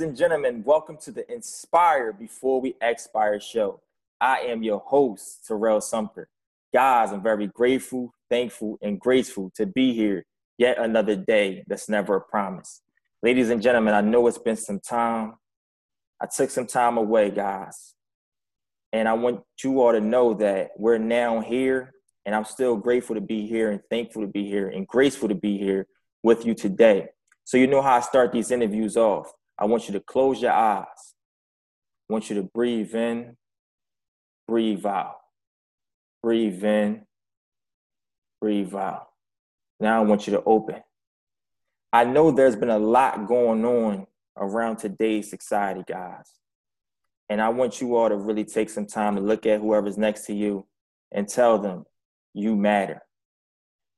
ladies 0.00 0.08
and 0.08 0.18
gentlemen. 0.18 0.62
Welcome 0.64 0.96
to 1.02 1.12
the 1.12 1.30
Inspire 1.30 2.14
Before 2.14 2.58
We 2.58 2.74
Expire 2.80 3.38
show. 3.38 3.82
I 4.18 4.38
am 4.38 4.62
your 4.62 4.78
host, 4.78 5.46
Terrell 5.46 5.82
Sumter. 5.82 6.30
Guys, 6.72 7.12
I'm 7.12 7.22
very 7.22 7.48
grateful, 7.48 8.14
thankful, 8.30 8.78
and 8.80 8.98
graceful 8.98 9.52
to 9.56 9.66
be 9.66 9.92
here 9.92 10.24
yet 10.56 10.78
another 10.78 11.16
day 11.16 11.64
that's 11.66 11.90
never 11.90 12.16
a 12.16 12.20
promise. 12.22 12.80
Ladies 13.22 13.50
and 13.50 13.60
gentlemen, 13.60 13.92
I 13.92 14.00
know 14.00 14.26
it's 14.26 14.38
been 14.38 14.56
some 14.56 14.80
time. 14.80 15.34
I 16.18 16.28
took 16.34 16.48
some 16.48 16.66
time 16.66 16.96
away, 16.96 17.30
guys. 17.30 17.94
And 18.94 19.06
I 19.06 19.12
want 19.12 19.42
you 19.62 19.82
all 19.82 19.92
to 19.92 20.00
know 20.00 20.32
that 20.32 20.70
we're 20.78 20.96
now 20.96 21.40
here, 21.40 21.92
and 22.24 22.34
I'm 22.34 22.46
still 22.46 22.74
grateful 22.74 23.16
to 23.16 23.20
be 23.20 23.46
here 23.46 23.70
and 23.70 23.82
thankful 23.90 24.22
to 24.22 24.28
be 24.28 24.48
here 24.48 24.68
and 24.68 24.86
graceful 24.86 25.28
to 25.28 25.34
be 25.34 25.58
here 25.58 25.86
with 26.22 26.46
you 26.46 26.54
today. 26.54 27.08
So, 27.44 27.58
you 27.58 27.66
know 27.66 27.82
how 27.82 27.96
I 27.96 28.00
start 28.00 28.32
these 28.32 28.50
interviews 28.50 28.96
off. 28.96 29.30
I 29.60 29.66
want 29.66 29.86
you 29.86 29.92
to 29.92 30.00
close 30.00 30.40
your 30.40 30.52
eyes. 30.52 31.14
I 32.08 32.12
want 32.12 32.30
you 32.30 32.36
to 32.36 32.42
breathe 32.42 32.94
in, 32.94 33.36
breathe 34.48 34.86
out. 34.86 35.16
Breathe 36.22 36.64
in, 36.64 37.06
breathe 38.40 38.74
out. 38.74 39.08
Now 39.78 40.02
I 40.02 40.04
want 40.04 40.26
you 40.26 40.32
to 40.34 40.42
open. 40.44 40.82
I 41.92 42.04
know 42.04 42.30
there's 42.30 42.56
been 42.56 42.70
a 42.70 42.78
lot 42.78 43.26
going 43.26 43.64
on 43.64 44.06
around 44.36 44.76
today's 44.76 45.30
society, 45.30 45.82
guys. 45.86 46.30
And 47.28 47.40
I 47.40 47.48
want 47.48 47.80
you 47.80 47.96
all 47.96 48.08
to 48.08 48.16
really 48.16 48.44
take 48.44 48.70
some 48.70 48.86
time 48.86 49.16
to 49.16 49.22
look 49.22 49.46
at 49.46 49.60
whoever's 49.60 49.96
next 49.96 50.26
to 50.26 50.34
you 50.34 50.66
and 51.12 51.28
tell 51.28 51.58
them 51.58 51.84
you 52.34 52.56
matter. 52.56 53.02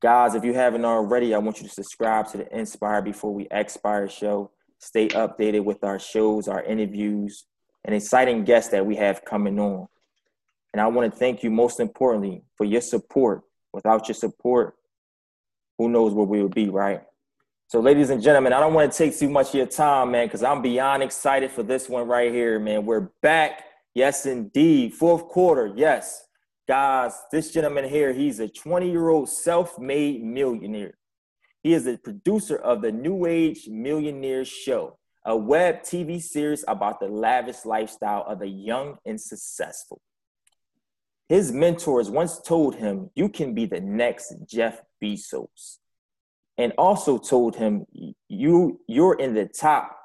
Guys, 0.01 0.35
if 0.35 0.43
you 0.43 0.53
haven't 0.53 0.85
already, 0.85 1.33
I 1.33 1.39
want 1.39 1.59
you 1.59 1.67
to 1.67 1.73
subscribe 1.73 2.27
to 2.29 2.37
the 2.37 2.57
Inspire 2.57 3.01
Before 3.01 3.33
We 3.33 3.47
Expire 3.49 4.09
show. 4.09 4.51
Stay 4.83 5.07
updated 5.07 5.63
with 5.63 5.81
our 5.85 5.97
shows, 5.97 6.49
our 6.49 6.61
interviews, 6.61 7.45
and 7.85 7.95
exciting 7.95 8.43
guests 8.43 8.69
that 8.71 8.85
we 8.85 8.97
have 8.97 9.23
coming 9.23 9.57
on. 9.57 9.87
And 10.73 10.81
I 10.81 10.87
want 10.87 11.09
to 11.09 11.17
thank 11.17 11.41
you 11.41 11.49
most 11.49 11.79
importantly 11.79 12.43
for 12.57 12.65
your 12.65 12.81
support. 12.81 13.43
Without 13.71 14.09
your 14.09 14.15
support, 14.15 14.75
who 15.77 15.87
knows 15.87 16.13
where 16.13 16.25
we 16.25 16.43
would 16.43 16.53
be, 16.53 16.67
right? 16.69 17.01
So, 17.67 17.79
ladies 17.79 18.09
and 18.09 18.21
gentlemen, 18.21 18.51
I 18.51 18.59
don't 18.59 18.73
want 18.73 18.91
to 18.91 18.97
take 18.97 19.17
too 19.17 19.29
much 19.29 19.49
of 19.49 19.55
your 19.55 19.67
time, 19.67 20.11
man, 20.11 20.27
because 20.27 20.43
I'm 20.43 20.61
beyond 20.61 21.01
excited 21.01 21.49
for 21.49 21.63
this 21.63 21.87
one 21.87 22.05
right 22.05 22.31
here, 22.31 22.59
man. 22.59 22.85
We're 22.85 23.09
back. 23.21 23.63
Yes, 23.95 24.25
indeed. 24.25 24.93
Fourth 24.93 25.29
quarter. 25.29 25.71
Yes. 25.77 26.25
Guys, 26.67 27.13
this 27.31 27.51
gentleman 27.51 27.85
here, 27.85 28.11
he's 28.11 28.41
a 28.41 28.49
20 28.49 28.91
year 28.91 29.07
old 29.07 29.29
self 29.29 29.79
made 29.79 30.21
millionaire. 30.23 30.97
He 31.63 31.73
is 31.73 31.85
the 31.85 31.97
producer 31.97 32.57
of 32.57 32.81
the 32.81 32.91
New 32.91 33.25
Age 33.25 33.69
Millionaire 33.69 34.43
Show, 34.43 34.97
a 35.23 35.33
web 35.35 35.83
TV 35.83 36.21
series 36.21 36.65
about 36.67 36.99
the 36.99 37.07
lavish 37.07 37.63
lifestyle 37.65 38.25
of 38.27 38.39
the 38.39 38.49
young 38.49 38.97
and 39.05 39.19
successful. 39.19 40.01
His 41.29 41.53
mentors 41.53 42.09
once 42.09 42.41
told 42.41 42.75
him, 42.75 43.11
You 43.15 43.29
can 43.29 43.53
be 43.53 43.65
the 43.65 43.79
next 43.79 44.35
Jeff 44.45 44.81
Bezos. 45.01 45.77
And 46.57 46.73
also 46.77 47.17
told 47.17 47.55
him, 47.55 47.85
you, 48.27 48.81
You're 48.87 49.15
in 49.15 49.33
the 49.33 49.45
top 49.45 49.97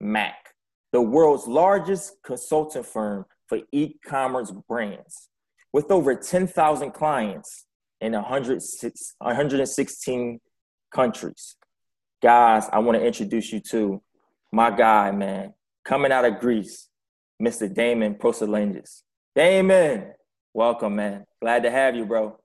Mac, 0.01 0.51
the 0.93 1.01
world's 1.01 1.47
largest 1.47 2.17
consulting 2.25 2.83
firm 2.83 3.25
for 3.47 3.61
e 3.73 3.95
commerce 4.05 4.53
brands, 4.69 5.31
with 5.73 5.91
over 5.91 6.15
10,000 6.15 6.91
clients 6.93 7.65
in 8.01 8.13
116 8.13 10.41
countries. 10.95 11.57
Guys, 12.23 12.69
I 12.73 12.79
want 12.81 12.99
to 12.99 13.07
introduce 13.07 13.51
you 13.53 13.61
to 13.71 14.03
my 14.53 14.71
guy, 14.71 15.11
man, 15.11 15.55
coming 15.85 16.13
out 16.13 16.27
of 16.27 16.41
Greece, 16.41 16.89
Mr. 17.41 17.73
Damian 17.73 18.17
Prosalendis. 18.17 19.05
Damian, 19.35 20.13
Welcome, 20.59 20.97
man. 20.97 21.25
Glad 21.41 21.63
to 21.63 21.71
have 21.71 21.95
you, 21.95 22.05
bro. 22.05 22.37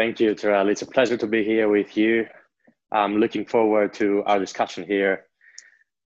Thank 0.00 0.18
you, 0.18 0.34
Terrell. 0.34 0.70
It's 0.70 0.80
a 0.80 0.86
pleasure 0.86 1.18
to 1.18 1.26
be 1.26 1.44
here 1.44 1.68
with 1.68 1.94
you. 1.94 2.24
I'm 2.90 3.18
looking 3.18 3.44
forward 3.44 3.92
to 4.00 4.22
our 4.24 4.38
discussion 4.38 4.82
here. 4.82 5.26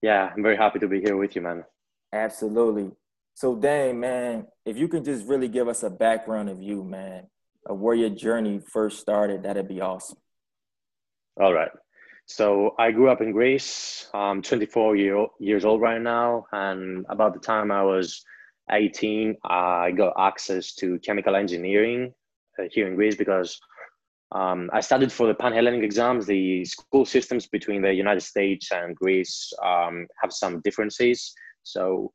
Yeah, 0.02 0.32
I'm 0.36 0.42
very 0.42 0.58
happy 0.58 0.80
to 0.80 0.88
be 0.88 1.00
here 1.00 1.16
with 1.16 1.36
you, 1.36 1.44
man. 1.44 1.64
Absolutely. 2.12 2.90
So, 3.36 3.56
Dane, 3.56 4.00
man, 4.00 4.48
if 4.66 4.78
you 4.78 4.88
can 4.88 5.04
just 5.04 5.28
really 5.28 5.48
give 5.48 5.68
us 5.68 5.84
a 5.84 5.92
background 5.92 6.50
of 6.50 6.60
you, 6.60 6.84
man, 6.84 7.28
of 7.68 7.78
where 7.78 7.94
your 7.94 8.10
journey 8.10 8.60
first 8.74 9.00
started, 9.00 9.44
that'd 9.44 9.68
be 9.68 9.80
awesome. 9.80 10.18
All 11.40 11.54
right. 11.54 11.70
So 12.26 12.74
I 12.80 12.90
grew 12.90 13.12
up 13.12 13.22
in 13.22 13.32
Greece. 13.32 14.10
I'm 14.12 14.42
24 14.42 14.96
year, 14.96 15.28
years 15.40 15.66
old 15.66 15.82
right 15.82 16.02
now, 16.02 16.48
and 16.52 17.06
about 17.10 17.36
the 17.36 17.40
time 17.40 17.72
I 17.72 17.84
was 17.84 18.26
18, 18.72 19.38
I 19.44 19.92
got 19.92 20.14
access 20.18 20.74
to 20.78 20.98
chemical 20.98 21.36
engineering 21.36 22.12
uh, 22.58 22.64
here 22.72 22.88
in 22.88 22.96
Greece 22.96 23.16
because 23.16 23.60
um, 24.34 24.70
I 24.74 24.82
studied 24.82 25.12
for 25.12 25.28
the 25.28 25.36
Pan-Hellenic 25.36 25.84
exams. 25.84 26.26
The 26.26 26.66
school 26.66 27.06
systems 27.06 27.46
between 27.46 27.82
the 27.84 27.94
United 27.94 28.22
States 28.22 28.72
and 28.72 28.96
Greece 28.96 29.54
um, 29.64 30.08
have 30.22 30.34
some 30.34 30.60
differences. 30.62 31.34
So, 31.62 32.12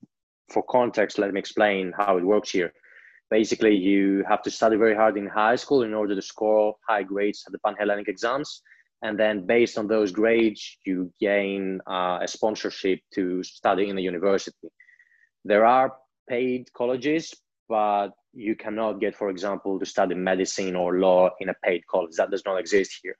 for 0.50 0.64
context, 0.64 1.18
let 1.18 1.32
me 1.32 1.38
explain 1.38 1.92
how 1.96 2.16
it 2.16 2.24
works 2.24 2.50
here. 2.50 2.72
Basically, 3.30 3.74
you 3.74 4.24
have 4.28 4.42
to 4.42 4.50
study 4.50 4.76
very 4.76 4.96
hard 4.96 5.16
in 5.16 5.26
high 5.26 5.56
school 5.56 5.82
in 5.82 5.94
order 5.94 6.14
to 6.14 6.22
score 6.22 6.74
high 6.88 7.04
grades 7.04 7.44
at 7.46 7.52
the 7.52 7.58
Pan-Hellenic 7.60 8.08
exams. 8.08 8.62
And 9.02 9.16
then, 9.16 9.46
based 9.46 9.78
on 9.78 9.86
those 9.86 10.10
grades, 10.10 10.76
you 10.84 11.12
gain 11.20 11.80
uh, 11.88 12.18
a 12.20 12.26
sponsorship 12.26 12.98
to 13.14 13.44
study 13.44 13.90
in 13.90 13.96
the 13.96 14.02
university. 14.02 14.68
There 15.44 15.64
are 15.64 15.94
paid 16.28 16.72
colleges, 16.72 17.32
but 17.68 18.08
you 18.38 18.54
cannot 18.54 19.00
get, 19.00 19.14
for 19.14 19.30
example, 19.30 19.78
to 19.78 19.86
study 19.86 20.14
medicine 20.14 20.76
or 20.76 20.98
law 20.98 21.30
in 21.40 21.48
a 21.48 21.54
paid 21.64 21.86
college. 21.86 22.14
That 22.16 22.30
does 22.30 22.44
not 22.46 22.58
exist 22.58 23.00
here. 23.02 23.16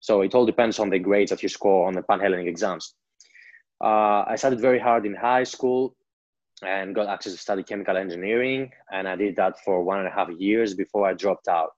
So 0.00 0.22
it 0.22 0.34
all 0.34 0.46
depends 0.46 0.78
on 0.78 0.90
the 0.90 0.98
grades 0.98 1.30
that 1.30 1.42
you 1.42 1.48
score 1.48 1.86
on 1.86 1.94
the 1.94 2.02
Pan-Hellenic 2.02 2.48
exams. 2.48 2.94
Uh, 3.82 4.24
I 4.26 4.34
studied 4.36 4.60
very 4.60 4.78
hard 4.78 5.06
in 5.06 5.14
high 5.14 5.44
school 5.44 5.94
and 6.64 6.94
got 6.94 7.08
access 7.08 7.32
to 7.32 7.38
study 7.38 7.62
chemical 7.62 7.96
engineering. 7.96 8.70
And 8.90 9.06
I 9.06 9.16
did 9.16 9.36
that 9.36 9.62
for 9.64 9.82
one 9.82 9.98
and 9.98 10.08
a 10.08 10.10
half 10.10 10.30
years 10.30 10.74
before 10.74 11.06
I 11.06 11.12
dropped 11.12 11.48
out. 11.48 11.70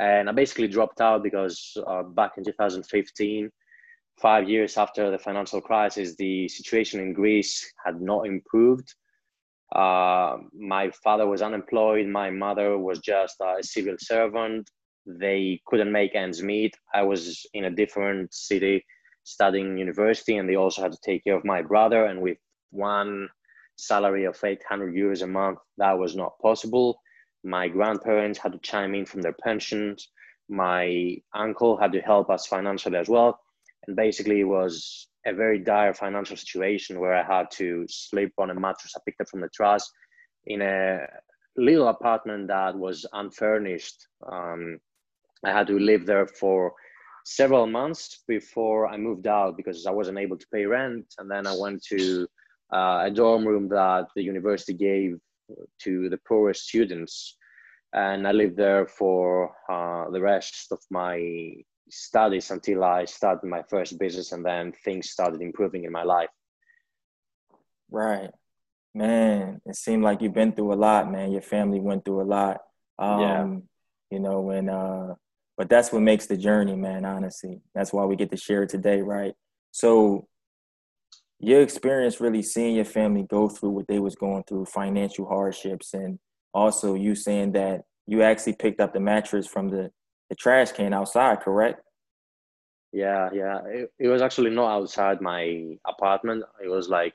And 0.00 0.28
I 0.28 0.32
basically 0.32 0.68
dropped 0.68 1.00
out 1.00 1.22
because 1.22 1.76
uh, 1.86 2.02
back 2.02 2.32
in 2.38 2.44
2015, 2.44 3.50
five 4.20 4.48
years 4.48 4.76
after 4.76 5.10
the 5.10 5.18
financial 5.18 5.60
crisis, 5.60 6.16
the 6.16 6.48
situation 6.48 7.00
in 7.00 7.12
Greece 7.12 7.72
had 7.84 8.00
not 8.00 8.26
improved. 8.26 8.94
Uh, 9.74 10.36
my 10.52 10.90
father 11.02 11.26
was 11.26 11.42
unemployed. 11.42 12.06
My 12.06 12.30
mother 12.30 12.78
was 12.78 12.98
just 12.98 13.36
a 13.40 13.62
civil 13.62 13.96
servant. 13.98 14.68
They 15.06 15.60
couldn't 15.66 15.90
make 15.90 16.14
ends 16.14 16.42
meet. 16.42 16.76
I 16.94 17.02
was 17.02 17.46
in 17.54 17.64
a 17.64 17.70
different 17.70 18.32
city 18.34 18.84
studying 19.24 19.78
university, 19.78 20.36
and 20.36 20.48
they 20.48 20.56
also 20.56 20.82
had 20.82 20.92
to 20.92 20.98
take 21.04 21.24
care 21.24 21.36
of 21.36 21.44
my 21.44 21.62
brother. 21.62 22.06
And 22.06 22.20
with 22.20 22.38
one 22.70 23.28
salary 23.76 24.24
of 24.24 24.38
800 24.42 24.94
euros 24.94 25.22
a 25.22 25.26
month, 25.26 25.58
that 25.78 25.98
was 25.98 26.14
not 26.14 26.38
possible. 26.40 27.00
My 27.42 27.68
grandparents 27.68 28.38
had 28.38 28.52
to 28.52 28.58
chime 28.58 28.94
in 28.94 29.06
from 29.06 29.22
their 29.22 29.34
pensions. 29.42 30.08
My 30.48 31.16
uncle 31.34 31.76
had 31.76 31.92
to 31.92 32.00
help 32.00 32.30
us 32.30 32.46
financially 32.46 32.98
as 32.98 33.08
well. 33.08 33.40
And 33.86 33.96
basically, 33.96 34.40
it 34.40 34.44
was 34.44 35.08
a 35.26 35.32
very 35.32 35.58
dire 35.58 35.94
financial 35.94 36.36
situation 36.36 36.98
where 36.98 37.14
I 37.14 37.22
had 37.22 37.50
to 37.52 37.86
sleep 37.88 38.32
on 38.38 38.50
a 38.50 38.54
mattress 38.54 38.94
I 38.96 39.00
picked 39.04 39.20
up 39.20 39.28
from 39.28 39.40
the 39.40 39.48
trash 39.48 39.82
in 40.46 40.62
a 40.62 41.06
little 41.56 41.88
apartment 41.88 42.48
that 42.48 42.76
was 42.76 43.06
unfurnished. 43.12 44.06
Um, 44.30 44.78
I 45.44 45.50
had 45.52 45.66
to 45.68 45.78
live 45.78 46.06
there 46.06 46.26
for 46.26 46.72
several 47.24 47.66
months 47.66 48.22
before 48.26 48.88
I 48.88 48.96
moved 48.96 49.26
out 49.26 49.56
because 49.56 49.86
I 49.86 49.90
wasn't 49.90 50.18
able 50.18 50.36
to 50.36 50.46
pay 50.52 50.66
rent. 50.66 51.06
And 51.18 51.30
then 51.30 51.46
I 51.46 51.54
went 51.56 51.82
to 51.84 52.26
uh, 52.72 53.02
a 53.04 53.10
dorm 53.10 53.46
room 53.46 53.68
that 53.68 54.08
the 54.16 54.22
university 54.22 54.72
gave 54.72 55.18
to 55.82 56.08
the 56.08 56.18
poorest 56.26 56.68
students. 56.68 57.36
And 57.92 58.26
I 58.26 58.32
lived 58.32 58.56
there 58.56 58.86
for 58.86 59.54
uh, 59.68 60.10
the 60.10 60.20
rest 60.20 60.72
of 60.72 60.78
my 60.90 61.54
studies 61.90 62.50
until 62.50 62.84
I 62.84 63.04
started 63.04 63.46
my 63.46 63.62
first 63.68 63.98
business 63.98 64.32
and 64.32 64.44
then 64.44 64.72
things 64.84 65.10
started 65.10 65.40
improving 65.40 65.84
in 65.84 65.92
my 65.92 66.02
life. 66.02 66.30
Right. 67.90 68.30
Man, 68.94 69.60
it 69.66 69.76
seemed 69.76 70.02
like 70.02 70.20
you've 70.20 70.34
been 70.34 70.52
through 70.52 70.72
a 70.72 70.74
lot, 70.74 71.10
man. 71.10 71.32
Your 71.32 71.42
family 71.42 71.80
went 71.80 72.04
through 72.04 72.22
a 72.22 72.24
lot. 72.24 72.58
Um, 72.98 73.20
yeah. 73.20 73.46
you 74.10 74.20
know, 74.20 74.50
and 74.50 74.70
uh 74.70 75.14
but 75.56 75.68
that's 75.68 75.92
what 75.92 76.02
makes 76.02 76.26
the 76.26 76.36
journey, 76.36 76.74
man, 76.74 77.04
honestly. 77.04 77.60
That's 77.74 77.92
why 77.92 78.04
we 78.04 78.16
get 78.16 78.30
to 78.30 78.36
share 78.36 78.62
it 78.62 78.70
today, 78.70 79.02
right? 79.02 79.34
So 79.70 80.26
your 81.38 81.60
experience 81.62 82.20
really 82.20 82.42
seeing 82.42 82.76
your 82.76 82.84
family 82.84 83.26
go 83.28 83.48
through 83.48 83.70
what 83.70 83.86
they 83.88 83.98
was 83.98 84.14
going 84.14 84.44
through, 84.44 84.66
financial 84.66 85.26
hardships, 85.26 85.92
and 85.92 86.18
also 86.54 86.94
you 86.94 87.14
saying 87.14 87.52
that 87.52 87.82
you 88.06 88.22
actually 88.22 88.54
picked 88.54 88.80
up 88.80 88.94
the 88.94 89.00
mattress 89.00 89.46
from 89.46 89.68
the, 89.68 89.90
the 90.32 90.36
trash 90.36 90.72
can 90.72 90.94
outside, 90.94 91.42
correct? 91.42 91.82
Yeah, 92.90 93.28
yeah. 93.34 93.58
It, 93.66 93.92
it 93.98 94.08
was 94.08 94.22
actually 94.22 94.48
not 94.48 94.70
outside 94.70 95.20
my 95.20 95.76
apartment. 95.86 96.42
It 96.64 96.68
was 96.68 96.88
like 96.88 97.12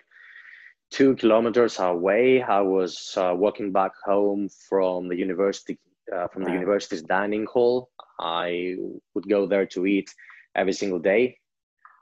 two 0.91 1.15
kilometers 1.15 1.79
away. 1.79 2.43
I 2.43 2.61
was 2.61 3.15
uh, 3.17 3.33
walking 3.35 3.71
back 3.71 3.93
home 4.05 4.49
from 4.69 5.07
the 5.07 5.15
university, 5.15 5.79
uh, 6.15 6.27
from 6.27 6.43
the 6.43 6.51
university's 6.51 7.01
dining 7.01 7.47
hall. 7.47 7.89
I 8.19 8.75
would 9.15 9.27
go 9.27 9.47
there 9.47 9.65
to 9.65 9.87
eat 9.87 10.13
every 10.55 10.73
single 10.73 10.99
day 10.99 11.39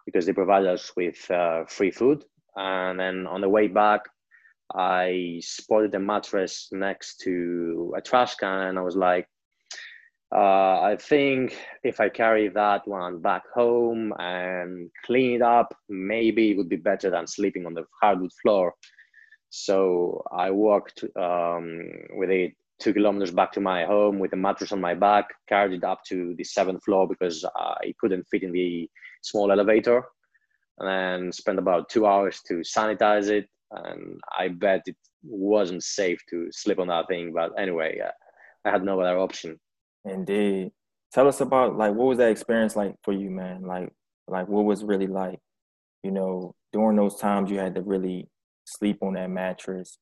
because 0.06 0.26
they 0.26 0.34
provide 0.34 0.66
us 0.66 0.92
with 0.98 1.32
uh, 1.32 1.64
free 1.70 1.92
food. 1.92 2.26
And 2.58 3.00
then 3.00 3.26
on 3.26 3.40
the 3.40 3.50
way 3.50 3.70
back, 3.70 4.02
I 4.74 5.40
spotted 5.42 5.96
a 5.96 6.00
mattress 6.00 6.68
next 6.74 7.22
to 7.22 7.94
a 7.96 8.02
trash 8.02 8.36
can, 8.36 8.68
and 8.68 8.78
I 8.78 8.82
was 8.82 8.98
like, 8.98 9.30
uh, 10.34 10.82
I 10.82 10.98
think 11.00 11.56
if 11.84 12.00
I 12.00 12.10
carry 12.10 12.48
that 12.50 12.88
one 12.88 13.20
back 13.22 13.44
home 13.54 14.14
and 14.20 14.90
clean 15.06 15.36
it 15.36 15.42
up, 15.42 15.76
maybe 15.88 16.52
it 16.52 16.58
would 16.58 16.70
be 16.70 16.78
better 16.78 17.10
than 17.10 17.28
sleeping 17.28 17.66
on 17.66 17.74
the 17.74 17.86
hardwood 18.02 18.32
floor. 18.42 18.74
So 19.50 20.24
I 20.32 20.52
walked 20.52 21.04
um, 21.16 21.90
with 22.18 22.30
it 22.30 22.54
two 22.80 22.94
kilometers 22.94 23.32
back 23.32 23.52
to 23.54 23.62
my 23.62 23.86
home 23.86 24.20
with 24.20 24.34
a 24.34 24.36
mattress 24.36 24.72
on 24.72 24.82
my 24.82 24.94
back, 24.94 25.30
carried 25.48 25.74
it 25.74 25.84
up 25.84 26.04
to 26.08 26.36
the 26.38 26.44
seventh 26.44 26.84
floor 26.84 27.08
because 27.08 27.46
I 27.56 27.94
couldn't 28.00 28.28
fit 28.30 28.44
in 28.44 28.52
the 28.52 28.90
small 29.22 29.52
elevator, 29.52 30.04
and 30.80 30.90
then 30.90 31.32
spent 31.32 31.60
about 31.60 31.88
two 31.90 32.06
hours 32.06 32.42
to 32.48 32.56
sanitize 32.56 33.30
it. 33.30 33.48
And 33.72 34.20
I 34.38 34.50
bet 34.50 34.82
it 34.88 34.98
wasn't 35.24 35.84
safe 35.84 36.20
to 36.30 36.48
sleep 36.52 36.80
on 36.80 36.88
that 36.88 37.08
thing, 37.08 37.32
but 37.34 37.52
anyway, 37.58 38.00
uh, 38.00 38.12
I 38.66 38.72
had 38.72 38.84
no 38.84 39.00
other 39.00 39.20
option. 39.20 39.60
Indeed. 40.06 40.72
Tell 41.14 41.28
us 41.28 41.42
about 41.42 41.78
like 41.78 41.94
what 41.94 42.08
was 42.08 42.18
that 42.18 42.30
experience 42.30 42.76
like 42.76 42.96
for 43.04 43.14
you, 43.14 43.30
man? 43.30 43.64
Like 43.64 43.92
like 44.28 44.48
what 44.48 44.66
was 44.66 44.84
really 44.84 45.08
like, 45.08 45.40
you 46.04 46.12
know, 46.12 46.56
during 46.74 46.98
those 46.98 47.18
times 47.18 47.50
you 47.50 47.58
had 47.58 47.76
to 47.76 47.82
really 47.82 48.30
sleep 48.66 49.00
on 49.02 49.14
that 49.14 49.30
mattress. 49.30 49.98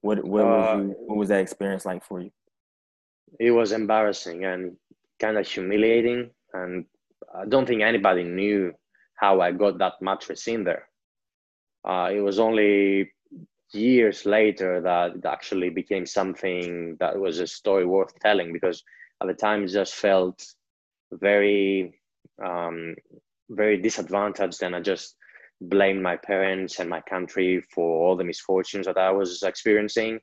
What 0.00 0.24
what 0.24 0.44
was 0.44 0.68
uh, 0.68 0.78
you 0.78 0.94
what 1.06 1.18
was 1.18 1.28
that 1.28 1.40
experience 1.40 1.84
like 1.84 2.04
for 2.04 2.20
you? 2.20 2.30
It 3.38 3.50
was 3.50 3.72
embarrassing 3.72 4.44
and 4.44 4.76
kind 5.20 5.36
of 5.36 5.46
humiliating 5.46 6.30
and 6.52 6.86
I 7.34 7.44
don't 7.46 7.66
think 7.66 7.82
anybody 7.82 8.24
knew 8.24 8.72
how 9.16 9.40
I 9.40 9.52
got 9.52 9.78
that 9.78 9.94
mattress 10.00 10.46
in 10.46 10.64
there. 10.64 10.88
Uh, 11.86 12.10
it 12.12 12.20
was 12.20 12.38
only 12.38 13.12
years 13.72 14.24
later 14.24 14.80
that 14.80 15.16
it 15.16 15.24
actually 15.24 15.70
became 15.70 16.06
something 16.06 16.96
that 17.00 17.18
was 17.18 17.40
a 17.40 17.46
story 17.46 17.84
worth 17.84 18.18
telling 18.20 18.52
because 18.52 18.82
at 19.20 19.28
the 19.28 19.34
time 19.34 19.64
it 19.64 19.68
just 19.68 19.94
felt 19.94 20.44
very 21.12 21.98
um, 22.44 22.94
very 23.50 23.76
disadvantaged 23.80 24.62
and 24.62 24.74
i 24.74 24.80
just 24.80 25.16
blamed 25.60 26.02
my 26.02 26.16
parents 26.16 26.78
and 26.80 26.90
my 26.90 27.00
country 27.02 27.62
for 27.74 28.06
all 28.06 28.16
the 28.16 28.24
misfortunes 28.24 28.86
that 28.86 28.98
i 28.98 29.10
was 29.10 29.42
experiencing. 29.42 30.20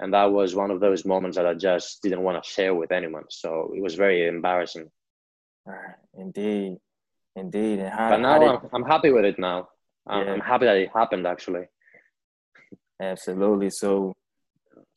And 0.00 0.12
that 0.12 0.24
was 0.24 0.56
one 0.56 0.72
of 0.72 0.80
those 0.80 1.04
moments 1.04 1.36
that 1.36 1.46
i 1.46 1.54
just 1.54 2.02
didn't 2.02 2.22
want 2.22 2.42
to 2.42 2.50
share 2.50 2.74
with 2.74 2.90
anyone. 2.90 3.22
So 3.30 3.72
it 3.76 3.80
was 3.80 3.94
very 3.94 4.26
embarrassing. 4.26 4.90
Indeed. 6.18 6.78
Indeed. 7.36 7.78
And 7.78 7.92
how, 7.92 8.10
but 8.10 8.20
now 8.20 8.38
did... 8.40 8.48
I'm, 8.48 8.68
I'm 8.72 8.84
happy 8.84 9.12
with 9.12 9.24
it 9.24 9.38
now. 9.38 9.68
Yeah. 10.08 10.32
i'm 10.32 10.40
happy 10.40 10.66
that 10.66 10.76
it 10.76 10.90
happened 10.92 11.26
actually 11.26 11.66
Absolutely. 13.00 13.70
So, 13.70 14.12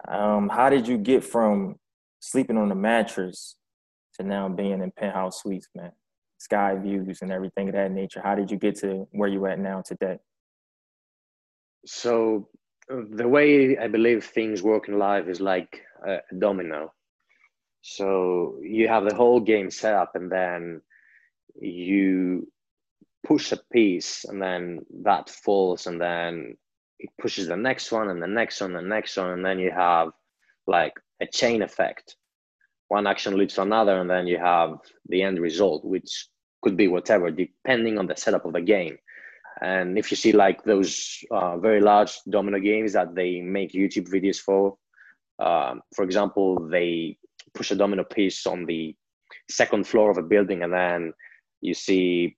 um, 0.07 0.49
how 0.49 0.69
did 0.69 0.87
you 0.87 0.97
get 0.97 1.23
from 1.23 1.75
sleeping 2.19 2.57
on 2.57 2.69
the 2.69 2.75
mattress 2.75 3.55
to 4.15 4.23
now 4.23 4.49
being 4.49 4.81
in 4.81 4.91
penthouse 4.91 5.41
suites, 5.41 5.67
man? 5.75 5.91
Sky 6.39 6.75
views 6.75 7.19
and 7.21 7.31
everything 7.31 7.69
of 7.69 7.75
that 7.75 7.91
nature. 7.91 8.21
How 8.23 8.35
did 8.35 8.51
you 8.51 8.57
get 8.57 8.77
to 8.79 9.07
where 9.11 9.29
you 9.29 9.45
at 9.47 9.59
now 9.59 9.81
today? 9.81 10.17
So, 11.85 12.49
the 12.89 13.27
way 13.27 13.77
I 13.77 13.87
believe 13.87 14.23
things 14.23 14.61
work 14.63 14.87
in 14.87 14.97
life 14.97 15.27
is 15.27 15.41
like 15.41 15.81
a 16.05 16.19
domino. 16.37 16.93
So 17.81 18.59
you 18.61 18.87
have 18.87 19.05
the 19.05 19.15
whole 19.15 19.39
game 19.39 19.71
set 19.71 19.93
up, 19.93 20.11
and 20.15 20.31
then 20.31 20.81
you 21.59 22.51
push 23.25 23.51
a 23.51 23.59
piece, 23.71 24.25
and 24.25 24.41
then 24.41 24.85
that 25.03 25.29
falls, 25.29 25.87
and 25.87 25.99
then 25.99 26.57
it 26.99 27.09
pushes 27.19 27.47
the 27.47 27.55
next 27.55 27.91
one 27.91 28.09
and 28.09 28.21
the 28.21 28.27
next 28.27 28.61
one 28.61 28.75
and 28.75 28.85
the 28.85 28.89
next 28.89 29.17
one 29.17 29.31
and 29.31 29.45
then 29.45 29.59
you 29.59 29.71
have 29.71 30.09
like 30.65 30.93
a 31.21 31.27
chain 31.27 31.61
effect. 31.61 32.15
One 32.89 33.07
action 33.07 33.37
leads 33.37 33.55
to 33.55 33.63
another 33.63 33.99
and 33.99 34.09
then 34.09 34.27
you 34.27 34.37
have 34.37 34.77
the 35.09 35.21
end 35.21 35.39
result 35.39 35.83
which 35.85 36.27
could 36.61 36.77
be 36.77 36.87
whatever 36.87 37.31
depending 37.31 37.97
on 37.97 38.07
the 38.07 38.15
setup 38.15 38.45
of 38.45 38.53
the 38.53 38.61
game. 38.61 38.97
And 39.61 39.97
if 39.97 40.11
you 40.11 40.17
see 40.17 40.31
like 40.31 40.63
those 40.63 41.23
uh, 41.31 41.57
very 41.57 41.81
large 41.81 42.19
domino 42.29 42.59
games 42.59 42.93
that 42.93 43.15
they 43.15 43.41
make 43.41 43.73
youtube 43.73 44.07
videos 44.07 44.37
for 44.37 44.77
um, 45.39 45.81
for 45.95 46.03
example 46.03 46.67
they 46.69 47.17
push 47.53 47.71
a 47.71 47.75
domino 47.75 48.03
piece 48.03 48.45
on 48.45 48.65
the 48.65 48.95
second 49.49 49.87
floor 49.87 50.11
of 50.11 50.17
a 50.17 50.21
building 50.21 50.61
and 50.63 50.73
then 50.73 51.13
you 51.61 51.73
see 51.73 52.37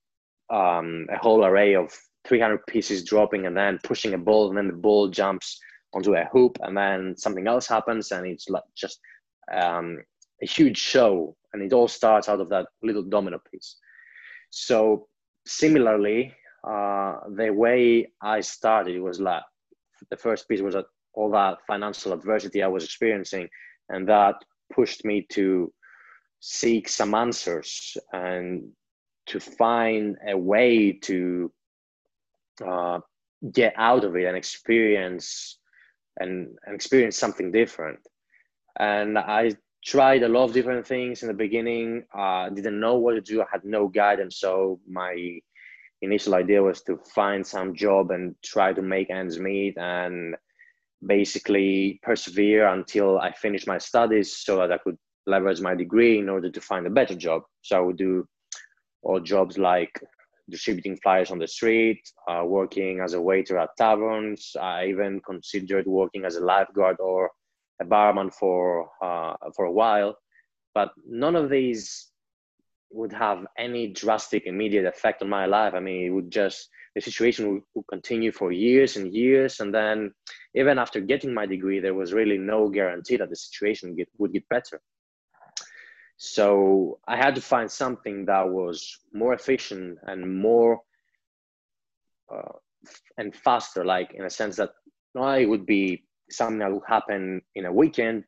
um, 0.50 1.08
a 1.12 1.18
whole 1.18 1.44
array 1.44 1.76
of 1.76 1.92
300 2.30 2.66
pieces 2.68 3.04
dropping 3.04 3.48
and 3.48 3.58
then 3.58 3.80
pushing 3.84 4.14
a 4.14 4.18
ball 4.18 4.48
and 4.48 4.58
then 4.58 4.68
the 4.68 4.74
ball 4.74 5.10
jumps 5.10 5.60
onto 5.94 6.14
a 6.14 6.30
hoop 6.32 6.58
and 6.62 6.78
then 6.78 7.16
something 7.18 7.48
else 7.48 7.68
happens 7.68 8.12
and 8.12 8.26
it's 8.28 8.48
like 8.48 8.64
just 8.78 9.00
um, 9.52 9.98
a 10.42 10.46
huge 10.46 10.78
show 10.78 11.36
and 11.52 11.64
it 11.64 11.74
all 11.74 11.88
starts 11.88 12.30
out 12.30 12.40
of 12.40 12.50
that 12.50 12.68
little 12.84 13.04
domino 13.04 13.42
piece. 13.52 13.76
So 14.52 15.08
similarly 15.46 16.34
uh, 16.68 17.16
the 17.36 17.50
way 17.50 18.08
i 18.22 18.40
started 18.42 19.02
was 19.02 19.20
like 19.20 19.44
the 20.10 20.18
first 20.18 20.48
piece 20.48 20.62
was 20.62 20.76
that 20.76 20.86
all 21.14 21.32
that 21.32 21.58
financial 21.66 22.14
adversity 22.14 22.62
i 22.62 22.68
was 22.68 22.84
experiencing 22.84 23.48
and 23.90 24.08
that 24.08 24.36
pushed 24.74 25.06
me 25.06 25.26
to 25.30 25.72
seek 26.42 26.88
some 26.88 27.16
answers 27.16 27.98
and 28.14 28.70
to 29.26 29.40
find 29.40 30.18
a 30.28 30.38
way 30.38 30.92
to 30.92 31.52
uh, 32.62 33.00
get 33.54 33.74
out 33.78 34.04
of 34.04 34.16
it 34.16 34.26
and 34.26 34.38
experience 34.38 35.60
and, 36.20 36.48
and 36.66 36.76
experience 36.76 37.18
something 37.18 37.52
different. 37.52 38.00
And 38.80 39.18
I 39.18 39.54
tried 39.86 40.24
a 40.24 40.28
lot 40.28 40.46
of 40.46 40.54
different 40.54 40.86
things 40.86 41.22
in 41.22 41.28
the 41.28 41.34
beginning. 41.34 42.04
Uh, 42.18 42.50
didn't 42.50 42.80
know 42.80 42.96
what 42.96 43.14
to 43.14 43.22
do. 43.22 43.42
I 43.42 43.46
had 43.52 43.64
no 43.64 43.88
guidance. 43.88 44.40
So 44.40 44.80
my 44.88 45.40
initial 46.02 46.36
idea 46.36 46.62
was 46.62 46.82
to 46.84 46.98
find 47.14 47.46
some 47.46 47.76
job 47.76 48.12
and 48.12 48.36
try 48.44 48.74
to 48.74 48.82
make 48.82 49.10
ends 49.10 49.40
meet 49.40 49.78
and 49.78 50.36
basically 51.06 52.00
persevere 52.04 52.68
until 52.68 53.20
I 53.20 53.32
finished 53.32 53.68
my 53.68 53.78
studies 53.78 54.38
so 54.38 54.58
that 54.58 54.72
I 54.72 54.78
could 54.78 54.98
leverage 55.26 55.62
my 55.62 55.76
degree 55.76 56.20
in 56.20 56.30
order 56.30 56.50
to 56.50 56.62
find 56.62 56.86
a 56.88 56.90
better 56.90 57.16
job. 57.16 57.44
So 57.62 57.78
I 57.78 57.80
would 57.82 57.98
do 57.98 58.28
all 59.02 59.20
jobs 59.20 59.58
like 59.58 60.02
distributing 60.50 60.98
flyers 60.98 61.32
on 61.32 61.40
the 61.40 61.48
street, 61.48 62.02
uh, 62.30 62.44
working 62.46 63.00
as 63.00 63.14
a 63.14 63.22
waiter 63.22 63.58
at 63.58 63.70
taverns. 63.78 64.56
I 64.60 64.88
even 64.88 65.22
considered 65.22 65.88
working 65.88 66.26
as 66.26 66.36
a 66.36 66.44
lifeguard 66.44 66.98
or 67.00 67.32
a 67.82 67.86
barman 67.86 68.30
for 68.30 68.90
uh, 69.02 69.36
for 69.56 69.66
a 69.66 69.72
while, 69.72 70.18
but 70.74 70.92
none 71.08 71.36
of 71.36 71.50
these 71.50 72.08
would 72.92 73.14
have 73.14 73.46
any 73.58 73.88
drastic 73.88 74.46
immediate 74.46 74.86
effect 74.86 75.22
on 75.22 75.30
my 75.30 75.46
life. 75.46 75.74
I 75.74 75.80
mean, 75.80 76.06
it 76.06 76.10
would 76.10 76.32
just 76.32 76.70
the 76.96 77.02
situation 77.02 77.54
would, 77.54 77.62
would 77.76 77.88
continue 77.88 78.32
for 78.32 78.52
years 78.52 78.98
and 78.98 79.14
years, 79.14 79.60
and 79.60 79.74
then 79.74 80.12
even 80.56 80.80
after 80.80 81.00
getting 81.00 81.34
my 81.34 81.46
degree, 81.46 81.80
there 81.80 81.94
was 81.94 82.14
really 82.14 82.38
no 82.38 82.70
guarantee 82.70 83.18
that 83.18 83.30
the 83.30 83.36
situation 83.36 83.96
get, 83.96 84.10
would 84.18 84.34
get 84.34 84.48
better. 84.50 84.82
So 86.20 87.00
I 87.08 87.16
had 87.16 87.36
to 87.36 87.42
find 87.42 87.72
something 87.72 88.26
that 88.26 88.50
was 88.50 89.00
more 89.14 89.34
efficient 89.34 90.00
and 90.04 90.42
more 90.42 90.82
uh, 92.30 92.52
and 93.18 93.34
faster, 93.34 93.86
like 93.86 94.14
in 94.14 94.26
a 94.26 94.30
sense 94.30 94.58
that 94.58 94.72
not 95.16 95.40
it 95.40 95.46
would 95.48 95.66
be 95.66 96.04
something 96.30 96.60
that 96.60 96.72
will 96.72 96.84
happen 96.86 97.42
in 97.56 97.66
a 97.66 97.72
weekend, 97.72 98.26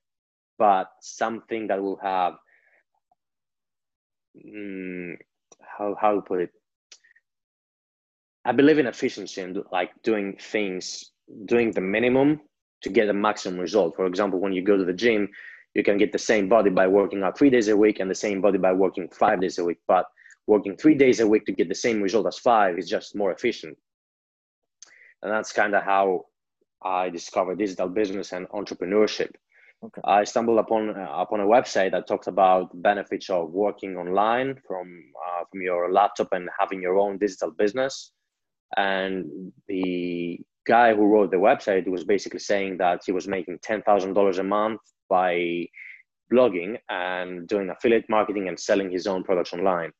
but 0.57 0.87
something 1.01 1.67
that 1.67 1.83
will 1.83 1.99
have 2.01 2.35
mm, 4.37 5.15
how 5.59 5.93
how 5.99 6.15
to 6.15 6.21
put 6.21 6.39
it. 6.39 6.51
I 8.45 8.53
believe 8.53 8.79
in 8.79 8.87
efficiency 8.87 9.41
and 9.41 9.57
like 9.69 9.91
doing 10.01 10.37
things, 10.39 11.11
doing 11.45 11.71
the 11.71 11.81
minimum 11.81 12.39
to 12.83 12.89
get 12.89 13.07
the 13.07 13.13
maximum 13.13 13.59
result. 13.59 13.97
For 13.97 14.05
example, 14.05 14.39
when 14.39 14.53
you 14.53 14.61
go 14.61 14.77
to 14.77 14.85
the 14.85 14.93
gym, 14.93 15.27
you 15.73 15.83
can 15.83 15.97
get 15.97 16.11
the 16.11 16.19
same 16.19 16.49
body 16.49 16.69
by 16.69 16.87
working 16.87 17.23
out 17.23 17.37
three 17.37 17.49
days 17.49 17.67
a 17.69 17.77
week 17.77 17.99
and 17.99 18.09
the 18.09 18.15
same 18.15 18.41
body 18.41 18.57
by 18.57 18.73
working 18.73 19.07
five 19.09 19.41
days 19.41 19.57
a 19.59 19.63
week. 19.63 19.79
But 19.87 20.05
working 20.47 20.75
three 20.75 20.95
days 20.95 21.19
a 21.19 21.27
week 21.27 21.45
to 21.45 21.53
get 21.53 21.69
the 21.69 21.75
same 21.75 22.01
result 22.01 22.27
as 22.27 22.37
five 22.39 22.77
is 22.77 22.89
just 22.89 23.15
more 23.15 23.31
efficient. 23.31 23.77
and 25.21 25.31
that's 25.31 25.53
kind 25.53 25.75
of 25.75 25.83
how 25.83 26.25
I 26.83 27.09
discovered 27.09 27.59
digital 27.59 27.89
business 27.89 28.33
and 28.33 28.47
entrepreneurship. 28.49 29.31
Okay. 29.83 30.01
I 30.05 30.23
stumbled 30.25 30.59
upon 30.59 30.91
uh, 30.91 31.07
upon 31.25 31.39
a 31.41 31.45
website 31.45 31.91
that 31.91 32.07
talked 32.07 32.27
about 32.27 32.69
benefits 32.81 33.29
of 33.29 33.51
working 33.51 33.97
online 33.97 34.55
from 34.67 34.87
uh, 35.27 35.43
from 35.49 35.61
your 35.61 35.91
laptop 35.91 36.29
and 36.33 36.49
having 36.59 36.81
your 36.81 36.97
own 36.97 37.17
digital 37.17 37.51
business. 37.51 38.11
And 38.77 39.51
the 39.67 40.39
guy 40.67 40.93
who 40.95 41.07
wrote 41.07 41.31
the 41.31 41.37
website 41.37 41.87
was 41.87 42.03
basically 42.03 42.39
saying 42.39 42.77
that 42.77 43.01
he 43.05 43.11
was 43.11 43.27
making 43.27 43.59
ten 43.63 43.81
thousand 43.81 44.13
dollars 44.13 44.39
a 44.39 44.43
month 44.43 44.81
by 45.11 45.67
blogging 46.33 46.77
and 46.89 47.47
doing 47.47 47.69
affiliate 47.69 48.09
marketing 48.09 48.47
and 48.47 48.57
selling 48.57 48.89
his 48.89 49.05
own 49.05 49.23
products 49.23 49.53
online. 49.53 49.91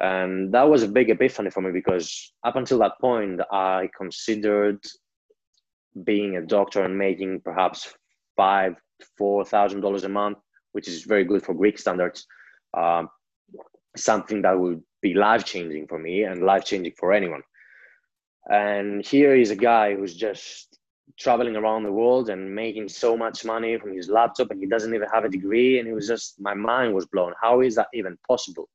And 0.00 0.52
that 0.54 0.68
was 0.68 0.82
a 0.82 0.88
big 0.88 1.10
epiphany 1.10 1.50
for 1.50 1.60
me 1.60 1.70
because 1.70 2.32
up 2.42 2.56
until 2.56 2.78
that 2.78 2.98
point, 3.00 3.40
I 3.52 3.90
considered 3.96 4.80
being 6.04 6.36
a 6.36 6.46
doctor 6.56 6.82
and 6.82 6.98
making 6.98 7.42
perhaps 7.44 7.94
five, 8.36 8.74
four 9.16 9.44
thousand 9.44 9.80
dollars 9.82 10.04
a 10.04 10.08
month, 10.08 10.38
which 10.72 10.88
is 10.88 11.04
very 11.04 11.24
good 11.24 11.44
for 11.44 11.54
Greek 11.54 11.78
standards. 11.78 12.26
Um, 12.76 13.08
something 13.96 14.42
that 14.42 14.58
would 14.58 14.82
be 15.00 15.14
life 15.14 15.44
changing 15.44 15.86
for 15.86 15.98
me 15.98 16.24
and 16.24 16.42
life 16.42 16.64
changing 16.64 16.94
for 16.98 17.12
anyone. 17.12 17.42
And 18.50 19.06
here 19.06 19.36
is 19.36 19.50
a 19.50 19.56
guy 19.70 19.94
who's 19.94 20.16
just 20.16 20.73
traveling 21.18 21.56
around 21.56 21.84
the 21.84 21.92
world 21.92 22.28
and 22.30 22.54
making 22.54 22.88
so 22.88 23.16
much 23.16 23.44
money 23.44 23.78
from 23.78 23.94
his 23.94 24.08
laptop, 24.08 24.50
and 24.50 24.60
he 24.60 24.66
doesn't 24.66 24.94
even 24.94 25.08
have 25.12 25.24
a 25.24 25.28
degree. 25.28 25.78
And 25.78 25.88
it 25.88 25.92
was 25.92 26.08
just 26.08 26.40
my 26.40 26.54
mind 26.54 26.94
was 26.94 27.06
blown. 27.06 27.32
How 27.40 27.60
is 27.60 27.74
that 27.76 27.88
even 27.94 28.16
possible? 28.26 28.68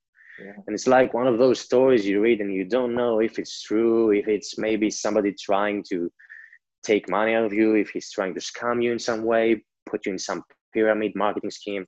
Yeah. 0.43 0.53
And 0.67 0.73
it's 0.73 0.87
like 0.87 1.13
one 1.13 1.27
of 1.27 1.37
those 1.37 1.59
stories 1.59 2.05
you 2.05 2.21
read 2.21 2.39
and 2.39 2.53
you 2.53 2.63
don't 2.63 2.95
know 2.95 3.19
if 3.19 3.39
it's 3.39 3.61
true, 3.61 4.11
if 4.11 4.27
it's 4.27 4.57
maybe 4.57 4.89
somebody 4.89 5.33
trying 5.33 5.83
to 5.89 6.09
take 6.83 7.09
money 7.09 7.33
out 7.33 7.43
of 7.43 7.53
you, 7.53 7.75
if 7.75 7.89
he's 7.89 8.11
trying 8.11 8.33
to 8.35 8.39
scam 8.39 8.81
you 8.81 8.91
in 8.91 8.99
some 8.99 9.23
way, 9.23 9.63
put 9.85 10.05
you 10.05 10.13
in 10.13 10.19
some 10.19 10.43
pyramid 10.73 11.13
marketing 11.15 11.51
scheme. 11.51 11.85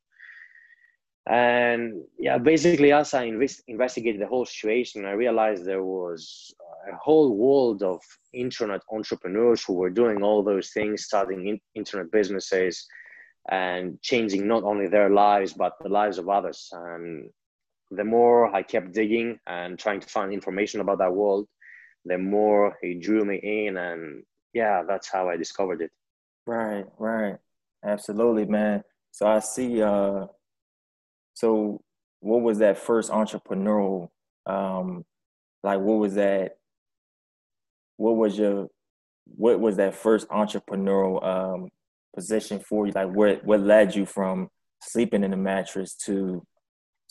And 1.30 2.04
yeah, 2.18 2.38
basically, 2.40 2.92
as 2.92 3.14
I 3.14 3.24
invest, 3.24 3.64
investigated 3.68 4.22
the 4.22 4.28
whole 4.28 4.46
situation, 4.46 5.06
I 5.06 5.12
realized 5.12 5.66
there 5.66 5.84
was 5.84 6.54
a 6.92 6.96
whole 6.96 7.36
world 7.36 7.84
of 7.84 8.02
internet 8.34 8.82
entrepreneurs 8.92 9.64
who 9.64 9.74
were 9.74 9.92
doing 9.92 10.24
all 10.24 10.42
those 10.44 10.72
things, 10.72 11.04
starting 11.04 11.48
in, 11.48 11.60
internet 11.76 12.12
businesses 12.12 12.88
and 13.50 14.02
changing 14.02 14.48
not 14.48 14.64
only 14.64 14.88
their 14.88 15.10
lives, 15.10 15.54
but 15.54 15.74
the 15.82 15.90
lives 15.90 16.18
of 16.18 16.28
others. 16.28 16.70
And 16.72 17.30
the 17.92 18.04
more 18.04 18.54
I 18.56 18.64
kept 18.64 18.94
digging 18.94 19.40
and 19.48 19.78
trying 19.78 20.00
to 20.00 20.08
find 20.08 20.34
information 20.34 20.82
about 20.82 21.00
that 21.00 21.14
world, 21.14 21.48
the 22.06 22.18
more 22.18 22.78
he 22.82 22.96
drew 22.96 23.26
me 23.26 23.38
in. 23.68 23.78
And 23.78 24.24
yeah, 24.54 24.82
that's 24.88 25.12
how 25.12 25.30
I 25.30 25.38
discovered 25.38 25.82
it. 25.82 25.92
Right, 26.48 26.86
right. 26.98 27.38
Absolutely, 27.86 28.46
man. 28.46 28.84
So 29.12 29.28
I 29.28 29.40
see, 29.40 29.82
uh, 29.82 30.26
so 31.34 31.82
what 32.20 32.42
was 32.42 32.60
that 32.60 32.78
first 32.78 33.12
entrepreneurial, 33.12 34.10
um, 34.46 35.04
like 35.64 35.80
what 35.80 36.00
was 36.00 36.16
that, 36.16 36.58
what 37.98 38.16
was 38.16 38.38
your, 38.38 38.68
what 39.26 39.60
was 39.60 39.78
that 39.78 39.96
first 39.96 40.28
entrepreneurial 40.30 41.24
um, 41.26 41.70
position 42.16 42.60
for 42.60 42.86
you? 42.86 42.94
Like 42.94 43.10
what, 43.10 43.44
what 43.44 43.62
led 43.62 43.96
you 43.96 44.06
from 44.06 44.50
sleeping 44.82 45.24
in 45.24 45.34
a 45.34 45.38
mattress 45.38 45.96
to 46.06 46.44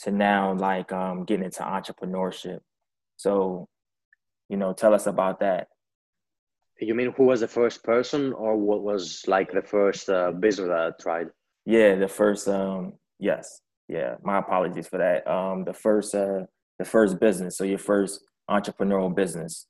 to 0.00 0.10
now 0.10 0.54
like 0.54 0.92
um, 0.92 1.24
getting 1.24 1.44
into 1.44 1.62
entrepreneurship. 1.62 2.60
So, 3.16 3.68
you 4.48 4.56
know, 4.56 4.72
tell 4.72 4.94
us 4.94 5.06
about 5.06 5.40
that. 5.40 5.68
You 6.80 6.94
mean 6.94 7.12
who 7.14 7.24
was 7.24 7.40
the 7.40 7.48
first 7.48 7.84
person, 7.84 8.32
or 8.32 8.56
what 8.56 8.82
was 8.82 9.22
like 9.26 9.52
the 9.52 9.60
first 9.60 10.08
uh, 10.08 10.32
business 10.32 10.68
that 10.68 10.78
I 10.78 10.90
tried? 11.02 11.26
Yeah, 11.66 11.96
the 11.96 12.08
first. 12.08 12.48
Um, 12.48 12.94
yes, 13.18 13.60
yeah. 13.90 14.14
My 14.22 14.38
apologies 14.38 14.86
for 14.86 14.98
that. 14.98 15.26
Um, 15.26 15.64
the 15.64 15.72
first, 15.74 16.14
uh, 16.14 16.44
the 16.78 16.84
first 16.84 17.18
business. 17.18 17.56
So 17.56 17.64
your 17.64 17.78
first 17.78 18.22
entrepreneurial 18.48 19.14
business. 19.14 19.66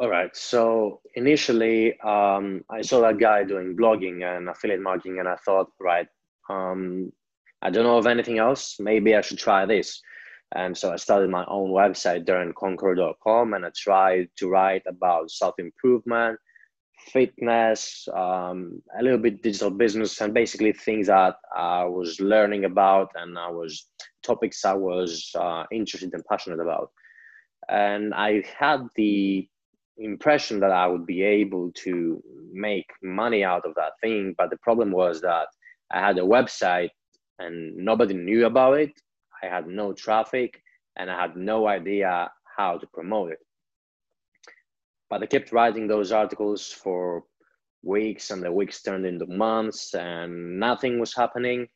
All 0.00 0.08
right. 0.08 0.34
So 0.36 1.00
initially, 1.14 1.98
um, 2.00 2.64
I 2.68 2.82
saw 2.82 3.00
that 3.02 3.18
guy 3.18 3.44
doing 3.44 3.76
blogging 3.76 4.24
and 4.24 4.48
affiliate 4.48 4.82
marketing, 4.82 5.20
and 5.20 5.28
I 5.28 5.36
thought, 5.44 5.70
right, 5.80 6.08
um, 6.50 7.12
I 7.62 7.70
don't 7.70 7.84
know 7.84 7.98
of 7.98 8.06
anything 8.06 8.38
else. 8.38 8.76
Maybe 8.80 9.14
I 9.14 9.20
should 9.20 9.38
try 9.38 9.64
this. 9.64 10.02
And 10.56 10.76
so 10.76 10.92
I 10.92 10.96
started 10.96 11.30
my 11.30 11.44
own 11.46 11.70
website, 11.70 12.26
darrenconqueror.com, 12.26 13.54
and 13.54 13.64
I 13.64 13.70
tried 13.76 14.28
to 14.38 14.48
write 14.48 14.82
about 14.86 15.30
self 15.30 15.54
improvement, 15.58 16.38
fitness, 17.12 18.08
um, 18.14 18.82
a 18.98 19.02
little 19.02 19.18
bit 19.18 19.42
digital 19.42 19.70
business, 19.70 20.20
and 20.20 20.34
basically 20.34 20.72
things 20.72 21.06
that 21.06 21.36
I 21.54 21.84
was 21.84 22.20
learning 22.20 22.64
about 22.64 23.10
and 23.14 23.38
I 23.38 23.50
was 23.50 23.86
topics 24.22 24.64
I 24.64 24.74
was 24.74 25.30
uh, 25.38 25.64
interested 25.70 26.12
and 26.14 26.24
passionate 26.24 26.60
about. 26.60 26.90
And 27.68 28.14
I 28.14 28.42
had 28.58 28.86
the 28.96 29.48
impression 29.98 30.60
that 30.60 30.72
I 30.72 30.86
would 30.86 31.06
be 31.06 31.22
able 31.22 31.70
to 31.84 32.22
make 32.52 32.86
money 33.02 33.44
out 33.44 33.64
of 33.64 33.74
that 33.76 33.92
thing. 34.00 34.34
But 34.36 34.50
the 34.50 34.58
problem 34.58 34.90
was 34.90 35.20
that 35.20 35.46
I 35.92 36.00
had 36.00 36.18
a 36.18 36.22
website 36.22 36.90
and 37.38 37.76
nobody 37.76 38.14
knew 38.14 38.46
about 38.46 38.78
it. 38.78 38.92
I 39.42 39.46
had 39.46 39.66
no 39.66 39.92
traffic 39.92 40.60
and 40.96 41.10
I 41.10 41.20
had 41.20 41.36
no 41.36 41.68
idea 41.68 42.30
how 42.56 42.78
to 42.78 42.86
promote 42.86 43.32
it. 43.32 43.43
But 45.10 45.22
I 45.22 45.26
kept 45.26 45.52
writing 45.52 45.86
those 45.86 46.12
articles 46.12 46.66
for 46.70 47.24
weeks 47.82 48.30
and 48.30 48.42
the 48.42 48.50
weeks 48.52 48.82
turned 48.82 49.06
into 49.06 49.26
months 49.26 49.94
and 49.94 50.58
nothing 50.58 50.98
was 50.98 51.14
happening. 51.14 51.66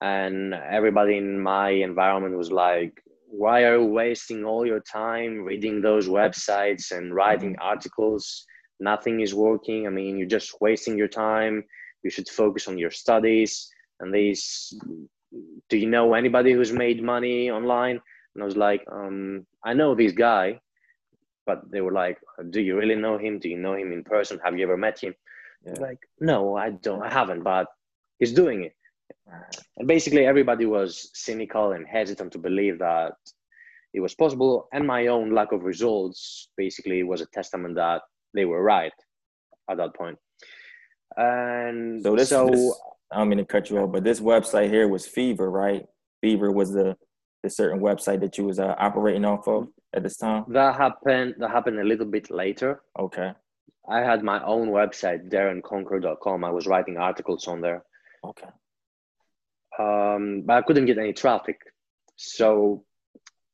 And 0.00 0.54
everybody 0.54 1.16
in 1.16 1.40
my 1.40 1.70
environment 1.70 2.36
was 2.36 2.52
like, 2.52 3.00
why 3.26 3.64
are 3.64 3.78
you 3.78 3.84
wasting 3.84 4.44
all 4.44 4.66
your 4.66 4.80
time 4.80 5.42
reading 5.42 5.80
those 5.80 6.08
websites 6.08 6.92
and 6.92 7.14
writing 7.14 7.56
articles? 7.60 8.44
Nothing 8.80 9.20
is 9.20 9.34
working. 9.34 9.86
I 9.86 9.90
mean, 9.90 10.16
you're 10.18 10.26
just 10.28 10.60
wasting 10.60 10.98
your 10.98 11.08
time. 11.08 11.64
You 12.02 12.10
should 12.10 12.28
focus 12.28 12.68
on 12.68 12.78
your 12.78 12.90
studies 12.90 13.70
and 14.00 14.12
they 14.12 14.34
do 15.68 15.76
you 15.76 15.86
know 15.86 16.14
anybody 16.14 16.52
who's 16.52 16.72
made 16.72 17.02
money 17.02 17.50
online 17.50 18.00
and 18.34 18.42
i 18.42 18.44
was 18.44 18.56
like 18.56 18.84
um, 18.90 19.46
i 19.64 19.72
know 19.72 19.94
this 19.94 20.12
guy 20.12 20.58
but 21.46 21.70
they 21.70 21.80
were 21.80 21.92
like 21.92 22.18
do 22.50 22.60
you 22.60 22.76
really 22.76 22.94
know 22.94 23.18
him? 23.18 23.38
Do 23.38 23.48
you 23.48 23.58
know 23.58 23.74
him 23.74 23.92
in 23.92 24.04
person? 24.04 24.40
Have 24.44 24.56
you 24.56 24.64
ever 24.64 24.76
met 24.76 24.98
him? 24.98 25.14
Yeah. 25.66 25.80
like 25.80 26.00
no 26.20 26.56
i 26.56 26.68
don't 26.70 27.02
i 27.02 27.10
haven't 27.10 27.42
but 27.42 27.68
he's 28.18 28.32
doing 28.32 28.64
it. 28.64 28.74
And 29.78 29.88
basically 29.88 30.26
everybody 30.26 30.66
was 30.66 31.10
cynical 31.14 31.72
and 31.72 31.86
hesitant 31.86 32.32
to 32.32 32.38
believe 32.38 32.78
that 32.80 33.14
it 33.94 34.00
was 34.00 34.14
possible 34.14 34.68
and 34.72 34.86
my 34.86 35.06
own 35.06 35.34
lack 35.34 35.52
of 35.52 35.64
results 35.64 36.50
basically 36.56 37.02
was 37.02 37.20
a 37.22 37.26
testament 37.26 37.76
that 37.76 38.02
they 38.34 38.44
were 38.44 38.62
right 38.62 38.92
at 39.70 39.76
that 39.78 39.94
point. 39.94 40.18
And 41.16 42.02
so, 42.02 42.16
this, 42.16 42.28
so 42.28 42.48
this, 42.48 42.80
I'm 43.12 43.28
going 43.28 43.38
to 43.38 43.44
cut 43.44 43.70
you 43.70 43.78
off, 43.78 43.92
but 43.92 44.04
this 44.04 44.20
website 44.20 44.68
here 44.68 44.88
was 44.88 45.06
Fiverr, 45.06 45.50
right? 45.50 45.86
Fiverr 46.22 46.52
was 46.52 46.72
the 46.72 46.96
the 47.44 47.50
certain 47.50 47.78
website 47.78 48.20
that 48.20 48.36
you 48.38 48.44
was 48.46 48.58
uh, 48.58 48.74
operating 48.78 49.24
off 49.24 49.46
of 49.46 49.68
at 49.92 50.02
this 50.02 50.16
time. 50.16 50.44
That 50.48 50.74
happened. 50.74 51.34
That 51.38 51.50
happened 51.50 51.78
a 51.78 51.84
little 51.84 52.06
bit 52.06 52.30
later. 52.30 52.80
Okay. 52.98 53.32
I 53.86 53.98
had 54.00 54.22
my 54.22 54.42
own 54.42 54.70
website, 54.70 55.28
darrenconqueror.com. 55.28 56.42
I 56.42 56.50
was 56.50 56.66
writing 56.66 56.96
articles 56.96 57.46
on 57.46 57.60
there. 57.60 57.84
Okay. 58.24 58.48
Um, 59.78 60.42
but 60.46 60.54
I 60.56 60.62
couldn't 60.62 60.86
get 60.86 60.98
any 60.98 61.12
traffic, 61.12 61.58
so 62.16 62.84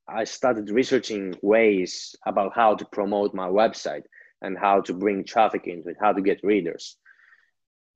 I 0.06 0.24
started 0.24 0.70
researching 0.70 1.34
ways 1.42 2.14
about 2.26 2.52
how 2.54 2.76
to 2.76 2.84
promote 2.84 3.34
my 3.34 3.48
website 3.48 4.04
and 4.42 4.56
how 4.56 4.82
to 4.82 4.92
bring 4.92 5.24
traffic 5.24 5.66
into 5.66 5.88
it, 5.88 5.96
how 6.00 6.12
to 6.12 6.22
get 6.22 6.44
readers 6.44 6.96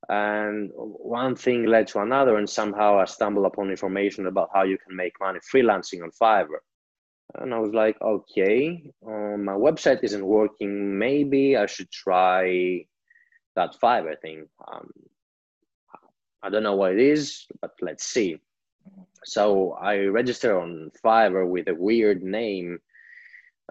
and 0.08 0.70
one 0.74 1.34
thing 1.34 1.64
led 1.64 1.86
to 1.88 2.00
another 2.00 2.36
and 2.36 2.48
somehow 2.48 2.98
i 2.98 3.04
stumbled 3.04 3.46
upon 3.46 3.70
information 3.70 4.26
about 4.26 4.50
how 4.52 4.62
you 4.62 4.76
can 4.78 4.94
make 4.94 5.12
money 5.20 5.38
freelancing 5.52 6.02
on 6.02 6.10
fiverr. 6.10 6.62
And 7.36 7.54
i 7.54 7.58
was 7.58 7.72
like 7.72 8.00
okay 8.02 8.90
um, 9.06 9.44
my 9.44 9.52
website 9.52 10.02
isn't 10.02 10.24
working. 10.24 10.98
Maybe 10.98 11.56
i 11.56 11.66
should 11.66 11.90
try 11.90 12.84
that 13.56 13.76
fiverr 13.82 14.20
thing. 14.20 14.46
Um, 14.70 14.90
i 16.42 16.50
don't 16.50 16.62
know 16.62 16.76
what 16.76 16.92
it 16.92 17.00
is 17.00 17.46
but 17.60 17.72
let's 17.80 18.04
see. 18.04 18.36
So 19.24 19.72
i 19.80 20.04
registered 20.04 20.56
on 20.56 20.90
fiverr 21.02 21.48
with 21.48 21.68
a 21.68 21.74
weird 21.74 22.22
name 22.22 22.78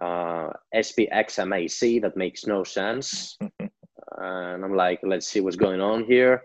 uh, 0.01 0.49
spxmac 0.73 2.01
that 2.01 2.17
makes 2.17 2.47
no 2.47 2.63
sense 2.63 3.37
and 4.17 4.63
I'm 4.63 4.75
like, 4.75 4.99
let's 5.03 5.27
see 5.27 5.41
what's 5.41 5.55
going 5.55 5.81
on 5.81 6.05
here. 6.05 6.41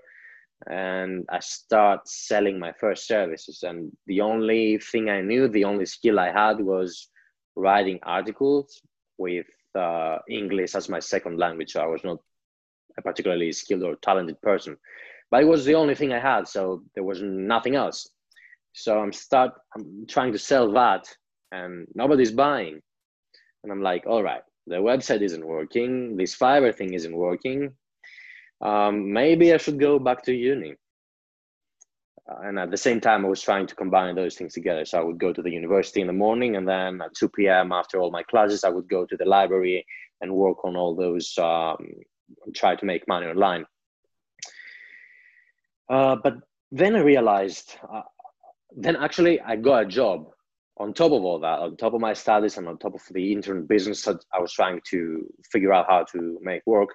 And 0.68 1.24
I 1.30 1.38
start 1.40 2.08
selling 2.08 2.58
my 2.58 2.72
first 2.72 3.06
services. 3.06 3.62
And 3.62 3.92
the 4.06 4.20
only 4.20 4.78
thing 4.78 5.08
I 5.08 5.20
knew, 5.20 5.48
the 5.48 5.64
only 5.64 5.86
skill 5.86 6.18
I 6.18 6.32
had 6.32 6.60
was 6.60 7.08
writing 7.54 7.98
articles 8.02 8.80
with 9.18 9.46
uh, 9.74 10.18
English 10.28 10.74
as 10.74 10.88
my 10.88 10.98
second 10.98 11.38
language. 11.38 11.72
So 11.72 11.80
I 11.80 11.86
was 11.86 12.02
not 12.04 12.18
a 12.98 13.02
particularly 13.02 13.52
skilled 13.52 13.82
or 13.84 13.96
talented 13.96 14.40
person, 14.42 14.76
but 15.30 15.42
it 15.42 15.46
was 15.46 15.64
the 15.64 15.74
only 15.74 15.94
thing 15.94 16.12
I 16.12 16.20
had. 16.20 16.48
So 16.48 16.82
there 16.94 17.04
was 17.04 17.22
nothing 17.22 17.76
else. 17.76 18.08
So 18.72 18.98
I'm 19.00 19.12
start. 19.12 19.52
I'm 19.74 20.06
trying 20.08 20.32
to 20.32 20.38
sell 20.38 20.70
that, 20.72 21.04
and 21.52 21.86
nobody's 21.94 22.32
buying. 22.32 22.80
And 23.62 23.72
I'm 23.72 23.82
like, 23.82 24.04
all 24.06 24.22
right, 24.22 24.42
the 24.68 24.76
website 24.76 25.22
isn't 25.22 25.46
working. 25.46 26.16
This 26.16 26.36
Fiverr 26.36 26.74
thing 26.74 26.94
isn't 26.94 27.14
working. 27.14 27.72
Um, 28.60 29.12
maybe 29.12 29.52
I 29.52 29.56
should 29.56 29.78
go 29.78 29.98
back 29.98 30.22
to 30.24 30.32
uni. 30.32 30.74
Uh, 32.28 32.40
and 32.42 32.58
at 32.58 32.70
the 32.70 32.76
same 32.76 33.00
time, 33.00 33.24
I 33.24 33.28
was 33.28 33.40
trying 33.40 33.66
to 33.66 33.74
combine 33.74 34.14
those 34.14 34.34
things 34.36 34.52
together. 34.52 34.84
So 34.84 34.98
I 34.98 35.02
would 35.02 35.18
go 35.18 35.32
to 35.32 35.42
the 35.42 35.50
university 35.50 36.00
in 36.00 36.06
the 36.06 36.12
morning, 36.12 36.56
and 36.56 36.68
then 36.68 37.00
at 37.00 37.14
2 37.14 37.28
p.m. 37.30 37.72
after 37.72 37.98
all 37.98 38.10
my 38.10 38.22
classes, 38.22 38.64
I 38.64 38.68
would 38.68 38.88
go 38.88 39.06
to 39.06 39.16
the 39.16 39.24
library 39.24 39.86
and 40.20 40.34
work 40.34 40.64
on 40.64 40.76
all 40.76 40.94
those, 40.94 41.36
um, 41.38 41.76
try 42.54 42.74
to 42.74 42.84
make 42.84 43.08
money 43.08 43.26
online. 43.26 43.64
Uh, 45.88 46.16
but 46.22 46.34
then 46.70 46.96
I 46.96 47.00
realized, 47.00 47.76
uh, 47.90 48.02
then 48.76 48.96
actually 48.96 49.40
I 49.40 49.56
got 49.56 49.84
a 49.84 49.86
job 49.86 50.26
on 50.78 50.94
top 50.94 51.12
of 51.12 51.24
all 51.24 51.40
that, 51.40 51.58
on 51.58 51.76
top 51.76 51.94
of 51.94 52.00
my 52.00 52.12
studies 52.12 52.56
and 52.56 52.68
on 52.68 52.78
top 52.78 52.94
of 52.94 53.02
the 53.10 53.32
intern 53.32 53.66
business 53.66 54.02
that 54.02 54.24
I 54.32 54.40
was 54.40 54.52
trying 54.52 54.80
to 54.90 55.26
figure 55.50 55.72
out 55.72 55.86
how 55.88 56.04
to 56.12 56.38
make 56.42 56.62
work. 56.66 56.90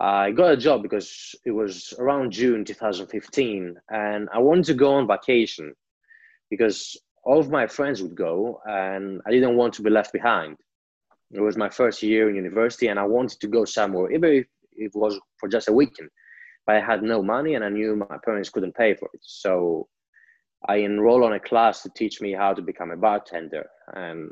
I 0.00 0.30
got 0.30 0.52
a 0.52 0.56
job 0.56 0.82
because 0.82 1.34
it 1.44 1.50
was 1.50 1.92
around 1.98 2.32
June 2.32 2.64
2015, 2.64 3.76
and 3.90 4.28
I 4.32 4.38
wanted 4.38 4.64
to 4.66 4.74
go 4.74 4.94
on 4.94 5.06
vacation 5.06 5.74
because 6.48 6.96
all 7.22 7.38
of 7.38 7.50
my 7.50 7.66
friends 7.66 8.02
would 8.02 8.14
go, 8.14 8.60
and 8.64 9.20
I 9.26 9.30
didn't 9.30 9.56
want 9.56 9.74
to 9.74 9.82
be 9.82 9.90
left 9.90 10.12
behind. 10.12 10.56
It 11.32 11.40
was 11.40 11.56
my 11.56 11.68
first 11.68 12.02
year 12.02 12.30
in 12.30 12.36
university, 12.36 12.88
and 12.88 12.98
I 12.98 13.04
wanted 13.04 13.40
to 13.40 13.48
go 13.48 13.64
somewhere, 13.64 14.10
even 14.10 14.30
if 14.30 14.46
it 14.72 14.92
was 14.94 15.18
for 15.38 15.48
just 15.48 15.68
a 15.68 15.72
weekend. 15.72 16.08
But 16.66 16.76
I 16.76 16.80
had 16.80 17.02
no 17.02 17.22
money, 17.22 17.54
and 17.54 17.64
I 17.64 17.68
knew 17.68 17.96
my 17.96 18.18
parents 18.24 18.48
couldn't 18.48 18.74
pay 18.74 18.94
for 18.94 19.10
it. 19.12 19.20
So 19.22 19.88
I 20.68 20.76
enroll 20.76 21.24
on 21.24 21.32
a 21.32 21.40
class 21.40 21.82
to 21.82 21.90
teach 21.90 22.20
me 22.20 22.32
how 22.32 22.54
to 22.54 22.62
become 22.62 22.90
a 22.90 22.96
bartender. 22.96 23.66
And 23.94 24.30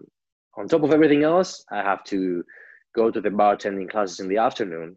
on 0.56 0.68
top 0.68 0.82
of 0.82 0.92
everything 0.92 1.25
else, 1.25 1.64
I 1.70 1.78
have 1.78 2.04
to 2.04 2.44
go 2.94 3.11
to 3.11 3.20
the 3.20 3.30
bartending 3.30 3.90
classes 3.90 4.20
in 4.20 4.28
the 4.28 4.38
afternoon 4.38 4.97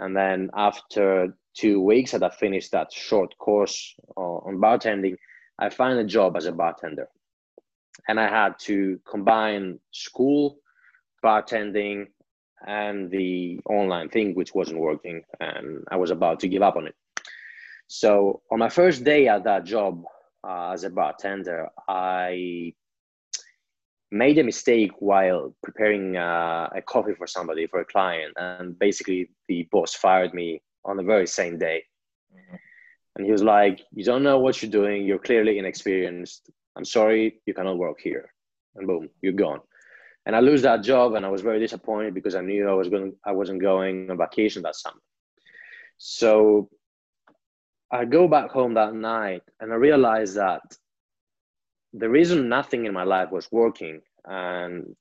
and 0.00 0.16
then 0.16 0.50
after 0.54 1.36
two 1.54 1.80
weeks 1.80 2.12
that 2.12 2.22
I 2.22 2.30
finished 2.30 2.72
that 2.72 2.90
short 2.90 3.36
course 3.36 3.94
on 4.16 4.56
bartending, 4.56 5.16
I 5.58 5.68
find 5.68 5.98
a 5.98 6.04
job 6.04 6.36
as 6.36 6.46
a 6.46 6.52
bartender. 6.52 7.06
And 8.08 8.18
I 8.18 8.26
had 8.26 8.58
to 8.60 8.98
combine 9.08 9.78
school, 9.92 10.56
bartending, 11.22 12.06
and 12.66 13.10
the 13.10 13.60
online 13.66 14.08
thing, 14.08 14.34
which 14.34 14.54
wasn't 14.54 14.80
working. 14.80 15.22
And 15.38 15.84
I 15.90 15.96
was 15.96 16.10
about 16.10 16.40
to 16.40 16.48
give 16.48 16.62
up 16.62 16.76
on 16.76 16.86
it. 16.86 16.94
So 17.88 18.40
on 18.50 18.58
my 18.58 18.70
first 18.70 19.04
day 19.04 19.28
at 19.28 19.44
that 19.44 19.64
job 19.64 20.02
uh, 20.42 20.70
as 20.72 20.84
a 20.84 20.90
bartender, 20.90 21.68
I 21.88 22.74
made 24.10 24.38
a 24.38 24.44
mistake 24.44 24.90
while 24.98 25.54
preparing 25.62 26.16
uh, 26.16 26.68
a 26.74 26.82
coffee 26.82 27.14
for 27.14 27.26
somebody 27.26 27.66
for 27.66 27.80
a 27.80 27.84
client 27.84 28.32
and 28.36 28.78
basically 28.78 29.30
the 29.48 29.68
boss 29.70 29.94
fired 29.94 30.34
me 30.34 30.60
on 30.84 30.96
the 30.96 31.02
very 31.02 31.26
same 31.26 31.58
day. 31.58 31.84
Mm-hmm. 32.34 32.56
and 33.16 33.26
he 33.26 33.32
was 33.32 33.42
like 33.42 33.80
you 33.92 34.04
don't 34.04 34.22
know 34.22 34.38
what 34.38 34.62
you're 34.62 34.70
doing. 34.70 35.04
You're 35.04 35.18
clearly 35.18 35.58
inexperienced. 35.58 36.48
I'm 36.76 36.84
sorry 36.84 37.40
you 37.44 37.54
cannot 37.54 37.76
work 37.76 37.98
here. 38.00 38.32
And 38.76 38.86
boom 38.86 39.08
you're 39.22 39.32
gone. 39.32 39.60
And 40.26 40.36
i 40.36 40.40
lose 40.40 40.62
that 40.62 40.82
job 40.82 41.14
and 41.14 41.24
i 41.26 41.28
was 41.28 41.42
very 41.42 41.60
disappointed 41.60 42.14
because 42.14 42.34
i 42.34 42.40
knew 42.40 42.68
i 42.68 42.72
was 42.72 42.88
going 42.88 43.12
i 43.24 43.32
wasn't 43.32 43.62
going 43.62 44.10
on 44.10 44.18
vacation 44.18 44.62
that 44.62 44.76
summer. 44.76 45.02
So 45.98 46.70
i 47.92 48.04
go 48.04 48.28
back 48.28 48.50
home 48.50 48.74
that 48.74 48.94
night 48.94 49.42
and 49.60 49.72
i 49.72 49.76
realized 49.76 50.36
that 50.36 50.62
the 51.92 52.08
reason 52.08 52.48
nothing 52.48 52.86
in 52.86 52.92
my 52.92 53.04
life 53.04 53.30
was 53.30 53.50
working 53.50 54.00
and 54.24 54.94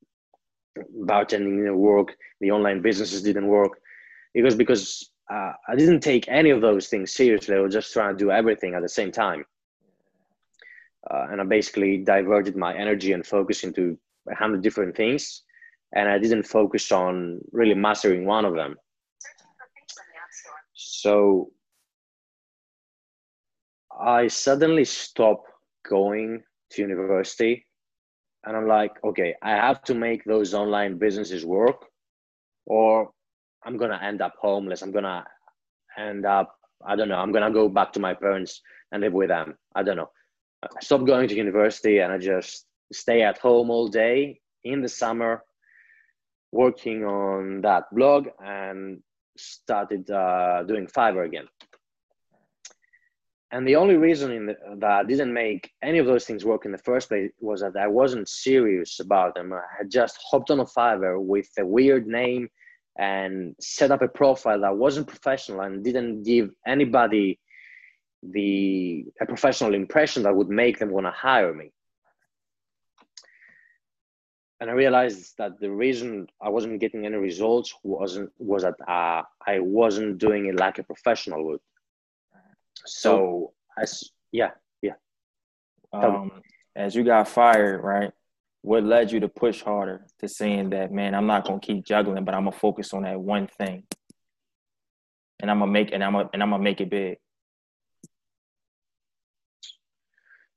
bartending 1.06 1.58
didn't 1.58 1.78
work, 1.78 2.16
the 2.40 2.52
online 2.52 2.82
businesses 2.82 3.22
didn't 3.22 3.48
work, 3.48 3.80
it 4.34 4.42
was 4.42 4.56
because 4.56 5.12
uh, 5.32 5.52
I 5.68 5.76
didn't 5.76 6.02
take 6.02 6.28
any 6.28 6.50
of 6.50 6.62
those 6.62 6.88
things 6.88 7.12
seriously. 7.12 7.56
I 7.56 7.60
was 7.60 7.74
just 7.74 7.94
trying 7.94 8.18
to 8.18 8.24
do 8.24 8.32
everything 8.32 8.74
at 8.74 8.82
the 8.82 8.90
same 8.90 9.12
time. 9.12 9.46
Uh, 11.10 11.28
and 11.32 11.42
I 11.42 11.44
basically 11.44 11.98
diverted 11.98 12.56
my 12.56 12.76
energy 12.76 13.14
and 13.14 13.26
focus 13.26 13.64
into 13.64 13.98
a 14.30 14.36
hundred 14.36 14.62
different 14.62 14.96
things. 14.96 15.44
And 15.96 16.10
I 16.10 16.20
didn't 16.20 16.44
focus 16.44 16.92
on 16.92 17.42
really 17.52 17.74
mastering 17.74 18.26
one 18.26 18.46
of 18.46 18.56
them. 18.56 18.76
So 20.74 21.52
I 24.00 24.28
suddenly 24.28 24.86
stop 24.86 25.44
going 25.88 26.44
to 26.72 26.82
university 26.82 27.66
and 28.46 28.56
i'm 28.56 28.68
like 28.68 28.92
okay 29.04 29.36
i 29.42 29.52
have 29.52 29.82
to 29.84 29.94
make 29.94 30.24
those 30.24 30.54
online 30.54 30.98
businesses 30.98 31.46
work 31.46 31.86
or 32.66 33.10
i'm 33.66 33.78
gonna 33.78 34.00
end 34.02 34.22
up 34.22 34.34
homeless. 34.40 34.82
I'm 34.82 34.92
gonna 34.92 35.26
end 35.98 36.26
up 36.26 36.56
i 36.86 36.96
don't 36.96 37.10
know 37.10 37.18
i'm 37.18 37.32
gonna 37.32 37.52
go 37.52 37.68
back 37.68 37.92
to 37.94 38.00
my 38.00 38.14
parents 38.14 38.62
and 38.92 39.02
live 39.02 39.14
with 39.14 39.30
them. 39.30 39.56
I 39.76 39.84
don't 39.84 39.98
know. 39.98 40.10
I 40.64 40.68
stopped 40.82 41.06
going 41.06 41.28
to 41.28 41.36
university 41.36 42.00
and 42.00 42.12
i 42.12 42.18
just 42.18 42.66
stay 42.92 43.22
at 43.22 43.38
home 43.38 43.70
all 43.70 43.88
day 43.88 44.40
in 44.64 44.82
the 44.82 44.90
summer 44.90 45.44
working 46.52 47.06
on 47.06 47.62
that 47.62 47.84
blog 47.92 48.28
and 48.44 49.02
started 49.38 50.10
uh, 50.10 50.64
doing 50.64 50.88
fiverr 50.88 51.26
again 51.26 51.48
and 53.52 53.68
the 53.68 53.76
only 53.76 53.96
reason 53.96 54.46
the, 54.46 54.56
that 54.78 54.92
I 54.92 55.04
didn't 55.04 55.34
make 55.34 55.72
any 55.82 55.98
of 55.98 56.06
those 56.06 56.26
things 56.26 56.46
work 56.46 56.66
in 56.66 56.72
the 56.72 56.78
first 56.78 57.10
place 57.10 57.32
was 57.40 57.62
that 57.62 57.76
I 57.76 57.88
wasn't 57.88 58.30
serious 58.30 59.00
about 59.00 59.34
them. 59.34 59.54
I 59.54 59.62
had 59.78 59.90
just 59.90 60.20
hopped 60.30 60.52
on 60.52 60.60
a 60.60 60.66
Fiverr 60.66 61.20
with 61.20 61.50
a 61.58 61.66
weird 61.66 62.06
name 62.06 62.50
and 62.98 63.56
set 63.60 63.92
up 63.92 64.04
a 64.04 64.08
profile 64.08 64.62
that 64.62 64.78
wasn't 64.78 65.08
professional 65.08 65.62
and 65.62 65.84
didn't 65.84 66.24
give 66.24 66.52
anybody 66.68 67.40
the 68.22 69.06
a 69.22 69.26
professional 69.26 69.74
impression 69.74 70.24
that 70.24 70.36
would 70.36 70.50
make 70.50 70.78
them 70.78 70.92
want 70.92 71.06
to 71.06 71.12
hire 71.12 71.54
me. 71.54 71.72
And 74.60 74.70
I 74.70 74.74
realized 74.74 75.36
that 75.38 75.60
the 75.62 75.72
reason 75.72 76.28
I 76.42 76.50
wasn't 76.50 76.82
getting 76.82 77.06
any 77.06 77.16
results 77.16 77.74
wasn't 77.82 78.32
was 78.38 78.64
that 78.64 78.76
uh, 78.88 79.24
I 79.48 79.60
wasn't 79.60 80.18
doing 80.18 80.48
it 80.48 80.56
like 80.56 80.80
a 80.80 80.84
professional 80.84 81.46
would 81.46 81.62
so 82.86 83.54
as 83.82 84.04
yeah, 84.32 84.52
yeah. 84.82 84.94
Um, 85.94 86.32
as 86.76 86.96
you 86.96 87.04
got 87.04 87.28
fired, 87.28 87.84
right? 87.84 88.12
What 88.62 88.84
led 88.84 89.12
you 89.12 89.22
to 89.22 89.28
push 89.30 89.62
harder 89.62 90.06
to 90.20 90.28
saying 90.28 90.72
that, 90.72 90.92
man, 90.92 91.16
I'm 91.16 91.28
not 91.28 91.46
gonna 91.46 91.60
keep 91.60 91.86
juggling, 91.86 92.26
but 92.26 92.36
I'm 92.36 92.46
gonna 92.46 92.56
focus 92.56 92.94
on 92.94 93.04
that 93.04 93.20
one 93.20 93.48
thing, 93.48 93.84
and 95.40 95.50
I'm 95.50 95.60
gonna 95.60 95.72
make 95.72 95.92
and 95.92 96.04
I'm 96.04 96.14
gonna 96.14 96.30
and 96.34 96.44
I'm 96.44 96.50
gonna 96.50 96.64
make 96.64 96.82
it 96.82 96.90
big. 96.90 97.18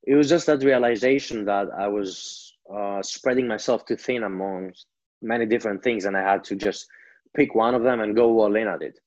It 0.04 0.16
was 0.16 0.28
just 0.28 0.46
that 0.46 0.64
realization 0.64 1.44
that 1.44 1.68
I 1.76 1.86
was 1.86 2.54
uh, 2.72 3.02
spreading 3.02 3.46
myself 3.46 3.86
too 3.86 3.96
thin 3.96 4.24
among 4.24 4.72
many 5.20 5.46
different 5.46 5.84
things, 5.84 6.04
and 6.04 6.16
I 6.16 6.22
had 6.22 6.42
to 6.44 6.56
just 6.56 6.88
pick 7.34 7.54
one 7.54 7.74
of 7.74 7.82
them 7.82 8.00
and 8.00 8.16
go 8.16 8.40
all 8.40 8.56
in 8.56 8.66
at 8.66 8.82
it. 8.82 8.98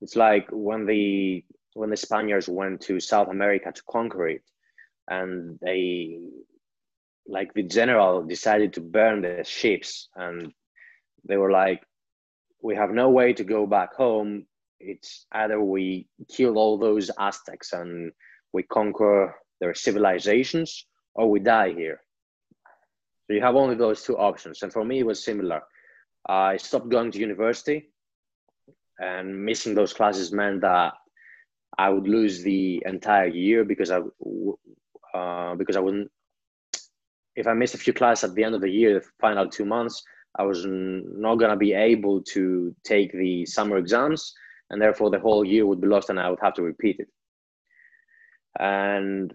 It's 0.00 0.16
like 0.16 0.48
when 0.50 0.86
the 0.86 1.44
when 1.74 1.90
the 1.90 1.96
Spaniards 1.96 2.48
went 2.48 2.80
to 2.82 3.00
South 3.00 3.28
America 3.28 3.72
to 3.72 3.82
conquer 3.90 4.28
it, 4.28 4.42
and 5.08 5.58
they, 5.60 6.18
like 7.26 7.52
the 7.54 7.62
general, 7.62 8.22
decided 8.22 8.72
to 8.74 8.80
burn 8.80 9.22
the 9.22 9.44
ships, 9.44 10.08
and 10.16 10.52
they 11.28 11.36
were 11.36 11.50
like, 11.50 11.82
"We 12.62 12.76
have 12.76 12.90
no 12.90 13.10
way 13.10 13.32
to 13.34 13.44
go 13.44 13.66
back 13.66 13.94
home. 13.94 14.46
It's 14.80 15.26
either 15.32 15.60
we 15.60 16.08
kill 16.28 16.58
all 16.58 16.78
those 16.78 17.10
Aztecs 17.18 17.72
and 17.72 18.12
we 18.52 18.62
conquer 18.64 19.34
their 19.60 19.74
civilizations, 19.74 20.86
or 21.14 21.30
we 21.30 21.40
die 21.40 21.72
here." 21.72 22.02
So 23.26 23.34
you 23.34 23.40
have 23.40 23.56
only 23.56 23.76
those 23.76 24.02
two 24.02 24.18
options, 24.18 24.62
and 24.62 24.72
for 24.72 24.84
me, 24.84 25.00
it 25.00 25.06
was 25.06 25.24
similar. 25.24 25.62
I 26.28 26.56
stopped 26.56 26.88
going 26.88 27.10
to 27.12 27.18
university, 27.18 27.90
and 28.98 29.44
missing 29.44 29.74
those 29.74 29.92
classes 29.92 30.32
meant 30.32 30.60
that 30.60 30.94
I 31.78 31.88
would 31.88 32.06
lose 32.06 32.42
the 32.42 32.82
entire 32.86 33.28
year 33.28 33.64
because 33.64 33.90
I 33.90 34.00
uh, 35.14 35.54
because 35.56 35.76
I 35.76 35.80
wouldn't. 35.80 36.10
If 37.34 37.46
I 37.46 37.54
missed 37.54 37.74
a 37.74 37.78
few 37.78 37.92
classes 37.92 38.30
at 38.30 38.34
the 38.34 38.44
end 38.44 38.54
of 38.54 38.60
the 38.60 38.70
year, 38.70 38.94
the 38.94 39.06
final 39.20 39.48
two 39.48 39.64
months, 39.64 40.02
I 40.38 40.44
was 40.44 40.64
not 40.66 41.36
gonna 41.36 41.56
be 41.56 41.72
able 41.72 42.22
to 42.34 42.74
take 42.84 43.12
the 43.12 43.46
summer 43.46 43.78
exams, 43.78 44.34
and 44.70 44.80
therefore 44.80 45.10
the 45.10 45.20
whole 45.20 45.44
year 45.44 45.66
would 45.66 45.80
be 45.80 45.88
lost, 45.88 46.10
and 46.10 46.20
I 46.20 46.28
would 46.28 46.40
have 46.42 46.54
to 46.54 46.62
repeat 46.62 47.00
it. 47.00 47.08
And 48.58 49.32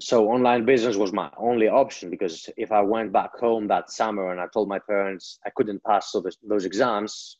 so 0.00 0.28
online 0.28 0.64
business 0.64 0.96
was 0.96 1.12
my 1.12 1.30
only 1.38 1.68
option 1.68 2.10
because 2.10 2.48
if 2.56 2.70
I 2.70 2.82
went 2.82 3.12
back 3.12 3.38
home 3.38 3.66
that 3.68 3.90
summer 3.90 4.30
and 4.30 4.40
I 4.40 4.46
told 4.52 4.68
my 4.68 4.78
parents 4.78 5.38
I 5.46 5.50
couldn't 5.56 5.82
pass 5.84 6.12
those, 6.12 6.36
those 6.42 6.64
exams, 6.66 7.38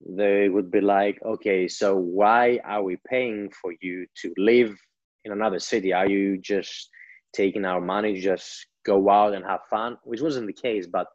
they 0.00 0.48
would 0.48 0.70
be 0.70 0.80
like, 0.80 1.18
okay, 1.24 1.68
so 1.68 1.96
why 1.96 2.60
are 2.64 2.82
we 2.82 2.98
paying 3.08 3.50
for 3.50 3.72
you 3.80 4.06
to 4.22 4.34
live 4.36 4.76
in 5.24 5.32
another 5.32 5.58
city? 5.58 5.92
Are 5.92 6.08
you 6.08 6.38
just 6.38 6.90
taking 7.32 7.64
our 7.64 7.80
money, 7.80 8.20
just 8.20 8.66
go 8.84 9.08
out 9.10 9.34
and 9.34 9.44
have 9.44 9.60
fun? 9.70 9.96
Which 10.04 10.20
wasn't 10.20 10.46
the 10.46 10.52
case, 10.52 10.86
but 10.86 11.06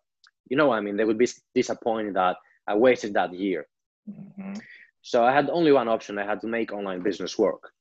you 0.50 0.58
know, 0.58 0.72
I 0.72 0.82
mean, 0.82 0.98
they 0.98 1.06
would 1.06 1.18
be 1.18 1.28
disappointed 1.56 2.16
that 2.16 2.36
I 2.68 2.76
wasted 2.76 3.14
that 3.14 3.34
year. 3.34 3.68
Mm-hmm. 4.10 4.54
So 5.02 5.24
I 5.24 5.32
had 5.32 5.50
only 5.50 5.72
one 5.72 5.88
option. 5.88 6.20
I 6.20 6.26
had 6.26 6.42
to 6.42 6.48
make 6.48 6.74
online 6.74 7.02
business 7.02 7.38
work. 7.38 7.72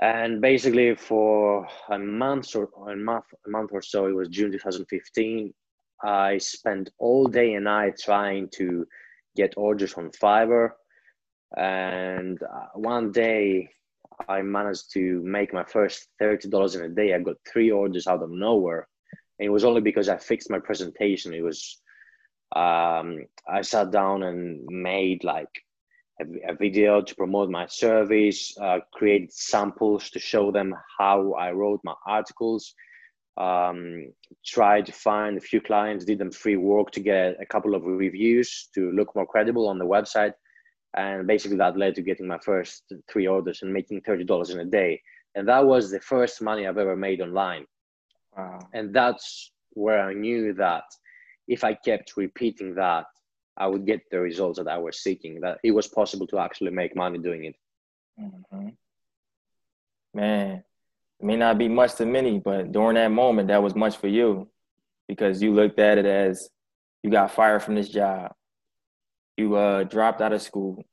And 0.00 0.40
basically, 0.40 0.94
for 0.94 1.66
a 1.88 1.98
month 1.98 2.56
or 2.56 2.68
a 2.90 2.96
month, 2.96 3.26
a 3.46 3.50
month 3.50 3.70
or 3.72 3.82
so, 3.82 4.06
it 4.06 4.14
was 4.14 4.28
June 4.28 4.50
2015. 4.50 5.52
I 6.04 6.38
spent 6.38 6.90
all 6.98 7.26
day 7.26 7.54
and 7.54 7.64
night 7.64 8.00
trying 8.02 8.48
to 8.54 8.84
get 9.36 9.54
orders 9.56 9.94
on 9.94 10.10
Fiverr. 10.10 10.70
And 11.56 12.42
uh, 12.42 12.68
one 12.74 13.12
day, 13.12 13.68
I 14.28 14.42
managed 14.42 14.92
to 14.92 15.22
make 15.24 15.52
my 15.52 15.64
first 15.64 16.08
thirty 16.18 16.48
dollars 16.48 16.74
in 16.76 16.84
a 16.84 16.88
day. 16.88 17.14
I 17.14 17.18
got 17.18 17.36
three 17.50 17.70
orders 17.70 18.06
out 18.06 18.22
of 18.22 18.30
nowhere, 18.30 18.88
and 19.38 19.46
it 19.46 19.50
was 19.50 19.64
only 19.64 19.80
because 19.80 20.08
I 20.08 20.16
fixed 20.16 20.50
my 20.50 20.58
presentation. 20.58 21.34
It 21.34 21.42
was 21.42 21.80
um, 22.54 23.24
I 23.48 23.62
sat 23.62 23.90
down 23.90 24.22
and 24.22 24.64
made 24.68 25.24
like 25.24 25.48
a, 26.20 26.52
a 26.52 26.54
video 26.54 27.00
to 27.02 27.14
promote 27.14 27.50
my 27.50 27.66
service, 27.66 28.56
uh, 28.60 28.80
created 28.92 29.32
samples 29.32 30.10
to 30.10 30.18
show 30.18 30.52
them 30.52 30.74
how 30.98 31.32
I 31.32 31.52
wrote 31.52 31.80
my 31.84 31.94
articles, 32.06 32.74
um, 33.36 34.12
tried 34.44 34.86
to 34.86 34.92
find 34.92 35.36
a 35.36 35.40
few 35.40 35.60
clients, 35.60 36.04
did 36.04 36.18
them 36.18 36.30
free 36.30 36.56
work 36.56 36.90
to 36.92 37.00
get 37.00 37.36
a 37.40 37.46
couple 37.46 37.74
of 37.74 37.84
reviews 37.84 38.68
to 38.74 38.92
look 38.92 39.14
more 39.14 39.26
credible 39.26 39.68
on 39.68 39.78
the 39.78 39.86
website. 39.86 40.34
And 40.94 41.26
basically 41.26 41.56
that 41.58 41.78
led 41.78 41.94
to 41.94 42.02
getting 42.02 42.26
my 42.26 42.38
first 42.38 42.92
three 43.10 43.26
orders 43.26 43.62
and 43.62 43.72
making 43.72 44.02
$30 44.02 44.50
in 44.50 44.60
a 44.60 44.64
day. 44.66 45.00
And 45.34 45.48
that 45.48 45.64
was 45.64 45.90
the 45.90 46.00
first 46.00 46.42
money 46.42 46.66
I've 46.66 46.76
ever 46.76 46.96
made 46.96 47.22
online. 47.22 47.64
Wow. 48.36 48.58
And 48.74 48.94
that's 48.94 49.52
where 49.70 50.06
I 50.06 50.12
knew 50.12 50.52
that 50.54 50.84
if 51.48 51.64
I 51.64 51.74
kept 51.74 52.16
repeating 52.16 52.74
that, 52.74 53.06
I 53.56 53.66
would 53.66 53.86
get 53.86 54.02
the 54.10 54.20
results 54.20 54.58
that 54.58 54.68
I 54.68 54.78
was 54.78 55.02
seeking. 55.02 55.40
That 55.40 55.58
it 55.62 55.72
was 55.72 55.88
possible 55.88 56.26
to 56.28 56.38
actually 56.38 56.70
make 56.70 56.96
money 56.96 57.18
doing 57.18 57.44
it. 57.44 57.56
Mm-hmm. 58.20 58.68
Man, 60.14 60.56
it 60.56 60.64
may 61.22 61.36
not 61.36 61.58
be 61.58 61.68
much 61.68 61.94
to 61.96 62.06
many, 62.06 62.38
but 62.38 62.72
during 62.72 62.94
that 62.94 63.10
moment, 63.10 63.48
that 63.48 63.62
was 63.62 63.74
much 63.74 63.96
for 63.96 64.08
you 64.08 64.48
because 65.08 65.42
you 65.42 65.52
looked 65.52 65.78
at 65.78 65.98
it 65.98 66.06
as 66.06 66.48
you 67.02 67.10
got 67.10 67.32
fired 67.32 67.62
from 67.62 67.74
this 67.74 67.88
job, 67.88 68.32
you 69.36 69.54
uh, 69.56 69.84
dropped 69.84 70.20
out 70.20 70.32
of 70.32 70.42
school, 70.42 70.84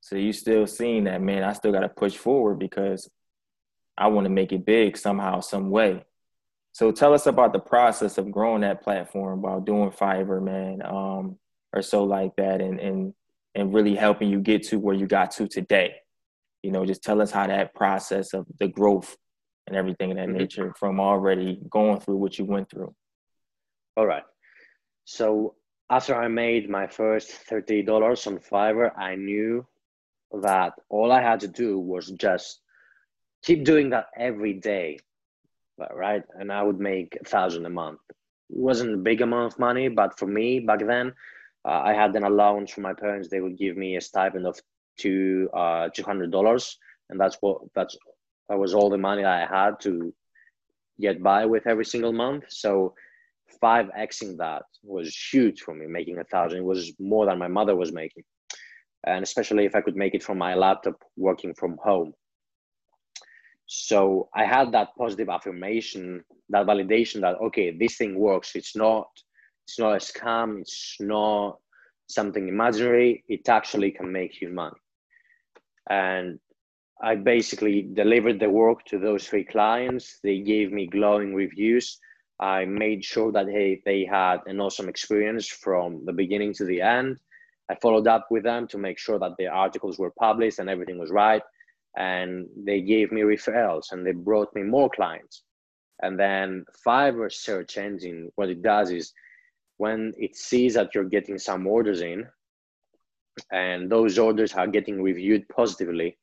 so 0.00 0.16
you 0.16 0.32
still 0.32 0.66
seeing 0.66 1.04
that 1.04 1.20
man. 1.20 1.44
I 1.44 1.52
still 1.52 1.72
got 1.72 1.80
to 1.80 1.88
push 1.88 2.16
forward 2.16 2.58
because 2.58 3.08
I 3.96 4.06
want 4.08 4.24
to 4.26 4.30
make 4.30 4.52
it 4.52 4.64
big 4.64 4.96
somehow, 4.96 5.40
some 5.40 5.70
way. 5.70 6.04
So 6.72 6.92
tell 6.92 7.12
us 7.12 7.26
about 7.26 7.52
the 7.52 7.58
process 7.58 8.18
of 8.18 8.30
growing 8.30 8.60
that 8.60 8.82
platform 8.82 9.42
while 9.42 9.60
doing 9.60 9.90
Fiverr, 9.90 10.42
man, 10.42 10.80
um, 10.84 11.38
or 11.72 11.82
so 11.82 12.04
like 12.04 12.36
that, 12.36 12.60
and 12.60 12.78
and 12.78 13.14
and 13.54 13.74
really 13.74 13.96
helping 13.96 14.30
you 14.30 14.40
get 14.40 14.62
to 14.68 14.78
where 14.78 14.94
you 14.94 15.06
got 15.06 15.32
to 15.32 15.48
today. 15.48 15.96
You 16.62 16.70
know, 16.70 16.86
just 16.86 17.02
tell 17.02 17.20
us 17.20 17.30
how 17.30 17.46
that 17.46 17.74
process 17.74 18.32
of 18.34 18.46
the 18.60 18.68
growth 18.68 19.16
and 19.68 19.76
everything 19.76 20.10
of 20.10 20.16
that 20.16 20.28
mm-hmm. 20.28 20.38
nature 20.38 20.74
from 20.78 21.00
already 21.00 21.60
going 21.70 22.00
through 22.00 22.16
what 22.16 22.38
you 22.38 22.44
went 22.44 22.70
through. 22.70 22.94
All 23.96 24.06
right. 24.06 24.24
So 25.04 25.54
after 25.90 26.14
I 26.14 26.28
made 26.28 26.68
my 26.68 26.86
first 26.86 27.30
thirty 27.30 27.82
dollars 27.82 28.26
on 28.26 28.38
Fiverr, 28.38 28.96
I 28.98 29.14
knew 29.14 29.66
that 30.42 30.74
all 30.88 31.10
I 31.12 31.22
had 31.22 31.40
to 31.40 31.48
do 31.48 31.78
was 31.78 32.10
just 32.10 32.60
keep 33.42 33.64
doing 33.64 33.90
that 33.90 34.06
every 34.16 34.54
day 34.54 34.98
right? 35.94 36.22
And 36.38 36.52
I 36.52 36.62
would 36.62 36.80
make 36.80 37.18
a 37.20 37.24
thousand 37.24 37.66
a 37.66 37.70
month. 37.70 38.00
It 38.10 38.56
wasn't 38.56 38.94
a 38.94 38.98
big 38.98 39.20
amount 39.20 39.52
of 39.52 39.58
money, 39.58 39.88
but 39.88 40.18
for 40.18 40.26
me 40.26 40.60
back 40.60 40.80
then, 40.86 41.12
uh, 41.64 41.82
I 41.84 41.92
had 41.92 42.14
an 42.16 42.24
allowance 42.24 42.70
from 42.70 42.84
my 42.84 42.94
parents. 42.94 43.28
They 43.28 43.40
would 43.40 43.58
give 43.58 43.76
me 43.76 43.96
a 43.96 44.00
stipend 44.00 44.46
of 44.46 44.60
two 44.98 45.48
uh, 45.52 45.88
two 45.94 46.02
hundred 46.02 46.30
dollars, 46.30 46.78
and 47.10 47.20
that's 47.20 47.36
what 47.40 47.60
that's 47.74 47.96
that 48.48 48.58
was 48.58 48.74
all 48.74 48.90
the 48.90 48.98
money 48.98 49.24
I 49.24 49.46
had 49.46 49.80
to 49.80 50.12
get 51.00 51.22
by 51.22 51.46
with 51.46 51.66
every 51.66 51.84
single 51.84 52.12
month. 52.12 52.44
So 52.48 52.94
five 53.60 53.86
xing 53.98 54.36
that 54.38 54.62
was 54.82 55.16
huge 55.32 55.60
for 55.60 55.74
me. 55.74 55.86
Making 55.86 56.18
a 56.18 56.24
thousand 56.24 56.64
was 56.64 56.92
more 56.98 57.26
than 57.26 57.38
my 57.38 57.48
mother 57.48 57.76
was 57.76 57.92
making, 57.92 58.24
and 59.06 59.22
especially 59.22 59.64
if 59.64 59.74
I 59.74 59.80
could 59.80 59.96
make 59.96 60.14
it 60.14 60.22
from 60.22 60.38
my 60.38 60.54
laptop 60.54 61.02
working 61.16 61.54
from 61.54 61.78
home. 61.82 62.12
So 63.66 64.30
I 64.34 64.44
had 64.46 64.72
that 64.72 64.88
positive 64.96 65.28
affirmation, 65.28 66.24
that 66.48 66.66
validation 66.66 67.20
that 67.20 67.36
okay, 67.36 67.76
this 67.76 67.96
thing 67.96 68.18
works. 68.18 68.52
It's 68.54 68.74
not, 68.74 69.08
it's 69.66 69.78
not 69.78 69.92
a 69.92 69.98
scam. 69.98 70.60
It's 70.60 70.96
not 71.00 71.58
something 72.08 72.48
imaginary. 72.48 73.24
It 73.28 73.48
actually 73.48 73.90
can 73.90 74.10
make 74.10 74.40
you 74.40 74.48
money. 74.48 74.80
And 75.90 76.38
I 77.00 77.14
basically 77.14 77.82
delivered 77.94 78.40
the 78.40 78.50
work 78.50 78.84
to 78.86 78.98
those 78.98 79.26
three 79.26 79.44
clients. 79.44 80.18
They 80.22 80.40
gave 80.40 80.72
me 80.72 80.86
glowing 80.86 81.34
reviews. 81.34 81.98
I 82.40 82.64
made 82.64 83.04
sure 83.04 83.30
that 83.32 83.48
hey, 83.48 83.82
they 83.84 84.04
had 84.04 84.38
an 84.46 84.60
awesome 84.60 84.88
experience 84.88 85.46
from 85.46 86.04
the 86.04 86.12
beginning 86.12 86.54
to 86.54 86.64
the 86.64 86.80
end. 86.80 87.18
I 87.70 87.76
followed 87.76 88.08
up 88.08 88.26
with 88.30 88.44
them 88.44 88.66
to 88.68 88.78
make 88.78 88.98
sure 88.98 89.18
that 89.18 89.36
their 89.38 89.52
articles 89.52 89.98
were 89.98 90.12
published 90.18 90.58
and 90.58 90.70
everything 90.70 90.98
was 90.98 91.10
right 91.10 91.42
and 91.96 92.46
they 92.56 92.80
gave 92.80 93.12
me 93.12 93.22
referrals 93.22 93.92
and 93.92 94.06
they 94.06 94.12
brought 94.12 94.54
me 94.54 94.62
more 94.62 94.88
clients. 94.88 95.42
And 96.02 96.18
then 96.18 96.64
Fiverr 96.86 97.32
search 97.32 97.76
engine, 97.76 98.30
what 98.36 98.48
it 98.48 98.62
does 98.62 98.90
is 98.90 99.12
when 99.78 100.12
it 100.16 100.36
sees 100.36 100.74
that 100.74 100.94
you're 100.94 101.04
getting 101.04 101.38
some 101.38 101.66
orders 101.66 102.00
in 102.00 102.26
and 103.52 103.90
those 103.90 104.18
orders 104.18 104.54
are 104.54 104.66
getting 104.66 105.02
reviewed 105.02 105.48
positively, 105.48 106.16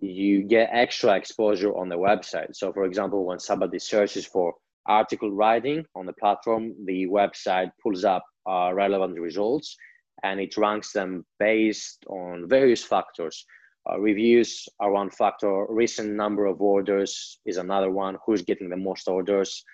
you 0.00 0.42
get 0.42 0.70
extra 0.72 1.14
exposure 1.16 1.76
on 1.76 1.88
the 1.88 1.96
website. 1.96 2.54
So, 2.54 2.72
for 2.72 2.84
example, 2.84 3.24
when 3.24 3.38
somebody 3.38 3.78
searches 3.78 4.26
for 4.26 4.54
article 4.86 5.30
writing 5.30 5.84
on 5.94 6.06
the 6.06 6.12
platform, 6.14 6.74
the 6.84 7.06
website 7.06 7.70
pulls 7.82 8.04
up 8.04 8.24
uh, 8.48 8.72
relevant 8.72 9.18
results 9.20 9.76
and 10.22 10.40
it 10.40 10.56
ranks 10.56 10.92
them 10.92 11.24
based 11.38 12.04
on 12.08 12.48
various 12.48 12.82
factors 12.82 13.44
uh, 13.88 13.98
reviews 13.98 14.68
are 14.78 14.90
one 14.90 15.10
factor. 15.10 15.66
Recent 15.68 16.12
number 16.12 16.46
of 16.46 16.60
orders 16.60 17.38
is 17.46 17.56
another 17.56 17.90
one. 17.90 18.18
Who's 18.26 18.42
getting 18.42 18.68
the 18.68 18.76
most 18.76 19.08
orders? 19.08 19.64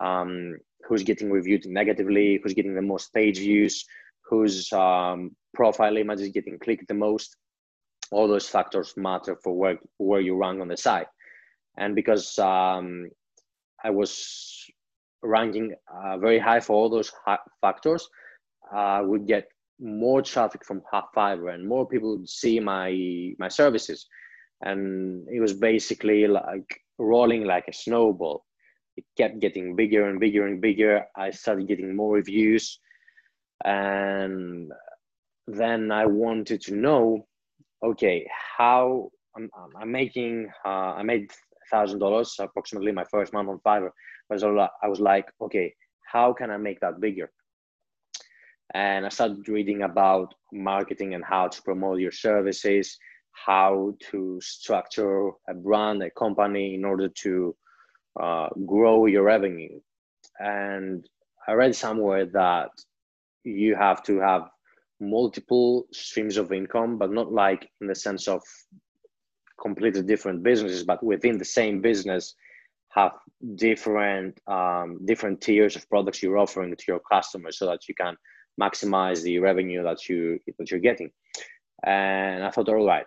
Um, 0.00 0.56
who's 0.86 1.02
getting 1.02 1.30
reviewed 1.30 1.66
negatively? 1.66 2.38
Who's 2.42 2.54
getting 2.54 2.74
the 2.74 2.82
most 2.82 3.12
page 3.14 3.38
views? 3.38 3.84
Whose 4.28 4.72
um, 4.72 5.34
profile 5.54 5.96
image 5.96 6.20
is 6.20 6.28
getting 6.28 6.58
clicked 6.58 6.88
the 6.88 6.94
most? 6.94 7.36
All 8.10 8.28
those 8.28 8.48
factors 8.48 8.94
matter 8.96 9.36
for 9.42 9.56
where 9.56 9.78
where 9.98 10.20
you 10.20 10.36
rank 10.36 10.60
on 10.60 10.68
the 10.68 10.76
site. 10.76 11.08
And 11.78 11.94
because 11.94 12.38
um, 12.38 13.10
I 13.84 13.90
was 13.90 14.64
ranking 15.22 15.74
uh, 15.92 16.18
very 16.18 16.38
high 16.38 16.60
for 16.60 16.74
all 16.74 16.88
those 16.88 17.12
factors, 17.60 18.08
I 18.72 18.98
uh, 18.98 19.04
would 19.04 19.26
get 19.26 19.48
more 19.78 20.22
traffic 20.22 20.64
from 20.64 20.82
Fiverr 21.14 21.54
and 21.54 21.68
more 21.68 21.86
people 21.86 22.16
would 22.16 22.28
see 22.28 22.60
my 22.60 22.90
my 23.38 23.48
services, 23.48 24.06
and 24.62 25.28
it 25.28 25.40
was 25.40 25.52
basically 25.52 26.26
like 26.26 26.80
rolling 26.98 27.44
like 27.44 27.68
a 27.68 27.72
snowball. 27.72 28.44
It 28.96 29.04
kept 29.18 29.40
getting 29.40 29.76
bigger 29.76 30.08
and 30.08 30.18
bigger 30.18 30.46
and 30.46 30.60
bigger. 30.60 31.04
I 31.16 31.30
started 31.30 31.68
getting 31.68 31.94
more 31.94 32.14
reviews, 32.14 32.78
and 33.64 34.72
then 35.46 35.92
I 35.92 36.06
wanted 36.06 36.62
to 36.62 36.74
know, 36.74 37.26
okay, 37.84 38.26
how 38.58 39.10
I'm, 39.36 39.50
I'm 39.80 39.90
making. 39.90 40.48
Uh, 40.64 40.94
I 40.98 41.02
made 41.02 41.30
thousand 41.70 41.98
dollars 41.98 42.34
approximately 42.38 42.92
my 42.92 43.04
first 43.10 43.32
month 43.32 43.48
on 43.48 43.60
Fiverr. 43.66 43.90
But 44.28 44.42
I 44.42 44.88
was 44.88 45.00
like, 45.00 45.26
okay, 45.40 45.74
how 46.12 46.32
can 46.32 46.50
I 46.50 46.56
make 46.56 46.80
that 46.80 47.00
bigger? 47.00 47.30
and 48.74 49.06
I 49.06 49.08
started 49.10 49.48
reading 49.48 49.82
about 49.82 50.34
marketing 50.52 51.14
and 51.14 51.24
how 51.24 51.48
to 51.48 51.62
promote 51.62 52.00
your 52.00 52.12
services, 52.12 52.98
how 53.32 53.94
to 54.10 54.40
structure 54.42 55.30
a 55.48 55.54
brand, 55.54 56.02
a 56.02 56.10
company 56.10 56.74
in 56.74 56.84
order 56.84 57.08
to 57.08 57.56
uh, 58.20 58.48
grow 58.66 59.06
your 59.06 59.22
revenue. 59.22 59.78
And 60.38 61.06
I 61.46 61.52
read 61.52 61.76
somewhere 61.76 62.26
that 62.26 62.70
you 63.44 63.76
have 63.76 64.02
to 64.04 64.18
have 64.18 64.48
multiple 65.00 65.86
streams 65.92 66.36
of 66.36 66.52
income, 66.52 66.98
but 66.98 67.12
not 67.12 67.32
like 67.32 67.68
in 67.80 67.86
the 67.86 67.94
sense 67.94 68.28
of 68.28 68.42
completely 69.60 70.02
different 70.02 70.42
businesses, 70.42 70.84
but 70.84 71.02
within 71.02 71.38
the 71.38 71.44
same 71.44 71.80
business, 71.80 72.34
have 72.90 73.12
different 73.56 74.40
um, 74.46 74.98
different 75.04 75.40
tiers 75.40 75.76
of 75.76 75.88
products 75.88 76.22
you're 76.22 76.38
offering 76.38 76.74
to 76.74 76.84
your 76.88 77.00
customers, 77.12 77.58
so 77.58 77.66
that 77.66 77.88
you 77.88 77.94
can 77.94 78.16
maximize 78.60 79.22
the 79.22 79.38
revenue 79.38 79.82
that 79.82 80.08
you 80.08 80.38
that 80.58 80.70
you're 80.70 80.80
getting. 80.80 81.10
And 81.84 82.42
I 82.42 82.50
thought, 82.50 82.68
all 82.70 82.86
right, 82.86 83.04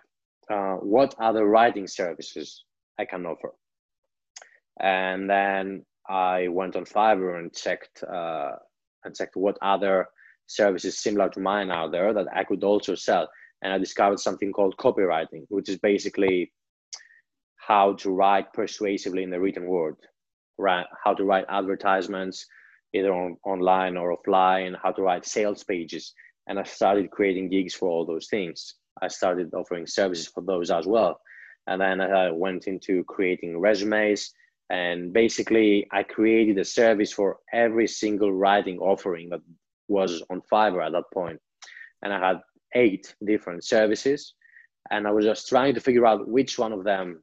uh, 0.50 0.76
what 0.76 1.14
other 1.20 1.44
writing 1.44 1.88
services 1.88 2.64
I 2.98 3.04
can 3.04 3.26
offer? 3.26 3.52
And 4.80 5.28
then 5.28 5.84
I 6.08 6.48
went 6.48 6.76
on 6.76 6.84
Fiverr 6.84 7.38
and 7.38 7.52
checked 7.52 8.02
uh, 8.04 8.52
and 9.04 9.14
checked 9.14 9.36
what 9.36 9.58
other 9.60 10.06
services 10.50 10.98
similar 10.98 11.28
to 11.30 11.40
mine 11.40 11.70
out 11.70 11.92
there 11.92 12.12
that 12.12 12.26
I 12.34 12.44
could 12.44 12.64
also 12.64 12.94
sell. 12.94 13.28
And 13.62 13.72
I 13.72 13.78
discovered 13.78 14.20
something 14.20 14.52
called 14.52 14.76
copywriting, 14.76 15.44
which 15.48 15.68
is 15.68 15.78
basically 15.78 16.52
how 17.56 17.92
to 17.94 18.10
write 18.10 18.52
persuasively 18.52 19.22
in 19.22 19.30
the 19.30 19.40
written 19.40 19.66
word, 19.66 19.96
right? 20.58 20.86
How 21.04 21.14
to 21.14 21.24
write 21.24 21.44
advertisements, 21.48 22.46
either 22.94 23.12
on, 23.12 23.36
online 23.44 23.96
or 23.96 24.16
offline, 24.16 24.74
how 24.82 24.92
to 24.92 25.02
write 25.02 25.26
sales 25.26 25.62
pages. 25.62 26.12
And 26.46 26.58
I 26.58 26.64
started 26.64 27.10
creating 27.10 27.50
gigs 27.50 27.74
for 27.74 27.88
all 27.88 28.06
those 28.06 28.28
things. 28.28 28.74
I 29.02 29.08
started 29.08 29.54
offering 29.54 29.86
services 29.86 30.26
for 30.26 30.42
those 30.42 30.70
as 30.70 30.86
well. 30.86 31.20
And 31.66 31.80
then 31.80 32.00
I 32.00 32.30
went 32.30 32.66
into 32.66 33.04
creating 33.04 33.60
resumes. 33.60 34.32
And 34.70 35.12
basically, 35.12 35.86
I 35.92 36.02
created 36.02 36.58
a 36.58 36.64
service 36.64 37.12
for 37.12 37.38
every 37.52 37.86
single 37.86 38.32
writing 38.32 38.78
offering 38.78 39.28
that 39.30 39.40
was 39.90 40.22
on 40.30 40.40
Fiverr 40.50 40.86
at 40.86 40.92
that. 40.92 41.38
And 42.02 42.12
I 42.12 42.28
had 42.28 42.38
eight 42.74 43.14
different 43.26 43.64
services. 43.64 44.34
And 44.90 45.06
I 45.06 45.10
was 45.10 45.24
just 45.24 45.48
trying 45.48 45.74
to 45.74 45.80
figure 45.80 46.06
out 46.06 46.28
which 46.28 46.58
one 46.58 46.72
of 46.72 46.84
them 46.84 47.22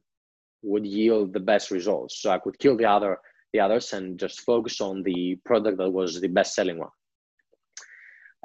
would 0.62 0.86
yield 0.86 1.32
the 1.32 1.40
best 1.40 1.70
results. 1.70 2.22
So 2.22 2.30
I 2.30 2.38
could 2.38 2.58
kill 2.58 2.76
the 2.76 2.84
other 2.84 3.18
the 3.54 3.60
others 3.60 3.94
and 3.94 4.18
just 4.18 4.42
focus 4.42 4.78
on 4.82 5.02
the 5.02 5.38
product 5.46 5.78
that 5.78 5.90
was 5.90 6.20
the 6.20 6.28
best 6.28 6.54
selling 6.54 6.78
one. 6.78 6.90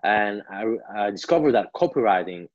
And 0.01 0.41
I, 0.49 0.63
I 0.95 1.11
discovered 1.11 1.53
that 1.53 1.73
copywriting 1.75 2.47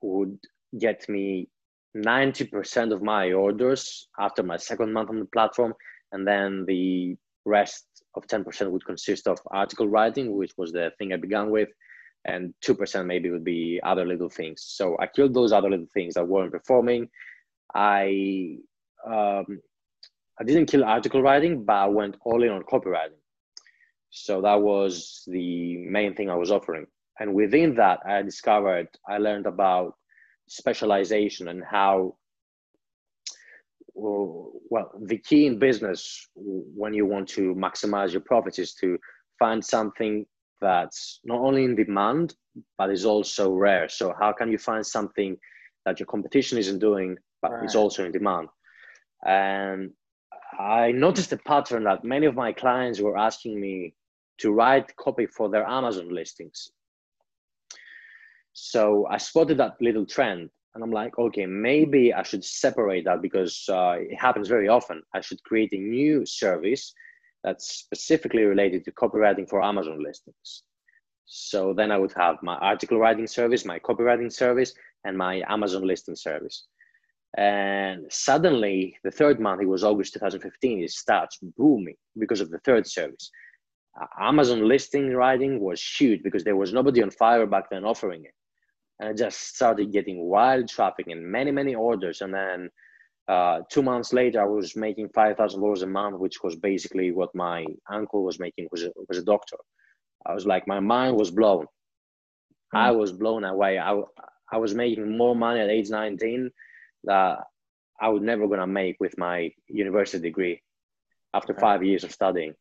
would 0.00 0.38
get 0.78 1.06
me 1.10 1.48
90% 1.94 2.92
of 2.94 3.02
my 3.02 3.32
orders 3.32 4.08
after 4.18 4.42
my 4.42 4.56
second 4.56 4.94
month 4.94 5.10
on 5.10 5.18
the 5.18 5.26
platform. 5.26 5.74
And 6.12 6.26
then 6.26 6.64
the 6.66 7.16
rest 7.44 7.86
of 8.14 8.26
10% 8.26 8.70
would 8.70 8.84
consist 8.84 9.26
of 9.26 9.38
article 9.50 9.88
writing, 9.88 10.36
which 10.36 10.52
was 10.56 10.72
the 10.72 10.92
thing 10.98 11.12
I 11.12 11.16
began 11.16 11.50
with. 11.50 11.68
And 12.26 12.52
2% 12.64 13.06
maybe 13.06 13.30
would 13.30 13.44
be 13.44 13.80
other 13.82 14.04
little 14.04 14.28
things. 14.28 14.62
So 14.66 14.96
I 15.00 15.06
killed 15.06 15.32
those 15.32 15.52
other 15.52 15.70
little 15.70 15.88
things 15.94 16.14
that 16.14 16.28
weren't 16.28 16.52
performing. 16.52 17.08
I 17.74 18.58
um, 19.06 19.60
I 20.40 20.44
didn't 20.44 20.66
kill 20.66 20.84
article 20.84 21.22
writing, 21.22 21.64
but 21.64 21.74
I 21.74 21.86
went 21.86 22.16
all 22.24 22.42
in 22.42 22.50
on 22.50 22.62
copywriting. 22.62 23.20
So 24.08 24.40
that 24.40 24.60
was 24.60 25.22
the 25.26 25.76
main 25.76 26.14
thing 26.14 26.30
I 26.30 26.34
was 26.34 26.50
offering. 26.50 26.86
And 27.20 27.34
within 27.34 27.74
that, 27.76 28.00
I 28.06 28.22
discovered, 28.22 28.88
I 29.06 29.18
learned 29.18 29.46
about 29.46 29.94
specialization 30.48 31.48
and 31.48 31.62
how, 31.62 32.16
well, 34.00 34.92
the 35.02 35.18
key 35.18 35.46
in 35.46 35.58
business 35.58 36.28
when 36.34 36.94
you 36.94 37.06
want 37.06 37.28
to 37.30 37.54
maximize 37.54 38.12
your 38.12 38.22
profits 38.22 38.58
is 38.58 38.74
to 38.74 38.98
find 39.38 39.64
something 39.64 40.26
that's 40.60 41.20
not 41.24 41.40
only 41.40 41.64
in 41.64 41.74
demand, 41.74 42.34
but 42.78 42.90
is 42.90 43.04
also 43.04 43.52
rare. 43.52 43.88
So, 43.88 44.14
how 44.18 44.32
can 44.32 44.50
you 44.50 44.58
find 44.58 44.84
something 44.84 45.36
that 45.86 45.98
your 45.98 46.06
competition 46.06 46.58
isn't 46.58 46.78
doing, 46.78 47.16
but 47.42 47.52
right. 47.52 47.64
is 47.64 47.74
also 47.74 48.04
in 48.04 48.12
demand? 48.12 48.48
And 49.26 49.90
I 50.58 50.92
noticed 50.92 51.32
a 51.32 51.36
pattern 51.38 51.84
that 51.84 52.04
many 52.04 52.26
of 52.26 52.34
my 52.34 52.52
clients 52.52 53.00
were 53.00 53.16
asking 53.16 53.60
me 53.60 53.94
to 54.38 54.52
write 54.52 54.96
copy 54.96 55.26
for 55.26 55.48
their 55.48 55.66
Amazon 55.66 56.14
listings. 56.14 56.70
So 58.52 59.06
I 59.10 59.18
spotted 59.18 59.58
that 59.58 59.76
little 59.80 60.06
trend 60.06 60.50
and 60.74 60.84
I'm 60.84 60.92
like, 60.92 61.18
okay, 61.18 61.46
maybe 61.46 62.14
I 62.14 62.22
should 62.22 62.44
separate 62.44 63.04
that 63.04 63.22
because 63.22 63.64
uh, 63.68 63.96
it 63.98 64.14
happens 64.16 64.48
very 64.48 64.68
often. 64.68 65.02
I 65.14 65.20
should 65.20 65.42
create 65.42 65.72
a 65.72 65.78
new 65.78 66.24
service 66.24 66.94
that's 67.42 67.66
specifically 67.70 68.44
related 68.44 68.84
to 68.84 68.92
copywriting 68.92 69.48
for 69.48 69.62
Amazon 69.62 70.02
listings. 70.02 70.62
So 71.26 71.72
then 71.72 71.90
I 71.90 71.98
would 71.98 72.12
have 72.16 72.36
my 72.42 72.56
article 72.56 72.98
writing 72.98 73.26
service, 73.26 73.64
my 73.64 73.78
copywriting 73.78 74.32
service, 74.32 74.74
and 75.04 75.16
my 75.16 75.42
Amazon 75.48 75.86
listing 75.86 76.16
service. 76.16 76.66
And 77.36 78.06
suddenly, 78.10 78.96
the 79.04 79.10
third 79.10 79.38
month, 79.38 79.62
it 79.62 79.66
was 79.66 79.84
August 79.84 80.14
2015, 80.14 80.82
it 80.82 80.90
starts 80.90 81.38
booming 81.56 81.94
because 82.18 82.40
of 82.40 82.50
the 82.50 82.58
third 82.60 82.86
service. 82.86 83.30
Amazon 84.18 84.66
listing 84.68 85.14
writing 85.14 85.60
was 85.60 85.82
huge 85.82 86.22
because 86.22 86.44
there 86.44 86.56
was 86.56 86.72
nobody 86.72 87.02
on 87.02 87.10
Fiverr 87.10 87.50
back 87.50 87.70
then 87.70 87.84
offering 87.84 88.24
it. 88.24 88.34
And 89.00 89.08
I 89.08 89.12
just 89.14 89.56
started 89.56 89.92
getting 89.92 90.22
wild 90.24 90.68
traffic 90.68 91.06
and 91.08 91.24
many, 91.24 91.50
many 91.50 91.74
orders. 91.74 92.20
And 92.20 92.34
then 92.34 92.70
uh, 93.26 93.60
two 93.70 93.82
months 93.82 94.12
later, 94.12 94.42
I 94.42 94.44
was 94.44 94.76
making 94.76 95.08
$5,000 95.08 95.82
a 95.82 95.86
month, 95.86 96.18
which 96.18 96.42
was 96.42 96.54
basically 96.54 97.10
what 97.10 97.34
my 97.34 97.64
uncle 97.90 98.22
was 98.22 98.38
making, 98.38 98.68
was 98.70 98.84
a, 98.84 98.92
was 99.08 99.16
a 99.16 99.24
doctor. 99.24 99.56
I 100.26 100.34
was 100.34 100.46
like, 100.46 100.68
my 100.68 100.80
mind 100.80 101.16
was 101.16 101.30
blown. 101.30 101.64
Mm. 102.74 102.78
I 102.78 102.90
was 102.90 103.10
blown 103.10 103.44
away. 103.44 103.78
I, 103.78 103.98
I 104.52 104.58
was 104.58 104.74
making 104.74 105.16
more 105.16 105.34
money 105.34 105.60
at 105.60 105.70
age 105.70 105.88
19 105.88 106.50
that 107.04 107.38
I 107.98 108.08
was 108.08 108.22
never 108.22 108.46
gonna 108.48 108.66
make 108.66 108.96
with 109.00 109.16
my 109.16 109.50
university 109.68 110.22
degree 110.22 110.60
after 111.32 111.54
right. 111.54 111.60
five 111.60 111.84
years 111.84 112.04
of 112.04 112.12
studying. 112.12 112.54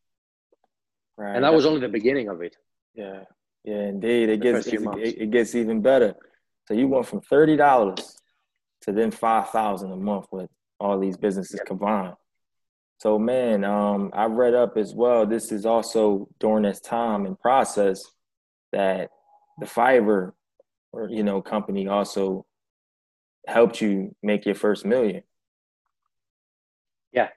Right. 1.18 1.36
And 1.36 1.44
that 1.44 1.54
was 1.54 1.66
only 1.66 1.82
the 1.82 1.90
beginning 1.90 2.30
of 2.30 2.42
it. 2.42 2.56
Yeah. 2.94 3.24
Yeah, 3.64 3.88
indeed. 3.88 4.30
It 4.30 4.42
gets 4.42 4.68
it, 4.68 4.82
it, 4.96 5.32
gets 5.32 5.54
even 5.54 5.82
better. 5.82 6.16
So 6.70 6.78
you 6.78 6.88
went 6.88 7.08
from 7.08 7.22
thirty 7.22 7.58
dollars 7.58 8.16
to 8.82 8.92
then 8.92 9.10
five 9.10 9.50
thousand 9.50 9.92
a 9.92 9.96
month 9.96 10.28
with 10.32 10.50
all 10.80 11.00
these 11.00 11.18
businesses 11.18 11.60
combined. 11.66 12.14
So 13.00 13.18
man, 13.18 13.64
um, 13.64 14.12
I 14.14 14.26
read 14.26 14.54
up 14.54 14.78
as 14.78 14.94
well. 14.94 15.26
This 15.26 15.52
is 15.52 15.66
also 15.66 16.30
during 16.40 16.64
this 16.64 16.80
time 16.80 17.26
and 17.26 17.40
process 17.40 18.04
that 18.72 19.10
the 19.60 19.66
Fiverr 19.66 20.34
or 20.92 21.10
you 21.10 21.24
know 21.24 21.42
company 21.42 21.88
also 21.88 22.46
helped 23.48 23.82
you 23.82 24.16
make 24.22 24.46
your 24.46 24.56
first 24.56 24.86
million? 24.86 25.24
Yeah. 27.12 27.30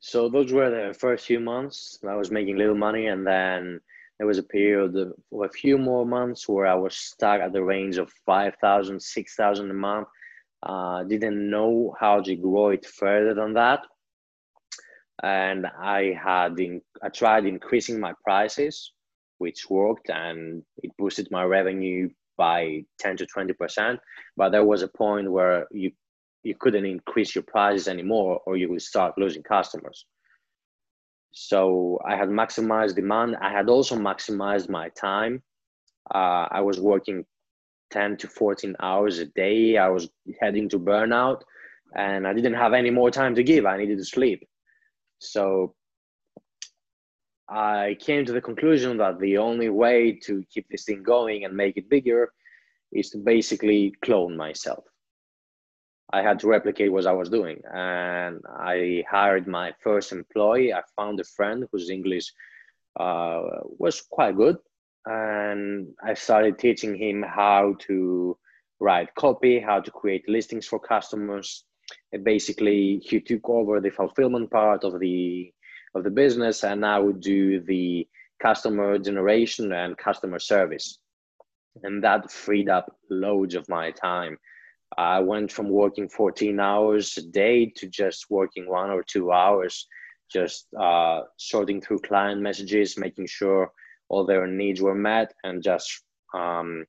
So 0.00 0.28
those 0.28 0.52
were 0.52 0.70
the 0.70 0.94
first 0.94 1.26
few 1.26 1.38
months 1.40 1.98
I 2.08 2.16
was 2.16 2.30
making 2.30 2.56
little 2.56 2.74
money, 2.74 3.06
and 3.06 3.26
then 3.26 3.80
there 4.18 4.26
was 4.26 4.38
a 4.38 4.42
period 4.42 4.96
of 4.96 5.14
a 5.42 5.48
few 5.48 5.78
more 5.78 6.06
months 6.06 6.48
where 6.48 6.66
I 6.66 6.74
was 6.74 6.94
stuck 6.94 7.40
at 7.40 7.52
the 7.52 7.62
range 7.62 7.98
of 7.98 8.12
5,000, 8.26 9.00
6,000 9.00 9.70
a 9.70 9.74
month. 9.74 10.08
Uh, 10.62 11.02
didn't 11.04 11.50
know 11.50 11.94
how 11.98 12.20
to 12.20 12.36
grow 12.36 12.68
it 12.70 12.86
further 12.86 13.34
than 13.34 13.54
that. 13.54 13.80
And 15.22 15.66
I 15.66 16.16
had 16.22 16.58
in, 16.58 16.80
I 17.02 17.08
tried 17.08 17.46
increasing 17.46 17.98
my 17.98 18.12
prices, 18.24 18.92
which 19.38 19.68
worked, 19.68 20.08
and 20.08 20.62
it 20.82 20.92
boosted 20.98 21.28
my 21.30 21.44
revenue 21.44 22.08
by 22.36 22.84
10 23.00 23.16
to 23.18 23.26
20%. 23.26 23.98
But 24.36 24.50
there 24.50 24.64
was 24.64 24.82
a 24.82 24.88
point 24.88 25.30
where 25.30 25.66
you, 25.70 25.90
you 26.42 26.54
couldn't 26.58 26.86
increase 26.86 27.34
your 27.34 27.44
prices 27.44 27.88
anymore 27.88 28.40
or 28.46 28.56
you 28.56 28.68
would 28.70 28.82
start 28.82 29.18
losing 29.18 29.42
customers. 29.42 30.06
So 31.32 31.98
I 32.06 32.16
had 32.16 32.28
maximized 32.28 32.94
demand. 32.94 33.36
I 33.40 33.50
had 33.50 33.68
also 33.68 33.96
maximized 33.96 34.68
my 34.68 34.90
time. 34.90 35.42
Uh, 36.14 36.46
I 36.50 36.60
was 36.60 36.78
working 36.78 37.24
10 37.90 38.18
to 38.18 38.28
14 38.28 38.76
hours 38.80 39.18
a 39.18 39.26
day. 39.26 39.76
I 39.76 39.88
was 39.88 40.08
heading 40.40 40.68
to 40.70 40.78
burnout 40.78 41.42
and 41.94 42.26
I 42.26 42.32
didn't 42.32 42.54
have 42.54 42.74
any 42.74 42.90
more 42.90 43.10
time 43.10 43.34
to 43.34 43.42
give. 43.42 43.66
I 43.66 43.76
needed 43.76 43.98
to 43.98 44.04
sleep. 44.04 44.46
So 45.18 45.74
I 47.48 47.96
came 48.00 48.24
to 48.24 48.32
the 48.32 48.40
conclusion 48.40 48.96
that 48.98 49.18
the 49.18 49.38
only 49.38 49.68
way 49.68 50.18
to 50.24 50.42
keep 50.52 50.66
this 50.70 50.84
thing 50.84 51.02
going 51.02 51.44
and 51.44 51.54
make 51.56 51.76
it 51.76 51.88
bigger 51.88 52.32
is 52.92 53.10
to 53.10 53.18
basically 53.18 53.94
clone 54.02 54.36
myself. 54.36 54.84
I 56.10 56.22
had 56.22 56.38
to 56.40 56.48
replicate 56.48 56.92
what 56.92 57.06
I 57.06 57.12
was 57.12 57.28
doing. 57.28 57.60
And 57.72 58.40
I 58.48 59.04
hired 59.10 59.46
my 59.46 59.72
first 59.82 60.12
employee. 60.12 60.72
I 60.72 60.82
found 60.96 61.20
a 61.20 61.24
friend 61.24 61.66
whose 61.70 61.90
English 61.90 62.32
uh, 62.98 63.42
was 63.78 64.02
quite 64.02 64.36
good. 64.36 64.56
And 65.06 65.88
I 66.02 66.14
started 66.14 66.58
teaching 66.58 66.94
him 66.94 67.22
how 67.22 67.76
to 67.86 68.38
write 68.80 69.14
copy, 69.14 69.58
how 69.60 69.80
to 69.80 69.90
create 69.90 70.28
listings 70.28 70.66
for 70.66 70.78
customers. 70.78 71.64
And 72.12 72.24
basically, 72.24 73.00
he 73.02 73.20
took 73.20 73.48
over 73.48 73.80
the 73.80 73.90
fulfillment 73.90 74.50
part 74.50 74.84
of 74.84 75.00
the 75.00 75.52
of 75.94 76.04
the 76.04 76.10
business 76.10 76.64
and 76.64 76.86
I 76.86 76.98
would 76.98 77.20
do 77.20 77.60
the 77.60 78.08
customer 78.40 78.98
generation 78.98 79.72
and 79.72 79.96
customer 79.98 80.38
service 80.38 80.98
and 81.82 82.02
that 82.02 82.30
freed 82.30 82.68
up 82.68 82.96
loads 83.10 83.54
of 83.54 83.68
my 83.68 83.90
time 83.90 84.38
I 84.98 85.20
went 85.20 85.52
from 85.52 85.68
working 85.68 86.08
14 86.08 86.60
hours 86.60 87.16
a 87.16 87.22
day 87.22 87.66
to 87.76 87.88
just 87.88 88.26
working 88.30 88.68
one 88.68 88.90
or 88.90 89.02
two 89.02 89.32
hours, 89.32 89.86
just 90.30 90.66
uh, 90.78 91.22
sorting 91.36 91.80
through 91.80 92.00
client 92.00 92.40
messages, 92.40 92.98
making 92.98 93.26
sure 93.26 93.70
all 94.08 94.24
their 94.26 94.46
needs 94.46 94.80
were 94.80 94.94
met, 94.94 95.32
and 95.44 95.62
just 95.62 96.02
um, 96.34 96.84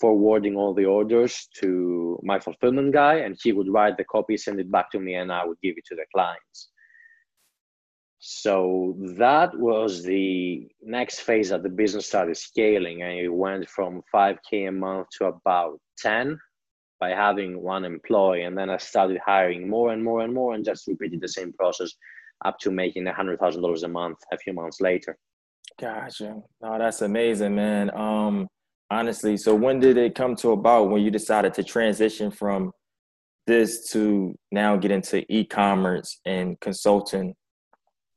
forwarding 0.00 0.56
all 0.56 0.74
the 0.74 0.86
orders 0.86 1.48
to 1.60 2.18
my 2.22 2.38
fulfillment 2.38 2.92
guy. 2.92 3.16
And 3.16 3.38
he 3.42 3.52
would 3.52 3.68
write 3.68 3.96
the 3.96 4.04
copy, 4.04 4.36
send 4.36 4.60
it 4.60 4.70
back 4.70 4.90
to 4.92 5.00
me, 5.00 5.14
and 5.14 5.32
I 5.32 5.44
would 5.44 5.60
give 5.62 5.74
it 5.76 5.84
to 5.86 5.94
the 5.94 6.04
clients. 6.14 6.70
So 8.18 8.96
that 9.16 9.58
was 9.58 10.02
the 10.02 10.68
next 10.82 11.20
phase 11.20 11.48
that 11.48 11.62
the 11.62 11.70
business 11.70 12.06
started 12.06 12.36
scaling, 12.36 13.02
and 13.02 13.18
it 13.18 13.30
went 13.30 13.68
from 13.68 14.02
5K 14.14 14.68
a 14.68 14.72
month 14.72 15.08
to 15.18 15.26
about 15.26 15.80
10 15.98 16.38
by 17.00 17.10
having 17.10 17.62
one 17.62 17.84
employee 17.84 18.42
and 18.42 18.56
then 18.56 18.70
i 18.70 18.76
started 18.76 19.18
hiring 19.24 19.68
more 19.68 19.92
and 19.92 20.04
more 20.04 20.20
and 20.20 20.32
more 20.32 20.54
and 20.54 20.64
just 20.64 20.86
repeated 20.86 21.20
the 21.20 21.28
same 21.28 21.52
process 21.54 21.94
up 22.44 22.58
to 22.58 22.70
making 22.70 23.06
a 23.06 23.12
hundred 23.12 23.38
thousand 23.38 23.62
dollars 23.62 23.82
a 23.82 23.88
month 23.88 24.18
a 24.32 24.38
few 24.38 24.52
months 24.52 24.80
later. 24.80 25.16
Gotcha. 25.78 26.42
No 26.60 26.78
that's 26.78 27.02
amazing 27.02 27.54
man. 27.54 27.94
Um 27.94 28.48
honestly 28.90 29.36
so 29.36 29.54
when 29.54 29.78
did 29.78 29.96
it 29.96 30.14
come 30.14 30.34
to 30.34 30.50
about 30.50 30.90
when 30.90 31.02
you 31.02 31.10
decided 31.10 31.54
to 31.54 31.62
transition 31.62 32.30
from 32.30 32.72
this 33.46 33.88
to 33.90 34.34
now 34.50 34.76
get 34.76 34.90
into 34.90 35.24
e-commerce 35.32 36.18
and 36.26 36.58
consulting 36.60 37.34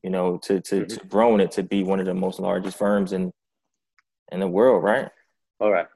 you 0.02 0.10
know 0.10 0.38
to 0.38 0.60
to, 0.62 0.82
mm-hmm. 0.82 0.98
to 0.98 1.08
growing 1.08 1.39
it 1.39 1.52
to 1.52 1.63
be 1.63 1.84
one 1.84 2.00
of 2.00 2.08
the 2.08 2.13
most 2.13 2.39
largest 2.39 2.78
firms 2.78 3.13
in 3.13 3.32
in 4.32 4.39
the 4.39 4.48
world 4.48 4.84
right? 4.84 5.10
All 5.60 5.72
right. 5.72 5.88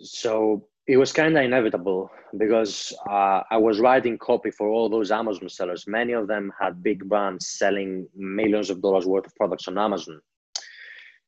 So 0.00 0.66
it 0.86 0.98
was 0.98 1.12
kind 1.12 1.36
of 1.36 1.44
inevitable 1.44 2.10
because 2.36 2.92
uh, 3.08 3.42
I 3.50 3.56
was 3.56 3.80
writing 3.80 4.18
copy 4.18 4.50
for 4.50 4.68
all 4.68 4.90
those 4.90 5.10
Amazon 5.10 5.48
sellers. 5.48 5.86
Many 5.86 6.12
of 6.12 6.26
them 6.26 6.52
had 6.60 6.82
big 6.82 7.08
brands 7.08 7.46
selling 7.46 8.06
millions 8.14 8.68
of 8.68 8.82
dollars 8.82 9.06
worth 9.06 9.26
of 9.26 9.34
products 9.34 9.66
on 9.66 9.78
Amazon. 9.78 10.20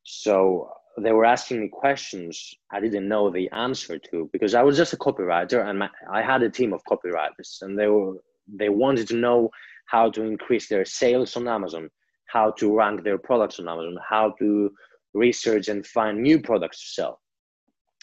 So 0.03 0.69
they 0.99 1.11
were 1.11 1.25
asking 1.25 1.61
me 1.61 1.69
questions 1.69 2.55
I 2.71 2.79
didn't 2.79 3.07
know 3.07 3.29
the 3.31 3.49
answer 3.51 3.97
to 3.97 4.29
because 4.31 4.53
I 4.53 4.61
was 4.61 4.77
just 4.77 4.93
a 4.93 4.97
copywriter 4.97 5.67
and 5.67 5.79
my, 5.79 5.89
I 6.11 6.21
had 6.21 6.43
a 6.43 6.49
team 6.49 6.71
of 6.73 6.83
copywriters 6.85 7.61
and 7.61 7.77
they 7.77 7.87
were 7.87 8.17
they 8.47 8.69
wanted 8.69 9.07
to 9.09 9.15
know 9.15 9.49
how 9.87 10.09
to 10.11 10.23
increase 10.23 10.69
their 10.69 10.85
sales 10.85 11.35
on 11.35 11.47
Amazon, 11.47 11.89
how 12.27 12.51
to 12.51 12.75
rank 12.75 13.03
their 13.03 13.17
products 13.17 13.59
on 13.59 13.67
Amazon, 13.67 13.97
how 14.07 14.33
to 14.39 14.71
research 15.13 15.67
and 15.67 15.85
find 15.85 16.21
new 16.21 16.39
products 16.39 16.79
to 16.81 17.01
sell 17.01 17.21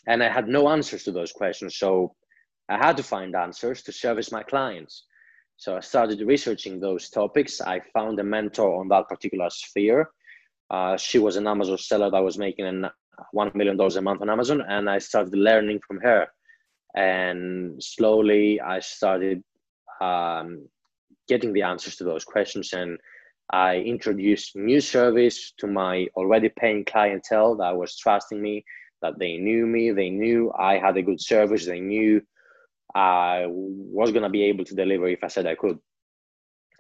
and 0.07 0.23
I 0.23 0.29
had 0.29 0.49
no 0.49 0.69
answers 0.69 1.05
to 1.05 1.13
those 1.13 1.33
questions. 1.33 1.77
So 1.77 2.15
I 2.69 2.77
had 2.77 2.97
to 2.97 3.03
find 3.03 3.35
answers 3.35 3.83
to 3.83 3.93
service 3.93 4.33
my 4.33 4.43
clients. 4.43 5.05
So 5.57 5.77
I 5.77 5.81
started 5.81 6.21
researching 6.21 6.81
those 6.81 7.09
topics. 7.11 7.61
I 7.61 7.81
found 7.93 8.19
a 8.19 8.25
mentor 8.25 8.81
on 8.81 8.89
that 8.89 9.09
particular 9.09 9.51
sphere. 9.51 10.11
Uh, 10.71 10.97
she 10.97 11.19
was 11.19 11.37
an 11.37 11.47
Amazon 11.47 11.79
seller 11.79 12.11
that 12.11 12.25
was 12.25 12.39
making 12.39 12.67
an 12.67 12.87
$1 13.35 13.55
million 13.55 13.81
a 13.81 14.01
month 14.01 14.23
on 14.23 14.31
Amazon, 14.31 14.63
and 14.69 14.91
I 14.91 14.99
started 14.99 15.35
learning 15.35 15.81
from 15.87 16.01
her. 16.01 16.27
And 16.97 17.83
slowly 17.83 18.61
I 18.61 18.81
started 18.81 19.43
um, 20.01 20.69
getting 21.29 21.53
the 21.53 21.63
answers 21.63 21.97
to 21.97 22.05
those 22.05 22.25
questions. 22.25 22.73
And 22.73 22.99
I 23.53 23.77
introduced 23.77 24.57
new 24.57 24.81
service 24.81 25.53
to 25.59 25.67
my 25.67 26.07
already 26.17 26.51
paying 26.59 26.85
clientele 26.85 27.57
that 27.57 27.77
was 27.77 27.97
trusting 27.97 28.41
me 28.41 28.65
that 29.05 29.19
they 29.19 29.37
knew 29.37 29.67
me, 29.67 29.91
they 29.91 30.09
knew 30.09 30.51
I 30.59 30.79
had 30.79 30.97
a 30.97 31.03
good 31.03 31.21
service, 31.21 31.67
they 31.67 31.81
knew 31.81 32.23
I 32.95 33.45
was 33.49 34.13
going 34.13 34.23
to 34.23 34.39
be 34.39 34.45
able 34.45 34.65
to 34.65 34.75
deliver 34.75 35.07
if 35.09 35.23
I 35.23 35.29
said 35.29 35.47
I 35.47 35.57
could. 35.57 35.79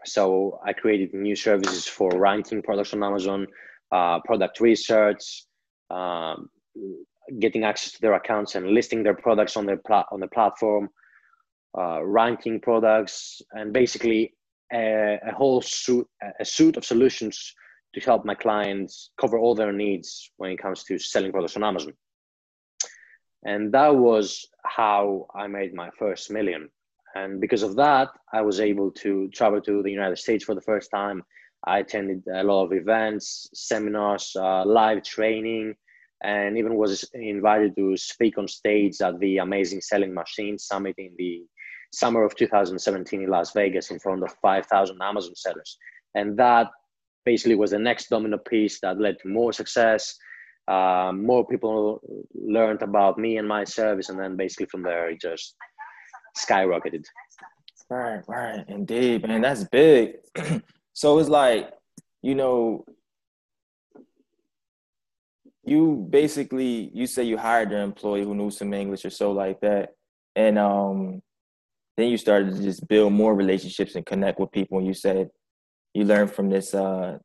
So 0.06 0.58
I 0.66 0.72
created 0.72 1.12
new 1.12 1.37
services 1.37 1.87
for 1.87 2.08
ranking 2.28 2.62
products 2.62 2.94
on 2.94 3.02
Amazon, 3.02 3.46
uh, 3.92 4.20
product 4.20 4.60
research, 4.60 5.44
um, 5.90 6.48
getting 7.44 7.64
access 7.64 7.92
to 7.92 8.00
their 8.00 8.14
accounts 8.14 8.54
and 8.54 8.70
listing 8.78 9.02
their 9.02 9.18
products 9.26 9.56
on 9.56 9.66
their 9.66 9.80
pla- 9.87 10.08
on 10.10 10.20
the 10.20 10.28
platform, 10.28 10.88
uh, 11.78 12.02
ranking 12.04 12.58
products, 12.60 13.42
and 13.52 13.72
basically 13.72 14.34
a, 14.72 15.18
a 15.30 15.32
whole 15.32 15.60
suite 15.60 16.06
a 16.40 16.44
suite 16.44 16.78
of 16.78 16.84
solutions 16.84 17.37
to 17.94 18.00
help 18.00 18.24
my 18.24 18.34
clients 18.34 19.10
cover 19.20 19.38
all 19.38 19.54
their 19.54 19.72
needs 19.72 20.08
when 20.38 20.50
it 20.50 20.62
comes 20.64 20.84
to 20.84 20.98
selling 20.98 21.32
products 21.32 21.56
on 21.56 21.64
Amazon 21.64 21.94
and 23.44 23.72
that 23.72 23.94
was 23.94 24.46
how 24.64 25.26
i 25.35 25.46
made 25.46 25.74
my 25.74 25.90
first 25.98 26.30
million. 26.30 26.68
And 27.16 27.40
because 27.40 27.62
of 27.62 27.76
that 27.76 28.09
i 28.33 28.40
was 28.40 28.61
able 28.61 28.90
to 29.02 29.28
travel 29.28 29.61
to 29.62 29.83
the 29.83 29.90
united 29.90 30.18
states 30.18 30.44
for 30.44 30.54
the 30.54 30.68
first 30.72 30.90
time. 30.90 31.22
I 31.66 31.78
attended 31.78 32.22
a 32.30 32.44
lot 32.44 32.64
of 32.66 32.72
events 32.74 33.48
seminars 33.54 34.37
uh, 34.37 34.64
live 34.66 35.02
training 35.02 35.74
and 36.22 36.59
even 36.59 36.74
was 36.74 37.04
invited 37.14 37.74
to 37.76 37.96
speak 37.96 38.38
on 38.38 38.48
stage 38.48 39.00
at 39.00 39.18
the 39.18 39.38
amazing 39.38 39.80
selling 39.80 40.12
machine 40.12 40.59
summit 40.59 40.94
in 40.98 41.12
the 41.16 41.42
summer 41.92 42.24
of 42.24 42.35
2017 42.37 43.22
in 43.22 43.30
las 43.30 43.52
vegas 43.52 43.90
in 43.90 43.98
front 43.98 44.22
of 44.22 44.35
5000 44.42 45.00
amazon 45.00 45.35
sellers. 45.37 45.78
And 46.14 46.37
that 46.38 46.68
basically 47.24 47.54
was 47.54 47.70
the 47.70 47.78
next 47.78 48.11
domino 48.11 48.38
piece 48.38 48.80
that 48.80 49.00
led 49.00 49.18
to 49.20 49.28
more 49.28 49.52
success 49.52 50.16
uh, 50.68 51.12
more 51.14 51.46
people 51.46 52.00
learned 52.35 52.83
about 52.83 53.18
me 53.18 53.37
and 53.37 53.46
my 53.46 53.64
service, 53.64 54.09
and 54.09 54.18
then 54.18 54.37
basically 54.37 54.66
from 54.66 54.83
there 54.83 55.11
it 55.11 55.20
just 55.20 55.55
skyrocketed. 56.37 57.05
Right, 57.90 58.22
right, 58.27 58.64
indeed, 58.68 59.27
man, 59.27 59.42
that's 59.42 59.64
big. 59.64 60.16
so 60.94 61.18
it's 61.18 61.29
like, 61.29 61.70
you 62.22 62.35
know, 62.35 62.85
you 65.64 66.07
basically 66.11 66.90
you 66.94 67.07
say 67.07 67.24
you 67.24 67.38
hired 67.38 67.72
an 67.72 67.81
employee 67.81 68.24
who 68.24 68.35
knew 68.35 68.50
some 68.50 68.72
English 68.72 69.05
or 69.05 69.11
so 69.11 69.33
like 69.33 69.61
that, 69.61 69.90
and 70.35 70.59
um, 70.59 71.22
then 71.96 72.09
you 72.09 72.16
started 72.16 72.57
to 72.57 72.62
just 72.62 72.87
build 72.88 73.12
more 73.12 73.35
relationships 73.35 73.94
and 73.94 74.07
connect 74.07 74.40
with 74.40 74.53
people. 74.53 74.79
And 74.79 74.87
you 74.87 74.94
said 74.94 75.31
you 75.94 76.05
learned 76.05 76.33
from 76.33 76.50
this 76.50 76.74
uh, 76.74 77.18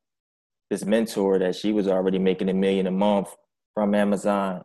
this 0.69 0.85
mentor 0.85 1.39
that 1.39 1.55
she 1.55 1.73
was 1.73 1.87
already 1.87 2.19
making 2.19 2.49
a 2.49 2.53
million 2.53 2.87
a 2.87 2.91
month 2.91 3.35
from 3.73 3.95
Amazon. 3.95 4.63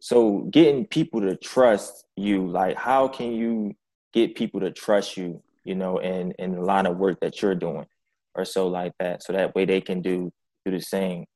So 0.00 0.40
getting 0.50 0.86
people 0.86 1.20
to 1.20 1.36
trust 1.36 2.04
you, 2.16 2.48
like 2.48 2.76
how 2.76 3.08
can 3.08 3.32
you 3.32 3.74
get 4.12 4.34
people 4.34 4.60
to 4.60 4.70
trust 4.72 5.16
you, 5.16 5.42
you 5.64 5.74
know, 5.74 5.98
in 5.98 6.32
in 6.38 6.52
the 6.52 6.62
line 6.62 6.86
of 6.86 6.96
work 6.96 7.20
that 7.20 7.40
you're 7.42 7.54
doing 7.54 7.86
or 8.34 8.44
so 8.44 8.68
like 8.68 8.92
that. 8.98 9.22
So 9.22 9.32
that 9.32 9.54
way 9.54 9.64
they 9.66 9.80
can 9.80 10.02
do 10.02 10.32
do 10.64 10.70
the 10.72 10.80
same 10.80 11.26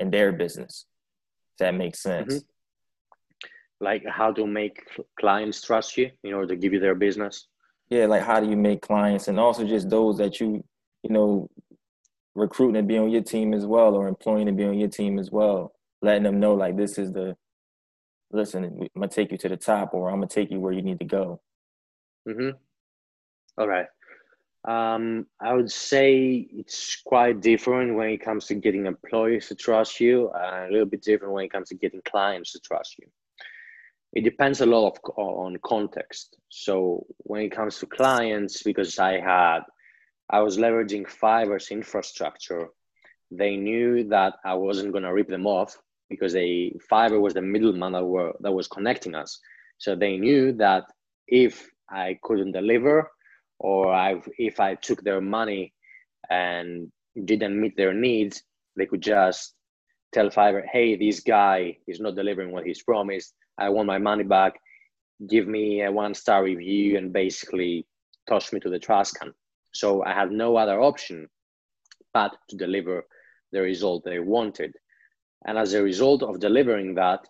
in 0.00 0.10
their 0.10 0.32
business. 0.32 0.86
that 1.58 1.74
makes 1.74 2.02
sense. 2.02 2.34
Mm-hmm. 2.34 3.84
Like 3.84 4.04
how 4.06 4.32
to 4.32 4.46
make 4.46 4.84
clients 5.18 5.60
trust 5.62 5.96
you 5.96 6.10
in 6.24 6.32
order 6.34 6.48
to 6.48 6.56
give 6.56 6.72
you 6.72 6.80
their 6.80 6.94
business. 6.94 7.46
Yeah, 7.90 8.06
like 8.06 8.22
how 8.22 8.40
do 8.40 8.48
you 8.48 8.56
make 8.56 8.80
clients 8.82 9.28
and 9.28 9.38
also 9.38 9.66
just 9.66 9.90
those 9.90 10.18
that 10.18 10.40
you, 10.40 10.64
you 11.02 11.10
know, 11.10 11.48
recruiting 12.34 12.74
to 12.74 12.82
be 12.82 12.98
on 12.98 13.10
your 13.10 13.22
team 13.22 13.52
as 13.52 13.66
well 13.66 13.94
or 13.94 14.08
employing 14.08 14.46
to 14.46 14.52
be 14.52 14.64
on 14.64 14.78
your 14.78 14.88
team 14.88 15.18
as 15.18 15.30
well 15.30 15.74
letting 16.02 16.24
them 16.24 16.40
know 16.40 16.54
like 16.54 16.76
this 16.76 16.98
is 16.98 17.12
the 17.12 17.36
listen 18.32 18.64
i'm 18.64 18.88
gonna 18.96 19.08
take 19.08 19.30
you 19.30 19.38
to 19.38 19.48
the 19.48 19.56
top 19.56 19.94
or 19.94 20.08
i'm 20.08 20.16
gonna 20.16 20.26
take 20.26 20.50
you 20.50 20.60
where 20.60 20.72
you 20.72 20.82
need 20.82 20.98
to 20.98 21.04
go. 21.04 21.40
Mm-hmm. 22.28 22.50
all 23.58 23.68
right. 23.68 23.86
Um, 24.64 25.26
i 25.40 25.52
would 25.52 25.70
say 25.70 26.46
it's 26.52 27.02
quite 27.04 27.40
different 27.40 27.96
when 27.96 28.10
it 28.10 28.24
comes 28.24 28.46
to 28.46 28.54
getting 28.54 28.86
employees 28.86 29.48
to 29.48 29.54
trust 29.54 30.00
you 30.00 30.30
a 30.30 30.68
little 30.70 30.86
bit 30.86 31.02
different 31.02 31.34
when 31.34 31.44
it 31.44 31.52
comes 31.52 31.68
to 31.70 31.74
getting 31.74 32.00
clients 32.04 32.52
to 32.52 32.60
trust 32.60 32.96
you. 32.98 33.06
It 34.12 34.24
depends 34.24 34.60
a 34.60 34.66
lot 34.66 34.88
of, 34.88 34.98
on 35.16 35.56
context. 35.64 36.36
So 36.50 37.06
when 37.18 37.42
it 37.42 37.50
comes 37.50 37.78
to 37.78 37.86
clients 37.86 38.62
because 38.62 38.98
i 38.98 39.18
had 39.18 39.60
I 40.30 40.40
was 40.40 40.58
leveraging 40.58 41.06
Fiverr's 41.06 41.70
infrastructure. 41.70 42.68
They 43.30 43.56
knew 43.56 44.08
that 44.08 44.34
I 44.44 44.54
wasn't 44.54 44.92
going 44.92 45.04
to 45.04 45.12
rip 45.12 45.28
them 45.28 45.46
off 45.46 45.76
because 46.08 46.32
they 46.32 46.74
Fiverr 46.90 47.20
was 47.20 47.34
the 47.34 47.42
middleman 47.42 47.92
that, 47.92 48.32
that 48.40 48.52
was 48.52 48.68
connecting 48.68 49.14
us. 49.14 49.40
So 49.78 49.96
they 49.96 50.16
knew 50.16 50.52
that 50.54 50.84
if 51.26 51.68
I 51.90 52.18
couldn't 52.22 52.52
deliver 52.52 53.10
or 53.58 53.92
I, 53.92 54.20
if 54.38 54.60
I 54.60 54.74
took 54.74 55.02
their 55.02 55.20
money 55.20 55.72
and 56.30 56.90
didn't 57.24 57.60
meet 57.60 57.76
their 57.76 57.94
needs, 57.94 58.42
they 58.76 58.86
could 58.86 59.02
just 59.02 59.54
tell 60.12 60.28
Fiverr, 60.30 60.64
hey, 60.70 60.96
this 60.96 61.20
guy 61.20 61.78
is 61.86 62.00
not 62.00 62.14
delivering 62.14 62.52
what 62.52 62.64
he's 62.64 62.82
promised. 62.82 63.34
I 63.58 63.68
want 63.70 63.86
my 63.86 63.98
money 63.98 64.24
back. 64.24 64.54
Give 65.28 65.46
me 65.46 65.82
a 65.82 65.92
one 65.92 66.14
star 66.14 66.44
review 66.44 66.96
and 66.98 67.12
basically 67.12 67.86
toss 68.28 68.52
me 68.52 68.60
to 68.60 68.70
the 68.70 68.78
trash 68.78 69.12
can. 69.12 69.32
So 69.72 70.04
I 70.04 70.12
had 70.12 70.30
no 70.30 70.56
other 70.56 70.80
option 70.80 71.28
but 72.12 72.36
to 72.50 72.56
deliver 72.56 73.04
the 73.52 73.62
result 73.62 74.04
they 74.04 74.18
wanted. 74.18 74.74
And 75.46 75.58
as 75.58 75.74
a 75.74 75.82
result 75.82 76.22
of 76.22 76.40
delivering 76.40 76.94
that, 76.94 77.20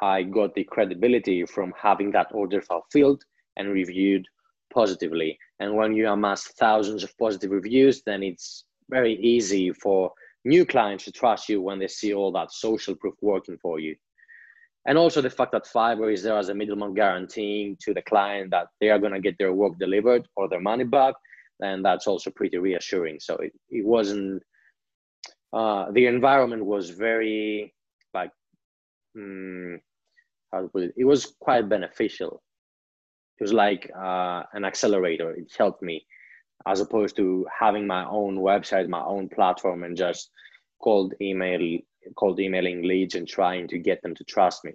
I 0.00 0.22
got 0.22 0.54
the 0.54 0.64
credibility 0.64 1.44
from 1.44 1.72
having 1.80 2.12
that 2.12 2.28
order 2.32 2.62
fulfilled 2.62 3.24
and 3.56 3.70
reviewed 3.70 4.26
positively. 4.72 5.38
And 5.60 5.74
when 5.74 5.94
you 5.94 6.08
amass 6.08 6.46
thousands 6.58 7.02
of 7.02 7.16
positive 7.18 7.50
reviews, 7.50 8.02
then 8.02 8.22
it's 8.22 8.64
very 8.88 9.14
easy 9.16 9.72
for 9.72 10.12
new 10.44 10.64
clients 10.64 11.04
to 11.04 11.12
trust 11.12 11.48
you 11.48 11.60
when 11.60 11.78
they 11.78 11.88
see 11.88 12.14
all 12.14 12.32
that 12.32 12.52
social 12.52 12.94
proof 12.94 13.14
working 13.20 13.58
for 13.60 13.80
you. 13.80 13.96
And 14.86 14.96
also 14.96 15.20
the 15.20 15.30
fact 15.30 15.52
that 15.52 15.66
Fiverr 15.66 16.12
is 16.12 16.22
there 16.22 16.38
as 16.38 16.48
a 16.48 16.54
middleman 16.54 16.94
guaranteeing 16.94 17.76
to 17.80 17.92
the 17.92 18.02
client 18.02 18.50
that 18.52 18.68
they 18.80 18.88
are 18.88 18.98
going 18.98 19.12
to 19.12 19.20
get 19.20 19.36
their 19.36 19.52
work 19.52 19.78
delivered 19.78 20.26
or 20.36 20.48
their 20.48 20.60
money 20.60 20.84
back, 20.84 21.14
and 21.60 21.84
that's 21.84 22.06
also 22.06 22.30
pretty 22.30 22.58
reassuring. 22.58 23.18
So 23.20 23.36
it, 23.36 23.52
it 23.70 23.84
wasn't, 23.84 24.42
uh, 25.52 25.90
the 25.92 26.06
environment 26.06 26.64
was 26.64 26.90
very, 26.90 27.74
like, 28.14 28.30
um, 29.16 29.80
how 30.52 30.62
to 30.62 30.68
put 30.68 30.82
it, 30.84 30.94
it 30.96 31.04
was 31.04 31.34
quite 31.40 31.68
beneficial. 31.68 32.42
It 33.38 33.44
was 33.44 33.52
like 33.52 33.90
uh, 33.96 34.42
an 34.52 34.64
accelerator. 34.64 35.30
It 35.32 35.52
helped 35.56 35.82
me 35.82 36.06
as 36.66 36.80
opposed 36.80 37.16
to 37.16 37.46
having 37.56 37.86
my 37.86 38.04
own 38.04 38.38
website, 38.38 38.88
my 38.88 39.02
own 39.02 39.28
platform, 39.28 39.84
and 39.84 39.96
just 39.96 40.30
cold 40.82 41.14
email, 41.20 41.78
cold 42.16 42.40
emailing 42.40 42.82
leads 42.82 43.14
and 43.14 43.28
trying 43.28 43.68
to 43.68 43.78
get 43.78 44.02
them 44.02 44.14
to 44.16 44.24
trust 44.24 44.64
me. 44.64 44.72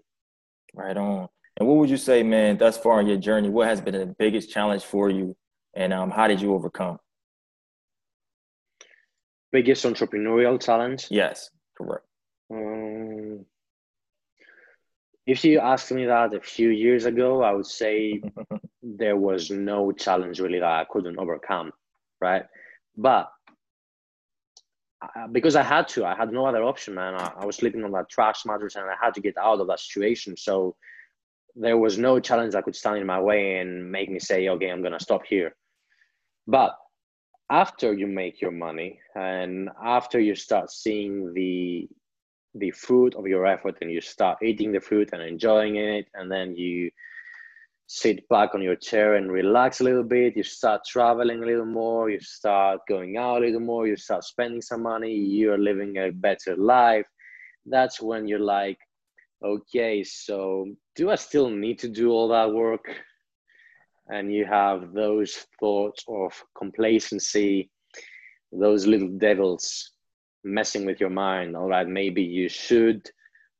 Right 0.73 0.95
on. 0.95 1.27
And 1.57 1.67
what 1.67 1.77
would 1.77 1.89
you 1.89 1.97
say, 1.97 2.23
man, 2.23 2.57
thus 2.57 2.77
far 2.77 2.99
in 3.01 3.07
your 3.07 3.17
journey, 3.17 3.49
what 3.49 3.67
has 3.67 3.81
been 3.81 3.93
the 3.93 4.15
biggest 4.17 4.49
challenge 4.49 4.83
for 4.83 5.09
you, 5.09 5.35
and 5.73 5.93
um, 5.93 6.11
how 6.11 6.27
did 6.27 6.41
you 6.41 6.53
overcome? 6.53 6.99
Biggest 9.51 9.85
entrepreneurial 9.85 10.61
challenge? 10.61 11.07
Yes, 11.09 11.49
correct. 11.77 12.05
Um, 12.51 13.45
if 15.25 15.45
you 15.45 15.59
asked 15.59 15.91
me 15.91 16.05
that 16.05 16.33
a 16.33 16.41
few 16.41 16.69
years 16.69 17.05
ago, 17.05 17.43
I 17.43 17.53
would 17.53 17.65
say 17.65 18.21
there 18.83 19.15
was 19.15 19.49
no 19.49 19.91
challenge 19.91 20.39
really 20.39 20.59
that 20.59 20.67
I 20.67 20.85
couldn't 20.89 21.17
overcome, 21.17 21.71
right? 22.19 22.45
But 22.97 23.31
uh, 25.01 25.27
because 25.31 25.55
I 25.55 25.63
had 25.63 25.87
to, 25.89 26.05
I 26.05 26.15
had 26.15 26.31
no 26.31 26.45
other 26.45 26.63
option, 26.63 26.95
man. 26.95 27.15
I, 27.15 27.31
I 27.39 27.45
was 27.45 27.55
sleeping 27.55 27.83
on 27.83 27.91
that 27.91 28.09
trash 28.09 28.45
mattress 28.45 28.75
and 28.75 28.85
I 28.85 28.95
had 29.01 29.13
to 29.15 29.21
get 29.21 29.37
out 29.37 29.59
of 29.59 29.67
that 29.67 29.79
situation. 29.79 30.35
So 30.37 30.75
there 31.55 31.77
was 31.77 31.97
no 31.97 32.19
challenge 32.19 32.53
that 32.53 32.63
could 32.63 32.75
stand 32.75 32.97
in 32.97 33.05
my 33.05 33.19
way 33.19 33.57
and 33.57 33.91
make 33.91 34.09
me 34.09 34.19
say, 34.19 34.49
okay, 34.49 34.69
I'm 34.69 34.81
going 34.81 34.93
to 34.93 34.99
stop 34.99 35.25
here. 35.25 35.55
But 36.47 36.75
after 37.49 37.93
you 37.93 38.07
make 38.07 38.41
your 38.41 38.51
money 38.51 38.99
and 39.15 39.69
after 39.83 40.19
you 40.19 40.35
start 40.35 40.71
seeing 40.71 41.33
the 41.33 41.87
the 42.55 42.71
fruit 42.71 43.15
of 43.15 43.25
your 43.27 43.45
effort 43.45 43.75
and 43.81 43.91
you 43.91 43.99
start 43.99 44.37
eating 44.43 44.71
the 44.71 44.79
fruit 44.79 45.09
and 45.11 45.21
enjoying 45.21 45.75
it 45.75 46.05
and 46.13 46.31
then 46.31 46.55
you 46.55 46.89
sit 47.87 48.27
back 48.29 48.53
on 48.53 48.61
your 48.61 48.75
chair 48.75 49.15
and 49.15 49.31
relax 49.31 49.81
a 49.81 49.83
little 49.83 50.03
bit 50.03 50.37
you 50.37 50.43
start 50.43 50.81
traveling 50.87 51.41
a 51.43 51.45
little 51.45 51.65
more 51.65 52.09
you 52.09 52.19
start 52.19 52.79
going 52.87 53.17
out 53.17 53.41
a 53.41 53.45
little 53.45 53.59
more 53.59 53.87
you 53.87 53.97
start 53.97 54.23
spending 54.23 54.61
some 54.61 54.83
money 54.83 55.13
you're 55.13 55.57
living 55.57 55.97
a 55.97 56.11
better 56.11 56.55
life 56.55 57.05
that's 57.65 57.99
when 57.99 58.27
you're 58.27 58.39
like 58.39 58.77
okay 59.43 60.03
so 60.03 60.67
do 60.95 61.09
i 61.09 61.15
still 61.15 61.49
need 61.49 61.77
to 61.79 61.89
do 61.89 62.11
all 62.11 62.27
that 62.27 62.51
work 62.51 62.85
and 64.09 64.33
you 64.33 64.45
have 64.45 64.93
those 64.93 65.45
thoughts 65.59 66.03
of 66.07 66.33
complacency 66.57 67.69
those 68.53 68.85
little 68.85 69.09
devils 69.09 69.91
messing 70.43 70.85
with 70.85 70.99
your 70.99 71.09
mind. 71.09 71.55
All 71.55 71.69
right, 71.69 71.87
maybe 71.87 72.21
you 72.21 72.49
should 72.49 73.09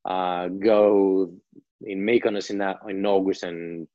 uh, 0.06 0.48
go 0.48 1.34
in 1.82 2.00
Mykonos 2.00 2.50
in, 2.50 2.60
that, 2.60 2.78
in 2.88 3.06
August 3.06 3.44
and 3.44 3.88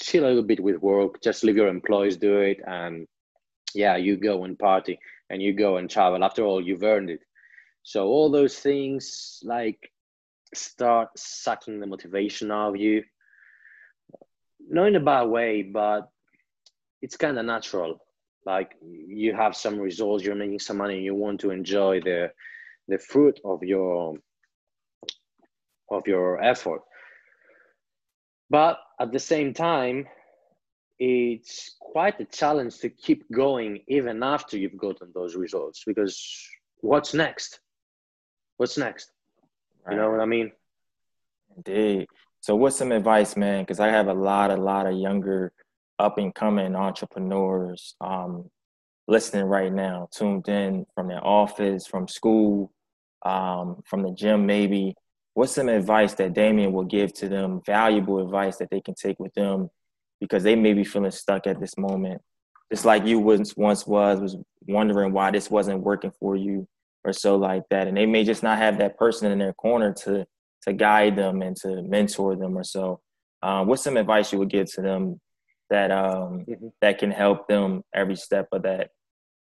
chill 0.00 0.24
a 0.24 0.28
little 0.28 0.42
bit 0.42 0.60
with 0.60 0.76
work. 0.76 1.22
Just 1.22 1.44
leave 1.44 1.56
your 1.56 1.68
employees 1.68 2.16
do 2.16 2.38
it, 2.38 2.60
and 2.66 3.06
yeah, 3.74 3.96
you 3.96 4.16
go 4.16 4.44
and 4.44 4.58
party 4.58 4.98
and 5.30 5.42
you 5.42 5.52
go 5.52 5.76
and 5.76 5.90
travel. 5.90 6.24
After 6.24 6.44
all, 6.44 6.60
you've 6.62 6.82
earned 6.82 7.10
it. 7.10 7.20
So 7.82 8.06
all 8.06 8.30
those 8.30 8.58
things 8.58 9.40
like 9.42 9.90
start 10.54 11.08
sucking 11.16 11.80
the 11.80 11.86
motivation 11.86 12.50
out 12.50 12.70
of 12.70 12.76
you. 12.76 13.02
Not 14.72 14.86
in 14.86 14.96
a 14.96 15.00
bad 15.00 15.24
way, 15.24 15.62
but 15.62 16.08
it's 17.02 17.18
kind 17.18 17.38
of 17.38 17.44
natural. 17.44 18.00
Like 18.46 18.74
you 18.82 19.34
have 19.34 19.54
some 19.54 19.78
results 19.78 20.24
you're 20.24 20.34
making 20.34 20.60
some 20.60 20.78
money 20.78 21.00
you 21.00 21.14
want 21.14 21.40
to 21.40 21.50
enjoy 21.50 22.00
the 22.00 22.32
the 22.88 22.98
fruit 22.98 23.38
of 23.44 23.62
your 23.62 24.16
of 25.90 26.06
your 26.06 26.42
effort. 26.42 26.80
But 28.48 28.78
at 28.98 29.12
the 29.12 29.18
same 29.18 29.52
time 29.52 30.08
it's 30.98 31.76
quite 31.78 32.18
a 32.20 32.24
challenge 32.24 32.78
to 32.78 32.88
keep 32.88 33.30
going 33.30 33.80
even 33.88 34.22
after 34.22 34.56
you've 34.56 34.78
gotten 34.78 35.10
those 35.14 35.36
results 35.36 35.82
because 35.86 36.16
what's 36.80 37.12
next? 37.12 37.60
What's 38.56 38.78
next? 38.78 39.10
You 39.90 39.96
know 39.96 40.10
what 40.10 40.20
i 40.20 40.26
mean? 40.26 40.52
Indeed 41.56 42.06
so 42.42 42.54
what's 42.54 42.76
some 42.76 42.92
advice 42.92 43.34
man 43.36 43.62
because 43.62 43.80
i 43.80 43.88
have 43.88 44.08
a 44.08 44.14
lot 44.14 44.50
a 44.50 44.56
lot 44.56 44.86
of 44.86 44.94
younger 44.94 45.50
up 45.98 46.18
and 46.18 46.34
coming 46.34 46.76
entrepreneurs 46.76 47.94
um, 48.00 48.50
listening 49.08 49.44
right 49.44 49.72
now, 49.72 50.08
tuned 50.12 50.48
in 50.48 50.86
from 50.94 51.08
their 51.08 51.24
office, 51.24 51.86
from 51.86 52.08
school, 52.08 52.72
um, 53.24 53.82
from 53.84 54.02
the 54.02 54.12
gym, 54.12 54.46
maybe. 54.46 54.94
What's 55.34 55.52
some 55.52 55.68
advice 55.68 56.14
that 56.14 56.34
Damian 56.34 56.72
will 56.72 56.84
give 56.84 57.12
to 57.14 57.28
them, 57.28 57.62
valuable 57.64 58.22
advice 58.24 58.58
that 58.58 58.70
they 58.70 58.80
can 58.80 58.94
take 58.94 59.18
with 59.18 59.32
them 59.34 59.70
because 60.20 60.42
they 60.42 60.56
may 60.56 60.74
be 60.74 60.84
feeling 60.84 61.10
stuck 61.10 61.46
at 61.46 61.60
this 61.60 61.76
moment? 61.78 62.20
Just 62.70 62.84
like 62.84 63.06
you 63.06 63.18
once 63.18 63.56
once 63.56 63.86
was, 63.86 64.20
was 64.20 64.36
wondering 64.66 65.12
why 65.12 65.30
this 65.30 65.50
wasn't 65.50 65.80
working 65.80 66.12
for 66.18 66.36
you 66.36 66.66
or 67.04 67.12
so 67.12 67.36
like 67.36 67.62
that. 67.70 67.88
And 67.88 67.96
they 67.96 68.06
may 68.06 68.24
just 68.24 68.42
not 68.42 68.58
have 68.58 68.78
that 68.78 68.98
person 68.98 69.30
in 69.32 69.38
their 69.38 69.52
corner 69.54 69.92
to 70.04 70.26
to 70.62 70.72
guide 70.72 71.16
them 71.16 71.42
and 71.42 71.56
to 71.56 71.82
mentor 71.82 72.36
them 72.36 72.56
or 72.56 72.64
so. 72.64 73.00
Um, 73.42 73.66
what's 73.66 73.82
some 73.82 73.96
advice 73.96 74.32
you 74.32 74.38
would 74.38 74.50
give 74.50 74.72
to 74.74 74.82
them 74.82 75.20
that 75.72 75.90
um 75.90 76.44
mm-hmm. 76.46 76.68
that 76.82 76.98
can 76.98 77.10
help 77.10 77.48
them 77.48 77.82
every 77.94 78.14
step 78.14 78.46
of 78.52 78.62
that 78.62 78.90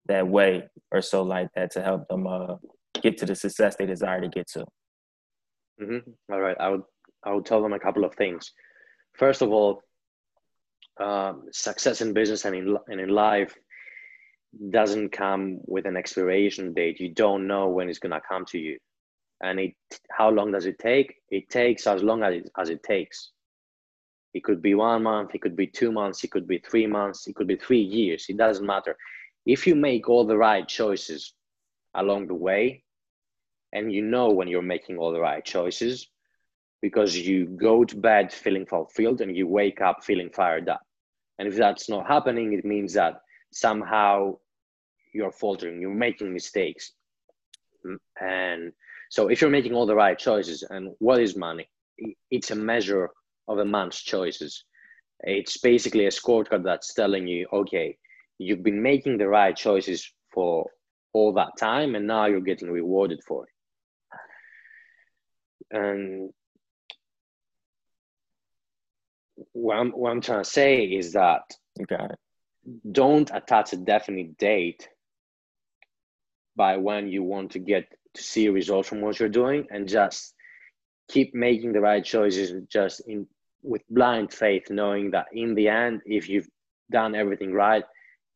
that 0.08 0.26
way 0.26 0.64
or 0.92 1.02
so 1.02 1.22
like 1.24 1.50
that 1.56 1.72
to 1.72 1.82
help 1.84 2.08
them 2.08 2.26
uh 2.26 2.56
get 3.02 3.18
to 3.18 3.26
the 3.26 3.36
success 3.36 3.76
they 3.76 3.86
desire 3.86 4.22
to 4.22 4.30
get 4.30 4.48
to 4.48 4.66
mm-hmm. 5.82 6.10
all 6.32 6.40
right 6.40 6.56
i 6.60 6.70
would 6.70 6.84
i 7.26 7.34
would 7.34 7.46
tell 7.46 7.62
them 7.62 7.74
a 7.74 7.80
couple 7.80 8.06
of 8.06 8.16
things 8.16 8.54
first 9.14 9.42
of 9.42 9.52
all 9.52 9.82
um, 11.00 11.46
success 11.52 12.02
in 12.02 12.14
business 12.14 12.46
and 12.46 12.56
in, 12.56 12.78
and 12.88 13.00
in 13.02 13.10
life 13.10 13.54
doesn't 14.70 15.10
come 15.10 15.60
with 15.66 15.86
an 15.86 15.98
expiration 15.98 16.74
date 16.74 17.00
you 17.00 17.10
don't 17.10 17.46
know 17.46 17.68
when 17.68 17.90
it's 17.90 18.00
going 18.00 18.12
to 18.12 18.22
come 18.28 18.46
to 18.46 18.58
you 18.58 18.78
and 19.42 19.60
it 19.60 19.74
how 20.10 20.30
long 20.30 20.52
does 20.52 20.66
it 20.66 20.78
take 20.80 21.16
it 21.30 21.50
takes 21.50 21.88
as 21.88 22.04
long 22.04 22.24
as 22.24 22.36
it, 22.36 22.52
as 22.58 22.70
it 22.70 22.84
takes 22.84 23.32
it 24.34 24.44
could 24.44 24.62
be 24.62 24.76
one 24.76 25.04
month, 25.04 25.36
it 25.36 25.42
could 25.42 25.56
be 25.56 25.68
two 25.68 25.92
months, 25.92 26.24
it 26.24 26.32
could 26.32 26.48
be 26.48 26.60
three 26.60 26.88
months, 26.88 27.28
it 27.28 27.36
could 27.36 27.48
be 27.48 27.58
three 27.58 27.82
years. 27.82 28.26
It 28.30 28.38
doesn't 28.38 28.66
matter. 28.66 28.96
If 29.46 29.68
you 29.68 29.76
make 29.76 30.08
all 30.08 30.26
the 30.26 30.38
right 30.38 30.68
choices 30.68 31.34
along 31.96 32.28
the 32.28 32.36
way, 32.36 32.84
and 33.74 33.92
you 33.92 34.02
know 34.02 34.30
when 34.30 34.48
you're 34.48 34.62
making 34.62 34.98
all 34.98 35.12
the 35.12 35.20
right 35.20 35.44
choices, 35.44 36.08
because 36.82 37.16
you 37.16 37.46
go 37.46 37.84
to 37.84 37.96
bed 37.96 38.32
feeling 38.32 38.66
fulfilled 38.66 39.22
and 39.22 39.36
you 39.36 39.48
wake 39.48 39.82
up 39.82 40.04
feeling 40.04 40.30
fired 40.30 40.68
up. 40.68 40.82
And 41.38 41.48
if 41.48 41.56
that's 41.56 41.90
not 41.90 42.08
happening, 42.08 42.54
it 42.54 42.66
means 42.66 42.94
that 42.94 43.22
somehow 43.52 44.38
you're 45.14 45.32
faltering, 45.32 45.82
you're 45.82 45.94
making 45.94 46.34
mistakes. 46.34 46.94
And 48.20 48.72
so 49.12 49.28
if 49.28 49.42
you're 49.42 49.50
making 49.50 49.74
all 49.74 49.86
the 49.86 49.94
right 49.94 50.18
choices, 50.18 50.64
and 50.64 50.96
what 51.00 51.20
is 51.20 51.36
money? 51.36 51.70
It's 52.32 52.52
a 52.52 52.56
measure 52.56 53.10
of 53.50 53.58
a 53.58 53.66
man's 53.66 53.98
choices. 53.98 54.64
It's 55.20 55.58
basically 55.58 56.06
a 56.06 56.12
scorecard 56.12 56.64
that's 56.64 56.94
telling 56.94 57.28
you, 57.28 57.46
okay, 57.52 57.98
you've 58.38 58.64
been 58.64 58.82
making 58.82 59.18
the 59.18 59.28
right 59.28 59.54
choices 59.54 60.10
for 60.34 60.66
all 61.12 61.34
that 61.34 61.58
time, 61.60 61.96
and 61.96 62.08
now 62.08 62.28
you're 62.28 62.40
getting 62.40 62.72
rewarded 62.72 63.20
for 63.28 63.44
it. 63.44 63.50
And 65.78 66.30
what 69.52 69.76
I'm, 69.76 69.92
what 69.92 70.12
I'm 70.12 70.22
trying 70.22 70.44
to 70.44 70.50
say 70.50 70.84
is 70.84 71.12
that 71.14 71.42
it. 71.78 72.18
don't 72.90 73.30
attach 73.34 73.74
a 73.74 73.76
definite 73.76 74.38
date 74.38 74.88
by 76.56 76.78
when 76.78 77.10
you 77.10 77.24
want 77.24 77.52
to 77.52 77.60
get 77.60 77.92
to 78.14 78.24
see 78.24 78.50
results 78.50 78.90
from 78.90 79.02
what 79.02 79.20
you're 79.20 79.30
doing 79.30 79.66
and 79.72 79.88
just 79.88 80.34
keep 81.10 81.34
making 81.34 81.74
the 81.74 81.82
right 81.82 82.04
choices 82.04 82.54
just 82.72 83.02
in 83.08 83.28
with 83.64 83.82
blind 83.90 84.34
faith, 84.34 84.64
knowing 84.70 85.12
that 85.12 85.28
in 85.34 85.54
the 85.54 85.68
end, 85.68 86.02
if 86.06 86.28
you've 86.28 86.50
done 86.92 87.16
everything 87.16 87.54
right, 87.54 87.84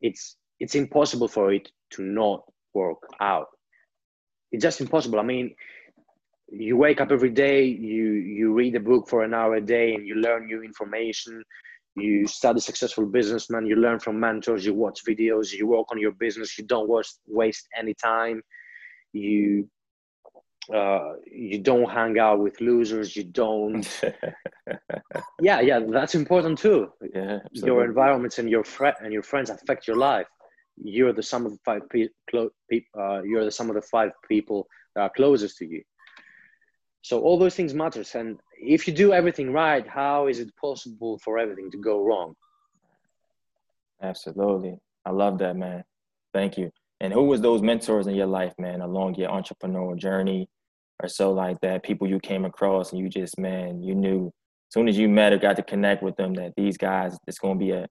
it's 0.01 0.37
it's 0.59 0.75
impossible 0.75 1.27
for 1.27 1.51
it 1.53 1.69
to 1.91 2.03
not 2.03 2.43
work 2.73 2.99
out. 3.19 3.47
It's 4.51 4.61
just 4.61 4.81
impossible. 4.81 5.19
I 5.19 5.23
mean, 5.23 5.55
you 6.49 6.77
wake 6.77 7.01
up 7.01 7.11
every 7.11 7.31
day, 7.31 7.65
you 7.65 8.11
you 8.13 8.53
read 8.53 8.75
a 8.75 8.79
book 8.79 9.09
for 9.09 9.23
an 9.23 9.33
hour 9.33 9.55
a 9.55 9.61
day, 9.61 9.95
and 9.95 10.05
you 10.07 10.15
learn 10.15 10.45
new 10.45 10.61
information. 10.63 11.43
you 11.95 12.27
study 12.27 12.59
successful 12.59 13.05
businessmen 13.05 13.65
you 13.65 13.75
learn 13.75 13.99
from 13.99 14.19
mentors 14.19 14.65
you 14.65 14.73
watch 14.73 14.99
videos 15.07 15.53
you 15.53 15.65
work 15.65 15.87
on 15.91 15.99
your 15.99 16.11
business 16.11 16.57
you 16.57 16.65
don't 16.65 16.89
waste 16.89 17.19
waste 17.27 17.67
any 17.77 17.93
time 17.93 18.41
you 19.15 19.69
uh, 20.73 21.13
you 21.25 21.59
don't 21.59 21.89
hang 21.89 22.17
out 22.17 22.39
with 22.39 22.59
losers 22.59 23.15
you 23.15 23.23
don't 23.23 24.01
yeah 25.41 25.61
yeah 25.61 25.79
that's 25.79 26.15
important 26.15 26.57
too. 26.57 26.91
Yeah, 27.13 27.39
your 27.51 27.85
environments 27.85 28.39
and 28.39 28.49
your 28.49 28.63
fr- 28.63 28.99
and 29.01 29.13
your 29.13 29.21
friends 29.21 29.49
affect 29.49 29.87
your 29.87 29.97
life. 29.97 30.27
You're 30.77 31.13
the 31.13 31.23
sum 31.23 31.45
of 31.45 31.51
the 31.51 31.59
five 31.63 31.83
people 31.89 32.49
uh, 32.99 33.21
you're 33.21 33.45
the 33.45 33.51
sum 33.51 33.69
of 33.69 33.75
the 33.75 33.81
five 33.83 34.11
people 34.27 34.67
that 34.95 35.01
are 35.01 35.11
closest 35.15 35.57
to 35.57 35.65
you. 35.65 35.83
So 37.01 37.21
all 37.21 37.37
those 37.37 37.55
things 37.55 37.73
matters 37.73 38.15
and 38.15 38.39
if 38.59 38.87
you 38.87 38.93
do 38.93 39.13
everything 39.13 39.53
right 39.53 39.87
how 39.87 40.27
is 40.27 40.39
it 40.39 40.49
possible 40.57 41.19
for 41.19 41.37
everything 41.37 41.69
to 41.71 41.77
go 41.77 42.03
wrong? 42.03 42.35
Absolutely. 44.01 44.79
I 45.05 45.11
love 45.11 45.37
that 45.37 45.55
man. 45.55 45.83
Thank 46.33 46.57
you 46.57 46.71
and 47.01 47.13
who 47.13 47.23
was 47.23 47.41
those 47.41 47.61
mentors 47.61 48.07
in 48.07 48.15
your 48.15 48.27
life 48.27 48.53
man 48.57 48.81
along 48.81 49.15
your 49.15 49.29
entrepreneurial 49.29 49.97
journey 49.97 50.47
or 51.01 51.09
so 51.09 51.31
like 51.31 51.59
that 51.61 51.83
people 51.83 52.07
you 52.07 52.19
came 52.19 52.45
across 52.45 52.91
and 52.91 52.99
you 52.99 53.09
just 53.09 53.37
man 53.37 53.81
you 53.81 53.95
knew 53.95 54.27
as 54.27 54.73
soon 54.73 54.87
as 54.87 54.97
you 54.97 55.07
met 55.07 55.33
or 55.33 55.37
got 55.37 55.55
to 55.55 55.63
connect 55.63 56.01
with 56.01 56.15
them 56.15 56.33
that 56.33 56.53
these 56.55 56.77
guys 56.77 57.17
it's 57.27 57.39
going 57.39 57.59
to 57.59 57.65
be 57.65 57.71
a, 57.71 57.87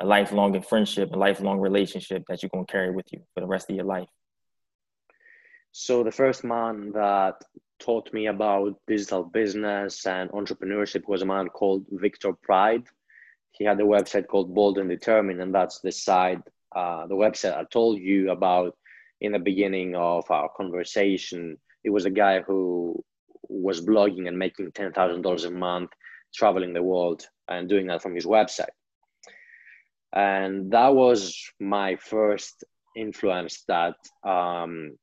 a 0.00 0.06
lifelong 0.06 0.60
friendship 0.62 1.10
a 1.12 1.16
lifelong 1.16 1.60
relationship 1.60 2.22
that 2.28 2.42
you're 2.42 2.50
going 2.50 2.66
to 2.66 2.72
carry 2.72 2.90
with 2.90 3.06
you 3.12 3.20
for 3.34 3.40
the 3.40 3.46
rest 3.46 3.68
of 3.70 3.76
your 3.76 3.84
life 3.84 4.08
so 5.72 6.02
the 6.02 6.10
first 6.10 6.42
man 6.42 6.92
that 6.94 7.34
taught 7.78 8.12
me 8.14 8.28
about 8.28 8.80
digital 8.86 9.24
business 9.24 10.06
and 10.06 10.30
entrepreneurship 10.30 11.06
was 11.06 11.20
a 11.22 11.26
man 11.26 11.48
called 11.48 11.84
Victor 11.90 12.32
Pride. 12.32 12.84
He 13.52 13.64
had 13.64 13.80
a 13.80 13.84
website 13.84 14.26
called 14.26 14.54
Bold 14.54 14.78
and 14.78 14.88
Determined, 14.88 15.40
and 15.42 15.54
that's 15.54 15.80
the 15.80 15.92
site, 15.92 16.40
uh, 16.76 17.06
the 17.06 17.14
website 17.14 17.56
I 17.56 17.64
told 17.72 17.98
you 17.98 18.30
about 18.30 18.76
in 19.22 19.32
the 19.32 19.38
beginning 19.38 19.96
of 19.96 20.30
our 20.30 20.50
conversation. 20.56 21.56
It 21.84 21.90
was 21.90 22.04
a 22.04 22.10
guy 22.10 22.42
who 22.42 23.02
was 23.48 23.80
blogging 23.80 24.28
and 24.28 24.38
making 24.38 24.72
$10,000 24.72 25.46
a 25.46 25.50
month, 25.50 25.90
traveling 26.34 26.74
the 26.74 26.82
world 26.82 27.26
and 27.48 27.68
doing 27.68 27.86
that 27.86 28.02
from 28.02 28.14
his 28.14 28.26
website. 28.26 28.76
And 30.12 30.70
that 30.72 30.94
was 30.94 31.36
my 31.60 31.96
first 31.96 32.64
influence 32.96 33.64
that 33.68 33.96
um, 34.24 34.96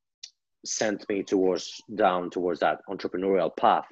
sent 0.66 1.08
me 1.10 1.24
towards 1.24 1.82
down 1.96 2.30
towards 2.30 2.60
that 2.60 2.80
entrepreneurial 2.90 3.56
path 3.56 3.86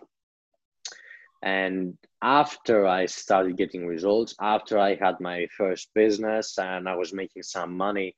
and 1.43 1.97
after 2.21 2.85
i 2.85 3.05
started 3.05 3.57
getting 3.57 3.87
results 3.87 4.35
after 4.39 4.77
i 4.77 4.95
had 4.95 5.19
my 5.19 5.47
first 5.57 5.89
business 5.95 6.57
and 6.59 6.87
i 6.87 6.95
was 6.95 7.13
making 7.13 7.41
some 7.41 7.75
money 7.75 8.15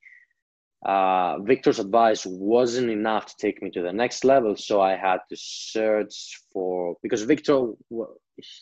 uh, 0.84 1.38
victor's 1.38 1.78
advice 1.78 2.26
wasn't 2.26 2.90
enough 2.90 3.24
to 3.26 3.34
take 3.38 3.62
me 3.62 3.70
to 3.70 3.80
the 3.80 3.92
next 3.92 4.24
level. 4.24 4.54
So 4.54 4.80
i 4.82 4.94
had 4.96 5.18
to 5.30 5.36
search 5.36 6.40
for 6.52 6.96
because 7.02 7.22
victor 7.22 7.72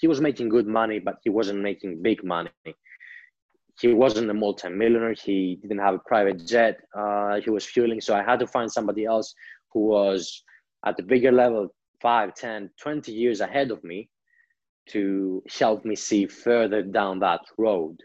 he 0.01 0.07
was 0.07 0.21
making 0.21 0.49
good 0.49 0.67
money 0.67 0.99
but 1.01 1.17
he 1.25 1.31
wasn't 1.31 1.61
making 1.61 2.03
big 2.03 2.23
money. 2.23 2.51
He 3.81 3.93
wasn't 3.93 4.31
a 4.31 4.35
multi-millionaire. 4.35 5.15
He 5.15 5.59
didn't 5.61 5.79
have 5.79 5.95
a 5.95 6.07
private 6.07 6.47
jet. 6.47 6.79
Uh, 6.97 7.41
he 7.41 7.51
was 7.51 7.65
fueling. 7.65 8.01
So 8.01 8.15
i 8.15 8.23
had 8.23 8.39
to 8.39 8.47
find 8.47 8.71
somebody 8.71 9.05
else 9.05 9.35
who 9.73 9.81
was 9.87 10.45
at 10.87 10.97
the 10.97 11.03
bigger 11.03 11.33
level 11.33 11.75
5 12.01 12.35
10 12.35 12.71
20 12.81 13.13
years 13.13 13.41
ahead 13.41 13.71
of 13.73 13.83
me 13.83 14.09
to 14.89 15.43
help 15.59 15.85
me 15.85 15.95
see 15.95 16.27
further 16.27 16.83
down 16.83 17.21
that 17.21 17.41
road 17.59 17.97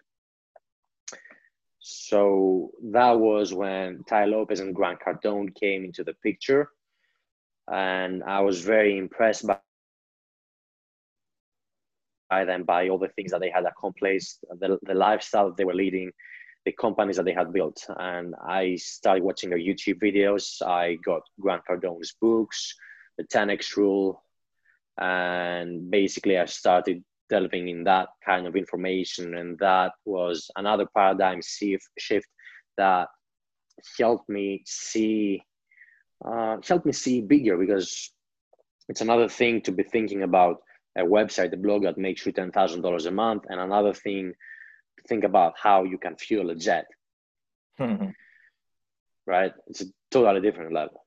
so 1.89 2.71
that 2.91 3.17
was 3.17 3.53
when 3.53 4.03
Tai 4.09 4.25
Lopez 4.25 4.59
and 4.59 4.75
Grant 4.75 4.99
Cardone 4.99 5.55
came 5.55 5.85
into 5.85 6.03
the 6.03 6.15
picture. 6.15 6.69
And 7.71 8.25
I 8.25 8.41
was 8.41 8.59
very 8.59 8.97
impressed 8.97 9.47
by, 9.47 9.57
by 12.29 12.43
them, 12.43 12.65
by 12.65 12.89
all 12.89 12.97
the 12.97 13.07
things 13.07 13.31
that 13.31 13.39
they 13.39 13.49
had 13.49 13.63
accomplished, 13.63 14.39
the, 14.59 14.77
the 14.81 14.93
lifestyle 14.93 15.53
they 15.53 15.63
were 15.63 15.73
leading, 15.73 16.11
the 16.65 16.73
companies 16.73 17.15
that 17.15 17.23
they 17.23 17.31
had 17.31 17.53
built. 17.53 17.81
And 17.97 18.35
I 18.45 18.75
started 18.75 19.23
watching 19.23 19.49
their 19.49 19.57
YouTube 19.57 20.01
videos. 20.01 20.61
I 20.61 20.95
got 21.05 21.21
Grant 21.39 21.61
Cardone's 21.69 22.15
books, 22.19 22.75
the 23.17 23.23
10x 23.23 23.77
rule, 23.77 24.25
and 24.97 25.89
basically 25.89 26.37
I 26.37 26.45
started 26.45 27.03
delving 27.29 27.67
in 27.67 27.83
that 27.83 28.09
kind 28.25 28.47
of 28.47 28.55
information. 28.55 29.35
And 29.35 29.57
that 29.59 29.93
was 30.05 30.49
another 30.55 30.87
paradigm 30.95 31.41
shift 31.41 32.27
that 32.77 33.07
helped 33.97 34.29
me 34.29 34.63
see 34.65 35.41
uh, 36.25 36.57
helped 36.67 36.85
me 36.85 36.91
see 36.91 37.21
bigger 37.21 37.57
because 37.57 38.11
it's 38.89 39.01
another 39.01 39.29
thing 39.29 39.61
to 39.61 39.71
be 39.71 39.83
thinking 39.83 40.23
about 40.23 40.57
a 40.97 41.03
website, 41.03 41.53
a 41.53 41.57
blog 41.57 41.83
that 41.83 41.97
makes 41.97 42.25
you 42.25 42.31
ten 42.31 42.51
thousand 42.51 42.81
dollars 42.81 43.05
a 43.05 43.11
month, 43.11 43.43
and 43.49 43.59
another 43.59 43.93
thing 43.93 44.33
to 44.97 45.07
think 45.07 45.23
about 45.23 45.53
how 45.61 45.83
you 45.83 45.99
can 45.99 46.15
fuel 46.15 46.49
a 46.49 46.55
jet. 46.55 46.85
Mm-hmm. 47.79 48.09
Right? 49.27 49.51
It's 49.67 49.81
a 49.81 49.85
totally 50.09 50.41
different 50.41 50.73
level. 50.73 51.05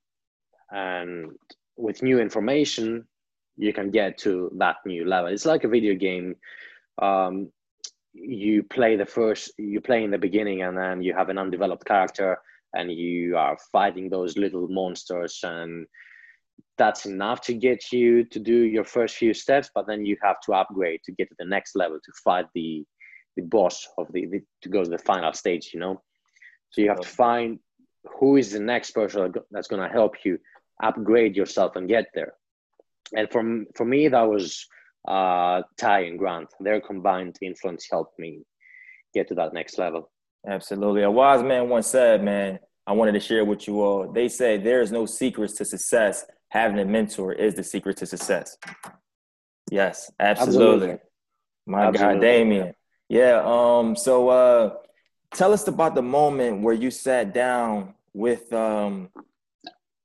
And 0.70 1.32
with 1.76 2.02
new 2.02 2.20
information, 2.20 3.08
you 3.60 3.72
can 3.72 3.90
get 3.90 4.18
to 4.18 4.50
that 4.58 4.76
new 4.86 5.04
level. 5.06 5.30
It's 5.30 5.46
like 5.46 5.64
a 5.64 5.68
video 5.68 5.94
game. 5.94 6.36
Um, 7.00 7.50
you 8.12 8.62
play 8.62 8.96
the 8.96 9.06
first, 9.06 9.52
you 9.58 9.80
play 9.80 10.02
in 10.02 10.10
the 10.10 10.18
beginning, 10.18 10.62
and 10.62 10.76
then 10.76 11.02
you 11.02 11.14
have 11.14 11.28
an 11.28 11.38
undeveloped 11.38 11.84
character, 11.84 12.38
and 12.72 12.90
you 12.90 13.36
are 13.36 13.58
fighting 13.70 14.08
those 14.08 14.36
little 14.36 14.66
monsters, 14.68 15.40
and 15.42 15.86
that's 16.78 17.06
enough 17.06 17.40
to 17.42 17.54
get 17.54 17.92
you 17.92 18.24
to 18.24 18.38
do 18.38 18.56
your 18.56 18.84
first 18.84 19.16
few 19.16 19.34
steps. 19.34 19.70
But 19.74 19.86
then 19.86 20.04
you 20.04 20.16
have 20.22 20.40
to 20.46 20.54
upgrade 20.54 21.00
to 21.04 21.12
get 21.12 21.28
to 21.28 21.36
the 21.38 21.44
next 21.44 21.76
level 21.76 21.98
to 22.02 22.12
fight 22.24 22.46
the 22.54 22.84
the 23.36 23.42
boss 23.42 23.86
of 23.98 24.06
the, 24.12 24.26
the 24.26 24.40
to 24.62 24.68
go 24.68 24.82
to 24.82 24.90
the 24.90 24.98
final 24.98 25.32
stage 25.32 25.70
you 25.72 25.80
know 25.80 26.00
so 26.70 26.80
you 26.80 26.88
have 26.88 27.00
to 27.00 27.08
find 27.08 27.58
who 28.18 28.36
is 28.36 28.52
the 28.52 28.60
next 28.60 28.92
person 28.92 29.32
that's 29.50 29.68
going 29.68 29.82
to 29.82 29.92
help 29.92 30.24
you 30.24 30.38
upgrade 30.82 31.36
yourself 31.36 31.76
and 31.76 31.88
get 31.88 32.06
there 32.14 32.34
and 33.14 33.30
for, 33.30 33.64
for 33.74 33.84
me 33.84 34.08
that 34.08 34.28
was 34.28 34.66
uh, 35.08 35.62
tai 35.78 36.00
and 36.00 36.18
grant 36.18 36.48
their 36.60 36.80
combined 36.80 37.36
influence 37.42 37.86
helped 37.90 38.18
me 38.18 38.42
get 39.14 39.28
to 39.28 39.34
that 39.34 39.52
next 39.52 39.78
level 39.78 40.10
absolutely 40.48 41.02
a 41.02 41.10
wise 41.10 41.42
man 41.42 41.68
once 41.68 41.86
said 41.86 42.22
man 42.22 42.58
i 42.86 42.92
wanted 42.92 43.12
to 43.12 43.20
share 43.20 43.44
with 43.44 43.66
you 43.66 43.80
all 43.80 44.10
they 44.12 44.28
say 44.28 44.56
there 44.56 44.80
is 44.80 44.92
no 44.92 45.06
secrets 45.06 45.54
to 45.54 45.64
success 45.64 46.24
having 46.48 46.78
a 46.78 46.84
mentor 46.84 47.32
is 47.32 47.54
the 47.54 47.64
secret 47.64 47.96
to 47.96 48.06
success 48.06 48.56
yes 49.70 50.10
absolutely, 50.20 50.62
absolutely. 50.62 50.98
my 51.66 51.86
absolutely. 51.86 52.14
god 52.14 52.20
Damian 52.20 52.74
yeah. 53.10 53.42
Um. 53.44 53.96
So, 53.96 54.28
uh, 54.28 54.74
tell 55.34 55.52
us 55.52 55.66
about 55.66 55.96
the 55.96 56.02
moment 56.02 56.62
where 56.62 56.74
you 56.74 56.92
sat 56.92 57.34
down 57.34 57.94
with 58.14 58.50
um, 58.52 59.10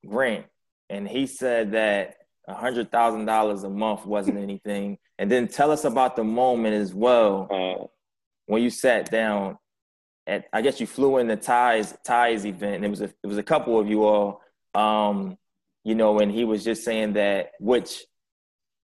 Grant, 0.06 0.47
and 0.89 1.08
he 1.08 1.28
said 1.28 1.74
that 1.74 2.16
hundred 2.48 2.91
thousand 2.91 3.26
dollars 3.26 3.64
a 3.64 3.70
month 3.70 4.06
wasn't 4.06 4.38
anything. 4.38 4.98
And 5.18 5.32
then 5.32 5.48
tell 5.48 5.72
us 5.72 5.86
about 5.86 6.16
the 6.16 6.24
moment 6.24 6.76
as 6.76 6.93
well 6.93 7.48
uh, 7.50 7.86
when 8.46 8.64
you 8.64 8.70
sat 8.70 9.10
down. 9.10 9.58
At 10.28 10.46
I 10.52 10.62
guess 10.62 10.80
you 10.80 10.88
flew 10.88 11.18
in 11.18 11.28
the 11.28 11.38
Tai's 11.38 11.96
Tai's 12.04 12.46
event, 12.46 12.78
and 12.78 12.86
it 12.86 12.89
was 12.89 13.02
a 13.02 13.06
it 13.24 13.28
was 13.28 13.38
a 13.38 13.43
couple 13.43 13.80
of 13.80 13.88
you 13.88 14.04
all. 14.04 14.41
Um, 14.74 15.38
you 15.84 15.93
know, 15.96 16.20
and 16.20 16.32
he 16.32 16.46
was 16.46 16.64
just 16.64 16.84
saying 16.84 17.14
that 17.14 17.52
which 17.60 18.04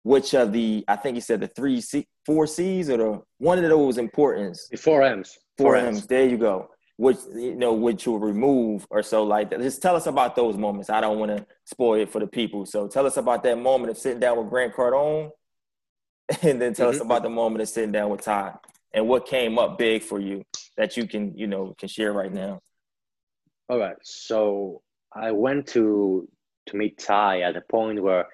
which 0.03 0.33
of 0.33 0.51
the 0.51 0.83
I 0.87 0.97
think 0.97 1.15
he 1.15 1.21
said 1.21 1.39
the 1.39 1.47
three 1.47 1.81
C, 1.81 2.07
four 2.25 2.45
C's 2.45 2.89
or 2.89 2.97
the 2.97 3.21
one 3.37 3.57
of 3.57 3.69
those 3.69 3.97
importance. 3.97 4.67
The 4.69 4.77
four 4.77 5.01
M's. 5.03 5.37
Four, 5.57 5.73
four 5.73 5.75
M's. 5.77 5.99
M's. 5.99 6.07
There 6.07 6.27
you 6.27 6.37
go. 6.37 6.69
Which 6.99 7.17
you 7.33 7.55
know, 7.55 7.71
which 7.71 8.05
will 8.05 8.19
remove 8.19 8.85
or 8.89 9.01
so 9.03 9.23
like 9.23 9.49
that. 9.51 9.61
Just 9.61 9.81
tell 9.81 9.95
us 9.95 10.05
about 10.05 10.35
those 10.35 10.57
moments. 10.57 10.89
I 10.89 10.99
don't 10.99 11.17
want 11.17 11.31
to 11.35 11.45
spoil 11.63 12.01
it 12.01 12.09
for 12.09 12.19
the 12.19 12.27
people. 12.27 12.65
So 12.65 12.87
tell 12.89 13.05
us 13.05 13.15
about 13.15 13.41
that 13.43 13.57
moment 13.57 13.91
of 13.91 13.97
sitting 13.97 14.19
down 14.19 14.37
with 14.37 14.49
Grant 14.49 14.73
Cardone, 14.73 15.29
and 16.41 16.61
then 16.61 16.73
tell 16.73 16.89
mm-hmm. 16.89 16.97
us 16.97 17.01
about 17.01 17.23
the 17.23 17.29
moment 17.29 17.61
of 17.61 17.69
sitting 17.69 17.93
down 17.93 18.09
with 18.09 18.21
Tai 18.21 18.53
and 18.93 19.07
what 19.07 19.27
came 19.27 19.57
up 19.57 19.77
big 19.77 20.01
for 20.01 20.19
you 20.19 20.43
that 20.75 20.97
you 20.97 21.07
can 21.07 21.37
you 21.37 21.47
know 21.47 21.73
can 21.77 21.87
share 21.87 22.11
right 22.11 22.33
now. 22.33 22.59
All 23.69 23.79
right. 23.79 23.95
So 24.01 24.81
I 25.13 25.31
went 25.31 25.67
to 25.67 26.27
to 26.67 26.77
meet 26.77 26.97
Tai 26.97 27.41
at 27.41 27.55
a 27.55 27.61
point 27.61 28.01
where 28.01 28.25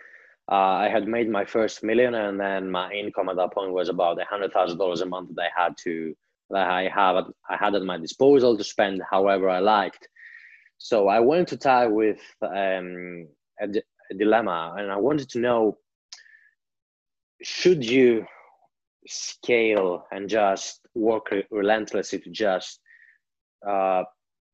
uh, 0.52 0.76
I 0.86 0.90
had 0.90 1.08
made 1.08 1.30
my 1.30 1.46
first 1.46 1.84
million, 1.84 2.14
and 2.16 2.40
then 2.40 2.70
my 2.70 2.92
income 2.92 3.30
at 3.30 3.36
that 3.38 3.54
point 3.54 3.74
was 3.74 3.90
about 3.90 4.22
a 4.22 4.26
hundred 4.26 4.54
thousand 4.54 4.78
dollars 4.78 5.02
a 5.02 5.06
month 5.06 5.30
that 5.36 5.44
I 5.44 5.62
had 5.64 5.76
to 5.84 6.16
that 6.50 6.70
I 6.70 6.90
have 6.90 7.26
I 7.50 7.58
had 7.58 7.76
at 7.76 7.84
my 7.84 7.98
disposal 7.98 8.58
to 8.58 8.64
spend 8.64 9.02
however 9.10 9.50
I 9.50 9.60
liked. 9.60 10.08
So 10.78 11.08
I 11.08 11.20
went 11.20 11.48
to 11.50 11.58
Tai 11.58 11.88
with 11.88 12.20
um, 12.44 13.28
a, 13.62 13.68
d- 13.68 13.82
a 14.12 14.14
dilemma, 14.16 14.76
and 14.78 14.92
I 14.92 14.98
wanted 14.98 15.30
to 15.32 15.40
know: 15.40 15.78
should 17.44 17.84
you 17.84 18.26
scale 19.08 20.06
and 20.12 20.30
just 20.30 20.82
work 20.96 21.34
relentlessly 21.52 22.20
to 22.20 22.30
just 22.30 22.80
uh, 23.68 24.04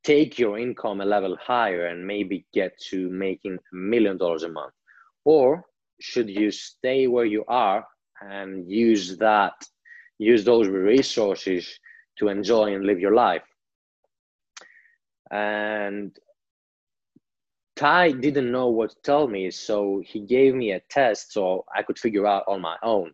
take 0.04 0.40
your 0.40 0.58
income 0.58 1.02
a 1.02 1.06
level 1.06 1.38
higher 1.42 1.88
and 1.88 2.06
maybe 2.06 2.46
get 2.54 2.74
to 2.90 3.10
making 3.10 3.56
a 3.56 3.76
million 3.76 4.18
dollars 4.18 4.44
a 4.44 4.50
month? 4.50 4.74
Or 5.26 5.64
should 6.00 6.30
you 6.30 6.52
stay 6.52 7.08
where 7.08 7.26
you 7.26 7.46
are 7.48 7.86
and 8.22 8.70
use 8.70 9.18
that, 9.18 9.54
use 10.18 10.44
those 10.44 10.68
resources 10.68 11.80
to 12.22 12.30
enjoy 12.30 12.74
and 12.74 12.86
live 12.86 13.00
your 13.00 13.14
life? 13.14 13.44
And 15.30 16.18
Tai 17.76 18.12
didn't 18.12 18.52
know 18.52 18.68
what 18.68 18.92
to 18.92 18.96
tell 19.02 19.28
me, 19.28 19.50
so 19.50 20.04
he 20.06 20.20
gave 20.20 20.54
me 20.54 20.72
a 20.72 20.82
test 20.90 21.34
so 21.34 21.66
I 21.76 21.82
could 21.82 21.98
figure 21.98 22.28
out 22.28 22.44
on 22.48 22.62
my 22.62 22.78
own. 22.84 23.12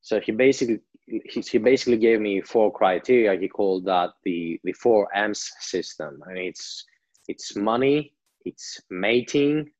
So 0.00 0.20
he 0.20 0.32
basically 0.32 0.80
he, 1.06 1.40
he 1.40 1.58
basically 1.58 1.98
gave 1.98 2.20
me 2.20 2.40
four 2.40 2.72
criteria. 2.72 3.38
He 3.40 3.48
called 3.48 3.84
that 3.86 4.10
the 4.24 4.60
the 4.64 4.72
four 4.74 5.08
M's 5.14 5.50
system. 5.60 6.22
and 6.26 6.38
it's 6.38 6.84
it's 7.26 7.56
money, 7.56 8.12
it's 8.44 8.80
mating, 8.90 9.70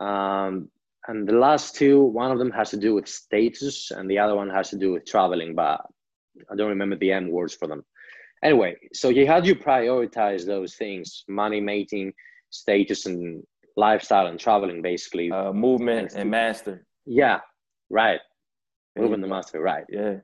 um, 0.00 0.70
and 1.06 1.28
the 1.28 1.34
last 1.34 1.76
two. 1.76 2.00
One 2.02 2.32
of 2.32 2.38
them 2.38 2.50
has 2.52 2.70
to 2.70 2.76
do 2.76 2.94
with 2.94 3.06
status, 3.06 3.90
and 3.90 4.10
the 4.10 4.18
other 4.18 4.34
one 4.34 4.50
has 4.50 4.70
to 4.70 4.76
do 4.76 4.92
with 4.92 5.06
traveling. 5.06 5.54
But 5.54 5.82
I 6.50 6.56
don't 6.56 6.68
remember 6.68 6.96
the 6.96 7.12
M 7.12 7.30
words 7.30 7.54
for 7.54 7.68
them. 7.68 7.84
Anyway, 8.42 8.76
so 8.92 9.10
he 9.10 9.24
had 9.24 9.46
you 9.46 9.54
prioritize 9.54 10.44
those 10.44 10.74
things: 10.74 11.24
money, 11.28 11.60
mating, 11.60 12.12
status, 12.50 13.06
and 13.06 13.42
lifestyle, 13.76 14.26
and 14.26 14.38
traveling. 14.38 14.82
Basically, 14.82 15.30
uh, 15.30 15.52
movement 15.52 16.12
and, 16.12 16.22
and 16.22 16.30
master. 16.30 16.86
Yeah, 17.06 17.40
right. 17.90 18.20
Movement 18.96 19.22
the 19.22 19.28
master, 19.28 19.60
right? 19.60 19.84
Yeah. 19.88 20.18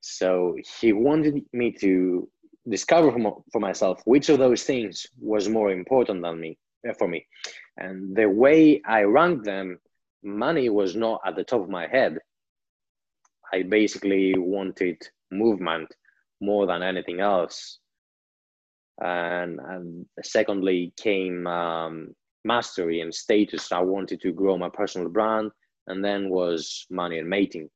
So 0.00 0.56
he 0.80 0.92
wanted 0.92 1.44
me 1.52 1.72
to 1.80 2.28
discover 2.68 3.10
for 3.52 3.60
myself 3.60 4.00
which 4.04 4.28
of 4.28 4.38
those 4.38 4.62
things 4.62 5.06
was 5.20 5.48
more 5.48 5.70
important 5.70 6.22
than 6.22 6.40
me 6.40 6.58
uh, 6.88 6.94
for 6.94 7.08
me, 7.08 7.26
and 7.76 8.16
the 8.16 8.28
way 8.28 8.80
I 8.86 9.02
ranked 9.02 9.44
them, 9.44 9.78
money 10.22 10.68
was 10.68 10.94
not 10.94 11.20
at 11.26 11.36
the 11.36 11.44
top 11.44 11.60
of 11.60 11.68
my 11.68 11.86
head. 11.86 12.18
I 13.52 13.62
basically 13.62 14.34
wanted 14.38 14.96
movement 15.32 15.88
more 16.40 16.66
than 16.66 16.82
anything 16.82 17.20
else, 17.20 17.78
and 19.00 19.58
and 19.60 20.06
secondly 20.22 20.92
came 20.96 21.46
um, 21.46 22.14
mastery 22.44 23.00
and 23.00 23.14
status. 23.14 23.72
I 23.72 23.80
wanted 23.80 24.20
to 24.20 24.32
grow 24.32 24.58
my 24.58 24.68
personal 24.68 25.08
brand, 25.08 25.50
and 25.86 26.04
then 26.04 26.30
was 26.30 26.86
money 26.90 27.18
and 27.18 27.28
mating. 27.28 27.68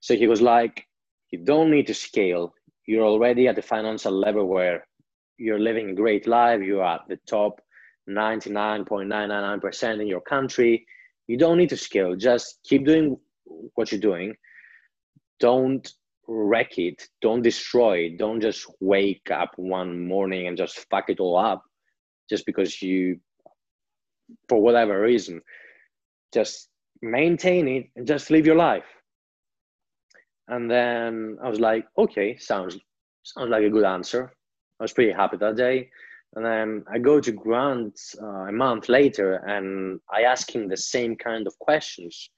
So 0.00 0.14
he 0.16 0.26
was 0.26 0.40
like, 0.40 0.86
you 1.30 1.44
don't 1.44 1.70
need 1.70 1.86
to 1.88 1.94
scale. 1.94 2.54
You're 2.86 3.06
already 3.06 3.48
at 3.48 3.56
the 3.56 3.62
financial 3.62 4.12
level 4.12 4.46
where 4.46 4.86
you're 5.38 5.58
living 5.58 5.90
a 5.90 5.94
great 5.94 6.26
life. 6.26 6.60
You're 6.62 6.84
at 6.84 7.00
the 7.08 7.18
top 7.28 7.60
99.999% 8.08 10.00
in 10.00 10.06
your 10.06 10.20
country. 10.20 10.86
You 11.26 11.36
don't 11.36 11.58
need 11.58 11.70
to 11.70 11.76
scale. 11.76 12.14
Just 12.14 12.60
keep 12.64 12.86
doing 12.86 13.16
what 13.74 13.90
you're 13.90 14.00
doing. 14.00 14.34
Don't 15.40 15.92
wreck 16.28 16.78
it. 16.78 17.08
Don't 17.20 17.42
destroy 17.42 17.98
it. 17.98 18.18
Don't 18.18 18.40
just 18.40 18.66
wake 18.80 19.30
up 19.30 19.52
one 19.56 20.06
morning 20.06 20.46
and 20.46 20.56
just 20.56 20.86
fuck 20.90 21.08
it 21.08 21.20
all 21.20 21.36
up 21.36 21.62
just 22.28 22.46
because 22.46 22.82
you, 22.82 23.18
for 24.48 24.60
whatever 24.60 25.00
reason, 25.00 25.40
just 26.32 26.68
maintain 27.02 27.68
it 27.68 27.90
and 27.96 28.06
just 28.06 28.30
live 28.30 28.46
your 28.46 28.56
life. 28.56 28.84
And 30.48 30.70
then 30.70 31.38
I 31.42 31.48
was 31.48 31.60
like, 31.60 31.86
okay, 31.98 32.36
sounds 32.36 32.78
sounds 33.22 33.50
like 33.50 33.64
a 33.64 33.70
good 33.70 33.84
answer. 33.84 34.32
I 34.78 34.84
was 34.84 34.92
pretty 34.92 35.12
happy 35.12 35.36
that 35.38 35.56
day. 35.56 35.90
And 36.34 36.44
then 36.44 36.84
I 36.92 36.98
go 36.98 37.20
to 37.20 37.32
Grant 37.32 37.98
uh, 38.22 38.46
a 38.48 38.52
month 38.52 38.88
later 38.88 39.36
and 39.46 40.00
I 40.12 40.22
ask 40.22 40.54
him 40.54 40.68
the 40.68 40.76
same 40.76 41.16
kind 41.16 41.46
of 41.46 41.58
questions. 41.58 42.30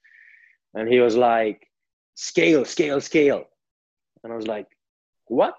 And 0.73 0.87
he 0.87 0.99
was 0.99 1.15
like, 1.15 1.67
scale, 2.15 2.65
scale, 2.65 3.01
scale. 3.01 3.45
And 4.23 4.33
I 4.33 4.35
was 4.35 4.47
like, 4.47 4.67
what? 5.25 5.55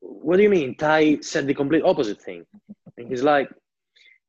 What 0.00 0.36
do 0.36 0.42
you 0.42 0.50
mean? 0.50 0.76
Tai 0.76 1.20
said 1.20 1.46
the 1.46 1.54
complete 1.54 1.82
opposite 1.82 2.20
thing. 2.20 2.44
And 2.96 3.08
he's 3.08 3.22
like, 3.22 3.48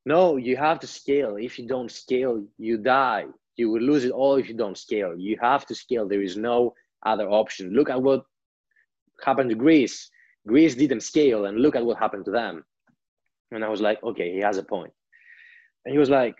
no, 0.05 0.37
you 0.37 0.57
have 0.57 0.79
to 0.79 0.87
scale. 0.87 1.35
If 1.35 1.59
you 1.59 1.67
don't 1.67 1.91
scale, 1.91 2.43
you 2.57 2.77
die 2.77 3.25
you 3.59 3.69
will 3.69 3.81
lose 3.81 4.05
it 4.05 4.11
all 4.11 4.35
if 4.37 4.47
you 4.47 4.55
don't 4.55 4.77
scale. 4.77 5.13
You 5.17 5.37
have 5.41 5.65
to 5.65 5.75
scale. 5.75 6.07
There 6.07 6.21
is 6.21 6.37
no 6.37 6.73
other 7.05 7.27
option. 7.29 7.73
Look 7.73 7.89
at 7.89 8.01
what 8.01 8.23
happened 9.23 9.49
to 9.49 9.55
Greece. 9.55 10.09
Greece 10.47 10.75
didn't 10.75 11.01
scale, 11.01 11.45
and 11.45 11.59
look 11.59 11.75
at 11.75 11.85
what 11.85 11.99
happened 11.99 12.23
to 12.25 12.31
them. 12.31 12.63
And 13.51 13.63
I 13.65 13.67
was 13.67 13.81
like, 13.81 14.01
okay, 14.01 14.31
he 14.31 14.39
has 14.39 14.57
a 14.57 14.63
point. 14.63 14.93
And 15.83 15.91
he 15.91 15.99
was 15.99 16.09
like, 16.09 16.35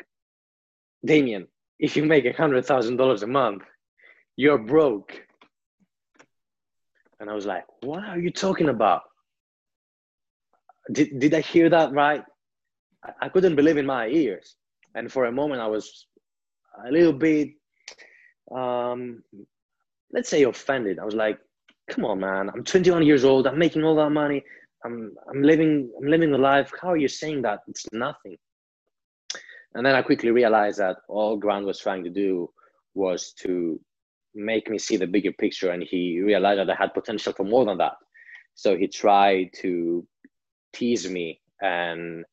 Damian, 1.05 1.47
if 1.77 1.97
you 1.97 2.05
make 2.05 2.25
a 2.25 2.31
hundred 2.31 2.65
thousand 2.65 2.95
dollars 2.95 3.21
a 3.23 3.27
month, 3.27 3.63
you're 4.37 4.57
broke. 4.57 5.11
And 7.19 7.29
I 7.29 7.33
was 7.33 7.45
like, 7.45 7.65
what 7.81 8.03
are 8.03 8.19
you 8.19 8.31
talking 8.31 8.69
about? 8.69 9.03
Did, 10.91 11.19
did 11.19 11.33
I 11.33 11.41
hear 11.41 11.69
that 11.69 11.91
right? 11.91 12.23
I, 13.03 13.11
I 13.23 13.29
couldn't 13.29 13.55
believe 13.55 13.77
in 13.77 13.85
my 13.85 14.07
ears. 14.07 14.55
And 14.95 15.11
for 15.11 15.25
a 15.25 15.31
moment, 15.31 15.61
I 15.61 15.67
was 15.67 16.07
a 16.85 16.91
little 16.91 17.13
bit, 17.13 17.49
um, 18.55 19.23
let's 20.11 20.29
say, 20.29 20.43
offended. 20.43 20.99
I 20.99 21.05
was 21.05 21.13
like, 21.13 21.39
"Come 21.89 22.05
on, 22.05 22.19
man! 22.19 22.49
I'm 22.49 22.63
21 22.63 23.03
years 23.03 23.23
old. 23.23 23.45
I'm 23.45 23.59
making 23.59 23.83
all 23.83 23.95
that 23.95 24.09
money. 24.09 24.43
I'm 24.83 25.15
I'm 25.29 25.43
living 25.43 25.91
I'm 26.01 26.07
living 26.07 26.31
the 26.31 26.37
life. 26.37 26.71
How 26.81 26.89
are 26.89 26.97
you 26.97 27.07
saying 27.07 27.43
that? 27.43 27.59
It's 27.67 27.85
nothing." 27.93 28.37
And 29.75 29.85
then 29.85 29.93
I 29.93 30.01
quickly 30.01 30.31
realized 30.31 30.79
that 30.79 30.97
all 31.07 31.37
Grant 31.37 31.65
was 31.65 31.77
trying 31.79 32.03
to 32.03 32.09
do 32.09 32.49
was 32.95 33.33
to 33.41 33.79
make 34.35 34.69
me 34.69 34.77
see 34.77 34.97
the 34.97 35.07
bigger 35.07 35.31
picture, 35.31 35.71
and 35.71 35.83
he 35.83 36.19
realized 36.21 36.59
that 36.59 36.69
I 36.69 36.75
had 36.75 36.93
potential 36.93 37.33
for 37.33 37.43
more 37.43 37.65
than 37.65 37.77
that. 37.79 37.93
So 38.55 38.77
he 38.77 38.87
tried 38.87 39.51
to 39.61 40.05
tease 40.73 41.09
me 41.09 41.41
and 41.61 42.25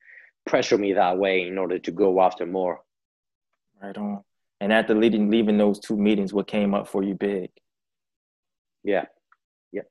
pressure 0.47 0.79
me 0.79 0.93
that 0.95 1.19
way 1.19 1.47
in 1.47 1.59
order 1.59 1.79
to 1.79 1.91
go 1.91 2.21
after 2.21 2.47
more. 2.47 2.81
Right 3.83 3.97
on. 3.97 4.23
And 4.61 4.73
after 4.73 4.95
leaving 4.95 5.31
leaving 5.31 5.59
those 5.59 5.79
two 5.79 5.97
meetings, 5.97 6.33
what 6.33 6.47
came 6.47 6.75
up 6.75 6.89
for 6.89 7.03
you 7.03 7.15
big? 7.15 7.51
Yeah. 8.83 9.05
Yeah. 9.73 9.83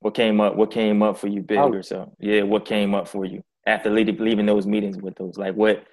What 0.00 0.14
came 0.14 0.40
up? 0.40 0.56
What 0.56 0.72
came 0.72 1.02
up 1.02 1.18
for 1.18 1.28
you 1.28 1.40
big 1.40 1.58
oh. 1.58 1.72
or 1.72 1.82
so? 1.82 2.12
Yeah. 2.18 2.42
What 2.42 2.64
came 2.64 2.94
up 2.94 3.06
for 3.06 3.24
you 3.24 3.44
after 3.66 3.90
leaving, 3.90 4.18
leaving 4.18 4.46
those 4.46 4.66
meetings 4.66 4.96
with 4.98 5.14
those? 5.16 5.38
Like 5.38 5.54
what, 5.54 5.84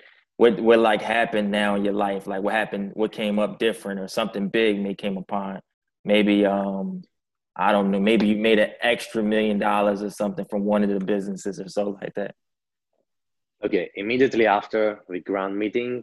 what, 0.42 0.60
what 0.60 0.80
like 0.80 1.04
happened 1.04 1.52
now 1.52 1.76
in 1.76 1.86
your 1.86 1.94
life? 1.94 2.26
Like 2.26 2.42
what 2.42 2.56
happened? 2.56 2.94
What 2.96 3.12
came 3.12 3.38
up 3.38 3.60
different 3.60 4.00
or 4.00 4.08
something 4.08 4.48
big 4.48 4.82
may 4.82 4.96
came 4.96 5.18
upon? 5.18 5.62
Maybe, 6.04 6.48
um, 6.48 7.04
I 7.56 7.72
don't 7.72 7.92
know. 7.92 8.00
Maybe 8.00 8.26
you 8.26 8.38
made 8.38 8.58
an 8.58 8.72
extra 8.82 9.22
million 9.22 9.60
dollars 9.60 10.02
or 10.02 10.10
something 10.10 10.46
from 10.50 10.66
one 10.66 10.82
of 10.82 10.90
the 10.90 11.00
businesses 11.00 11.60
or 11.60 11.70
so 11.70 11.96
like 12.02 12.16
that. 12.16 12.34
Okay. 13.64 13.92
Immediately 13.94 14.48
after 14.48 15.02
the 15.08 15.20
grand 15.20 15.60
meeting, 15.60 16.02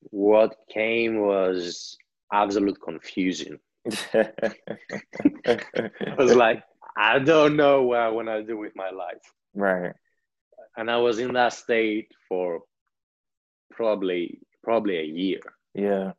what 0.00 0.56
came 0.68 1.20
was 1.20 1.96
absolute 2.32 2.80
confusion. 2.82 3.60
I 4.14 4.50
was 6.18 6.34
like, 6.34 6.64
I 6.96 7.20
don't 7.20 7.54
know 7.54 7.84
what 7.84 8.00
I 8.00 8.08
want 8.08 8.26
to 8.26 8.42
do 8.42 8.58
with 8.58 8.72
my 8.74 8.90
life. 8.90 9.32
Right. 9.54 9.92
And 10.76 10.90
I 10.90 10.96
was 10.96 11.20
in 11.20 11.34
that 11.34 11.52
state 11.52 12.08
for 12.28 12.62
probably 13.74 14.38
probably 14.62 14.98
a 14.98 15.04
year. 15.04 15.40
Yeah. 15.74 16.12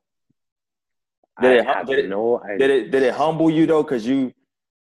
Did 1.41 1.59
it, 1.59 1.85
did, 1.85 1.99
it, 1.99 2.09
no 2.09 2.41
did 2.57 2.69
it 2.69 2.91
did 2.91 3.03
it 3.03 3.13
humble 3.13 3.49
you 3.49 3.65
though? 3.65 3.83
Because 3.83 4.05
you 4.05 4.33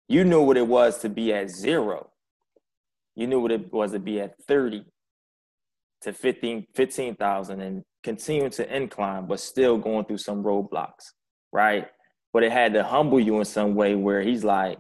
you 0.09 0.25
knew 0.25 0.43
what 0.43 0.57
it 0.57 0.66
was 0.66 0.99
to 0.99 1.09
be 1.09 1.33
at 1.33 1.51
zero. 1.51 2.11
You 3.16 3.27
knew 3.27 3.41
what 3.41 3.53
it 3.53 3.72
was 3.72 3.93
to 3.93 3.99
be 3.99 4.20
at 4.20 4.35
30 4.47 4.85
to 6.03 6.12
15 6.12 6.66
15,000 6.75 7.61
and 7.61 7.83
continuing 8.03 8.51
to 8.51 8.77
incline, 8.77 9.27
but 9.27 9.41
still 9.41 9.79
going 9.79 10.05
through 10.05 10.18
some 10.18 10.45
roadblocks, 10.45 11.12
right? 11.53 11.89
But 12.33 12.43
it 12.43 12.53
had 12.53 12.75
to 12.75 12.85
humble 12.85 13.18
you 13.18 13.39
in 13.39 13.45
some 13.45 13.75
way 13.75 13.95
where 13.95 14.20
he's 14.20 14.45
like, 14.45 14.79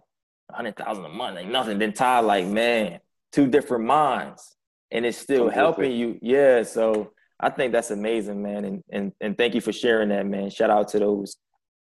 100,000 0.48 1.04
a 1.04 1.08
month 1.08 1.38
ain't 1.38 1.50
nothing. 1.50 1.78
Then 1.78 1.92
Tai, 1.92 2.20
like, 2.20 2.46
man, 2.46 3.00
two 3.32 3.46
different 3.46 3.84
minds. 3.84 4.54
And 4.90 5.06
it's 5.06 5.18
still 5.18 5.48
helping 5.48 5.92
you. 5.92 6.18
Yeah. 6.20 6.62
So 6.62 7.12
I 7.40 7.50
think 7.50 7.72
that's 7.72 7.90
amazing, 7.90 8.42
man. 8.42 8.64
And, 8.64 8.84
and, 8.90 9.12
and 9.20 9.36
thank 9.36 9.54
you 9.54 9.60
for 9.60 9.72
sharing 9.72 10.10
that, 10.10 10.26
man. 10.26 10.50
Shout 10.50 10.70
out 10.70 10.88
to 10.88 10.98
those 10.98 11.36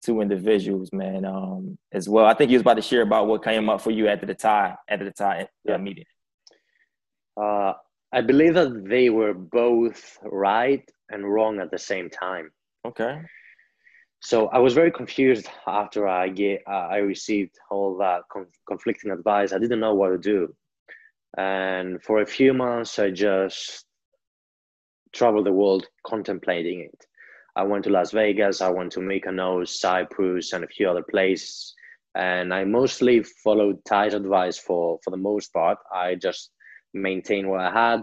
two 0.04 0.20
individuals, 0.20 0.90
man, 0.92 1.24
um, 1.24 1.78
as 1.92 2.08
well. 2.08 2.26
I 2.26 2.34
think 2.34 2.50
he 2.50 2.56
was 2.56 2.62
about 2.62 2.74
to 2.74 2.82
share 2.82 3.02
about 3.02 3.26
what 3.26 3.44
came 3.44 3.68
up 3.68 3.80
for 3.80 3.90
you 3.90 4.08
after 4.08 4.26
the 4.26 4.34
Tai, 4.34 4.74
after 4.88 5.04
the 5.04 5.12
Tai 5.12 5.48
yeah. 5.64 5.76
meeting. 5.76 6.04
Uh, 7.40 7.72
I 8.12 8.20
believe 8.20 8.54
that 8.54 8.84
they 8.84 9.10
were 9.10 9.32
both 9.32 10.18
right 10.22 10.88
and 11.10 11.24
wrong 11.32 11.60
at 11.60 11.70
the 11.70 11.78
same 11.78 12.10
time. 12.10 12.50
Okay. 12.84 13.20
so 14.20 14.48
I 14.48 14.58
was 14.58 14.74
very 14.74 14.90
confused 14.90 15.48
after 15.66 16.08
I 16.08 16.28
get 16.28 16.62
uh, 16.68 16.88
I 16.90 16.98
received 16.98 17.54
all 17.70 17.96
that 17.98 18.22
conflicting 18.68 19.12
advice. 19.12 19.52
I 19.52 19.58
didn't 19.58 19.80
know 19.80 19.94
what 19.94 20.10
to 20.10 20.18
do, 20.18 20.54
and 21.38 22.02
for 22.02 22.22
a 22.22 22.26
few 22.26 22.52
months 22.52 22.98
I 22.98 23.10
just 23.10 23.84
traveled 25.12 25.46
the 25.46 25.52
world 25.52 25.86
contemplating 26.06 26.80
it. 26.80 27.06
I 27.54 27.64
went 27.64 27.84
to 27.84 27.90
Las 27.90 28.12
Vegas, 28.12 28.60
I 28.60 28.70
went 28.70 28.92
to 28.92 29.00
Mykonos, 29.00 29.68
Cyprus, 29.68 30.52
and 30.52 30.64
a 30.64 30.68
few 30.68 30.88
other 30.88 31.02
places. 31.02 31.74
And 32.14 32.52
I 32.52 32.64
mostly 32.64 33.22
followed 33.22 33.84
Tai's 33.84 34.14
advice 34.14 34.58
for 34.58 34.98
for 35.02 35.10
the 35.10 35.16
most 35.16 35.52
part. 35.52 35.78
I 35.94 36.14
just 36.14 36.50
maintained 36.92 37.48
what 37.48 37.60
I 37.60 37.70
had, 37.70 38.02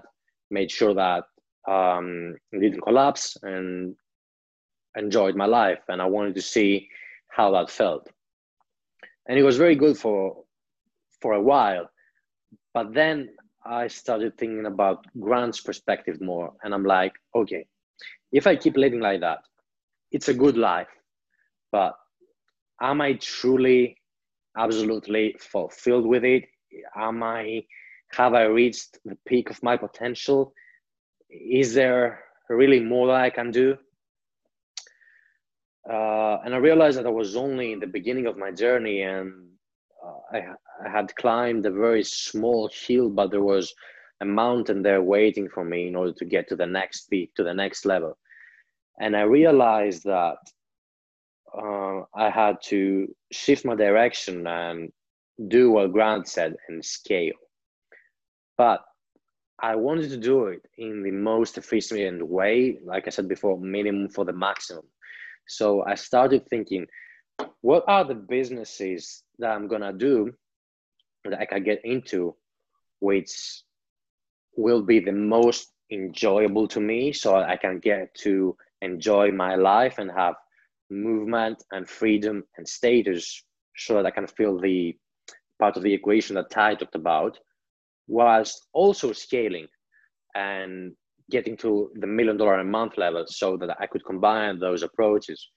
made 0.49 0.72
sure 0.72 0.93
that 0.95 1.24
um, 1.68 2.36
didn't 2.51 2.82
collapse, 2.82 3.38
and 3.43 3.95
enjoyed 4.97 5.36
my 5.36 5.45
life. 5.45 5.80
And 5.88 6.01
I 6.01 6.05
wanted 6.05 6.36
to 6.36 6.41
see 6.41 6.88
how 7.30 7.51
that 7.51 7.70
felt. 7.70 8.07
And 9.28 9.38
it 9.38 9.43
was 9.43 9.57
very 9.57 9.76
good 9.76 9.97
for 9.97 10.43
for 11.22 11.34
a 11.34 11.41
while. 11.41 11.89
But 12.74 12.93
then 12.93 13.30
I 13.66 13.88
started 13.88 14.38
thinking 14.38 14.66
about 14.66 15.05
Grant's 15.20 15.62
perspective 15.62 16.22
more, 16.22 16.53
and 16.64 16.74
I'm 16.74 16.86
like, 16.86 17.14
okay, 17.36 17.66
if 18.32 18.47
I 18.47 18.55
keep 18.55 18.78
living 18.78 18.99
like 19.01 19.22
that, 19.22 19.39
it's 20.12 20.30
a 20.30 20.34
good 20.34 20.57
life, 20.57 20.88
but 21.72 21.93
am 22.82 23.01
I 23.01 23.14
truly, 23.14 23.97
absolutely 24.57 25.36
fulfilled 25.39 26.05
with 26.05 26.24
it? 26.24 26.45
Am 26.95 27.22
I, 27.24 27.64
have 28.12 28.34
I 28.34 28.43
reached 28.43 28.97
the 29.05 29.18
peak 29.28 29.49
of 29.49 29.62
my 29.62 29.78
potential? 29.78 30.53
Is 31.30 31.74
there 31.74 32.24
really 32.49 32.80
more 32.80 33.07
that 33.07 33.22
I 33.22 33.30
can 33.30 33.51
do? 33.51 33.78
Uh, 35.89 36.38
and 36.45 36.53
I 36.53 36.57
realized 36.57 36.97
that 36.97 37.07
I 37.07 37.10
was 37.12 37.36
only 37.36 37.72
in 37.72 37.80
the 37.80 37.88
beginning 37.88 38.28
of 38.28 38.38
my 38.38 38.51
journey, 38.51 39.01
and 39.01 39.34
uh, 40.05 40.38
I, 40.38 40.38
I 40.84 40.89
had 40.89 41.15
climbed 41.15 41.65
a 41.65 41.71
very 41.71 42.03
small 42.03 42.69
hill, 42.73 43.09
but 43.09 43.32
there 43.32 43.43
was 43.43 43.73
a 44.21 44.25
mountain 44.25 44.82
there 44.82 45.01
waiting 45.01 45.49
for 45.49 45.63
me 45.63 45.88
in 45.88 45.95
order 45.95 46.13
to 46.13 46.25
get 46.25 46.47
to 46.49 46.55
the 46.55 46.65
next 46.65 47.09
peak, 47.09 47.34
to 47.36 47.43
the 47.43 47.53
next 47.53 47.86
level. 47.86 48.17
And 48.99 49.15
I 49.15 49.21
realized 49.21 50.03
that 50.03 50.38
uh, 51.57 52.01
I 52.15 52.30
had 52.30 52.57
to 52.65 53.07
shift 53.32 53.65
my 53.65 53.75
direction 53.75 54.45
and 54.45 54.91
do 55.47 55.71
what 55.71 55.93
Grant 55.93 56.27
said 56.27 56.55
and 56.67 56.84
scale. 56.84 57.36
But 58.57 58.82
I 59.61 59.75
wanted 59.75 60.09
to 60.11 60.17
do 60.17 60.47
it 60.47 60.61
in 60.77 61.03
the 61.03 61.11
most 61.11 61.57
efficient 61.57 62.25
way, 62.25 62.80
like 62.86 63.07
I 63.07 63.09
said 63.09 63.27
before, 63.27 63.59
minimum 63.59 64.09
for 64.09 64.25
the 64.25 64.34
maximum. 64.34 64.86
So 65.47 65.84
I 65.84 65.95
started 65.95 66.47
thinking, 66.47 66.86
what 67.61 67.84
are 67.88 68.05
the 68.05 68.15
businesses 68.15 69.23
that 69.39 69.51
I'm 69.51 69.67
gonna 69.67 69.93
do 69.93 70.34
that 71.26 71.39
I 71.39 71.45
can 71.45 71.63
get 71.63 71.82
into, 71.84 72.36
which 72.99 73.63
will 74.55 74.82
be 74.82 74.99
the 74.99 75.11
most 75.11 75.72
enjoyable 75.91 76.67
to 76.67 76.80
me 76.80 77.13
so 77.13 77.36
I 77.36 77.55
can 77.55 77.80
get 77.80 78.13
to 78.15 78.55
enjoy 78.82 79.32
my 79.32 79.55
life 79.55 79.97
and 79.97 80.11
have 80.11 80.36
movement 80.89 81.63
and 81.72 81.88
freedom 81.88 82.43
and 82.57 82.67
status 82.67 83.43
so 83.76 83.95
that 83.95 84.05
I 84.05 84.11
can 84.11 84.28
feel 84.28 84.59
the 84.59 84.95
part 85.59 85.78
of 85.78 85.84
the 85.84 85.93
equation 85.93 86.36
that 86.36 86.49
Tai 86.49 86.76
talked 86.76 86.95
about, 86.95 87.38
whilst 88.07 88.67
also 88.74 89.11
scaling 89.11 89.67
and 90.36 90.93
getting 91.30 91.55
to 91.57 91.91
the 91.95 92.07
million 92.07 92.38
dollar 92.38 92.59
a 92.59 92.63
month 92.63 92.97
level 92.97 93.26
so 93.28 93.57
that 93.57 93.76
I 93.80 93.86
could 93.88 94.05
combine 94.05 94.59
those 94.59 94.84
approaches. 94.84 95.49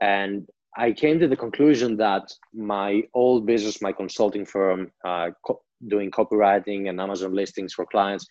And 0.00 0.46
I 0.78 0.92
came 0.92 1.18
to 1.18 1.26
the 1.26 1.36
conclusion 1.36 1.96
that 1.96 2.32
my 2.54 3.02
old 3.12 3.46
business, 3.46 3.82
my 3.82 3.90
consulting 3.90 4.46
firm, 4.46 4.92
uh, 5.04 5.30
co- 5.44 5.60
doing 5.88 6.12
copywriting 6.12 6.88
and 6.88 7.00
Amazon 7.00 7.34
listings 7.34 7.74
for 7.74 7.84
clients, 7.84 8.26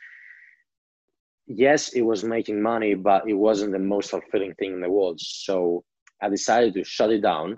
yes, 1.46 1.90
it 1.90 2.04
was 2.04 2.24
making 2.24 2.62
money, 2.62 2.96
but 2.96 3.30
it 3.30 3.34
wasn't 3.34 3.74
the 3.74 3.80
most 3.80 4.12
fulfilling 4.12 4.54
thing 4.54 4.76
in 4.76 4.82
the 4.82 4.90
world. 4.90 5.20
So 5.20 5.84
I 6.22 6.30
decided 6.30 6.74
to 6.76 6.86
shut 6.86 7.12
it 7.12 7.22
down 7.22 7.58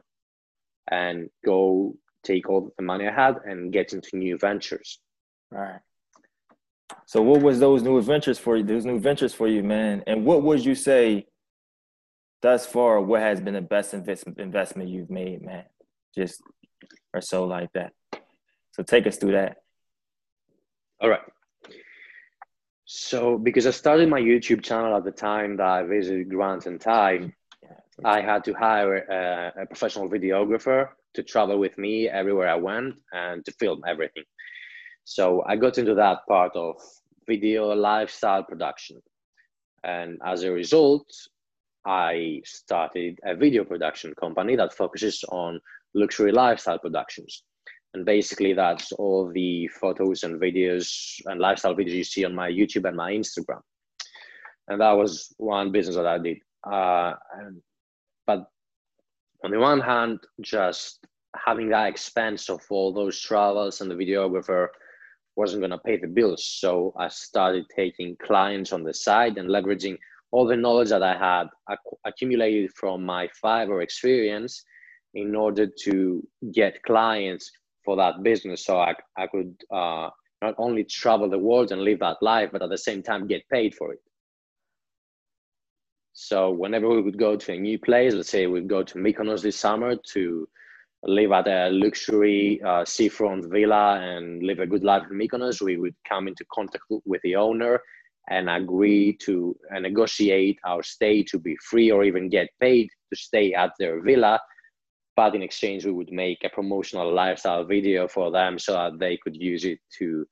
and 0.90 1.30
go 1.46 1.96
take 2.24 2.50
all 2.50 2.74
the 2.76 2.84
money 2.84 3.08
I 3.08 3.14
had 3.14 3.36
and 3.46 3.72
get 3.72 3.94
into 3.94 4.18
new 4.18 4.40
ventures. 4.40 5.00
All 5.54 5.62
right. 5.62 5.82
So 7.06 7.22
what 7.22 7.42
was 7.44 7.60
those 7.60 7.84
new 7.84 8.02
ventures 8.02 8.40
for 8.40 8.58
you? 8.58 8.64
Those 8.64 8.86
new 8.86 9.00
ventures 9.00 9.36
for 9.36 9.48
you, 9.48 9.62
man. 9.62 10.04
And 10.08 10.26
what 10.26 10.42
would 10.42 10.66
you 10.66 10.74
say 10.74 11.28
thus 12.42 12.66
far? 12.66 13.02
What 13.02 13.22
has 13.22 13.42
been 13.42 13.54
the 13.54 13.62
best 13.62 13.94
investment 13.94 14.40
investment 14.40 14.90
you've 14.90 15.10
made, 15.10 15.42
man? 15.42 15.66
Just 16.16 16.42
or 17.14 17.22
so 17.22 17.46
like 17.46 17.72
that. 17.74 17.94
So 18.72 18.84
take 18.84 19.08
us 19.08 19.18
through 19.18 19.34
that. 19.34 19.58
All 21.02 21.10
right. 21.10 21.22
So, 22.86 23.38
because 23.38 23.68
I 23.68 23.72
started 23.72 24.10
my 24.10 24.20
YouTube 24.20 24.64
channel 24.64 24.96
at 24.96 25.04
the 25.04 25.12
time 25.12 25.58
that 25.58 25.68
I 25.68 25.84
visited 25.84 26.28
Grant 26.28 26.66
and 26.66 26.82
Tai, 26.82 27.32
I 28.04 28.22
had 28.22 28.44
to 28.46 28.54
hire 28.54 28.96
a, 28.98 29.62
a, 29.62 29.66
professional 29.68 30.10
videographer 30.10 30.90
to 31.14 31.22
travel 31.22 31.60
with 31.60 31.78
me 31.78 32.10
everywhere 32.10 32.50
I 32.50 32.56
went 32.56 32.96
and 33.12 33.46
to 33.46 33.52
film 33.54 33.84
everything. 33.88 34.24
So, 35.04 35.44
I 35.46 35.56
got 35.56 35.78
into 35.78 35.94
that 35.96 36.26
part 36.28 36.56
of 36.56 36.78
video 37.28 37.76
lifestyle 37.76 38.44
production. 38.44 39.02
And 39.84 40.18
as 40.26 40.44
a 40.44 40.52
result, 40.52 41.06
I 41.90 42.44
started 42.46 43.18
a 43.26 43.36
video 43.36 43.64
production 43.64 44.14
company 44.14 44.56
that 44.56 44.76
focuses 44.76 45.24
on 45.30 45.60
luxury 45.96 46.32
lifestyle 46.32 46.78
productions. 46.78 47.42
And 47.96 48.06
basically 48.06 48.54
that's 48.54 48.92
all 48.92 49.32
the 49.34 49.68
photos 49.70 50.22
and 50.22 50.40
videos 50.40 51.20
and 51.26 51.40
lifestyle 51.40 51.74
videos 51.74 51.96
you 51.96 52.04
see 52.04 52.26
on 52.26 52.36
my 52.36 52.48
youtube 52.48 52.88
and 52.88 52.96
my 52.96 53.12
instagram. 53.12 53.62
And 54.68 54.80
that 54.80 54.92
was 54.92 55.34
one 55.38 55.72
business 55.72 55.96
that 55.96 56.06
i 56.06 56.20
did. 56.20 56.38
Uh, 56.64 57.14
and, 57.40 57.60
but 58.28 58.46
on 59.44 59.50
the 59.50 59.58
one 59.58 59.82
hand 59.82 60.20
just 60.42 61.08
having 61.44 61.70
that 61.70 61.88
expense 61.88 62.52
of 62.52 62.62
all 62.70 62.94
those 62.94 63.20
travels 63.20 63.82
and 63.82 63.90
the 63.90 63.96
videographer 63.96 64.68
wasn't 65.36 65.62
going 65.62 65.72
to 65.72 65.80
pay 65.80 65.98
the 65.98 66.06
bills. 66.06 66.46
So 66.46 66.94
i 67.00 67.08
started 67.08 67.66
taking 67.76 68.16
clients 68.22 68.74
on 68.74 68.84
the 68.84 68.94
side 68.94 69.40
and 69.40 69.50
leveraging 69.50 69.98
all 70.32 70.46
the 70.46 70.56
knowledge 70.56 70.90
that 70.90 71.04
i 71.04 71.16
had 71.18 71.48
accumulated 72.06 72.72
from 72.76 73.04
my 73.04 73.28
Fiverr 73.44 73.84
experience 73.84 74.64
in 75.14 75.36
order 75.36 75.68
to 75.84 76.26
get 76.54 76.82
clients 76.84 77.52
for 77.84 77.96
that 77.96 78.22
business 78.22 78.66
so 78.66 78.78
I, 78.78 78.94
I 79.18 79.28
could 79.28 79.56
uh, 79.72 80.10
not 80.42 80.56
only 80.58 80.84
travel 80.84 81.30
the 81.30 81.38
world 81.38 81.72
and 81.72 81.82
live 81.82 82.00
that 82.00 82.18
life, 82.22 82.50
but 82.52 82.62
at 82.62 82.70
the 82.70 82.78
same 82.78 83.04
time 83.04 83.28
get 83.28 83.48
paid 83.50 83.76
for 83.76 83.94
it. 83.94 84.00
So 86.14 86.52
whenever 86.52 86.90
we 86.90 87.02
would 87.02 87.18
go 87.18 87.36
to 87.36 87.54
a 87.54 87.60
new 87.60 87.80
place, 87.80 88.14
let's 88.14 88.30
say 88.30 88.48
we'd 88.48 88.68
go 88.68 88.84
to 88.84 88.98
Mykonos 88.98 89.42
this 89.42 89.58
summer 89.58 89.96
to 90.14 90.48
live 91.04 91.32
at 91.32 91.48
a 91.48 91.70
luxury 91.70 92.62
uh, 92.62 92.84
seafront 92.84 93.50
villa 93.50 94.00
and 94.02 94.44
live 94.44 94.60
a 94.60 94.68
good 94.68 94.84
life 94.84 95.04
in 95.10 95.18
Mykonos, 95.18 95.62
we 95.62 95.78
would 95.78 95.96
come 96.08 96.28
into 96.28 96.46
contact 96.54 96.84
with 97.06 97.22
the 97.24 97.36
owner 97.36 97.82
and 98.30 98.50
agree 98.50 99.18
to 99.22 99.56
uh, 99.76 99.80
negotiate 99.80 100.60
our 100.66 100.84
stay 100.84 101.24
to 101.24 101.40
be 101.40 101.56
free 101.70 101.92
or 101.92 102.04
even 102.04 102.30
get 102.30 102.50
paid 102.60 102.90
to 103.12 103.20
stay 103.20 103.54
at 103.54 103.72
their 103.80 104.02
villa. 104.02 104.40
But 105.16 105.36
in 105.36 105.42
exchange 105.42 105.86
we 105.86 105.92
would 105.92 106.12
make 106.12 106.44
a 106.44 106.50
promotional 106.50 107.14
lifestyle 107.14 107.66
video 107.66 108.08
for 108.08 108.32
them 108.32 108.60
so 108.60 108.74
that 108.74 109.00
they 109.00 109.18
could 109.18 109.36
use 109.36 109.66
it 109.66 109.80
to 109.98 110.26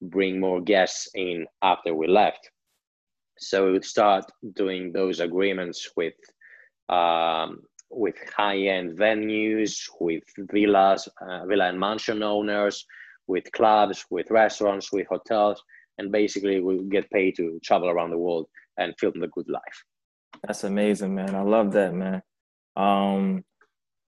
bring 0.00 0.40
more 0.40 0.60
guests 0.60 1.08
in 1.14 1.46
after 1.62 1.94
we 1.94 2.08
left. 2.08 2.50
So 3.38 3.66
we 3.66 3.72
would 3.72 3.84
start 3.84 4.24
doing 4.54 4.92
those 4.92 5.20
agreements 5.20 5.90
with 5.96 6.14
um, 6.88 7.62
with 7.90 8.16
high-end 8.34 8.98
venues 8.98 9.88
with 10.00 10.24
villas 10.50 11.08
uh, 11.20 11.44
villa 11.46 11.68
and 11.68 11.78
mansion 11.78 12.22
owners 12.22 12.86
with 13.26 13.52
clubs 13.52 14.04
with 14.10 14.30
restaurants 14.30 14.90
with 14.92 15.06
hotels 15.08 15.62
and 16.02 16.12
basically 16.12 16.60
we 16.60 16.82
get 16.90 17.10
paid 17.10 17.34
to 17.36 17.58
travel 17.62 17.88
around 17.88 18.10
the 18.10 18.18
world 18.18 18.46
and 18.78 18.94
film 18.98 19.14
the 19.18 19.28
good 19.28 19.48
life 19.48 19.78
that's 20.44 20.64
amazing 20.64 21.14
man 21.14 21.34
i 21.34 21.42
love 21.42 21.72
that 21.72 21.94
man 21.94 22.20
um 22.76 23.44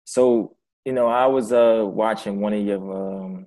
so 0.05 0.57
you 0.85 0.93
know, 0.93 1.07
I 1.07 1.27
was 1.27 1.53
uh 1.53 1.85
watching 1.87 2.41
one 2.41 2.53
of 2.53 2.65
your 2.65 2.79
um 2.79 3.47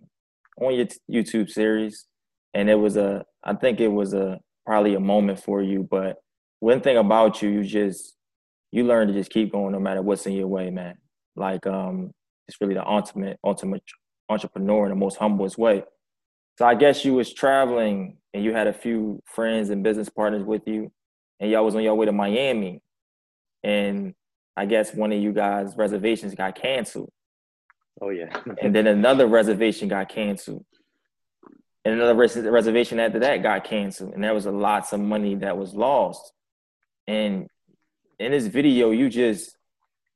on 0.62 0.76
your 0.76 0.88
YouTube 1.12 1.50
series, 1.50 2.06
and 2.54 2.70
it 2.70 2.76
was 2.76 2.98
a 2.98 3.26
I 3.44 3.54
think 3.54 3.80
it 3.80 3.90
was 3.90 4.14
a 4.14 4.40
probably 4.66 4.96
a 4.96 5.00
moment 5.00 5.44
for 5.44 5.62
you. 5.62 5.88
But 5.90 6.18
one 6.60 6.82
thing 6.82 6.98
about 6.98 7.42
you, 7.42 7.50
you 7.50 7.64
just 7.64 8.16
you 8.72 8.84
learn 8.84 9.08
to 9.08 9.14
just 9.14 9.32
keep 9.32 9.52
going 9.52 9.74
no 9.74 9.80
matter 9.80 10.02
what's 10.02 10.26
in 10.26 10.34
your 10.34 10.48
way, 10.48 10.70
man. 10.70 10.96
Like 11.36 11.68
um, 11.68 12.12
it's 12.48 12.60
really 12.62 12.76
the 12.76 12.88
ultimate 12.88 13.38
ultimate 13.44 13.84
entrepreneur 14.30 14.86
in 14.86 14.90
the 14.90 14.96
most 14.96 15.18
humblest 15.18 15.58
way. 15.58 15.84
So 16.58 16.66
I 16.66 16.76
guess 16.76 17.04
you 17.04 17.14
was 17.14 17.34
traveling 17.34 18.18
and 18.34 18.44
you 18.44 18.54
had 18.54 18.68
a 18.68 18.74
few 18.74 19.22
friends 19.26 19.70
and 19.70 19.84
business 19.84 20.10
partners 20.10 20.44
with 20.44 20.68
you, 20.68 20.92
and 21.40 21.52
y'all 21.52 21.66
was 21.66 21.76
on 21.76 21.84
your 21.84 21.96
way 21.96 22.06
to 22.06 22.12
Miami, 22.12 22.82
and 23.64 24.14
I 24.56 24.66
guess 24.66 24.94
one 24.94 25.12
of 25.12 25.22
you 25.22 25.34
guys' 25.34 25.76
reservations 25.76 26.34
got 26.36 26.56
canceled. 26.56 27.12
Oh 28.02 28.10
yeah. 28.10 28.42
and 28.62 28.74
then 28.74 28.88
another 28.88 29.28
reservation 29.28 29.88
got 29.88 30.10
canceled. 30.10 30.66
And 31.84 31.94
another 31.94 32.16
res- 32.16 32.36
reservation 32.38 33.00
after 33.00 33.20
that 33.20 33.44
got 33.44 33.64
canceled. 33.64 34.14
And 34.14 34.24
there 34.24 34.34
was 34.34 34.46
a 34.46 34.52
lots 34.52 34.92
of 34.92 35.00
money 35.00 35.36
that 35.36 35.58
was 35.58 35.74
lost. 35.74 36.34
And 37.08 37.48
in 38.20 38.32
this 38.32 38.48
video, 38.48 38.92
you 38.92 39.10
just 39.10 39.56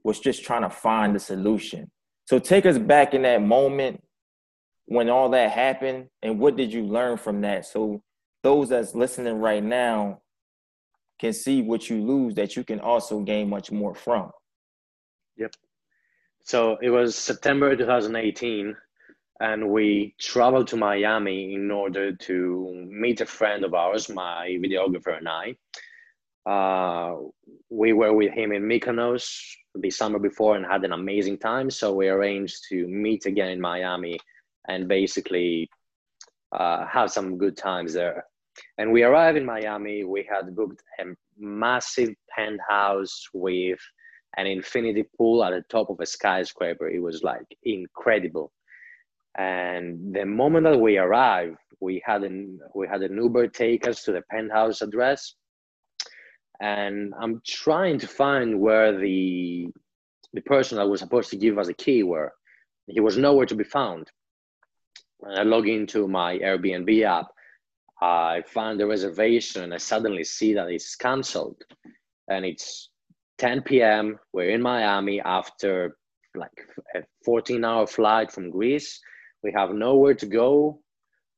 was 0.04 0.20
just 0.20 0.44
trying 0.44 0.64
to 0.64 0.70
find 0.70 1.14
the 1.14 1.20
solution. 1.20 1.92
So 2.26 2.40
take 2.40 2.66
us 2.66 2.78
back 2.78 3.14
in 3.14 3.22
that 3.24 3.42
moment 3.42 4.04
when 4.90 5.08
all 5.08 5.30
that 5.30 5.52
happened 5.52 6.08
and 6.24 6.40
what 6.40 6.56
did 6.56 6.74
you 6.74 6.84
learn 6.84 7.16
from 7.16 7.42
that? 7.42 7.64
So 7.64 8.02
those 8.42 8.70
that's 8.70 8.96
listening 8.96 9.36
right 9.36 9.64
now 9.64 10.22
can 11.20 11.32
see 11.32 11.62
what 11.62 11.92
you 11.92 12.02
lose 12.02 12.34
that 12.36 12.56
you 12.56 12.64
can 12.64 12.80
also 12.80 13.20
gain 13.20 13.50
much 13.50 13.72
more 13.72 13.94
from. 13.94 14.32
Yep. 15.38 15.54
So 16.44 16.78
it 16.82 16.90
was 16.90 17.16
September 17.16 17.76
2018, 17.76 18.76
and 19.40 19.70
we 19.70 20.16
traveled 20.20 20.68
to 20.70 20.78
Miami 20.78 21.54
in 21.54 21.70
order 21.70 22.16
to 22.16 22.88
meet 22.90 23.22
a 23.22 23.28
friend 23.28 23.64
of 23.64 23.76
ours, 23.76 24.10
my 24.10 24.58
videographer 24.60 25.16
and 25.16 25.30
I. 25.30 25.56
Uh, 26.50 27.18
we 27.70 27.94
were 27.94 28.14
with 28.14 28.34
him 28.34 28.52
in 28.54 28.64
Mykonos 28.64 29.40
the 29.76 29.92
summer 29.92 30.18
before 30.18 30.56
and 30.56 30.66
had 30.66 30.84
an 30.84 30.94
amazing 30.94 31.38
time. 31.38 31.70
So 31.70 31.94
we 31.94 32.08
arranged 32.08 32.66
to 32.70 32.88
meet 32.88 33.28
again 33.28 33.50
in 33.50 33.62
Miami 33.62 34.18
and 34.68 34.88
basically 34.88 35.70
uh, 36.51 36.86
have 36.86 37.12
some 37.12 37.38
good 37.38 37.57
times 37.57 37.93
there. 37.93 38.26
And 38.78 38.91
we 38.91 39.03
arrived 39.03 39.38
in 39.38 39.45
Miami. 39.45 40.03
We 40.03 40.28
had 40.30 40.55
booked 40.55 40.82
a 40.99 41.05
massive 41.38 42.14
penthouse 42.36 43.28
with 43.34 43.80
an 44.38 44.45
infinity 44.45 45.05
pool 45.18 45.43
at 45.43 45.51
the 45.51 45.64
top 45.70 45.89
of 45.89 45.99
a 45.99 46.05
skyscraper. 46.05 46.89
It 46.89 47.01
was 47.01 47.24
like 47.24 47.45
incredible. 47.64 48.51
And 49.38 50.14
the 50.14 50.26
moment 50.26 50.66
that 50.66 50.80
we 50.80 50.97
arrived, 50.97 51.57
we 51.80 52.01
had 52.05 52.24
an 52.24 52.60
we 52.76 52.88
had 52.88 53.01
an 53.01 53.16
Uber 53.16 53.47
take 53.47 53.88
us 53.88 54.03
to 54.03 54.12
the 54.12 54.22
penthouse 54.30 54.82
address. 54.82 55.36
And 56.62 57.14
I'm 57.20 57.41
trying 57.45 57.99
to 57.99 58.07
find 58.07 58.60
where 58.60 58.97
the 58.97 59.68
the 60.34 60.41
person 60.41 60.78
that 60.78 60.89
was 60.89 60.99
supposed 60.99 61.30
to 61.30 61.38
give 61.38 61.57
us 61.57 61.70
a 61.70 61.74
key 61.74 62.03
were. 62.03 62.34
He 62.88 62.99
was 62.99 63.18
nowhere 63.18 63.45
to 63.45 63.55
be 63.55 63.64
found. 63.64 64.10
I 65.26 65.43
log 65.43 65.67
into 65.67 66.07
my 66.07 66.38
Airbnb 66.39 67.03
app 67.03 67.28
I 68.01 68.43
find 68.47 68.80
the 68.80 68.88
reservation 68.88 69.63
and 69.63 69.74
I 69.74 69.78
suddenly 69.78 70.24
see 70.24 70.53
that 70.53 70.70
it's 70.70 70.95
canceled. 70.95 71.61
And 72.30 72.45
it's 72.45 72.89
10 73.39 73.63
p.m. 73.63 74.20
We're 74.32 74.51
in 74.51 74.61
Miami 74.61 75.20
after 75.22 75.97
like 76.36 76.51
a 76.95 77.01
14 77.26 77.65
hour 77.65 77.88
flight 77.88 78.32
from 78.32 78.51
Greece. 78.51 79.01
We 79.43 79.51
have 79.55 79.72
nowhere 79.72 80.13
to 80.15 80.26
go. 80.26 80.82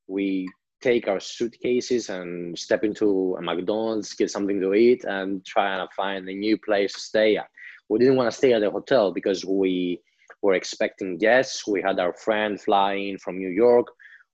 We 0.07 0.47
take 0.81 1.07
our 1.07 1.19
suitcases 1.19 2.09
and 2.09 2.57
step 2.57 2.83
into 2.83 3.35
a 3.37 3.41
McDonald's, 3.41 4.13
get 4.13 4.31
something 4.31 4.59
to 4.59 4.73
eat, 4.73 5.03
and 5.05 5.45
try 5.45 5.75
and 5.75 5.89
find 5.93 6.27
a 6.27 6.33
new 6.33 6.57
place 6.57 6.93
to 6.93 6.99
stay 6.99 7.37
at. 7.37 7.47
We 7.89 7.99
didn't 7.99 8.15
want 8.15 8.31
to 8.31 8.37
stay 8.37 8.53
at 8.53 8.61
the 8.61 8.71
hotel 8.71 9.11
because 9.11 9.45
we 9.45 10.01
were 10.41 10.53
expecting 10.53 11.17
guests. 11.17 11.67
We 11.67 11.81
had 11.81 11.99
our 11.99 12.13
friend 12.13 12.59
flying 12.59 13.17
from 13.17 13.37
New 13.37 13.49
York 13.49 13.87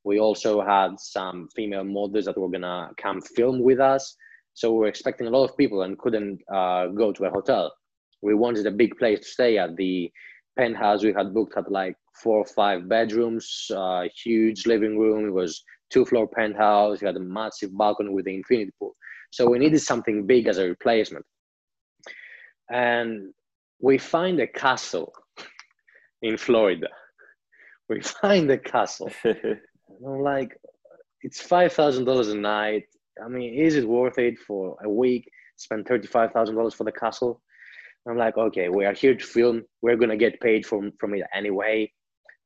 we 0.08 0.20
also 0.22 0.62
had 0.62 0.98
some 0.98 1.50
female 1.54 1.84
models 1.84 2.26
that 2.26 2.38
were 2.38 2.50
gonna 2.50 2.92
come 2.96 3.20
film 3.20 3.62
with 3.62 3.82
us. 3.82 4.16
So 4.54 4.72
we 4.72 4.80
were 4.80 4.88
expecting 4.88 5.28
a 5.28 5.30
lot 5.30 5.44
of 5.44 5.58
people 5.58 5.82
and 5.82 6.00
couldn't 6.00 6.40
uh, 6.52 6.88
go 6.88 7.12
to 7.12 7.26
a 7.26 7.30
hotel. 7.30 7.74
We 8.22 8.34
wanted 8.34 8.66
a 8.68 8.72
big 8.72 8.98
place 8.98 9.20
to 9.20 9.26
stay 9.26 9.58
at. 9.58 9.76
The 9.76 10.10
penthouse 10.58 11.04
we 11.04 11.12
had 11.12 11.34
booked 11.34 11.56
had 11.56 11.68
like 11.68 11.96
four 12.24 12.38
or 12.38 12.46
five 12.46 12.88
bedrooms, 12.88 13.70
uh, 13.76 14.06
huge 14.24 14.66
living 14.66 14.98
room. 14.98 15.28
It 15.28 15.34
was 15.34 15.62
two 15.92 16.06
floor 16.06 16.26
penthouse. 16.26 17.02
It 17.02 17.06
had 17.06 17.18
a 17.18 17.32
massive 17.40 17.78
balcony 17.78 18.10
with 18.10 18.26
the 18.26 18.36
infinity 18.36 18.72
pool. 18.80 18.96
So 19.32 19.50
we 19.50 19.60
needed 19.60 19.82
something 19.82 20.26
big 20.26 20.48
as 20.48 20.58
a 20.58 20.70
replacement. 20.70 21.26
And 22.72 23.34
we 23.82 23.98
find 23.98 24.40
a 24.40 24.48
castle 24.48 25.12
in 26.22 26.38
Florida. 26.38 26.88
We 27.90 28.02
find 28.02 28.50
a 28.52 28.58
castle 28.58 29.12
And 29.24 29.60
I'm 30.06 30.22
like, 30.22 30.58
it's 31.22 31.42
five 31.42 31.74
thousand 31.74 32.06
dollars 32.06 32.30
a 32.30 32.36
night. 32.36 32.84
I 33.24 33.28
mean, 33.30 33.54
is 33.54 33.76
it 33.76 33.88
worth 33.88 34.18
it 34.20 34.38
for 34.40 34.78
a 34.84 34.90
week? 34.90 35.30
Spend 35.58 35.88
thirty 35.88 36.08
five 36.08 36.32
thousand 36.32 36.56
dollars 36.56 36.74
for 36.74 36.84
the 36.84 36.92
castle. 36.92 37.42
I'm 38.10 38.18
like, 38.18 38.38
okay, 38.38 38.70
we 38.70 38.86
are 38.86 38.94
here 38.94 39.16
to 39.16 39.26
film. 39.26 39.64
We're 39.82 39.98
gonna 39.98 40.18
get 40.18 40.40
paid 40.40 40.66
from 40.66 40.92
from 41.00 41.14
it 41.16 41.24
anyway. 41.34 41.92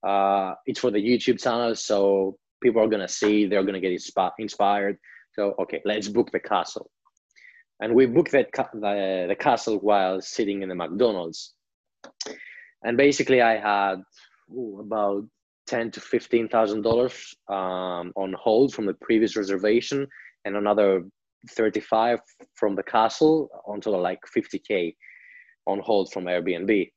Uh, 0.06 0.54
it's 0.66 0.80
for 0.80 0.92
the 0.92 1.00
YouTube 1.00 1.42
channel, 1.42 1.76
so 1.76 2.38
people 2.64 2.82
are 2.82 2.88
gonna 2.88 3.08
see. 3.08 3.46
They're 3.46 3.64
gonna 3.64 3.80
get 3.82 3.92
insp- 3.92 4.32
inspired. 4.40 4.98
So 5.34 5.54
okay, 5.60 5.82
let's 5.86 6.08
book 6.08 6.32
the 6.32 6.40
castle. 6.40 6.90
And 7.80 7.96
we 7.96 8.06
booked 8.06 8.32
that 8.32 8.52
ca- 8.52 8.70
the, 8.74 9.26
the 9.30 9.36
castle 9.36 9.78
while 9.80 10.22
sitting 10.22 10.62
in 10.62 10.70
the 10.70 10.76
McDonald's. 10.76 11.54
And 12.84 12.98
basically, 12.98 13.42
I 13.42 13.58
had 13.58 14.02
ooh, 14.52 14.80
about 14.82 15.26
ten 15.68 15.92
to 15.92 16.02
fifteen 16.02 16.48
thousand 16.48 16.82
dollars 16.82 17.36
um, 17.50 18.12
on 18.16 18.34
hold 18.38 18.74
from 18.74 18.86
the 18.86 18.96
previous 18.96 19.36
reservation, 19.38 20.08
and 20.46 20.56
another 20.56 21.04
thirty-five 21.52 22.20
from 22.56 22.76
the 22.76 22.84
castle 22.84 23.50
until 23.68 24.00
like 24.02 24.20
fifty 24.28 24.60
k 24.60 24.96
on 25.68 25.80
hold 25.80 26.12
from 26.12 26.26
Airbnb. 26.26 26.92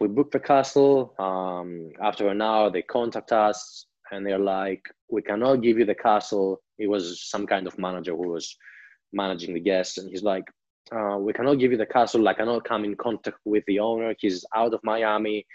We 0.00 0.08
booked 0.08 0.32
the 0.32 0.40
castle. 0.40 1.14
Um, 1.18 1.90
after 2.02 2.28
an 2.28 2.40
hour, 2.40 2.70
they 2.70 2.82
contact 2.82 3.32
us 3.32 3.86
and 4.10 4.24
they're 4.24 4.38
like, 4.38 4.82
"We 5.10 5.22
cannot 5.22 5.62
give 5.62 5.78
you 5.78 5.84
the 5.84 5.94
castle." 5.94 6.60
It 6.78 6.88
was 6.88 7.28
some 7.28 7.46
kind 7.46 7.66
of 7.66 7.78
manager 7.78 8.16
who 8.16 8.28
was 8.28 8.56
managing 9.12 9.54
the 9.54 9.60
guests, 9.60 9.98
and 9.98 10.08
he's 10.08 10.22
like, 10.22 10.44
uh, 10.90 11.18
"We 11.18 11.32
cannot 11.32 11.58
give 11.58 11.70
you 11.70 11.78
the 11.78 11.86
castle. 11.86 12.26
I 12.28 12.34
cannot 12.34 12.64
come 12.64 12.84
in 12.84 12.96
contact 12.96 13.38
with 13.44 13.64
the 13.66 13.78
owner. 13.78 14.14
He's 14.18 14.44
out 14.54 14.74
of 14.74 14.80
Miami." 14.82 15.46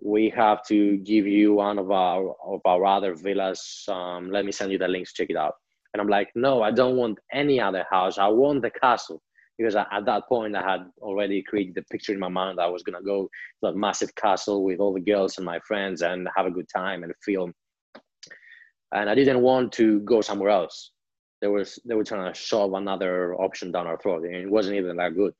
we 0.00 0.30
have 0.30 0.64
to 0.64 0.96
give 0.98 1.26
you 1.26 1.54
one 1.54 1.78
of 1.78 1.90
our 1.90 2.34
of 2.44 2.60
our 2.64 2.84
other 2.84 3.14
villas. 3.14 3.84
Um, 3.88 4.30
let 4.30 4.44
me 4.44 4.52
send 4.52 4.72
you 4.72 4.78
the 4.78 4.88
links. 4.88 5.12
Check 5.12 5.30
it 5.30 5.36
out. 5.36 5.54
And 5.92 6.00
I'm 6.00 6.08
like, 6.08 6.30
no, 6.34 6.62
I 6.62 6.70
don't 6.70 6.96
want 6.96 7.18
any 7.32 7.60
other 7.60 7.84
house. 7.90 8.18
I 8.18 8.28
want 8.28 8.62
the 8.62 8.70
castle 8.70 9.22
because 9.56 9.74
I, 9.74 9.86
at 9.90 10.04
that 10.04 10.28
point 10.28 10.54
I 10.54 10.62
had 10.62 10.86
already 11.00 11.42
created 11.42 11.74
the 11.74 11.82
picture 11.90 12.12
in 12.12 12.20
my 12.20 12.28
mind 12.28 12.58
that 12.58 12.62
I 12.62 12.68
was 12.68 12.82
gonna 12.82 13.02
go 13.02 13.24
to 13.24 13.28
that 13.62 13.76
massive 13.76 14.14
castle 14.14 14.64
with 14.64 14.78
all 14.78 14.92
the 14.92 15.00
girls 15.00 15.38
and 15.38 15.46
my 15.46 15.58
friends 15.66 16.02
and 16.02 16.28
have 16.36 16.46
a 16.46 16.50
good 16.50 16.68
time 16.74 17.02
and 17.02 17.12
film. 17.24 17.52
And 18.92 19.10
I 19.10 19.14
didn't 19.14 19.40
want 19.40 19.72
to 19.74 20.00
go 20.00 20.20
somewhere 20.20 20.50
else. 20.50 20.92
There 21.40 21.50
was 21.50 21.78
they 21.84 21.94
were 21.94 22.04
trying 22.04 22.32
to 22.32 22.38
shove 22.38 22.72
another 22.74 23.34
option 23.34 23.72
down 23.72 23.86
our 23.86 23.98
throat, 23.98 24.24
and 24.24 24.34
it 24.34 24.50
wasn't 24.50 24.76
even 24.76 24.96
that 24.96 25.14
good. 25.14 25.34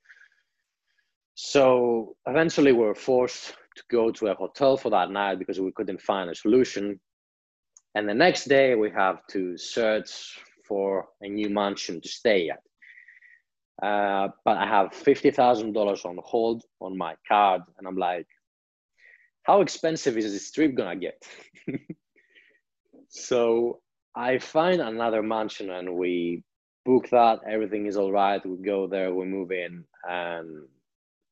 So 1.34 2.16
eventually, 2.26 2.72
we 2.72 2.80
were 2.80 2.94
forced 2.94 3.54
to 3.76 3.82
go 3.90 4.10
to 4.10 4.28
a 4.28 4.34
hotel 4.34 4.76
for 4.76 4.90
that 4.90 5.10
night 5.10 5.38
because 5.38 5.60
we 5.60 5.72
couldn't 5.72 6.00
find 6.00 6.30
a 6.30 6.34
solution. 6.34 7.00
And 7.94 8.08
the 8.08 8.14
next 8.14 8.44
day, 8.44 8.74
we 8.74 8.90
have 8.90 9.26
to 9.30 9.56
search 9.56 10.38
for 10.66 11.08
a 11.22 11.28
new 11.28 11.48
mansion 11.48 12.00
to 12.00 12.08
stay 12.08 12.50
at. 12.50 12.62
Uh, 13.82 14.28
but 14.44 14.56
I 14.56 14.66
have 14.66 14.90
$50,000 14.90 16.04
on 16.04 16.18
hold 16.24 16.64
on 16.80 16.98
my 16.98 17.14
card. 17.26 17.62
And 17.78 17.86
I'm 17.86 17.96
like, 17.96 18.26
how 19.44 19.60
expensive 19.60 20.18
is 20.18 20.32
this 20.32 20.50
trip 20.50 20.74
gonna 20.74 20.96
get? 20.96 21.22
so 23.08 23.80
I 24.18 24.38
find 24.38 24.80
another 24.80 25.22
mansion 25.22 25.70
and 25.70 25.94
we 25.94 26.42
book 26.84 27.08
that. 27.10 27.38
Everything 27.48 27.86
is 27.86 27.96
all 27.96 28.10
right. 28.10 28.44
We 28.44 28.56
go 28.56 28.88
there, 28.88 29.14
we 29.14 29.24
move 29.26 29.52
in, 29.52 29.84
and 30.08 30.66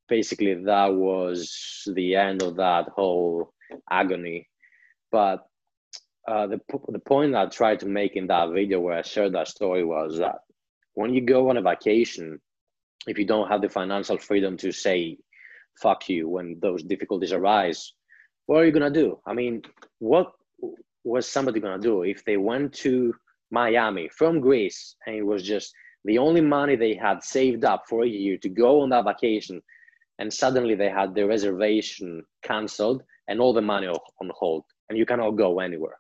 basically 0.09 0.55
that 0.55 0.95
was 0.95 1.83
the 1.97 2.15
end 2.15 2.45
of 2.45 2.55
that 2.57 2.91
whole 2.95 3.53
agony. 3.91 4.49
But 5.11 5.49
uh, 6.29 6.47
the 6.47 6.61
the 6.89 7.01
point 7.01 7.35
I 7.35 7.47
tried 7.47 7.81
to 7.81 7.87
make 7.87 8.15
in 8.15 8.29
that 8.29 8.53
video 8.53 8.79
where 8.79 8.99
I 8.99 9.03
shared 9.03 9.35
that 9.35 9.49
story 9.49 9.85
was 9.85 10.19
that 10.19 10.37
when 10.95 11.13
you 11.13 11.23
go 11.23 11.51
on 11.51 11.57
a 11.57 11.63
vacation, 11.63 12.41
if 13.09 13.19
you 13.19 13.27
don't 13.27 13.49
have 13.49 13.63
the 13.63 13.69
financial 13.69 14.17
freedom 14.17 14.57
to 14.59 14.71
say 14.71 15.19
"fuck 15.83 16.09
you" 16.09 16.29
when 16.29 16.61
those 16.63 16.85
difficulties 16.85 17.33
arise, 17.33 17.95
what 18.47 18.61
are 18.61 18.65
you 18.65 18.71
gonna 18.71 18.91
do? 18.91 19.19
I 19.27 19.35
mean, 19.35 19.63
what 19.99 20.36
was 21.07 21.29
somebody 21.29 21.61
gonna 21.61 21.79
do. 21.79 22.03
If 22.03 22.25
they 22.25 22.37
went 22.37 22.73
to 22.85 23.15
Miami 23.51 24.09
from 24.09 24.41
Greece 24.41 24.97
and 25.07 25.17
it 25.17 25.23
was 25.23 25.43
just 25.43 25.73
the 26.05 26.19
only 26.19 26.41
money 26.41 26.77
they 26.77 26.95
had 26.95 27.23
saved 27.23 27.65
up 27.65 27.85
for 27.89 28.05
a 28.05 28.09
year 28.09 28.37
to 28.39 28.49
go 28.49 28.81
on 28.81 28.91
that 28.91 29.05
vacation 29.05 29.63
and 30.19 30.33
suddenly 30.33 30.75
they 30.75 30.89
had 30.89 31.15
the 31.15 31.27
reservation 31.27 32.23
cancelled 32.43 33.03
and 33.29 33.41
all 33.41 33.53
the 33.53 33.61
money 33.61 33.87
on 33.87 34.31
hold 34.35 34.65
and 34.89 34.99
you 34.99 35.07
cannot 35.07 35.33
go 35.33 35.61
anywhere. 35.61 35.99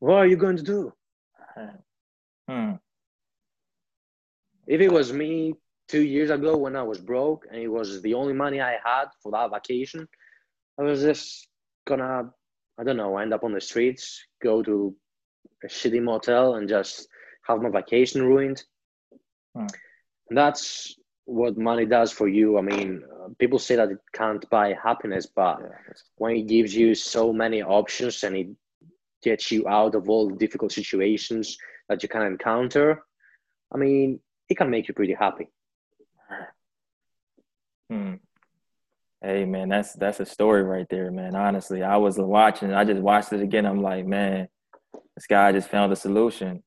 What 0.00 0.16
are 0.16 0.26
you 0.26 0.36
going 0.36 0.56
to 0.56 0.62
do? 0.62 0.92
Hmm. 2.48 2.72
if 4.66 4.80
it 4.80 4.90
was 4.90 5.12
me 5.12 5.54
two 5.88 6.02
years 6.02 6.30
ago 6.30 6.56
when 6.56 6.74
I 6.74 6.82
was 6.82 6.98
broke 6.98 7.46
and 7.50 7.60
it 7.60 7.68
was 7.68 8.02
the 8.02 8.14
only 8.14 8.32
money 8.32 8.60
I 8.60 8.78
had 8.84 9.06
for 9.22 9.30
that 9.32 9.50
vacation, 9.52 10.08
I 10.78 10.82
was 10.82 11.02
just 11.02 11.48
gonna, 11.86 12.30
I 12.80 12.82
don't 12.82 12.96
know, 12.96 13.18
end 13.18 13.34
up 13.34 13.44
on 13.44 13.52
the 13.52 13.60
streets, 13.60 14.24
go 14.42 14.62
to 14.62 14.94
a 15.62 15.66
shitty 15.66 16.02
motel 16.02 16.54
and 16.54 16.66
just 16.66 17.08
have 17.46 17.60
my 17.60 17.68
vacation 17.68 18.22
ruined. 18.22 18.64
Hmm. 19.54 19.66
That's 20.30 20.96
what 21.26 21.58
money 21.58 21.84
does 21.84 22.10
for 22.10 22.26
you. 22.26 22.56
I 22.56 22.62
mean, 22.62 23.02
uh, 23.04 23.28
people 23.38 23.58
say 23.58 23.76
that 23.76 23.90
it 23.90 23.98
can't 24.14 24.48
buy 24.48 24.74
happiness, 24.82 25.26
but 25.26 25.58
yeah. 25.60 25.92
when 26.16 26.36
it 26.36 26.46
gives 26.46 26.74
you 26.74 26.94
so 26.94 27.34
many 27.34 27.62
options 27.62 28.24
and 28.24 28.34
it 28.34 28.48
gets 29.22 29.50
you 29.50 29.68
out 29.68 29.94
of 29.94 30.08
all 30.08 30.30
the 30.30 30.36
difficult 30.36 30.72
situations 30.72 31.58
that 31.90 32.02
you 32.02 32.08
can 32.08 32.22
encounter, 32.22 33.02
I 33.72 33.76
mean, 33.76 34.20
it 34.48 34.56
can 34.56 34.70
make 34.70 34.88
you 34.88 34.94
pretty 34.94 35.14
happy. 35.14 35.48
Hmm. 37.90 38.14
Hey 39.22 39.44
man, 39.44 39.68
that's 39.68 39.92
that's 39.94 40.18
a 40.20 40.24
story 40.24 40.62
right 40.62 40.86
there, 40.88 41.10
man. 41.10 41.34
Honestly, 41.36 41.82
I 41.82 41.98
was 41.98 42.16
watching, 42.16 42.72
I 42.72 42.84
just 42.84 43.02
watched 43.02 43.32
it 43.34 43.42
again. 43.42 43.66
I'm 43.66 43.82
like, 43.82 44.06
man, 44.06 44.48
this 45.14 45.26
guy 45.28 45.52
just 45.52 45.68
found 45.68 45.92
a 45.92 45.96
solution, 45.96 46.62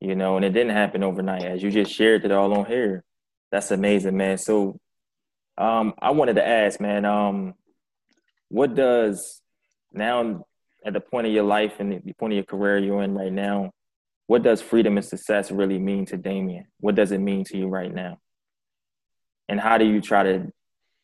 you 0.00 0.14
know, 0.14 0.36
and 0.36 0.44
it 0.44 0.50
didn't 0.50 0.74
happen 0.74 1.02
overnight. 1.02 1.44
As 1.44 1.62
you 1.62 1.70
just 1.70 1.92
shared 1.92 2.24
it 2.24 2.32
all 2.32 2.54
on 2.54 2.64
here, 2.64 3.04
that's 3.52 3.70
amazing, 3.70 4.16
man. 4.16 4.38
So, 4.38 4.78
um, 5.58 5.92
I 6.00 6.12
wanted 6.12 6.36
to 6.36 6.46
ask, 6.46 6.80
man, 6.80 7.04
um, 7.04 7.52
what 8.48 8.74
does 8.74 9.42
now 9.92 10.46
at 10.86 10.94
the 10.94 11.00
point 11.00 11.26
of 11.26 11.34
your 11.34 11.44
life 11.44 11.80
and 11.80 12.02
the 12.02 12.12
point 12.14 12.32
of 12.32 12.36
your 12.36 12.44
career 12.44 12.78
you're 12.78 13.02
in 13.02 13.14
right 13.14 13.32
now, 13.32 13.72
what 14.26 14.42
does 14.42 14.62
freedom 14.62 14.96
and 14.96 15.04
success 15.04 15.50
really 15.50 15.78
mean 15.78 16.06
to 16.06 16.16
Damian? 16.16 16.66
What 16.78 16.94
does 16.94 17.12
it 17.12 17.18
mean 17.18 17.44
to 17.44 17.58
you 17.58 17.68
right 17.68 17.92
now? 17.92 18.20
And 19.50 19.60
how 19.60 19.76
do 19.76 19.84
you 19.84 20.00
try 20.00 20.22
to 20.22 20.52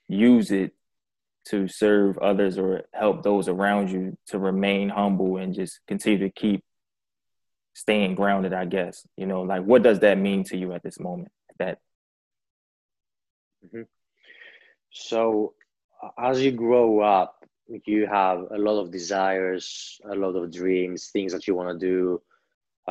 use 0.08 0.50
it 0.50 0.72
to 1.46 1.68
serve 1.68 2.18
others 2.18 2.58
or 2.58 2.82
help 2.92 3.22
those 3.22 3.48
around 3.48 3.90
you 3.90 4.16
to 4.26 4.38
remain 4.38 4.88
humble 4.88 5.36
and 5.36 5.54
just 5.54 5.80
continue 5.86 6.18
to 6.18 6.30
keep 6.30 6.62
staying 7.74 8.14
grounded, 8.14 8.52
I 8.52 8.64
guess. 8.64 9.06
You 9.16 9.26
know, 9.26 9.42
like 9.42 9.62
what 9.62 9.82
does 9.82 10.00
that 10.00 10.18
mean 10.18 10.44
to 10.44 10.56
you 10.56 10.72
at 10.72 10.82
this 10.82 10.98
moment? 10.98 11.28
That 11.58 11.78
mm-hmm. 13.64 13.82
so 14.90 15.54
as 16.18 16.42
you 16.42 16.52
grow 16.52 17.00
up, 17.00 17.44
you 17.86 18.06
have 18.06 18.46
a 18.50 18.58
lot 18.58 18.80
of 18.80 18.90
desires, 18.90 20.00
a 20.10 20.14
lot 20.14 20.36
of 20.36 20.52
dreams, 20.52 21.10
things 21.12 21.32
that 21.32 21.46
you 21.46 21.54
want 21.54 21.78
to 21.78 21.86
do. 21.86 22.22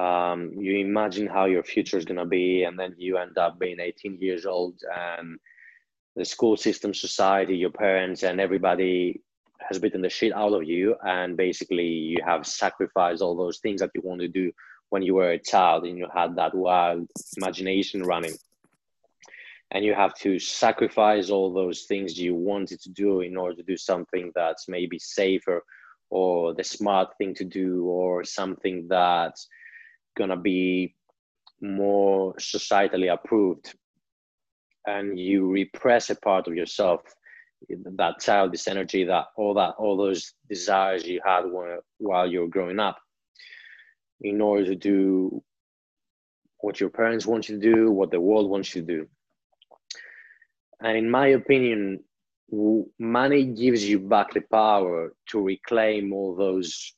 Um, 0.01 0.51
you 0.57 0.77
imagine 0.77 1.27
how 1.27 1.45
your 1.45 1.63
future 1.63 1.97
is 1.97 2.05
going 2.05 2.17
to 2.17 2.25
be, 2.25 2.63
and 2.63 2.77
then 2.77 2.95
you 2.97 3.17
end 3.17 3.37
up 3.37 3.59
being 3.59 3.79
18 3.79 4.17
years 4.19 4.45
old, 4.45 4.75
and 4.93 5.39
the 6.15 6.25
school 6.25 6.55
system, 6.57 6.93
society, 6.93 7.57
your 7.57 7.71
parents, 7.71 8.23
and 8.23 8.39
everybody 8.39 9.21
has 9.59 9.79
beaten 9.79 10.01
the 10.01 10.09
shit 10.09 10.33
out 10.33 10.53
of 10.53 10.63
you. 10.63 10.95
And 11.05 11.35
basically, 11.35 11.87
you 11.87 12.17
have 12.25 12.45
sacrificed 12.45 13.21
all 13.21 13.35
those 13.35 13.59
things 13.59 13.81
that 13.81 13.91
you 13.93 14.01
want 14.03 14.21
to 14.21 14.27
do 14.27 14.51
when 14.89 15.01
you 15.01 15.15
were 15.15 15.31
a 15.31 15.39
child 15.39 15.85
and 15.85 15.97
you 15.97 16.07
had 16.13 16.35
that 16.35 16.55
wild 16.55 17.07
imagination 17.37 18.03
running 18.03 18.35
and 19.71 19.83
you 19.83 19.93
have 19.93 20.13
to 20.13 20.39
sacrifice 20.39 21.29
all 21.29 21.53
those 21.53 21.83
things 21.83 22.19
you 22.19 22.35
wanted 22.35 22.79
to 22.81 22.89
do 22.89 23.21
in 23.21 23.35
order 23.35 23.55
to 23.55 23.63
do 23.63 23.77
something 23.77 24.31
that's 24.35 24.69
maybe 24.69 24.99
safer 24.99 25.63
or 26.09 26.53
the 26.53 26.63
smart 26.63 27.09
thing 27.17 27.33
to 27.33 27.43
do 27.43 27.85
or 27.85 28.23
something 28.23 28.87
that's 28.87 29.47
gonna 30.15 30.37
be 30.37 30.95
more 31.61 32.33
societally 32.35 33.11
approved 33.11 33.75
and 34.87 35.17
you 35.17 35.49
repress 35.49 36.09
a 36.09 36.15
part 36.15 36.47
of 36.47 36.55
yourself 36.55 37.01
that 37.69 38.19
childish 38.19 38.67
energy 38.67 39.05
that 39.05 39.25
all 39.37 39.53
that 39.53 39.73
all 39.77 39.97
those 39.97 40.33
desires 40.49 41.05
you 41.05 41.19
had 41.25 41.41
when, 41.45 41.79
while 41.97 42.29
you 42.29 42.41
were 42.41 42.47
growing 42.47 42.79
up 42.79 42.97
in 44.21 44.39
order 44.41 44.65
to 44.65 44.75
do 44.75 45.41
what 46.59 46.79
your 46.79 46.89
parents 46.89 47.25
want 47.25 47.49
you 47.49 47.59
to 47.59 47.73
do 47.73 47.91
what 47.91 48.11
the 48.11 48.19
world 48.19 48.49
wants 48.49 48.75
you 48.75 48.81
to 48.81 48.87
do 48.87 49.07
and 50.79 50.97
in 50.97 51.09
my 51.09 51.27
opinion, 51.27 52.03
money 52.99 53.45
gives 53.45 53.87
you 53.87 53.99
back 53.99 54.33
the 54.33 54.41
power 54.41 55.13
to 55.29 55.41
reclaim 55.41 56.13
all 56.13 56.35
those 56.35 56.93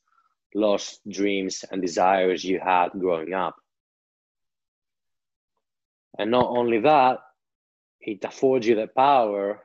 lost 0.54 1.00
dreams 1.08 1.64
and 1.70 1.80
desires 1.80 2.44
you 2.44 2.60
had 2.60 2.90
growing 2.90 3.34
up. 3.34 3.56
And 6.18 6.30
not 6.30 6.48
only 6.48 6.80
that, 6.80 7.18
it 8.00 8.24
affords 8.24 8.66
you 8.66 8.74
the 8.74 8.88
power 8.88 9.62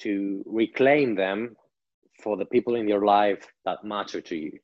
to 0.00 0.42
reclaim 0.46 1.14
them 1.14 1.56
for 2.22 2.36
the 2.36 2.44
people 2.44 2.74
in 2.74 2.88
your 2.88 3.04
life 3.04 3.46
that 3.64 3.84
matter 3.84 4.20
to 4.20 4.36
you. 4.36 4.58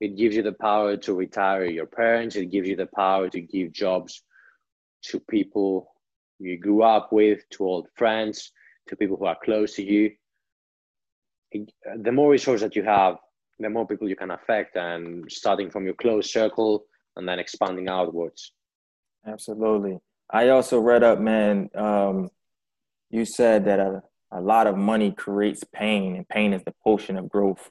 It 0.00 0.16
gives 0.16 0.34
you 0.34 0.42
the 0.42 0.52
power 0.52 0.96
to 0.96 1.14
retire 1.14 1.66
your 1.66 1.86
parents, 1.86 2.36
it 2.36 2.50
gives 2.50 2.68
you 2.68 2.76
the 2.76 2.88
power 2.94 3.28
to 3.28 3.40
give 3.40 3.72
jobs 3.72 4.22
to 5.02 5.20
people 5.20 5.92
you 6.38 6.58
grew 6.58 6.82
up 6.82 7.12
with, 7.12 7.40
to 7.50 7.64
old 7.64 7.88
friends, 7.94 8.52
to 8.88 8.96
people 8.96 9.16
who 9.16 9.26
are 9.26 9.36
close 9.44 9.74
to 9.74 9.82
you. 9.82 10.10
The 11.52 12.12
more 12.12 12.30
resources 12.30 12.62
that 12.62 12.76
you 12.76 12.82
have, 12.84 13.16
the 13.58 13.68
more 13.68 13.86
people 13.86 14.08
you 14.08 14.16
can 14.16 14.30
affect, 14.30 14.76
and 14.76 15.30
starting 15.30 15.70
from 15.70 15.84
your 15.84 15.94
close 15.94 16.32
circle 16.32 16.86
and 17.16 17.28
then 17.28 17.38
expanding 17.38 17.88
outwards. 17.88 18.52
Absolutely. 19.26 19.98
I 20.32 20.48
also 20.50 20.78
read 20.78 21.02
up, 21.02 21.18
man. 21.18 21.70
Um, 21.74 22.30
you 23.10 23.24
said 23.24 23.64
that 23.64 23.80
a, 23.80 24.02
a 24.30 24.40
lot 24.40 24.68
of 24.68 24.76
money 24.76 25.10
creates 25.10 25.64
pain, 25.74 26.14
and 26.16 26.28
pain 26.28 26.52
is 26.52 26.62
the 26.62 26.74
potion 26.84 27.16
of 27.16 27.28
growth. 27.28 27.70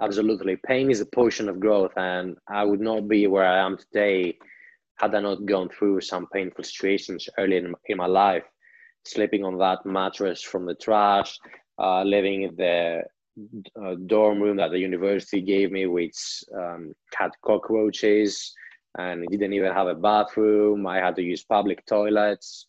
Absolutely. 0.00 0.56
Pain 0.56 0.90
is 0.90 1.00
a 1.00 1.06
potion 1.06 1.48
of 1.48 1.58
growth, 1.58 1.92
and 1.96 2.36
I 2.48 2.64
would 2.64 2.80
not 2.80 3.08
be 3.08 3.26
where 3.26 3.44
I 3.44 3.58
am 3.58 3.76
today 3.76 4.38
had 4.96 5.14
I 5.14 5.20
not 5.20 5.44
gone 5.46 5.68
through 5.68 6.00
some 6.00 6.28
painful 6.32 6.62
situations 6.62 7.28
early 7.36 7.56
in, 7.56 7.74
in 7.86 7.96
my 7.96 8.06
life, 8.06 8.44
sleeping 9.04 9.44
on 9.44 9.58
that 9.58 9.84
mattress 9.84 10.42
from 10.42 10.66
the 10.66 10.74
trash, 10.76 11.36
uh, 11.78 12.04
living 12.04 12.42
in 12.42 12.54
the 12.56 13.02
uh, 13.82 13.94
dorm 14.06 14.40
room 14.40 14.56
that 14.58 14.70
the 14.70 14.78
university 14.78 15.40
gave 15.40 15.72
me, 15.72 15.86
which 15.86 16.44
um, 16.56 16.92
had 17.16 17.30
cockroaches 17.44 18.54
and 18.98 19.26
didn't 19.28 19.52
even 19.52 19.72
have 19.72 19.86
a 19.86 19.94
bathroom. 19.94 20.86
I 20.86 20.98
had 20.98 21.16
to 21.16 21.22
use 21.22 21.42
public 21.42 21.84
toilets. 21.86 22.66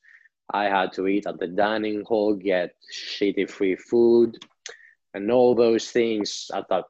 I 0.53 0.65
had 0.65 0.93
to 0.93 1.07
eat 1.07 1.27
at 1.27 1.39
the 1.39 1.47
dining 1.47 2.03
hall, 2.03 2.35
get 2.35 2.75
shitty 2.93 3.49
free 3.49 3.75
food, 3.75 4.37
and 5.13 5.31
all 5.31 5.55
those 5.55 5.91
things 5.91 6.49
at 6.53 6.67
that 6.69 6.85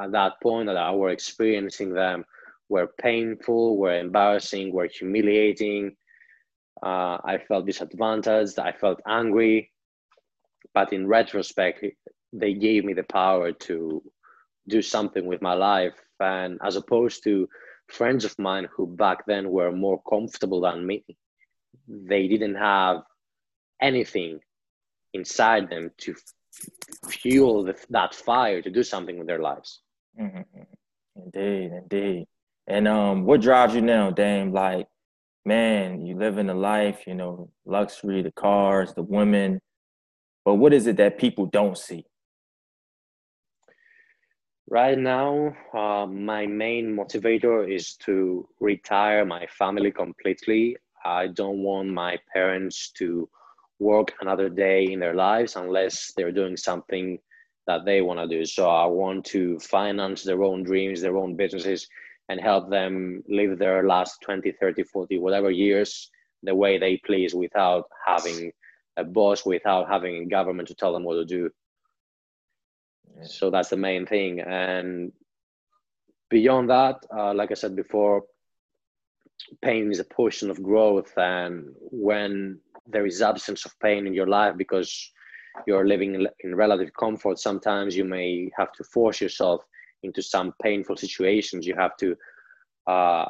at 0.00 0.12
that 0.12 0.40
point 0.42 0.66
that 0.66 0.76
I 0.76 0.92
were 0.92 1.10
experiencing 1.10 1.92
them 1.92 2.24
were 2.68 2.92
painful, 3.00 3.76
were 3.76 3.98
embarrassing, 3.98 4.72
were 4.72 4.86
humiliating. 4.86 5.96
Uh, 6.82 7.18
I 7.24 7.38
felt 7.46 7.66
disadvantaged. 7.66 8.58
I 8.58 8.72
felt 8.72 9.00
angry. 9.06 9.72
But 10.72 10.92
in 10.92 11.08
retrospect, 11.08 11.84
they 12.32 12.54
gave 12.54 12.84
me 12.84 12.92
the 12.92 13.02
power 13.02 13.52
to 13.52 14.02
do 14.68 14.80
something 14.80 15.26
with 15.26 15.42
my 15.42 15.54
life. 15.54 15.94
And 16.20 16.58
as 16.62 16.76
opposed 16.76 17.24
to 17.24 17.48
friends 17.90 18.24
of 18.24 18.38
mine 18.38 18.68
who 18.74 18.86
back 18.86 19.26
then 19.26 19.50
were 19.50 19.72
more 19.72 20.00
comfortable 20.08 20.60
than 20.60 20.86
me, 20.86 21.04
they 21.88 22.28
didn't 22.28 22.56
have 22.56 23.02
anything 23.80 24.40
inside 25.12 25.68
them 25.70 25.90
to 25.98 26.14
fuel 27.08 27.64
the, 27.64 27.76
that 27.90 28.14
fire 28.14 28.62
to 28.62 28.70
do 28.70 28.82
something 28.82 29.18
with 29.18 29.26
their 29.26 29.40
lives. 29.40 29.80
Mm-hmm. 30.20 30.62
Indeed, 31.16 31.72
indeed. 31.72 32.26
And 32.66 32.86
um, 32.86 33.24
what 33.24 33.40
drives 33.40 33.74
you 33.74 33.80
now, 33.80 34.10
Dame? 34.10 34.52
Like, 34.52 34.86
man, 35.44 36.04
you 36.06 36.16
live 36.16 36.38
in 36.38 36.46
the 36.46 36.54
life, 36.54 37.00
you 37.06 37.14
know, 37.14 37.50
luxury, 37.64 38.22
the 38.22 38.32
cars, 38.32 38.94
the 38.94 39.02
women. 39.02 39.60
But 40.44 40.54
what 40.54 40.72
is 40.72 40.86
it 40.86 40.96
that 40.98 41.18
people 41.18 41.46
don't 41.46 41.76
see? 41.76 42.04
Right 44.70 44.96
now, 44.96 45.56
uh, 45.74 46.06
my 46.06 46.46
main 46.46 46.94
motivator 46.94 47.68
is 47.68 47.96
to 48.06 48.46
retire 48.60 49.24
my 49.24 49.44
family 49.46 49.90
completely. 49.90 50.76
I 51.04 51.26
don't 51.26 51.64
want 51.64 51.88
my 51.88 52.18
parents 52.32 52.92
to 52.98 53.28
work 53.80 54.12
another 54.20 54.48
day 54.48 54.84
in 54.84 55.00
their 55.00 55.16
lives 55.16 55.56
unless 55.56 56.12
they're 56.16 56.30
doing 56.30 56.56
something 56.56 57.18
that 57.66 57.84
they 57.84 58.00
want 58.00 58.20
to 58.20 58.28
do. 58.28 58.44
So 58.44 58.70
I 58.70 58.86
want 58.86 59.24
to 59.26 59.58
finance 59.58 60.22
their 60.22 60.44
own 60.44 60.62
dreams, 60.62 61.00
their 61.00 61.16
own 61.16 61.34
businesses, 61.34 61.88
and 62.28 62.40
help 62.40 62.70
them 62.70 63.24
live 63.28 63.58
their 63.58 63.84
last 63.88 64.20
20 64.22 64.52
30 64.52 64.84
40 64.84 65.18
whatever 65.18 65.50
years 65.50 66.12
the 66.44 66.54
way 66.54 66.78
they 66.78 66.96
please 67.04 67.34
without 67.34 67.86
having 68.06 68.52
a 68.96 69.02
boss 69.02 69.44
without 69.44 69.88
having 69.88 70.22
a 70.22 70.26
government 70.26 70.68
to 70.68 70.74
tell 70.76 70.92
them 70.92 71.02
what 71.02 71.14
to 71.14 71.24
do 71.24 71.50
so 73.22 73.50
that's 73.50 73.68
the 73.70 73.76
main 73.76 74.06
thing. 74.06 74.40
And 74.40 75.12
beyond 76.30 76.70
that 76.70 76.96
uh, 77.16 77.34
like 77.34 77.50
i 77.50 77.54
said 77.54 77.74
before 77.74 78.22
pain 79.62 79.90
is 79.90 79.98
a 79.98 80.04
portion 80.04 80.50
of 80.50 80.62
growth. 80.62 81.12
And 81.16 81.66
when 81.90 82.58
there 82.86 83.06
is 83.06 83.22
absence 83.22 83.64
of 83.64 83.78
pain 83.80 84.06
in 84.06 84.14
your 84.14 84.26
life 84.26 84.54
because 84.56 85.10
you're 85.66 85.86
living 85.86 86.26
in 86.40 86.54
relative 86.54 86.90
comfort 86.98 87.38
sometimes 87.38 87.96
you 87.96 88.04
may 88.04 88.50
have 88.56 88.72
to 88.72 88.84
force 88.84 89.20
yourself 89.20 89.64
into 90.02 90.22
some 90.22 90.52
painful 90.62 90.96
situations. 90.96 91.66
You 91.66 91.74
have 91.76 91.96
to 91.98 92.16
uh, 92.86 93.26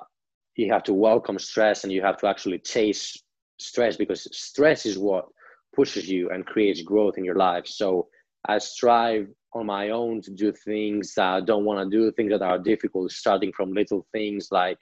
you 0.57 0.73
have 0.73 0.85
to 0.85 0.95
welcome 0.95 1.39
stress 1.39 1.85
and 1.85 1.93
you 1.93 2.03
have 2.03 2.17
to 2.19 2.27
actually 2.27 2.59
chase 2.59 3.17
stress 3.59 3.97
because 3.97 4.27
stress 4.37 4.87
is 4.87 4.99
what 4.99 5.27
pushes 5.75 6.09
you 6.09 6.31
and 6.31 6.47
creates 6.47 6.83
growth 6.83 7.17
in 7.19 7.25
your 7.25 7.37
life. 7.37 7.67
So 7.67 8.09
i 8.49 8.59
strive 8.59 9.29
on 9.55 9.67
my 9.67 9.91
own 9.91 10.21
to 10.21 10.31
do 10.31 10.53
things 10.53 11.15
i 11.19 11.41
don't 11.41 11.65
want 11.65 11.79
to 11.79 11.97
do 11.97 12.13
things 12.13 12.31
that 12.31 12.43
are 12.43 12.59
difficult 12.59 13.11
starting 13.11 13.53
from 13.53 13.73
little 13.73 14.07
things 14.13 14.49
like 14.51 14.79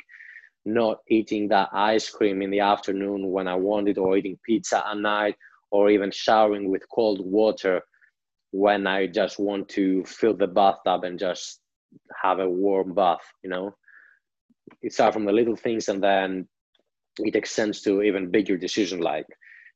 not 0.68 0.98
eating 1.08 1.48
that 1.48 1.68
ice 1.72 2.10
cream 2.10 2.42
in 2.42 2.50
the 2.50 2.60
afternoon 2.60 3.30
when 3.30 3.48
I 3.48 3.54
wanted, 3.54 3.98
or 3.98 4.16
eating 4.16 4.38
pizza 4.44 4.86
at 4.86 4.98
night, 4.98 5.36
or 5.70 5.90
even 5.90 6.10
showering 6.10 6.70
with 6.70 6.88
cold 6.94 7.20
water 7.24 7.82
when 8.52 8.86
I 8.86 9.06
just 9.06 9.38
want 9.38 9.68
to 9.70 10.04
fill 10.04 10.34
the 10.34 10.46
bathtub 10.46 11.04
and 11.04 11.18
just 11.18 11.60
have 12.22 12.38
a 12.38 12.48
warm 12.48 12.94
bath, 12.94 13.20
you 13.42 13.50
know? 13.50 13.74
It 14.82 14.92
starts 14.92 15.14
from 15.14 15.24
the 15.24 15.32
little 15.32 15.56
things 15.56 15.88
and 15.88 16.02
then 16.02 16.46
it 17.18 17.34
extends 17.34 17.82
to 17.82 18.02
even 18.02 18.30
bigger 18.30 18.56
decision 18.56 19.00
like 19.00 19.26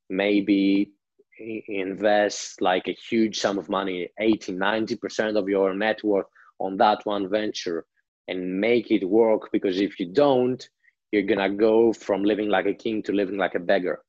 maybe 0.09 0.91
invest 1.39 2.61
like 2.61 2.87
a 2.87 2.93
huge 3.09 3.39
sum 3.39 3.57
of 3.57 3.69
money 3.69 4.07
80 4.19 4.53
90% 4.53 5.37
of 5.37 5.49
your 5.49 5.73
net 5.73 6.03
worth 6.03 6.27
on 6.59 6.77
that 6.77 7.05
one 7.05 7.29
venture 7.29 7.85
and 8.27 8.59
make 8.59 8.91
it 8.91 9.03
work 9.07 9.49
because 9.51 9.81
if 9.81 9.99
you 9.99 10.11
don't 10.13 10.69
you're 11.13 11.21
gonna 11.21 11.47
go 11.47 11.93
from 11.93 12.23
living 12.23 12.49
like 12.49 12.65
a 12.65 12.73
king 12.73 13.03
to 13.03 13.11
living 13.13 13.37
like 13.37 13.53
a 13.53 13.59
beggar. 13.59 14.01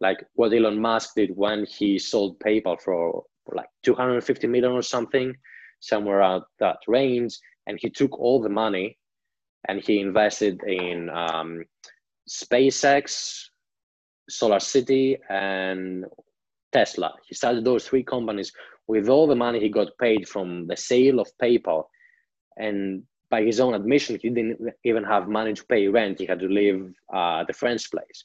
Like 0.00 0.22
what 0.34 0.52
elon 0.52 0.78
musk 0.78 1.14
did 1.16 1.30
when 1.34 1.64
he 1.64 1.98
sold 1.98 2.38
paypal 2.40 2.78
for, 2.78 3.24
like 3.54 3.68
250 3.82 4.46
million 4.48 4.72
or 4.72 4.82
something 4.82 5.34
somewhere 5.80 6.20
out 6.22 6.44
that 6.60 6.76
range 6.86 7.38
and 7.66 7.78
he 7.80 7.88
took 7.88 8.18
all 8.20 8.40
the 8.40 8.50
money 8.50 8.98
and 9.68 9.80
he 9.82 9.98
invested 9.98 10.62
in 10.64 11.08
um, 11.10 11.64
spacex 12.28 13.46
solar 14.28 14.60
city 14.60 15.18
and 15.28 16.04
tesla 16.72 17.12
he 17.28 17.34
started 17.34 17.64
those 17.64 17.86
three 17.86 18.02
companies 18.02 18.52
with 18.88 19.08
all 19.08 19.26
the 19.26 19.34
money 19.34 19.60
he 19.60 19.68
got 19.68 19.96
paid 19.98 20.28
from 20.28 20.66
the 20.66 20.76
sale 20.76 21.20
of 21.20 21.28
paypal 21.40 21.84
and 22.56 23.02
by 23.32 23.42
his 23.42 23.60
own 23.60 23.72
admission, 23.72 24.18
he 24.20 24.28
didn't 24.28 24.60
even 24.84 25.02
have 25.04 25.26
money 25.26 25.54
to 25.54 25.64
pay 25.64 25.88
rent. 25.88 26.18
He 26.18 26.26
had 26.26 26.38
to 26.40 26.48
live 26.48 26.92
uh, 27.12 27.40
at 27.40 27.50
a 27.50 27.54
friend's 27.54 27.88
place. 27.88 28.24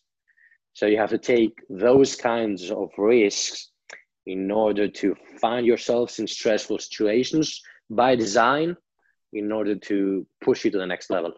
So 0.73 0.85
you 0.85 0.97
have 0.97 1.11
to 1.11 1.17
take 1.17 1.53
those 1.69 2.17
kinds 2.17 2.69
of 2.69 2.89
risks 2.97 3.71
in 4.25 4.51
order 4.51 4.89
to 4.89 5.15
find 5.39 5.65
yourselves 5.65 6.19
in 6.19 6.27
stressful 6.27 6.79
situations 6.79 7.61
by 7.89 8.17
design 8.17 8.75
in 9.31 9.49
order 9.53 9.75
to 9.75 10.27
push 10.43 10.65
you 10.65 10.71
to 10.71 10.77
the 10.77 10.85
next 10.85 11.09
level. 11.09 11.31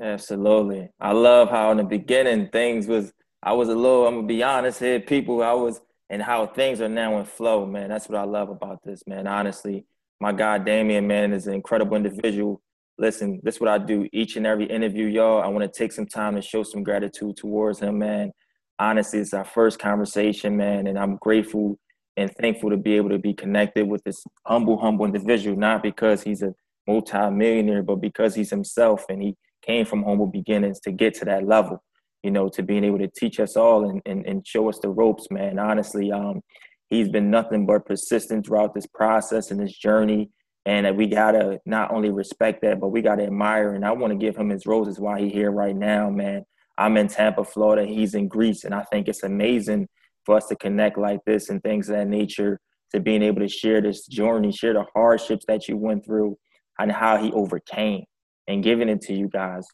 Absolutely. 0.00 0.88
I 1.00 1.10
love 1.10 1.50
how 1.50 1.72
in 1.72 1.78
the 1.78 1.84
beginning 1.84 2.50
things 2.50 2.86
was 2.86 3.12
I 3.42 3.52
was 3.52 3.68
a 3.68 3.74
little, 3.74 4.06
I'm 4.06 4.14
gonna 4.14 4.28
be 4.28 4.44
honest 4.44 4.78
here, 4.78 5.00
people 5.00 5.42
I 5.42 5.54
was 5.54 5.80
and 6.10 6.22
how 6.22 6.46
things 6.46 6.80
are 6.80 6.88
now 6.88 7.18
in 7.18 7.24
flow, 7.24 7.66
man. 7.66 7.88
That's 7.88 8.08
what 8.08 8.18
I 8.18 8.24
love 8.24 8.48
about 8.48 8.82
this, 8.84 9.02
man. 9.06 9.26
Honestly, 9.26 9.84
my 10.20 10.32
guy 10.32 10.58
Damian, 10.58 11.06
man, 11.06 11.32
is 11.32 11.46
an 11.46 11.54
incredible 11.54 11.96
individual 11.96 12.60
listen, 12.98 13.40
this 13.42 13.56
is 13.56 13.60
what 13.60 13.70
I 13.70 13.78
do 13.78 14.08
each 14.12 14.36
and 14.36 14.46
every 14.46 14.66
interview, 14.66 15.06
y'all. 15.06 15.40
I 15.40 15.46
want 15.46 15.72
to 15.72 15.78
take 15.78 15.92
some 15.92 16.06
time 16.06 16.34
to 16.34 16.42
show 16.42 16.62
some 16.62 16.82
gratitude 16.82 17.36
towards 17.36 17.78
him, 17.78 17.98
man. 17.98 18.32
Honestly, 18.78 19.20
it's 19.20 19.34
our 19.34 19.44
first 19.44 19.78
conversation, 19.78 20.56
man, 20.56 20.86
and 20.86 20.98
I'm 20.98 21.16
grateful 21.16 21.78
and 22.16 22.30
thankful 22.36 22.70
to 22.70 22.76
be 22.76 22.94
able 22.94 23.10
to 23.10 23.18
be 23.18 23.32
connected 23.32 23.86
with 23.88 24.02
this 24.04 24.22
humble, 24.44 24.78
humble 24.78 25.04
individual, 25.04 25.56
not 25.56 25.82
because 25.82 26.22
he's 26.22 26.42
a 26.42 26.52
multi-millionaire, 26.86 27.82
but 27.82 27.96
because 27.96 28.34
he's 28.34 28.50
himself 28.50 29.04
and 29.08 29.22
he 29.22 29.36
came 29.62 29.84
from 29.84 30.02
humble 30.02 30.26
beginnings 30.26 30.80
to 30.80 30.90
get 30.90 31.14
to 31.14 31.24
that 31.24 31.46
level, 31.46 31.82
you 32.22 32.30
know, 32.30 32.48
to 32.48 32.62
being 32.62 32.84
able 32.84 32.98
to 32.98 33.08
teach 33.08 33.40
us 33.40 33.56
all 33.56 33.88
and, 33.88 34.02
and, 34.06 34.26
and 34.26 34.46
show 34.46 34.68
us 34.68 34.78
the 34.80 34.88
ropes, 34.88 35.26
man. 35.30 35.58
Honestly, 35.58 36.10
um, 36.12 36.40
he's 36.88 37.08
been 37.08 37.30
nothing 37.30 37.66
but 37.66 37.86
persistent 37.86 38.46
throughout 38.46 38.74
this 38.74 38.86
process 38.86 39.50
and 39.50 39.60
this 39.60 39.76
journey 39.76 40.30
and 40.68 40.98
we 40.98 41.06
gotta 41.06 41.58
not 41.64 41.90
only 41.92 42.10
respect 42.10 42.60
that, 42.60 42.78
but 42.78 42.88
we 42.88 43.00
gotta 43.00 43.22
admire. 43.22 43.72
And 43.72 43.86
I 43.86 43.92
want 43.92 44.12
to 44.12 44.18
give 44.18 44.36
him 44.36 44.50
his 44.50 44.66
roses 44.66 45.00
while 45.00 45.16
he's 45.16 45.32
here 45.32 45.50
right 45.50 45.74
now, 45.74 46.10
man. 46.10 46.44
I'm 46.76 46.98
in 46.98 47.08
Tampa, 47.08 47.42
Florida. 47.42 47.86
He's 47.86 48.14
in 48.14 48.28
Greece, 48.28 48.64
and 48.64 48.74
I 48.74 48.82
think 48.92 49.08
it's 49.08 49.22
amazing 49.22 49.88
for 50.26 50.36
us 50.36 50.46
to 50.48 50.56
connect 50.56 50.98
like 50.98 51.20
this 51.24 51.48
and 51.48 51.62
things 51.62 51.88
of 51.88 51.96
that 51.96 52.06
nature. 52.06 52.60
To 52.92 53.00
being 53.00 53.22
able 53.22 53.40
to 53.40 53.48
share 53.48 53.80
this 53.80 54.06
journey, 54.06 54.52
share 54.52 54.74
the 54.74 54.84
hardships 54.94 55.46
that 55.48 55.68
you 55.68 55.78
went 55.78 56.04
through, 56.04 56.36
and 56.78 56.92
how 56.92 57.16
he 57.16 57.32
overcame, 57.32 58.04
and 58.46 58.62
giving 58.62 58.90
it 58.90 59.00
to 59.02 59.14
you 59.14 59.28
guys 59.28 59.66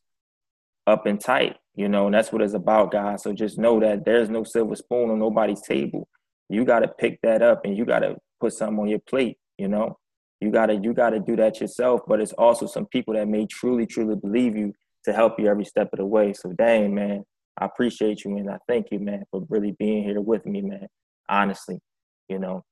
up 0.86 1.06
and 1.06 1.20
tight. 1.20 1.56
You 1.76 1.88
know, 1.88 2.06
and 2.06 2.14
that's 2.14 2.32
what 2.32 2.42
it's 2.42 2.54
about, 2.54 2.92
guys. 2.92 3.24
So 3.24 3.32
just 3.32 3.58
know 3.58 3.80
that 3.80 4.04
there's 4.04 4.30
no 4.30 4.44
silver 4.44 4.76
spoon 4.76 5.10
on 5.10 5.18
nobody's 5.18 5.62
table. 5.62 6.08
You 6.48 6.64
got 6.64 6.80
to 6.80 6.88
pick 6.88 7.20
that 7.22 7.42
up, 7.42 7.64
and 7.64 7.76
you 7.76 7.84
got 7.84 8.00
to 8.00 8.16
put 8.40 8.52
something 8.52 8.78
on 8.78 8.88
your 8.88 9.00
plate. 9.00 9.38
You 9.58 9.68
know, 9.68 9.98
you 10.44 10.50
gotta 10.50 10.74
you 10.74 10.92
gotta 10.92 11.18
do 11.18 11.36
that 11.36 11.60
yourself 11.60 12.02
but 12.06 12.20
it's 12.20 12.32
also 12.32 12.66
some 12.66 12.86
people 12.86 13.14
that 13.14 13.26
may 13.26 13.46
truly 13.46 13.86
truly 13.86 14.14
believe 14.14 14.56
you 14.56 14.72
to 15.04 15.12
help 15.12 15.40
you 15.40 15.46
every 15.46 15.64
step 15.64 15.88
of 15.92 15.98
the 15.98 16.06
way 16.06 16.32
so 16.32 16.52
dang 16.52 16.94
man 16.94 17.24
i 17.58 17.64
appreciate 17.64 18.24
you 18.24 18.36
and 18.36 18.50
i 18.50 18.58
thank 18.68 18.86
you 18.90 18.98
man 18.98 19.24
for 19.30 19.44
really 19.48 19.74
being 19.78 20.04
here 20.04 20.20
with 20.20 20.44
me 20.44 20.60
man 20.60 20.86
honestly 21.28 21.78
you 22.28 22.38
know 22.38 22.62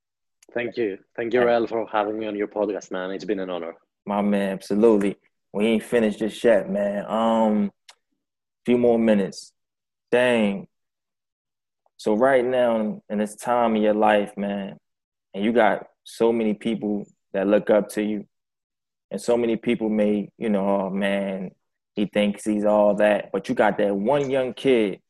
thank 0.52 0.76
you 0.76 0.98
thank 1.16 1.32
you 1.32 1.42
Rel, 1.44 1.66
for 1.66 1.86
having 1.90 2.18
me 2.18 2.26
on 2.26 2.36
your 2.36 2.48
podcast 2.48 2.90
man 2.90 3.10
it's 3.10 3.24
been 3.24 3.40
an 3.40 3.50
honor 3.50 3.74
my 4.06 4.20
man 4.20 4.50
absolutely 4.50 5.16
we 5.54 5.66
ain't 5.66 5.82
finished 5.82 6.18
just 6.18 6.42
yet 6.44 6.68
man 6.68 7.04
um 7.08 7.70
few 8.64 8.78
more 8.78 8.98
minutes 8.98 9.52
dang 10.10 10.66
so 11.96 12.14
right 12.14 12.44
now 12.44 13.00
in 13.08 13.18
this 13.18 13.36
time 13.36 13.76
of 13.76 13.82
your 13.82 13.94
life 13.94 14.32
man 14.36 14.76
and 15.34 15.44
you 15.44 15.52
got 15.52 15.86
so 16.04 16.32
many 16.32 16.54
people 16.54 17.06
that 17.32 17.46
look 17.46 17.70
up 17.70 17.88
to 17.90 18.02
you. 18.02 18.26
And 19.10 19.20
so 19.20 19.36
many 19.36 19.56
people 19.56 19.88
may, 19.88 20.30
you 20.38 20.48
know, 20.48 20.66
oh 20.68 20.90
man, 20.90 21.50
he 21.94 22.06
thinks 22.06 22.44
he's 22.44 22.64
all 22.64 22.94
that. 22.96 23.30
But 23.32 23.48
you 23.48 23.54
got 23.54 23.78
that 23.78 23.94
one 23.94 24.30
young 24.30 24.54
kid 24.54 25.00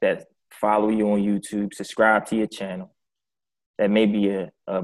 that 0.00 0.26
follow 0.50 0.88
you 0.88 1.12
on 1.12 1.20
YouTube, 1.20 1.74
subscribe 1.74 2.26
to 2.26 2.36
your 2.36 2.46
channel, 2.46 2.94
that 3.78 3.90
maybe 3.90 4.30
a, 4.30 4.50
a, 4.66 4.82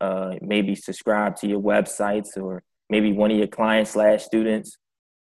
a, 0.00 0.04
a 0.04 0.38
maybe 0.40 0.74
subscribe 0.74 1.36
to 1.36 1.48
your 1.48 1.60
websites 1.60 2.36
or 2.36 2.62
maybe 2.88 3.12
one 3.12 3.30
of 3.30 3.38
your 3.38 3.48
clients 3.48 3.92
slash 3.92 4.22
students, 4.22 4.76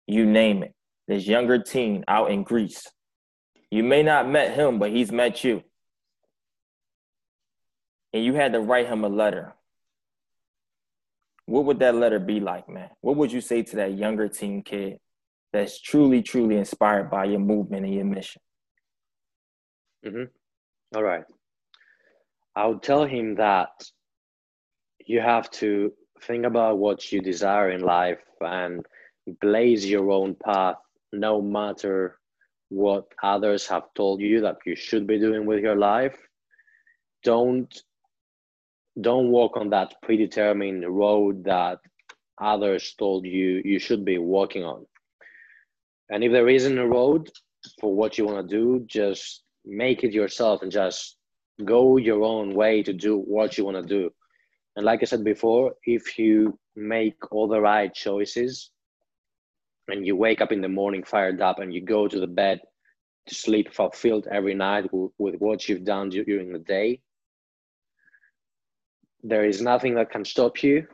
you 0.08 0.26
name 0.26 0.64
it. 0.64 0.74
This 1.08 1.26
younger 1.26 1.60
teen 1.60 2.04
out 2.08 2.32
in 2.32 2.44
Greece. 2.44 2.88
You 3.72 3.84
may 3.84 4.04
not 4.04 4.30
met 4.30 4.56
him, 4.56 4.80
but 4.80 4.92
he's 4.92 5.12
met 5.12 5.44
you. 5.44 5.64
And 8.14 8.24
you 8.24 8.34
had 8.34 8.54
to 8.54 8.60
write 8.60 8.88
him 8.88 9.04
a 9.04 9.10
letter 9.10 9.54
what 11.48 11.64
would 11.64 11.80
that 11.80 11.96
letter 11.96 12.20
be 12.20 12.40
like, 12.42 12.70
man? 12.70 12.90
What 13.02 13.16
would 13.16 13.32
you 13.32 13.42
say 13.42 13.64
to 13.64 13.76
that 13.78 13.98
younger 13.98 14.28
teen 14.28 14.62
kid 14.62 15.00
that's 15.54 15.82
truly, 15.82 16.22
truly 16.22 16.58
inspired 16.58 17.10
by 17.10 17.24
your 17.24 17.40
movement 17.40 17.86
and 17.86 17.96
your 17.96 18.06
mission? 18.06 18.42
Mm-hmm. 20.06 20.24
All 20.96 21.04
right. 21.04 21.24
I 22.54 22.68
would 22.68 22.84
tell 22.84 23.06
him 23.06 23.36
that 23.36 23.70
you 25.06 25.22
have 25.22 25.50
to 25.52 25.94
think 26.24 26.46
about 26.46 26.80
what 26.80 27.14
you 27.14 27.22
desire 27.22 27.72
in 27.72 27.82
life 27.82 28.20
and 28.42 28.86
blaze 29.40 29.86
your 29.86 30.12
own 30.12 30.36
path, 30.36 30.76
no 31.20 31.42
matter 31.42 32.20
what 32.70 33.06
others 33.24 33.68
have 33.68 33.94
told 33.96 34.22
you 34.22 34.42
that 34.42 34.58
you 34.66 34.76
should 34.76 35.08
be 35.08 35.20
doing 35.20 35.46
with 35.46 35.62
your 35.62 35.76
life. 35.76 36.18
Don't 37.24 37.74
don't 39.00 39.30
walk 39.30 39.58
on 39.58 39.70
that 39.70 39.94
predetermined 40.02 40.84
road 40.88 41.44
that 41.44 41.80
others 42.42 42.96
told 42.98 43.26
you 43.26 43.62
you 43.64 43.80
should 43.80 44.04
be 44.04 44.18
walking 44.18 44.64
on. 44.64 44.86
And 46.10 46.24
if 46.24 46.32
there 46.32 46.50
isn't 46.50 46.78
a 46.80 46.88
road 46.88 47.30
for 47.80 47.94
what 47.96 48.18
you 48.18 48.26
want 48.26 48.50
to 48.50 48.56
do, 48.56 48.84
just 48.88 49.44
make 49.66 50.04
it 50.04 50.14
yourself 50.14 50.62
and 50.64 50.72
just 50.72 51.18
go 51.66 51.98
your 51.98 52.24
own 52.24 52.54
way 52.56 52.82
to 52.84 52.94
do 52.94 53.18
what 53.18 53.58
you 53.58 53.66
want 53.66 53.78
to 53.78 53.84
do. 53.84 54.10
And 54.76 54.86
like 54.86 55.02
I 55.02 55.06
said 55.06 55.24
before, 55.24 55.74
if 55.84 56.18
you 56.18 56.58
make 56.76 57.32
all 57.32 57.48
the 57.48 57.62
right 57.62 57.94
choices 57.94 58.72
and 59.88 60.06
you 60.06 60.16
wake 60.16 60.42
up 60.42 60.52
in 60.52 60.62
the 60.62 60.68
morning 60.68 61.04
fired 61.04 61.42
up 61.42 61.60
and 61.60 61.74
you 61.74 61.82
go 61.82 62.08
to 62.08 62.20
the 62.20 62.28
bed 62.28 62.62
to 63.28 63.36
sleep 63.36 63.74
fulfilled 63.74 64.28
every 64.32 64.54
night 64.54 64.86
with, 64.92 65.36
what 65.40 65.68
you've 65.68 65.84
done 65.84 66.10
during 66.10 66.52
the 66.52 66.60
day, 66.60 67.02
there 69.24 69.46
is 69.46 69.62
nothing 69.62 69.96
that 69.96 70.12
can 70.12 70.24
stop 70.24 70.64
you. 70.64 70.88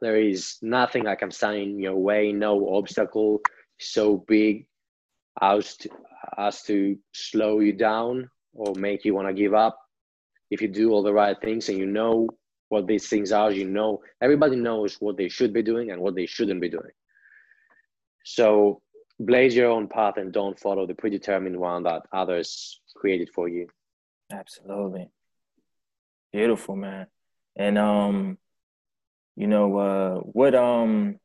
There 0.00 0.16
is 0.16 0.58
nothing 0.60 1.04
that 1.04 1.18
can 1.18 1.30
stand 1.30 1.56
in 1.58 1.78
your 1.78 1.96
way, 1.96 2.32
no 2.32 2.76
obstacle 2.76 3.40
so 3.78 4.18
big 4.28 4.66
as 5.40 5.76
to, 5.76 5.88
as 6.36 6.62
to 6.62 6.96
slow 7.12 7.60
you 7.60 7.72
down 7.72 8.28
or 8.52 8.74
make 8.74 9.04
you 9.04 9.14
want 9.14 9.28
to 9.28 9.34
give 9.34 9.54
up 9.54 9.78
if 10.50 10.60
you 10.62 10.68
do 10.68 10.90
all 10.90 11.02
the 11.02 11.12
right 11.12 11.36
things 11.40 11.68
and 11.68 11.78
you 11.78 11.86
know 11.86 12.28
what 12.68 12.86
these 12.86 13.08
things 13.08 13.32
are 13.32 13.50
you 13.50 13.66
know 13.66 14.00
everybody 14.20 14.56
knows 14.56 14.96
what 15.00 15.16
they 15.16 15.28
should 15.28 15.52
be 15.52 15.62
doing 15.62 15.90
and 15.90 16.00
what 16.00 16.14
they 16.14 16.26
shouldn't 16.26 16.60
be 16.60 16.68
doing 16.68 16.90
so 18.24 18.80
blaze 19.20 19.54
your 19.54 19.70
own 19.70 19.86
path 19.86 20.16
and 20.16 20.32
don't 20.32 20.58
follow 20.58 20.86
the 20.86 20.94
predetermined 20.94 21.56
one 21.56 21.84
that 21.84 22.02
others 22.12 22.80
created 22.96 23.30
for 23.32 23.48
you. 23.48 23.68
Absolutely. 24.32 25.08
Beautiful 26.32 26.74
man. 26.74 27.06
And 27.56 27.78
um 27.78 28.38
you 29.36 29.46
know 29.46 29.78
uh 29.78 30.14
what 30.20 30.54
um 30.54 31.20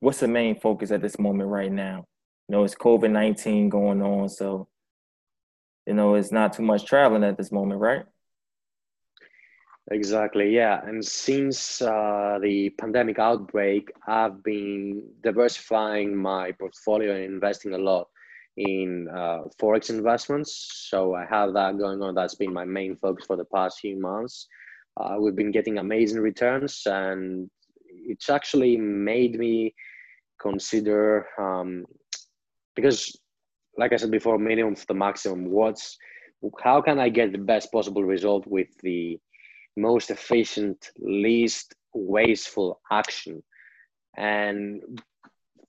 what's 0.00 0.20
the 0.20 0.28
main 0.28 0.58
focus 0.58 0.90
at 0.90 1.02
this 1.02 1.18
moment 1.18 1.50
right 1.50 1.72
now? 1.72 2.06
You 2.48 2.52
know 2.52 2.64
it's 2.64 2.74
covid-19 2.74 3.68
going 3.68 4.00
on 4.02 4.28
so 4.28 4.68
you 5.86 5.94
know 5.94 6.14
it's 6.14 6.32
not 6.32 6.52
too 6.52 6.62
much 6.62 6.84
traveling 6.84 7.24
at 7.24 7.36
this 7.36 7.50
moment 7.50 7.80
right 7.80 8.04
exactly 9.90 10.54
yeah. 10.54 10.80
And 10.84 11.04
since 11.04 11.80
uh, 11.80 12.38
the 12.42 12.70
pandemic 12.70 13.18
outbreak 13.18 13.90
i've 14.06 14.42
been 14.42 15.02
diversifying 15.22 16.16
my 16.16 16.52
portfolio 16.52 17.14
and 17.14 17.24
investing 17.24 17.74
a 17.74 17.78
lot 17.78 18.08
in 18.56 19.08
uh, 19.14 19.42
forex 19.60 19.90
investments. 19.90 20.86
So 20.88 21.14
i 21.14 21.24
have 21.26 21.52
that 21.54 21.78
going 21.78 22.02
on. 22.02 22.14
That's 22.14 22.34
been 22.34 22.52
my 22.52 22.64
main 22.64 22.96
focus 22.96 23.26
for 23.26 23.36
the 23.36 23.44
past 23.44 23.80
few 23.80 24.00
months. 24.00 24.48
Uh, 24.98 25.16
we've 25.20 25.36
been 25.36 25.52
getting 25.52 25.78
amazing 25.78 26.20
returns, 26.20 26.82
and 26.86 27.50
it's 27.90 28.30
actually 28.30 28.76
made 28.78 29.38
me 29.38 29.74
consider 30.40 31.26
um, 31.38 31.84
because, 32.74 33.14
like 33.76 33.92
I 33.92 33.96
said 33.96 34.10
before, 34.10 34.38
minimum 34.38 34.74
for 34.74 34.86
the 34.86 34.94
maximum. 34.94 35.50
What's 35.50 35.98
how 36.62 36.80
can 36.80 36.98
I 36.98 37.08
get 37.08 37.32
the 37.32 37.38
best 37.38 37.72
possible 37.72 38.04
result 38.04 38.46
with 38.46 38.68
the 38.82 39.18
most 39.76 40.10
efficient, 40.10 40.90
least 40.98 41.74
wasteful 41.94 42.80
action? 42.90 43.42
And 44.16 45.00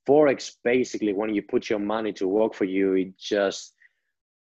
forex 0.07 0.53
basically, 0.63 1.13
when 1.13 1.33
you 1.33 1.41
put 1.41 1.69
your 1.69 1.79
money 1.79 2.13
to 2.13 2.27
work 2.27 2.53
for 2.53 2.65
you, 2.65 2.93
it 2.93 3.17
just 3.17 3.73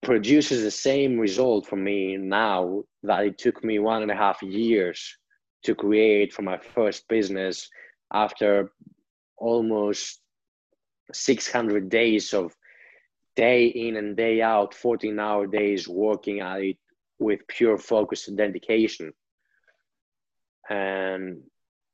produces 0.02 0.62
the 0.62 0.70
same 0.70 1.18
result 1.18 1.66
for 1.66 1.76
me 1.76 2.16
now 2.16 2.82
that 3.04 3.24
it 3.24 3.38
took 3.38 3.62
me 3.62 3.78
one 3.78 4.02
and 4.02 4.10
a 4.10 4.16
half 4.16 4.42
years 4.42 5.16
to 5.62 5.74
create 5.74 6.32
for 6.32 6.42
my 6.42 6.58
first 6.58 7.06
business 7.08 7.68
after 8.12 8.72
almost 9.36 10.20
600 11.12 11.88
days 11.88 12.34
of 12.34 12.54
day 13.36 13.66
in 13.66 13.96
and 13.96 14.16
day 14.16 14.42
out 14.42 14.74
14 14.74 15.18
hour 15.18 15.46
days 15.46 15.88
working 15.88 16.40
at 16.40 16.60
it 16.60 16.76
with 17.18 17.46
pure 17.46 17.78
focus 17.78 18.28
and 18.28 18.36
dedication 18.36 19.12
and 20.72 21.40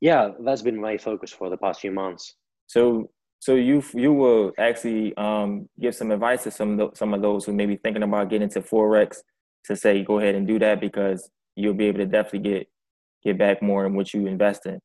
yeah 0.00 0.30
that's 0.44 0.62
been 0.62 0.80
my 0.80 0.96
focus 0.96 1.30
for 1.32 1.50
the 1.50 1.56
past 1.56 1.80
few 1.80 1.92
months 1.92 2.34
so 2.66 3.10
so 3.40 3.54
you 3.54 3.82
you 3.94 4.12
will 4.12 4.52
actually 4.58 5.16
um, 5.16 5.68
give 5.80 5.94
some 5.94 6.10
advice 6.10 6.42
to 6.42 6.50
some 6.50 6.72
of 6.72 6.78
the, 6.78 6.96
some 6.96 7.14
of 7.14 7.22
those 7.22 7.44
who 7.44 7.52
may 7.52 7.66
be 7.66 7.76
thinking 7.76 8.02
about 8.02 8.28
getting 8.30 8.48
into 8.48 8.60
forex 8.60 9.18
to 9.64 9.76
say 9.76 10.02
go 10.02 10.18
ahead 10.18 10.34
and 10.34 10.46
do 10.46 10.58
that 10.58 10.80
because 10.80 11.30
you'll 11.54 11.74
be 11.74 11.86
able 11.86 11.98
to 11.98 12.06
definitely 12.06 12.50
get 12.50 12.68
get 13.22 13.38
back 13.38 13.62
more 13.62 13.86
in 13.86 13.94
what 13.94 14.12
you 14.12 14.26
invest 14.26 14.66
in. 14.66 14.80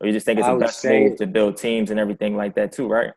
Or 0.00 0.06
you 0.06 0.12
just 0.12 0.26
think 0.26 0.38
it's 0.38 0.48
the 0.48 0.56
best 0.56 0.80
say, 0.80 1.08
move 1.08 1.18
to 1.18 1.26
build 1.26 1.56
teams 1.56 1.90
and 1.90 2.00
everything 2.00 2.36
like 2.36 2.54
that 2.54 2.72
too, 2.72 2.88
right? 2.88 3.12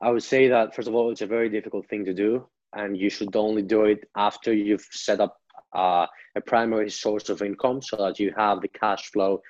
I 0.00 0.10
would 0.10 0.22
say 0.22 0.48
that 0.48 0.74
first 0.74 0.88
of 0.88 0.94
all, 0.94 1.10
it's 1.10 1.22
a 1.22 1.26
very 1.26 1.48
difficult 1.48 1.88
thing 1.88 2.04
to 2.04 2.14
do, 2.14 2.46
and 2.74 2.96
you 2.96 3.10
should 3.10 3.34
only 3.34 3.62
do 3.62 3.84
it 3.84 4.00
after 4.16 4.52
you've 4.52 4.86
set 4.90 5.20
up 5.20 5.36
uh, 5.74 6.06
a 6.36 6.40
primary 6.40 6.90
source 6.90 7.28
of 7.28 7.42
income 7.42 7.82
so 7.82 7.96
that 7.96 8.18
you 8.18 8.32
have 8.36 8.60
the 8.60 8.68
cash 8.68 9.10
flow 9.10 9.40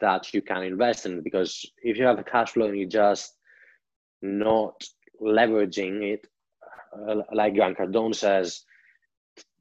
that 0.00 0.32
you 0.32 0.42
can 0.42 0.62
invest 0.62 1.06
in. 1.06 1.22
Because 1.22 1.64
if 1.82 1.96
you 1.96 2.04
have 2.04 2.18
a 2.18 2.24
cash 2.24 2.52
flow 2.52 2.66
and 2.66 2.78
you're 2.78 2.88
just 2.88 3.34
not 4.22 4.82
leveraging 5.22 6.02
it 6.14 6.26
uh, 6.96 7.16
like 7.32 7.54
Grant 7.54 7.78
Cardone 7.78 8.14
says 8.14 8.64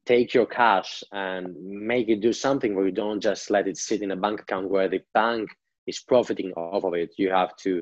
take 0.06 0.34
your 0.34 0.46
cash 0.46 1.04
and 1.12 1.54
make 1.62 2.08
it 2.08 2.22
do 2.22 2.32
something 2.32 2.74
where 2.74 2.86
you 2.86 2.94
don't 2.94 3.20
just 3.20 3.50
let 3.52 3.68
it 3.68 3.78
sit 3.78 4.02
in 4.02 4.12
a 4.12 4.16
bank 4.16 4.40
account 4.40 4.70
where 4.70 4.88
the 4.88 5.02
bank 5.14 5.50
is 5.86 6.00
profiting 6.00 6.54
off 6.54 6.86
of 6.86 6.94
it. 6.94 7.14
You 7.18 7.30
have 7.32 7.56
to 7.58 7.82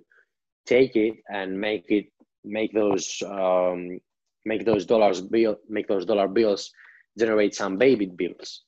take 0.65 0.95
it 0.95 1.13
and 1.29 1.59
make 1.59 1.85
it 1.89 2.07
make 2.43 2.73
those 2.73 3.21
um, 3.27 3.99
make 4.43 4.65
those 4.65 4.85
dollars 4.85 5.21
bill 5.21 5.57
make 5.69 5.87
those 5.87 6.05
dollar 6.05 6.27
bills 6.27 6.71
generate 7.17 7.55
some 7.55 7.77
baby 7.77 8.05
bills 8.05 8.65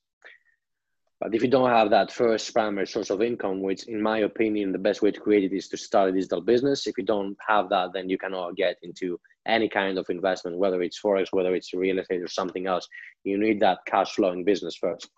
but 1.20 1.34
if 1.34 1.42
you 1.42 1.48
don't 1.48 1.70
have 1.70 1.90
that 1.90 2.12
first 2.12 2.54
primary 2.54 2.86
source 2.86 3.10
of 3.10 3.24
income, 3.24 3.62
which 3.62 3.88
in 3.88 4.02
my 4.02 4.20
opinion, 4.20 4.72
the 4.72 4.78
best 4.78 5.02
way 5.02 5.10
to 5.10 5.20
create 5.20 5.52
it 5.52 5.56
is 5.56 5.68
to 5.70 5.78
start 5.78 6.10
a 6.10 6.12
digital 6.12 6.42
business. 6.42 6.86
If 6.86 6.96
you 6.98 7.04
don't 7.04 7.36
have 7.48 7.70
that, 7.70 7.90
then 7.94 8.08
you 8.08 8.20
cannot 8.20 8.56
get 8.56 8.78
into 8.84 9.20
any 9.48 9.68
kind 9.68 9.98
of 9.98 10.06
investment, 10.10 10.58
whether 10.58 10.84
it's 10.84 11.00
Forex, 11.02 11.28
whether 11.32 11.56
it's 11.56 11.74
real 11.74 11.98
estate 11.98 12.22
or 12.22 12.28
something 12.28 12.68
else. 12.68 12.88
You 13.24 13.40
need 13.40 13.60
that 13.62 13.80
cash 13.88 14.14
flowing 14.14 14.44
business 14.44 14.76
first. 14.76 15.10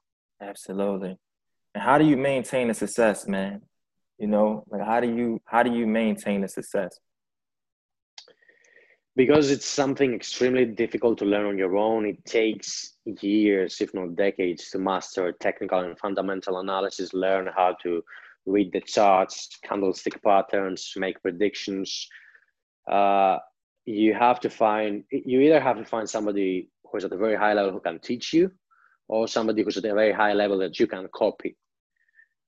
Absolutely. 0.42 1.18
And 1.76 1.84
how 1.84 1.98
do 1.98 2.06
you 2.06 2.16
maintain 2.16 2.70
a 2.70 2.74
success, 2.74 3.28
man? 3.28 3.62
You 4.18 4.28
know, 4.28 4.64
like 4.70 4.86
how 4.86 5.02
do 5.02 5.14
you 5.14 5.42
how 5.46 5.64
do 5.64 5.72
you 5.72 5.86
maintain 5.86 6.44
a 6.46 6.48
success? 6.48 6.98
Because 9.16 9.52
it's 9.52 9.66
something 9.66 10.14
extremely 10.14 10.66
difficult 10.66 11.18
to 11.18 11.26
learn 11.26 11.46
on 11.46 11.58
your 11.58 11.76
own 11.76 12.06
it 12.06 12.24
takes 12.26 12.96
years 13.22 13.82
if 13.82 13.94
not 13.94 14.16
decades 14.16 14.70
to 14.70 14.78
master 14.78 15.32
technical 15.32 15.80
and 15.80 15.98
fundamental 15.98 16.60
analysis 16.60 17.14
learn 17.14 17.50
how 17.56 17.76
to 17.82 18.04
read 18.50 18.72
the 18.72 18.82
charts 18.82 19.60
candlestick 19.64 20.22
patterns 20.24 20.94
make 20.98 21.22
predictions. 21.22 22.08
Uh, 22.90 23.38
you 23.86 24.14
have 24.14 24.40
to 24.40 24.50
find 24.50 25.04
you 25.12 25.40
either 25.42 25.60
have 25.60 25.78
to 25.78 25.86
find 25.86 26.10
somebody 26.10 26.70
who's 26.86 27.06
at 27.06 27.12
a 27.12 27.18
very 27.18 27.36
high 27.36 27.54
level 27.54 27.72
who 27.72 27.80
can 27.80 28.00
teach 28.00 28.34
you 28.34 28.52
or 29.08 29.28
somebody 29.28 29.64
who's 29.64 29.78
at 29.78 29.86
a 29.86 29.94
very 29.94 30.12
high 30.12 30.34
level 30.34 30.58
that 30.58 30.80
you 30.80 30.88
can 30.88 31.08
copy. 31.14 31.56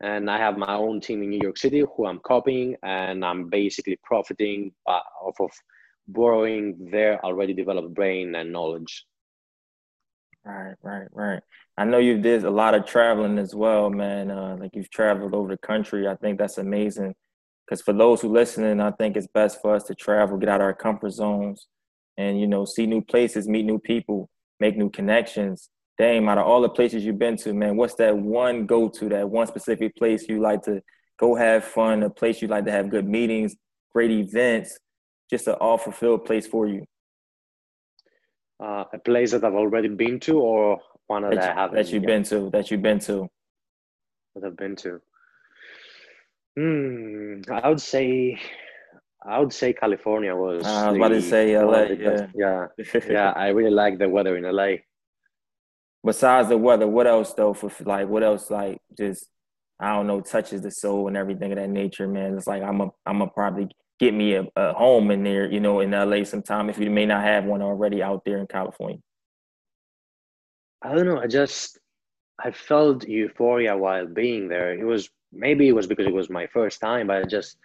And 0.01 0.29
i 0.31 0.37
have 0.37 0.57
my 0.57 0.73
own 0.73 0.99
team 0.99 1.21
in 1.21 1.29
new 1.29 1.39
york 1.41 1.57
city 1.57 1.83
who 1.95 2.07
i'm 2.07 2.19
copying 2.25 2.75
and 2.81 3.23
i'm 3.23 3.49
basically 3.49 3.97
profiting 4.03 4.71
off 4.87 5.39
of 5.39 5.51
borrowing 6.13 6.89
their 6.91 7.23
already 7.23 7.53
developed 7.53 7.93
brain 7.93 8.35
and 8.35 8.51
knowledge. 8.51 9.05
Right, 10.43 10.75
right, 10.81 11.07
right. 11.11 11.41
I 11.77 11.85
know 11.85 11.99
you 11.99 12.19
did 12.19 12.43
a 12.43 12.49
lot 12.49 12.73
of 12.73 12.85
traveling 12.85 13.37
as 13.37 13.53
well, 13.53 13.89
man. 13.89 14.31
Uh, 14.31 14.57
like 14.59 14.71
you've 14.75 14.89
traveled 14.89 15.33
over 15.33 15.49
the 15.49 15.57
country. 15.57 16.07
I 16.07 16.15
think 16.15 16.39
that's 16.39 16.57
amazing. 16.57 17.15
Because 17.65 17.81
for 17.81 17.93
those 17.93 18.21
who 18.21 18.29
listening, 18.29 18.81
I 18.81 18.91
think 18.91 19.15
it's 19.15 19.27
best 19.27 19.61
for 19.61 19.75
us 19.75 19.83
to 19.83 19.95
travel, 19.95 20.37
get 20.37 20.49
out 20.49 20.61
of 20.61 20.65
our 20.65 20.73
comfort 20.73 21.11
zones, 21.11 21.67
and 22.17 22.39
you 22.39 22.47
know, 22.47 22.65
see 22.65 22.85
new 22.85 23.01
places, 23.01 23.47
meet 23.47 23.65
new 23.65 23.79
people, 23.79 24.29
make 24.59 24.77
new 24.77 24.89
connections. 24.89 25.69
Damn, 25.97 26.27
out 26.27 26.39
of 26.39 26.47
all 26.47 26.61
the 26.61 26.69
places 26.69 27.05
you've 27.05 27.19
been 27.19 27.37
to, 27.37 27.53
man, 27.53 27.77
what's 27.77 27.95
that 27.95 28.17
one 28.17 28.65
go 28.65 28.89
to, 28.89 29.09
that 29.09 29.29
one 29.29 29.47
specific 29.47 29.95
place 29.95 30.27
you 30.27 30.41
like 30.41 30.63
to 30.63 30.81
go 31.19 31.35
have 31.35 31.63
fun, 31.63 32.01
a 32.03 32.09
place 32.09 32.41
you 32.41 32.47
like 32.47 32.65
to 32.65 32.71
have 32.71 32.89
good 32.89 33.07
meetings, 33.07 33.55
great 33.93 34.11
events, 34.11 34.77
just 35.31 35.47
an 35.47 35.55
all 35.55 35.77
fulfilled 35.77 36.25
place 36.25 36.45
for 36.45 36.67
you? 36.67 36.85
Uh, 38.59 38.83
a 38.93 38.99
place 38.99 39.31
that 39.31 39.43
I've 39.43 39.55
already 39.55 39.87
been 39.87 40.19
to, 40.21 40.37
or 40.37 40.79
one 41.07 41.23
that, 41.23 41.35
that 41.35 41.57
I 41.57 41.61
haven't. 41.61 41.77
That 41.77 41.91
you've 41.91 42.03
yet? 42.03 42.07
been 42.07 42.23
to. 42.25 42.49
That 42.51 42.69
you've 42.69 42.81
been 42.81 42.99
to. 42.99 43.27
That 44.35 44.45
I've 44.45 44.57
been 44.57 44.75
to. 44.77 45.01
Hmm. 46.55 47.41
I 47.51 47.69
would 47.69 47.81
say. 47.81 48.39
I 49.23 49.39
would 49.39 49.53
say 49.53 49.73
California 49.73 50.35
was. 50.35 50.65
Uh, 50.65 50.69
I 50.69 50.87
was 50.89 50.97
about 50.97 51.07
to 51.09 51.21
say 51.21 51.57
LA. 51.57 51.83
Yeah. 51.83 52.27
yeah. 52.35 52.65
yeah. 53.09 53.31
I 53.35 53.47
really 53.49 53.71
like 53.71 53.97
the 53.97 54.09
weather 54.09 54.35
in 54.37 54.43
LA. 54.43 54.77
Besides 56.03 56.49
the 56.49 56.57
weather, 56.57 56.87
what 56.87 57.07
else 57.07 57.33
though? 57.33 57.53
For 57.53 57.71
like, 57.83 58.07
what 58.07 58.23
else 58.23 58.49
like 58.49 58.79
just 58.97 59.27
I 59.79 59.93
don't 59.93 60.07
know 60.07 60.21
touches 60.21 60.61
the 60.61 60.71
soul 60.71 61.07
and 61.07 61.17
everything 61.17 61.51
of 61.51 61.57
that 61.57 61.69
nature, 61.69 62.07
man. 62.07 62.37
It's 62.37 62.47
like 62.47 62.61
I'm 62.61 62.81
a 62.81 62.89
I'm 63.05 63.21
a 63.21 63.27
probably 63.27 63.69
get 64.01 64.15
me 64.15 64.33
a, 64.33 64.47
a 64.55 64.73
home 64.73 65.11
in 65.11 65.23
there, 65.23 65.45
you 65.49 65.59
know, 65.59 65.79
in 65.79 65.91
LA 65.91 66.23
sometime 66.23 66.69
if 66.71 66.79
you 66.79 66.89
may 66.89 67.05
not 67.05 67.23
have 67.23 67.45
one 67.45 67.61
already 67.61 68.01
out 68.01 68.25
there 68.25 68.39
in 68.39 68.47
California? 68.47 68.97
I 70.81 70.95
don't 70.95 71.05
know. 71.05 71.19
I 71.19 71.27
just 71.27 71.79
I 72.43 72.49
felt 72.49 73.07
euphoria 73.07 73.77
while 73.77 74.07
being 74.07 74.47
there. 74.49 74.73
It 74.73 74.83
was 74.83 75.07
maybe 75.31 75.67
it 75.67 75.75
was 75.79 75.85
because 75.85 76.07
it 76.07 76.13
was 76.13 76.31
my 76.31 76.47
first 76.47 76.81
time, 76.81 77.07
but 77.07 77.29
just 77.29 77.57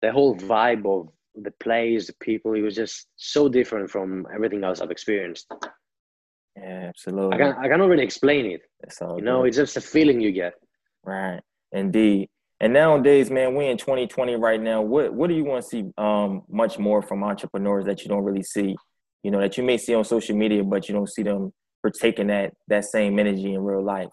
the 0.00 0.12
whole 0.12 0.36
vibe 0.36 0.86
of 0.86 1.08
the 1.34 1.50
place, 1.50 2.06
the 2.06 2.14
people, 2.20 2.54
it 2.54 2.62
was 2.62 2.76
just 2.76 3.08
so 3.16 3.48
different 3.48 3.90
from 3.90 4.28
everything 4.32 4.62
else 4.62 4.80
I've 4.80 4.92
experienced. 4.92 5.52
Yeah, 6.56 6.86
absolutely. 6.88 7.34
I 7.34 7.38
can 7.38 7.52
I 7.64 7.68
cannot 7.68 7.88
really 7.88 8.04
explain 8.04 8.46
it. 8.46 8.62
you 9.00 9.22
know, 9.22 9.42
it's 9.42 9.56
just 9.56 9.76
a 9.76 9.80
feeling 9.80 10.20
you 10.20 10.30
get. 10.30 10.54
Right. 11.04 11.40
Indeed. 11.72 12.28
And 12.64 12.72
nowadays, 12.72 13.30
man, 13.30 13.54
we 13.54 13.66
in 13.66 13.76
2020 13.76 14.36
right 14.36 14.58
now. 14.58 14.80
What 14.80 15.12
what 15.12 15.28
do 15.28 15.34
you 15.34 15.44
want 15.44 15.62
to 15.62 15.68
see 15.68 15.84
um, 15.98 16.44
much 16.48 16.78
more 16.78 17.02
from 17.02 17.22
entrepreneurs 17.22 17.84
that 17.84 18.02
you 18.02 18.08
don't 18.08 18.24
really 18.24 18.42
see? 18.42 18.74
You 19.22 19.30
know, 19.30 19.38
that 19.38 19.58
you 19.58 19.64
may 19.64 19.76
see 19.76 19.94
on 19.94 20.02
social 20.02 20.34
media, 20.34 20.64
but 20.64 20.88
you 20.88 20.94
don't 20.94 21.10
see 21.10 21.24
them 21.24 21.52
partaking 21.82 22.28
that 22.28 22.54
that 22.68 22.86
same 22.86 23.18
energy 23.18 23.52
in 23.52 23.60
real 23.60 23.84
life. 23.84 24.08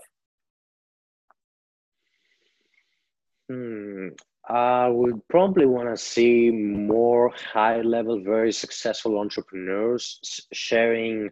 Hmm. 3.49 4.10
I 4.49 4.90
would 4.90 5.26
probably 5.30 5.65
want 5.65 5.88
to 5.88 5.95
see 5.95 6.52
more 6.52 7.32
high 7.53 7.80
level, 7.80 8.22
very 8.22 8.52
successful 8.52 9.18
entrepreneurs 9.18 10.19
sharing 10.52 11.30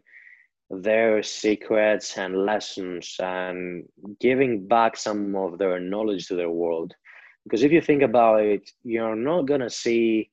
their 0.69 1.21
secrets 1.21 2.17
and 2.17 2.45
lessons 2.45 3.17
and 3.19 3.83
giving 4.21 4.69
back 4.69 4.95
some 4.95 5.35
of 5.35 5.57
their 5.57 5.81
knowledge 5.81 6.27
to 6.27 6.35
the 6.37 6.49
world. 6.49 6.93
Because 7.49 7.63
if 7.63 7.71
you 7.71 7.81
think 7.81 8.03
about 8.03 8.41
it, 8.41 8.69
you're 8.83 9.15
not 9.15 9.47
going 9.47 9.61
to 9.61 9.71
see 9.71 10.29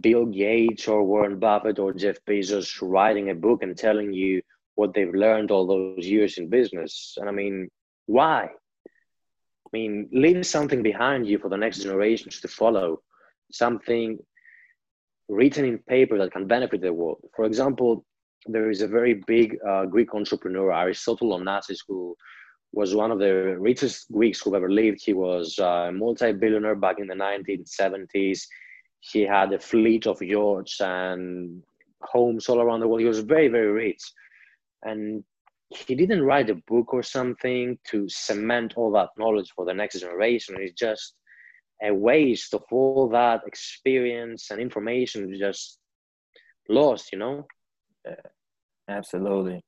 Bill 0.00 0.26
Gates 0.26 0.88
or 0.88 1.04
Warren 1.04 1.38
Buffett 1.38 1.78
or 1.78 1.92
Jeff 1.92 2.16
Bezos 2.28 2.78
writing 2.82 3.30
a 3.30 3.36
book 3.36 3.62
and 3.62 3.78
telling 3.78 4.12
you 4.12 4.42
what 4.74 4.94
they've 4.94 5.14
learned 5.14 5.52
all 5.52 5.64
those 5.64 6.04
years 6.04 6.38
in 6.38 6.48
business. 6.48 7.16
And 7.18 7.28
I 7.28 7.32
mean, 7.32 7.68
why? 8.06 8.46
I 8.46 9.68
mean, 9.72 10.08
leave 10.10 10.44
something 10.44 10.82
behind 10.82 11.28
you 11.28 11.38
for 11.38 11.48
the 11.48 11.56
next 11.56 11.84
generations 11.84 12.40
to 12.40 12.48
follow, 12.48 13.00
something 13.52 14.18
written 15.28 15.64
in 15.64 15.78
paper 15.78 16.18
that 16.18 16.32
can 16.32 16.48
benefit 16.48 16.80
the 16.80 16.92
world. 16.92 17.20
For 17.36 17.44
example, 17.44 18.04
there 18.46 18.70
is 18.70 18.82
a 18.82 18.88
very 18.88 19.22
big 19.28 19.56
uh, 19.68 19.84
Greek 19.84 20.12
entrepreneur, 20.12 20.72
Aristotle 20.72 21.38
Onassis, 21.38 21.78
who 21.86 22.16
was 22.74 22.94
one 22.94 23.10
of 23.10 23.18
the 23.18 23.56
richest 23.58 24.10
Greeks 24.10 24.40
who 24.40 24.54
ever 24.54 24.70
lived. 24.70 25.00
He 25.04 25.12
was 25.12 25.58
a 25.58 25.90
multi-billionaire 25.92 26.74
back 26.74 26.98
in 26.98 27.06
the 27.06 27.14
1970s. 27.14 28.46
He 29.00 29.20
had 29.22 29.52
a 29.52 29.60
fleet 29.60 30.06
of 30.06 30.20
yachts 30.20 30.80
and 30.80 31.62
homes 32.02 32.48
all 32.48 32.60
around 32.60 32.80
the 32.80 32.88
world. 32.88 33.00
He 33.00 33.06
was 33.06 33.20
very, 33.20 33.48
very 33.48 33.70
rich. 33.70 34.02
And 34.82 35.22
he 35.68 35.94
didn't 35.94 36.22
write 36.22 36.50
a 36.50 36.60
book 36.66 36.92
or 36.92 37.02
something 37.02 37.78
to 37.90 38.08
cement 38.08 38.74
all 38.76 38.90
that 38.92 39.10
knowledge 39.16 39.52
for 39.54 39.64
the 39.64 39.74
next 39.74 40.00
generation. 40.00 40.56
It's 40.58 40.78
just 40.78 41.14
a 41.82 41.92
waste 41.92 42.54
of 42.54 42.64
all 42.70 43.08
that 43.10 43.42
experience 43.46 44.50
and 44.50 44.60
information 44.60 45.34
just 45.38 45.78
lost, 46.68 47.12
you 47.12 47.18
know? 47.18 47.46
Yeah, 48.04 48.14
absolutely. 48.88 49.62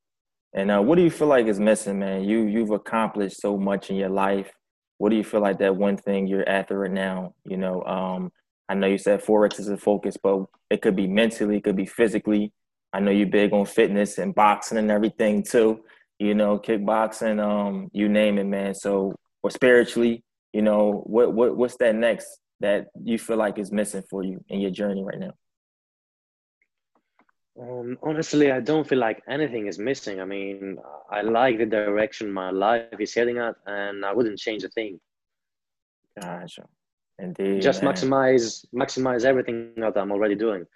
And 0.55 0.71
uh, 0.71 0.81
what 0.81 0.97
do 0.97 1.03
you 1.03 1.11
feel 1.11 1.29
like 1.29 1.47
is 1.47 1.61
missing, 1.61 1.99
man? 1.99 2.25
You 2.25 2.45
you've 2.45 2.71
accomplished 2.71 3.41
so 3.41 3.57
much 3.57 3.91
in 3.91 3.97
your 3.97 4.09
life. 4.09 4.51
What 4.99 5.11
do 5.11 5.17
you 5.17 5.25
feel 5.25 5.41
like 5.41 5.59
that 5.59 5.77
one 5.77 5.97
thing 5.97 6.27
you're 6.27 6.49
after 6.49 6.79
right 6.79 6.91
now? 6.91 7.35
You 7.45 7.59
know, 7.59 7.83
um, 7.85 8.33
I 8.69 8.75
know 8.75 8.87
you 8.87 8.99
said 8.99 9.23
forex 9.23 9.61
is 9.61 9.69
a 9.69 9.77
focus, 9.77 10.17
but 10.23 10.45
it 10.71 10.83
could 10.83 10.97
be 10.97 11.07
mentally, 11.07 11.59
it 11.59 11.65
could 11.65 11.77
be 11.77 11.87
physically. 11.87 12.53
I 12.93 13.01
know 13.01 13.11
you're 13.11 13.27
big 13.27 13.53
on 13.53 13.67
fitness 13.67 14.19
and 14.19 14.35
boxing 14.35 14.79
and 14.79 14.91
everything 14.91 15.43
too. 15.43 15.81
You 16.19 16.35
know, 16.35 16.59
kickboxing, 16.59 17.39
um, 17.43 17.91
you 17.93 18.09
name 18.09 18.39
it, 18.39 18.45
man. 18.45 18.75
So, 18.75 19.15
or 19.43 19.51
spiritually, 19.51 20.25
you 20.55 20.63
know, 20.63 21.03
what 21.05 21.35
what 21.35 21.57
what's 21.57 21.77
that 21.77 21.95
next 21.95 22.27
that 22.61 22.87
you 23.05 23.19
feel 23.19 23.37
like 23.37 23.59
is 23.59 23.71
missing 23.71 24.03
for 24.09 24.25
you 24.25 24.43
in 24.49 24.61
your 24.61 24.71
journey 24.71 25.05
right 25.05 25.19
now? 25.19 25.33
Um, 27.61 27.99
honestly, 28.03 28.53
I 28.53 28.61
don't 28.61 28.87
feel 28.87 28.99
like 28.99 29.23
anything 29.29 29.67
is 29.67 29.79
missing. 29.79 30.21
I 30.21 30.25
mean, 30.25 30.79
I 31.11 31.23
like 31.23 31.59
the 31.59 31.67
direction 31.67 32.31
my 32.31 32.51
life 32.51 33.01
is 33.01 33.15
heading 33.15 33.39
at, 33.39 33.55
and 33.67 34.05
I 34.05 34.13
wouldn't 34.13 34.39
change 34.39 34.63
a 34.65 34.69
thing. 34.69 35.01
Gotcha. 36.21 36.67
Indeed. 37.19 37.63
Just 37.63 37.83
man. 37.83 37.95
maximize 37.95 38.67
maximize 38.75 39.25
everything 39.25 39.73
that 39.77 39.97
I'm 39.97 40.13
already 40.13 40.35
doing. 40.35 40.67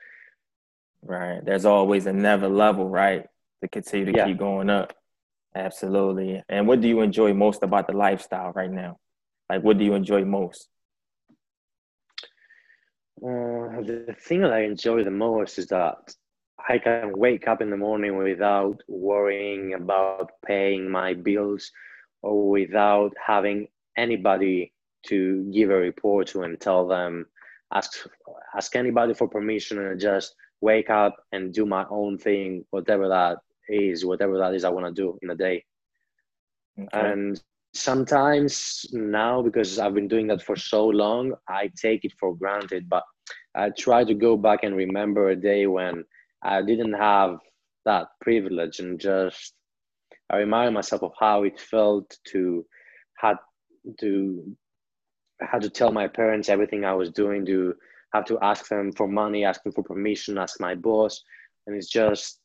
Right. 1.03 1.45
There's 1.45 1.67
always 1.67 2.07
another 2.07 2.49
level, 2.49 2.89
right? 2.89 3.27
To 3.63 3.69
continue 3.69 4.07
to 4.07 4.17
yeah. 4.17 4.27
keep 4.27 4.39
going 4.39 4.71
up. 4.71 4.95
Absolutely. 5.55 6.43
And 6.49 6.67
what 6.67 6.81
do 6.81 6.89
you 6.89 7.01
enjoy 7.01 7.35
most 7.35 7.63
about 7.63 7.87
the 7.87 7.93
lifestyle 7.93 8.53
right 8.53 8.71
now? 8.71 8.99
Like, 9.51 9.63
what 9.63 9.79
do 9.79 9.85
you 9.85 9.95
enjoy 9.95 10.25
most? 10.25 10.69
Uh, 13.23 13.83
the 13.83 14.15
thing 14.19 14.41
that 14.43 14.53
I 14.53 14.63
enjoy 14.63 15.05
the 15.05 15.11
most 15.11 15.59
is 15.59 15.67
that 15.67 16.15
I 16.69 16.79
can 16.79 17.13
wake 17.17 17.49
up 17.49 17.61
in 17.61 17.71
the 17.71 17.77
morning 17.77 18.17
without 18.17 18.83
worrying 18.89 19.75
about 19.75 20.31
paying 20.47 20.91
my 20.91 21.15
bills 21.15 21.71
or 22.23 22.49
without 22.51 23.13
having 23.25 23.69
anybody 23.97 24.73
to 25.07 25.51
give 25.53 25.71
a 25.71 25.77
report 25.77 26.29
to 26.29 26.43
and 26.43 26.61
tell 26.61 26.87
them 26.87 27.27
ask 27.73 28.07
ask 28.57 28.77
anybody 28.77 29.15
for 29.15 29.29
permission 29.29 29.79
and 29.79 30.01
just 30.01 30.35
wake 30.61 30.91
up 30.91 31.17
and 31.33 31.55
do 31.55 31.65
my 31.65 31.87
own 31.91 32.19
thing 32.19 32.65
whatever 32.71 33.09
that 33.09 33.39
is 33.69 34.05
whatever 34.05 34.37
that 34.39 34.55
is 34.55 34.65
i 34.65 34.69
want 34.69 34.87
to 34.87 34.93
do 34.93 35.19
in 35.23 35.31
a 35.31 35.35
day 35.35 35.65
okay. 36.79 36.89
and 36.93 37.41
sometimes 37.73 38.85
now 38.93 39.41
because 39.41 39.79
i've 39.79 39.95
been 39.95 40.09
doing 40.09 40.27
that 40.27 40.43
for 40.43 40.57
so 40.57 40.87
long 40.87 41.33
i 41.49 41.71
take 41.81 42.05
it 42.05 42.13
for 42.19 42.35
granted 42.37 42.89
but 42.89 43.05
i 43.55 43.71
try 43.71 44.05
to 44.05 44.15
go 44.15 44.37
back 44.37 44.65
and 44.65 44.77
remember 44.77 45.31
a 45.31 45.37
day 45.37 45.67
when 45.67 46.05
I 46.43 46.63
didn't 46.63 46.95
have 46.95 47.39
that 47.85 48.09
privilege 48.21 48.79
and 48.81 48.99
just 49.01 49.55
I 50.31 50.37
remind 50.37 50.75
myself 50.75 51.03
of 51.03 51.13
how 51.19 51.43
it 51.43 51.59
felt 51.59 52.17
to 52.29 52.65
had 53.19 53.37
to 54.01 54.57
had 55.41 55.63
to 55.63 55.71
tell 55.71 55.91
my 55.91 56.07
parents 56.07 56.49
everything 56.49 56.85
I 56.85 56.95
was 56.95 57.11
doing, 57.11 57.47
to 57.47 57.75
have 58.13 58.27
to 58.27 58.39
ask 58.41 58.69
them 58.69 58.93
for 58.93 59.09
money, 59.09 59.45
ask 59.45 59.63
them 59.63 59.73
for 59.73 59.83
permission, 59.83 60.39
ask 60.39 60.61
my 60.61 60.75
boss, 60.75 61.23
and 61.67 61.75
it's 61.75 61.89
just 61.89 62.39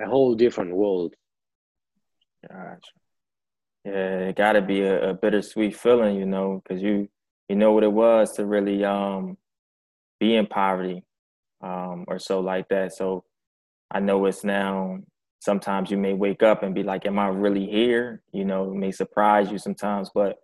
a 0.00 0.06
whole 0.06 0.34
different 0.34 0.74
world. 0.74 1.14
Gotcha. 2.48 2.80
Yeah, 3.84 4.18
it 4.28 4.36
got 4.36 4.52
to 4.52 4.62
be 4.62 4.82
a, 4.82 5.10
a, 5.10 5.14
bittersweet 5.14 5.76
feeling, 5.76 6.16
you 6.16 6.26
know, 6.26 6.62
because 6.62 6.82
you 6.82 7.08
you 7.48 7.56
know 7.56 7.72
what 7.72 7.84
it 7.84 7.92
was 7.92 8.32
to 8.32 8.46
really 8.46 8.84
um 8.84 9.36
be 10.20 10.36
in 10.36 10.46
poverty 10.46 11.04
um 11.62 12.04
or 12.08 12.18
so 12.18 12.40
like 12.40 12.68
that. 12.68 12.94
So 12.94 13.24
I 13.94 14.00
know 14.00 14.26
it's 14.26 14.44
now 14.44 14.98
sometimes 15.40 15.90
you 15.90 15.96
may 15.96 16.14
wake 16.14 16.42
up 16.42 16.62
and 16.62 16.74
be 16.74 16.82
like, 16.82 17.06
Am 17.06 17.18
I 17.18 17.28
really 17.28 17.66
here? 17.66 18.22
You 18.32 18.44
know, 18.44 18.70
it 18.72 18.74
may 18.74 18.90
surprise 18.90 19.50
you 19.50 19.58
sometimes, 19.58 20.10
but 20.14 20.36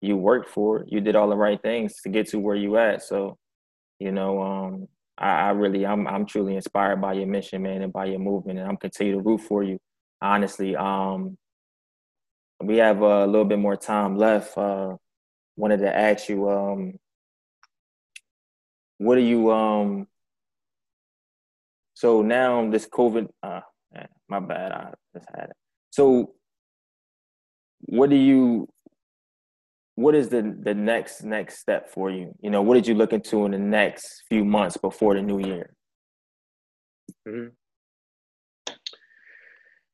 you 0.00 0.16
worked 0.16 0.50
for 0.50 0.80
it. 0.80 0.92
You 0.92 1.00
did 1.00 1.16
all 1.16 1.28
the 1.28 1.36
right 1.36 1.60
things 1.60 1.94
to 2.02 2.08
get 2.10 2.28
to 2.28 2.38
where 2.38 2.54
you 2.54 2.76
at. 2.76 3.02
So, 3.02 3.38
you 3.98 4.12
know, 4.12 4.40
um, 4.42 4.88
I, 5.16 5.48
I 5.48 5.50
really 5.50 5.84
I'm 5.86 6.06
I'm 6.06 6.26
truly 6.26 6.54
inspired 6.54 7.00
by 7.00 7.14
your 7.14 7.26
mission, 7.26 7.62
man, 7.62 7.82
and 7.82 7.92
by 7.92 8.04
your 8.06 8.20
movement. 8.20 8.58
And 8.58 8.68
I'm 8.68 8.76
continue 8.76 9.14
to 9.14 9.20
root 9.20 9.40
for 9.40 9.62
you. 9.62 9.78
Honestly. 10.22 10.76
Um 10.76 11.38
we 12.60 12.78
have 12.78 13.00
a 13.02 13.24
little 13.26 13.44
bit 13.44 13.58
more 13.58 13.76
time 13.76 14.16
left. 14.16 14.56
Uh 14.58 14.96
wanted 15.56 15.78
to 15.80 15.94
ask 15.96 16.28
you, 16.28 16.48
um, 16.48 16.94
what 18.98 19.16
do 19.16 19.22
you 19.22 19.50
um 19.52 20.06
so 21.98 22.22
now 22.22 22.70
this 22.70 22.86
COVID, 22.86 23.26
uh, 23.42 23.58
my 24.28 24.38
bad, 24.38 24.70
I 24.70 24.92
just 25.12 25.26
had 25.34 25.48
it. 25.50 25.56
So 25.90 26.34
what 27.80 28.08
do 28.08 28.14
you, 28.14 28.68
what 29.96 30.14
is 30.14 30.28
the 30.28 30.56
the 30.62 30.74
next 30.74 31.24
next 31.24 31.58
step 31.58 31.90
for 31.90 32.08
you? 32.08 32.32
You 32.40 32.50
know, 32.50 32.62
what 32.62 32.74
did 32.74 32.86
you 32.86 32.94
look 32.94 33.12
into 33.12 33.46
in 33.46 33.50
the 33.50 33.58
next 33.58 34.22
few 34.28 34.44
months 34.44 34.76
before 34.76 35.16
the 35.16 35.22
new 35.22 35.40
year? 35.40 35.74
Mm-hmm. 37.26 37.48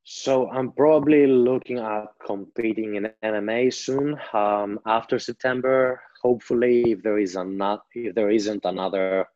So 0.03 0.51
I'm 0.51 0.73
probably 0.73 1.27
looking 1.27 1.79
at 1.79 2.05
competing 2.23 2.97
in 2.97 3.09
MMA 3.23 3.73
soon. 3.73 4.19
Um, 4.35 4.79
after 4.85 5.19
September, 5.19 6.03
hopefully, 6.23 6.83
if 6.93 7.03
there 7.03 7.19
is 7.19 7.35
not 7.35 7.81
if 7.95 8.15
there 8.15 8.29
isn't 8.31 8.67
another 8.67 9.27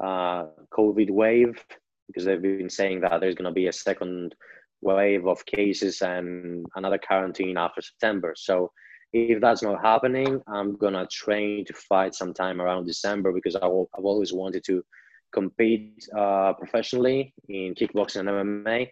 uh, 0.00 0.46
COVID 0.76 1.10
wave, 1.10 1.64
because 2.10 2.24
they've 2.24 2.42
been 2.42 2.70
saying 2.70 3.00
that 3.00 3.20
there's 3.20 3.34
going 3.34 3.50
to 3.50 3.52
be 3.52 3.68
a 3.68 3.72
second 3.72 4.34
wave 4.82 5.26
of 5.26 5.44
cases 5.46 6.00
and 6.02 6.64
another 6.76 6.98
quarantine 6.98 7.56
after 7.56 7.82
September. 7.82 8.34
So 8.36 8.72
if 9.12 9.40
that's 9.40 9.62
not 9.62 9.84
happening, 9.84 10.40
I'm 10.46 10.76
gonna 10.76 11.06
train 11.10 11.64
to 11.66 11.72
fight 11.72 12.14
sometime 12.14 12.60
around 12.60 12.86
December 12.86 13.32
because 13.32 13.56
I've 13.56 13.64
always 13.64 14.32
wanted 14.32 14.64
to 14.66 14.84
compete 15.32 16.06
uh, 16.16 16.52
professionally 16.54 17.34
in 17.48 17.74
kickboxing 17.74 18.20
and 18.20 18.28
MMA. 18.28 18.88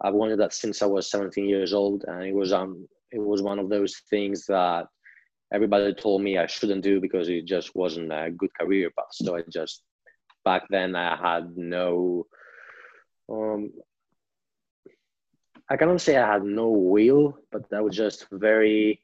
I've 0.00 0.14
wanted 0.14 0.40
that 0.40 0.52
since 0.52 0.82
I 0.82 0.86
was 0.86 1.10
17 1.10 1.48
years 1.48 1.72
old, 1.72 2.04
and 2.08 2.24
it 2.24 2.34
was 2.34 2.52
um 2.52 2.88
it 3.12 3.20
was 3.20 3.42
one 3.42 3.58
of 3.58 3.68
those 3.68 4.02
things 4.10 4.46
that 4.46 4.86
everybody 5.54 5.94
told 5.94 6.22
me 6.22 6.38
I 6.38 6.46
shouldn't 6.46 6.82
do 6.82 7.00
because 7.00 7.28
it 7.28 7.44
just 7.44 7.74
wasn't 7.74 8.12
a 8.12 8.30
good 8.36 8.50
career 8.58 8.90
path. 8.98 9.08
So 9.12 9.36
I 9.36 9.42
just 9.48 9.84
back 10.44 10.62
then 10.70 10.96
I 10.96 11.16
had 11.16 11.56
no 11.56 12.26
um, 13.32 13.72
I 15.68 15.76
cannot 15.76 16.00
say 16.00 16.16
I 16.16 16.32
had 16.32 16.44
no 16.44 16.68
will, 16.70 17.38
but 17.50 17.72
I 17.72 17.80
was 17.80 17.96
just 17.96 18.26
very 18.30 19.00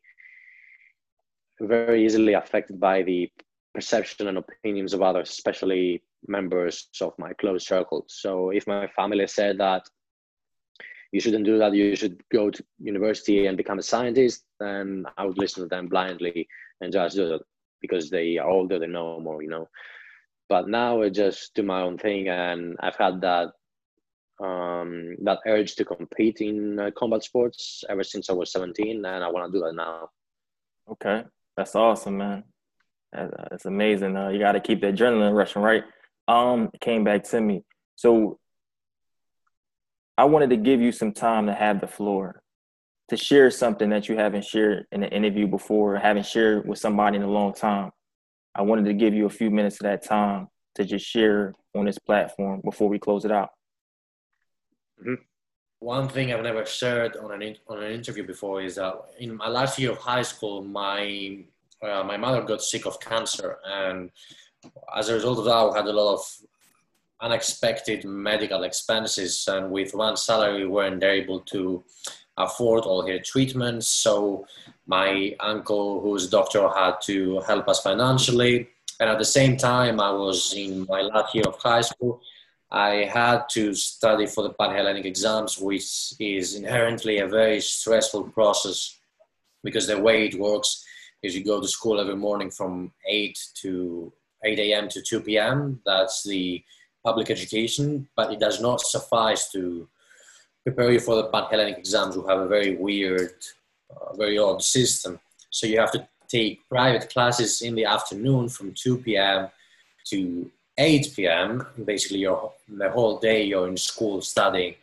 very 1.60 2.04
easily 2.04 2.34
affected 2.34 2.78
by 2.78 3.02
the 3.02 3.30
perception 3.74 4.28
and 4.28 4.38
opinions 4.38 4.94
of 4.94 5.02
others, 5.02 5.30
especially 5.30 6.02
members 6.26 6.88
of 7.00 7.12
my 7.18 7.32
close 7.34 7.66
circle. 7.66 8.04
So 8.08 8.50
if 8.50 8.66
my 8.66 8.86
family 8.88 9.26
said 9.26 9.58
that 9.58 9.82
you 11.12 11.20
shouldn't 11.20 11.44
do 11.44 11.58
that, 11.58 11.74
you 11.74 11.96
should 11.96 12.22
go 12.30 12.50
to 12.50 12.64
university 12.78 13.46
and 13.46 13.56
become 13.56 13.78
a 13.78 13.82
scientist, 13.82 14.44
then 14.60 15.06
I 15.16 15.24
would 15.24 15.38
listen 15.38 15.62
to 15.62 15.68
them 15.68 15.88
blindly 15.88 16.48
and 16.80 16.92
just 16.92 17.16
do 17.16 17.34
it 17.34 17.42
because 17.80 18.10
they 18.10 18.38
are 18.38 18.48
older, 18.48 18.78
they 18.78 18.86
know 18.86 19.20
more, 19.20 19.42
you 19.42 19.48
know. 19.48 19.68
But 20.48 20.68
now 20.68 21.02
I 21.02 21.08
just 21.08 21.54
do 21.54 21.62
my 21.62 21.82
own 21.82 21.98
thing, 21.98 22.28
and 22.28 22.76
I've 22.80 22.96
had 22.96 23.20
that 23.20 23.52
um, 24.40 25.16
that 25.22 25.40
urge 25.46 25.74
to 25.76 25.84
compete 25.84 26.40
in 26.40 26.78
uh, 26.78 26.90
combat 26.96 27.22
sports 27.24 27.84
ever 27.88 28.04
since 28.04 28.30
I 28.30 28.32
was 28.32 28.52
17, 28.52 29.04
and 29.04 29.24
I 29.24 29.28
want 29.28 29.52
to 29.52 29.58
do 29.58 29.64
that 29.64 29.74
now. 29.74 30.10
Okay, 30.90 31.24
that's 31.56 31.74
awesome, 31.74 32.18
man. 32.18 32.44
That's 33.12 33.64
amazing. 33.64 34.16
Uh, 34.16 34.28
you 34.28 34.38
got 34.38 34.52
to 34.52 34.60
keep 34.60 34.80
the 34.80 34.88
adrenaline 34.88 35.34
rushing, 35.34 35.62
right? 35.62 35.84
Um, 36.26 36.70
came 36.80 37.04
back 37.04 37.24
to 37.24 37.40
me. 37.40 37.64
So 37.96 38.38
I 40.16 40.24
wanted 40.24 40.50
to 40.50 40.56
give 40.56 40.80
you 40.80 40.92
some 40.92 41.12
time 41.12 41.46
to 41.46 41.54
have 41.54 41.80
the 41.80 41.86
floor 41.86 42.42
to 43.08 43.16
share 43.16 43.50
something 43.50 43.88
that 43.90 44.08
you 44.08 44.16
haven't 44.16 44.44
shared 44.44 44.86
in 44.92 45.02
an 45.02 45.10
interview 45.10 45.46
before, 45.46 45.96
haven't 45.96 46.26
shared 46.26 46.68
with 46.68 46.78
somebody 46.78 47.16
in 47.16 47.22
a 47.22 47.30
long 47.30 47.54
time. 47.54 47.90
I 48.54 48.62
wanted 48.62 48.84
to 48.86 48.94
give 48.94 49.14
you 49.14 49.26
a 49.26 49.30
few 49.30 49.50
minutes 49.50 49.76
of 49.76 49.84
that 49.84 50.04
time 50.04 50.48
to 50.74 50.84
just 50.84 51.06
share 51.06 51.54
on 51.74 51.86
this 51.86 51.98
platform 51.98 52.60
before 52.62 52.88
we 52.88 52.98
close 52.98 53.24
it 53.24 53.32
out. 53.32 53.50
Mm-hmm. 55.00 55.14
One 55.80 56.08
thing 56.08 56.32
I've 56.32 56.42
never 56.42 56.66
shared 56.66 57.16
on 57.16 57.30
an 57.30 57.56
on 57.68 57.82
an 57.82 57.92
interview 57.92 58.26
before 58.26 58.60
is 58.62 58.74
that 58.76 58.94
in 59.18 59.36
my 59.36 59.48
last 59.48 59.78
year 59.78 59.92
of 59.92 59.98
high 59.98 60.22
school, 60.22 60.64
my 60.64 61.38
uh, 61.82 62.02
my 62.02 62.16
mother 62.16 62.42
got 62.42 62.62
sick 62.62 62.84
of 62.84 62.98
cancer, 62.98 63.58
and 63.64 64.10
as 64.96 65.08
a 65.08 65.14
result 65.14 65.38
of 65.38 65.44
that, 65.44 65.70
we 65.70 65.76
had 65.76 65.86
a 65.86 65.92
lot 65.92 66.14
of 66.14 66.22
unexpected 67.20 68.04
medical 68.04 68.64
expenses, 68.64 69.46
and 69.46 69.70
with 69.70 69.94
one 69.94 70.16
salary, 70.16 70.64
we 70.64 70.68
weren't 70.68 71.04
able 71.04 71.40
to 71.40 71.84
afford 72.36 72.84
all 72.84 73.06
her 73.06 73.18
treatments. 73.18 73.86
So 73.88 74.46
my 74.86 75.36
uncle, 75.40 76.00
who's 76.00 76.26
a 76.26 76.30
doctor, 76.30 76.68
had 76.68 77.00
to 77.02 77.40
help 77.40 77.68
us 77.68 77.82
financially. 77.82 78.68
And 79.00 79.10
at 79.10 79.18
the 79.18 79.24
same 79.24 79.56
time, 79.56 80.00
I 80.00 80.10
was 80.10 80.54
in 80.54 80.86
my 80.88 81.02
last 81.02 81.34
year 81.34 81.44
of 81.46 81.60
high 81.60 81.82
school. 81.82 82.20
I 82.70 83.04
had 83.04 83.48
to 83.50 83.74
study 83.74 84.26
for 84.26 84.42
the 84.42 84.52
Panhellenic 84.52 85.06
exams, 85.06 85.58
which 85.58 86.14
is 86.20 86.54
inherently 86.54 87.18
a 87.18 87.26
very 87.26 87.60
stressful 87.60 88.24
process 88.24 88.96
because 89.64 89.86
the 89.86 89.98
way 89.98 90.26
it 90.26 90.38
works 90.38 90.84
is 91.22 91.34
you 91.34 91.44
go 91.44 91.60
to 91.60 91.68
school 91.68 91.98
every 91.98 92.16
morning 92.16 92.50
from 92.50 92.92
8 93.06 93.38
to 93.62 94.12
8 94.44 94.58
a.m. 94.58 94.88
to 94.90 95.02
2 95.02 95.20
p.m. 95.20 95.80
That's 95.84 96.22
the 96.22 96.62
public 97.04 97.30
education, 97.30 98.08
but 98.14 98.32
it 98.32 98.38
does 98.38 98.60
not 98.60 98.80
suffice 98.80 99.50
to 99.52 99.88
prepare 100.62 100.92
you 100.92 101.00
for 101.00 101.16
the 101.16 101.28
Panhellenic 101.30 101.78
exams. 101.78 102.16
We 102.16 102.28
have 102.28 102.40
a 102.40 102.48
very 102.48 102.76
weird, 102.76 103.34
uh, 103.90 104.14
very 104.14 104.38
odd 104.38 104.62
system. 104.62 105.18
So 105.50 105.66
you 105.66 105.80
have 105.80 105.92
to 105.92 106.06
take 106.28 106.68
private 106.68 107.08
classes 107.08 107.62
in 107.62 107.74
the 107.74 107.86
afternoon 107.86 108.50
from 108.50 108.74
2 108.74 108.98
p.m. 108.98 109.48
to 110.10 110.50
8 110.78 111.12
p.m. 111.16 111.66
Basically, 111.84 112.20
your 112.20 112.52
the 112.68 112.90
whole 112.90 113.18
day 113.18 113.42
you're 113.42 113.66
in 113.66 113.76
school 113.76 114.22
studying, 114.22 114.76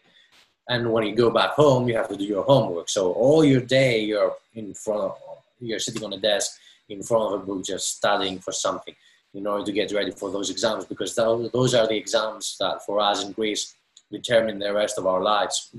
and 0.68 0.92
when 0.92 1.06
you 1.06 1.16
go 1.16 1.30
back 1.30 1.52
home, 1.52 1.88
you 1.88 1.96
have 1.96 2.10
to 2.10 2.18
do 2.18 2.26
your 2.26 2.44
homework. 2.44 2.90
So 2.90 3.14
all 3.14 3.46
your 3.46 3.62
day 3.62 4.02
you're 4.02 4.36
in 4.54 4.74
front 4.74 5.02
of, 5.02 5.18
you're 5.60 5.80
sitting 5.80 6.04
on 6.04 6.14
a 6.14 6.18
desk 6.18 6.60
in 6.90 7.02
front 7.02 7.34
of 7.34 7.42
a 7.42 7.46
book 7.46 7.66
just 7.66 7.96
studying 7.98 8.40
for 8.40 8.52
something 8.52 8.96
in 9.34 9.48
order 9.48 9.66
to 9.66 9.72
get 9.72 9.92
ready 9.92 10.12
for 10.12 10.32
those 10.32 10.50
exams 10.50 10.86
because 10.86 11.16
those 11.16 11.74
are 11.74 11.88
the 11.88 11.98
exams 11.98 12.58
that 12.60 12.86
for 12.86 13.00
us 13.00 13.24
in 13.24 13.32
Greece 13.32 13.76
determine 14.12 14.60
the 14.60 14.74
rest 14.74 14.98
of 14.98 15.08
our 15.08 15.22
lives. 15.22 15.76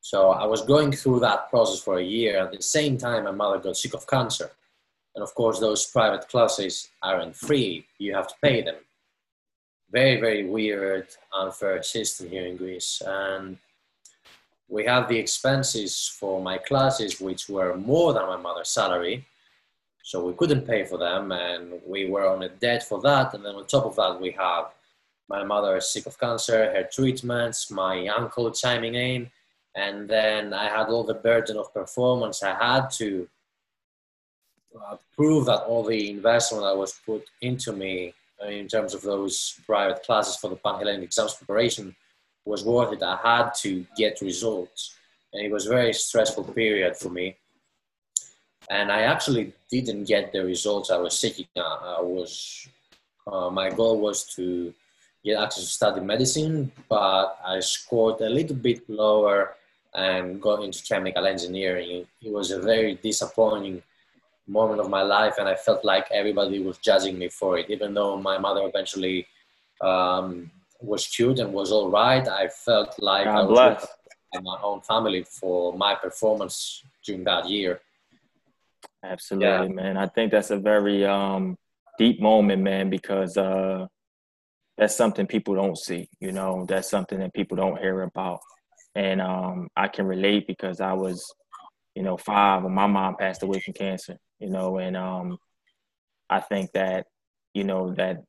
So 0.00 0.30
I 0.30 0.46
was 0.46 0.62
going 0.62 0.92
through 0.92 1.20
that 1.20 1.50
process 1.50 1.80
for 1.80 1.98
a 1.98 2.02
year. 2.02 2.38
At 2.38 2.52
the 2.52 2.62
same 2.62 2.96
time, 2.96 3.24
my 3.24 3.30
mother 3.30 3.58
got 3.58 3.76
sick 3.76 3.94
of 3.94 4.06
cancer. 4.06 4.50
And 5.14 5.22
of 5.22 5.34
course, 5.34 5.60
those 5.60 5.86
private 5.86 6.28
classes 6.28 6.88
aren't 7.02 7.36
free. 7.36 7.86
You 7.98 8.14
have 8.14 8.28
to 8.28 8.34
pay 8.42 8.62
them 8.62 8.76
very, 9.90 10.20
very 10.20 10.44
weird, 10.44 11.08
unfair 11.34 11.82
system 11.82 12.28
here 12.28 12.46
in 12.46 12.56
Greece. 12.56 13.02
And 13.04 13.58
we 14.68 14.84
have 14.84 15.08
the 15.08 15.18
expenses 15.18 16.08
for 16.18 16.40
my 16.40 16.58
classes, 16.58 17.20
which 17.20 17.48
were 17.48 17.76
more 17.76 18.12
than 18.12 18.26
my 18.26 18.36
mother's 18.36 18.68
salary. 18.68 19.26
So 20.02 20.24
we 20.24 20.34
couldn't 20.34 20.66
pay 20.66 20.84
for 20.84 20.96
them, 20.96 21.32
and 21.32 21.80
we 21.86 22.08
were 22.08 22.28
on 22.28 22.42
a 22.42 22.48
debt 22.48 22.82
for 22.82 23.00
that. 23.02 23.34
And 23.34 23.44
then 23.44 23.54
on 23.54 23.66
top 23.66 23.84
of 23.84 23.96
that, 23.96 24.20
we 24.20 24.30
have 24.32 24.66
my 25.28 25.44
mother 25.44 25.76
is 25.76 25.88
sick 25.88 26.06
of 26.06 26.18
cancer, 26.18 26.72
her 26.72 26.88
treatments, 26.92 27.70
my 27.70 28.08
uncle 28.08 28.50
chiming 28.50 28.96
in, 28.96 29.30
and 29.76 30.08
then 30.08 30.52
I 30.52 30.68
had 30.68 30.88
all 30.88 31.04
the 31.04 31.14
burden 31.14 31.56
of 31.56 31.72
performance. 31.72 32.42
I 32.42 32.54
had 32.54 32.90
to 32.98 33.28
uh, 34.74 34.96
prove 35.14 35.46
that 35.46 35.62
all 35.62 35.84
the 35.84 36.10
investment 36.10 36.64
that 36.64 36.76
was 36.76 37.00
put 37.06 37.24
into 37.40 37.72
me 37.72 38.12
in 38.48 38.68
terms 38.68 38.94
of 38.94 39.02
those 39.02 39.60
private 39.66 40.02
classes 40.02 40.36
for 40.36 40.48
the 40.48 40.56
Panhellenic 40.56 41.04
exams 41.04 41.34
preparation 41.34 41.94
was 42.44 42.64
worth 42.64 42.92
it. 42.92 43.02
I 43.02 43.18
had 43.22 43.50
to 43.62 43.86
get 43.96 44.20
results, 44.20 44.96
and 45.32 45.44
it 45.44 45.52
was 45.52 45.66
a 45.66 45.70
very 45.70 45.92
stressful 45.92 46.44
period 46.44 46.96
for 46.96 47.10
me. 47.10 47.36
And 48.70 48.90
I 48.90 49.02
actually 49.02 49.52
didn't 49.70 50.04
get 50.04 50.32
the 50.32 50.44
results 50.44 50.90
I 50.90 50.96
was 50.96 51.18
seeking. 51.18 51.46
I 51.56 52.00
was 52.00 52.68
uh, 53.26 53.50
my 53.50 53.70
goal 53.70 54.00
was 54.00 54.24
to 54.36 54.72
get 55.24 55.40
access 55.40 55.64
to 55.64 55.70
study 55.70 56.00
medicine, 56.00 56.72
but 56.88 57.38
I 57.44 57.60
scored 57.60 58.20
a 58.20 58.28
little 58.28 58.56
bit 58.56 58.88
lower 58.88 59.56
and 59.94 60.40
got 60.40 60.62
into 60.64 60.82
chemical 60.82 61.26
engineering. 61.26 62.06
It 62.22 62.32
was 62.32 62.50
a 62.50 62.60
very 62.60 62.94
disappointing 62.94 63.82
moment 64.50 64.80
of 64.80 64.90
my 64.90 65.02
life, 65.02 65.34
and 65.38 65.48
I 65.48 65.54
felt 65.54 65.84
like 65.84 66.06
everybody 66.10 66.62
was 66.62 66.78
judging 66.78 67.18
me 67.18 67.28
for 67.28 67.58
it. 67.58 67.70
Even 67.70 67.94
though 67.94 68.16
my 68.16 68.36
mother 68.38 68.62
eventually 68.66 69.26
um, 69.80 70.50
was 70.80 71.06
cute 71.06 71.38
and 71.38 71.52
was 71.52 71.72
all 71.72 71.90
right, 71.90 72.26
I 72.28 72.48
felt 72.48 72.94
like 72.98 73.24
God 73.24 73.38
I 73.38 73.42
was 73.44 73.86
in 74.32 74.42
my 74.44 74.58
own 74.62 74.80
family 74.80 75.22
for 75.24 75.72
my 75.76 75.94
performance 75.94 76.82
during 77.04 77.24
that 77.24 77.48
year. 77.48 77.80
Absolutely, 79.04 79.68
yeah. 79.68 79.82
man. 79.82 79.96
I 79.96 80.06
think 80.06 80.30
that's 80.30 80.50
a 80.50 80.58
very 80.58 81.04
um, 81.04 81.56
deep 81.98 82.20
moment, 82.20 82.62
man, 82.62 82.90
because 82.90 83.36
uh, 83.36 83.86
that's 84.76 84.96
something 84.96 85.26
people 85.26 85.54
don't 85.54 85.78
see. 85.78 86.08
You 86.20 86.32
know, 86.32 86.66
that's 86.68 86.90
something 86.90 87.18
that 87.20 87.34
people 87.34 87.56
don't 87.56 87.78
hear 87.78 88.02
about, 88.02 88.40
and 88.94 89.20
um, 89.20 89.68
I 89.76 89.88
can 89.88 90.06
relate 90.06 90.46
because 90.46 90.80
I 90.80 90.92
was, 90.92 91.34
you 91.94 92.02
know, 92.02 92.16
five 92.16 92.62
when 92.62 92.74
my 92.74 92.86
mom 92.86 93.16
passed 93.16 93.42
away 93.42 93.60
from 93.60 93.74
cancer 93.74 94.16
you 94.40 94.48
know, 94.48 94.78
and 94.78 94.96
um, 94.96 95.38
I 96.28 96.40
think 96.40 96.72
that, 96.72 97.06
you 97.54 97.64
know, 97.64 97.94
that 97.94 98.22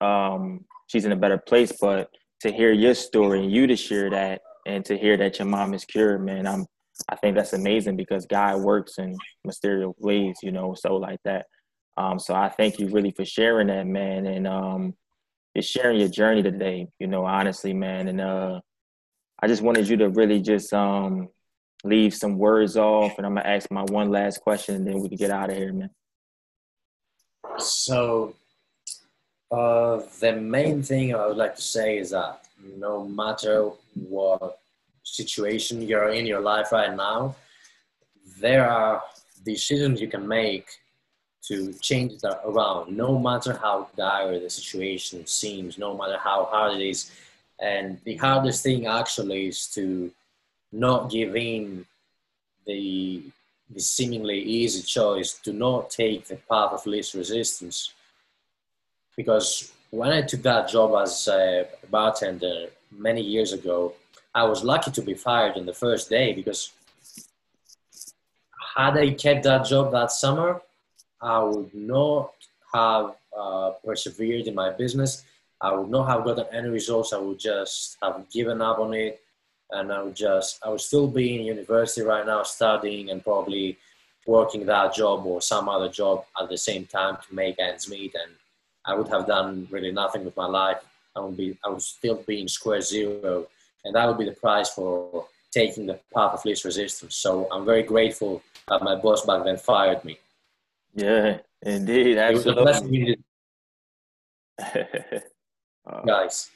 um, 0.00 0.64
she's 0.88 1.04
in 1.04 1.12
a 1.12 1.16
better 1.16 1.38
place. 1.38 1.72
But 1.80 2.10
to 2.40 2.52
hear 2.52 2.72
your 2.72 2.94
story 2.94 3.42
and 3.42 3.52
you 3.52 3.66
to 3.68 3.76
share 3.76 4.10
that 4.10 4.42
and 4.66 4.84
to 4.86 4.98
hear 4.98 5.16
that 5.16 5.38
your 5.38 5.46
mom 5.46 5.72
is 5.72 5.84
cured, 5.84 6.24
man, 6.24 6.46
I'm, 6.46 6.66
I 7.08 7.16
think 7.16 7.36
that's 7.36 7.52
amazing 7.52 7.96
because 7.96 8.26
God 8.26 8.60
works 8.60 8.98
in 8.98 9.16
mysterious 9.44 9.94
ways, 9.98 10.36
you 10.42 10.52
know, 10.52 10.74
so 10.74 10.96
like 10.96 11.20
that. 11.24 11.46
Um, 11.96 12.18
so 12.18 12.34
I 12.34 12.48
thank 12.48 12.78
you 12.78 12.88
really 12.88 13.12
for 13.12 13.24
sharing 13.24 13.68
that, 13.68 13.86
man, 13.86 14.26
and 14.26 14.46
um, 14.48 14.94
just 15.56 15.70
sharing 15.70 16.00
your 16.00 16.08
journey 16.08 16.42
today, 16.42 16.88
you 16.98 17.06
know, 17.06 17.24
honestly, 17.24 17.72
man. 17.72 18.08
And 18.08 18.20
uh, 18.20 18.60
I 19.40 19.46
just 19.46 19.62
wanted 19.62 19.88
you 19.88 19.96
to 19.98 20.08
really 20.08 20.40
just 20.40 20.72
um, 20.72 21.28
leave 21.84 22.14
some 22.14 22.38
words 22.38 22.76
off, 22.76 23.18
and 23.18 23.26
I'm 23.26 23.34
gonna 23.34 23.48
ask 23.48 23.70
my 23.70 23.82
one 23.82 24.10
last 24.10 24.40
question, 24.40 24.74
and 24.74 24.86
then 24.86 25.00
we 25.00 25.08
can 25.08 25.18
get 25.18 25.30
out 25.30 25.50
of 25.50 25.56
here, 25.56 25.72
man. 25.72 25.90
So, 27.58 28.34
uh, 29.50 30.02
the 30.20 30.32
main 30.32 30.82
thing 30.82 31.14
I 31.14 31.26
would 31.26 31.36
like 31.36 31.54
to 31.56 31.62
say 31.62 31.98
is 31.98 32.10
that 32.10 32.40
no 32.76 33.04
matter 33.04 33.70
what 33.94 34.60
situation 35.02 35.82
you're 35.82 36.08
in 36.08 36.26
your 36.26 36.40
life 36.40 36.72
right 36.72 36.94
now, 36.96 37.36
there 38.40 38.68
are 38.68 39.02
decisions 39.44 40.00
you 40.00 40.08
can 40.08 40.26
make 40.26 40.66
to 41.42 41.74
change 41.74 42.20
that 42.22 42.40
around, 42.46 42.96
no 42.96 43.18
matter 43.18 43.52
how 43.52 43.88
dire 43.96 44.40
the 44.40 44.48
situation 44.48 45.26
seems, 45.26 45.76
no 45.76 45.94
matter 45.94 46.16
how 46.18 46.46
hard 46.46 46.80
it 46.80 46.88
is. 46.88 47.10
And 47.60 48.00
the 48.04 48.16
hardest 48.16 48.62
thing 48.62 48.86
actually 48.86 49.48
is 49.48 49.66
to 49.74 50.10
not 50.74 51.10
give 51.10 51.36
in 51.36 51.86
the, 52.66 53.22
the 53.70 53.80
seemingly 53.80 54.40
easy 54.40 54.82
choice 54.82 55.34
to 55.34 55.52
not 55.52 55.90
take 55.90 56.26
the 56.26 56.36
path 56.36 56.72
of 56.72 56.86
least 56.86 57.14
resistance. 57.14 57.92
Because 59.16 59.72
when 59.90 60.10
I 60.10 60.22
took 60.22 60.42
that 60.42 60.68
job 60.68 60.94
as 61.00 61.28
a 61.28 61.68
bartender 61.90 62.66
many 62.90 63.22
years 63.22 63.52
ago, 63.52 63.94
I 64.34 64.44
was 64.44 64.64
lucky 64.64 64.90
to 64.90 65.02
be 65.02 65.14
fired 65.14 65.56
on 65.56 65.66
the 65.66 65.72
first 65.72 66.10
day 66.10 66.32
because 66.32 66.72
had 68.76 68.96
I 68.96 69.10
kept 69.10 69.44
that 69.44 69.66
job 69.66 69.92
that 69.92 70.10
summer, 70.10 70.60
I 71.20 71.42
would 71.42 71.72
not 71.72 72.32
have 72.72 73.14
uh, 73.36 73.70
persevered 73.84 74.48
in 74.48 74.54
my 74.54 74.70
business. 74.70 75.22
I 75.60 75.72
would 75.72 75.88
not 75.88 76.08
have 76.08 76.24
gotten 76.24 76.46
any 76.52 76.68
results. 76.68 77.12
I 77.12 77.18
would 77.18 77.38
just 77.38 77.96
have 78.02 78.28
given 78.30 78.60
up 78.60 78.80
on 78.80 78.92
it, 78.94 79.20
and 79.70 79.92
I 79.92 80.02
would 80.02 80.16
just 80.16 80.60
I 80.64 80.68
would 80.68 80.80
still 80.80 81.08
be 81.08 81.36
in 81.36 81.46
university 81.46 82.02
right 82.02 82.26
now, 82.26 82.42
studying 82.42 83.10
and 83.10 83.22
probably 83.22 83.78
working 84.26 84.64
that 84.66 84.94
job 84.94 85.26
or 85.26 85.40
some 85.40 85.68
other 85.68 85.88
job 85.88 86.24
at 86.40 86.48
the 86.48 86.56
same 86.56 86.86
time 86.86 87.18
to 87.26 87.34
make 87.34 87.58
ends 87.58 87.88
meet, 87.88 88.14
and 88.14 88.32
I 88.84 88.94
would 88.94 89.08
have 89.08 89.26
done 89.26 89.68
really 89.70 89.92
nothing 89.92 90.24
with 90.24 90.36
my 90.36 90.46
life. 90.46 90.78
I 91.16 91.20
would 91.20 91.36
be 91.36 91.56
I 91.64 91.68
would 91.68 91.82
still 91.82 92.16
be 92.16 92.40
in 92.40 92.48
square 92.48 92.80
zero, 92.80 93.46
and 93.84 93.94
that 93.94 94.06
would 94.06 94.18
be 94.18 94.24
the 94.24 94.32
price 94.32 94.70
for 94.70 95.26
taking 95.52 95.86
the 95.86 96.00
path 96.12 96.34
of 96.34 96.44
least 96.44 96.64
resistance. 96.64 97.14
So 97.16 97.48
I'm 97.52 97.64
very 97.64 97.84
grateful 97.84 98.42
that 98.68 98.82
my 98.82 98.96
boss 98.96 99.24
back 99.24 99.44
then 99.44 99.56
fired 99.56 100.04
me. 100.04 100.18
Yeah, 100.94 101.38
indeed, 101.62 102.18
absolutely. 102.18 103.16
Guys. 106.06 106.50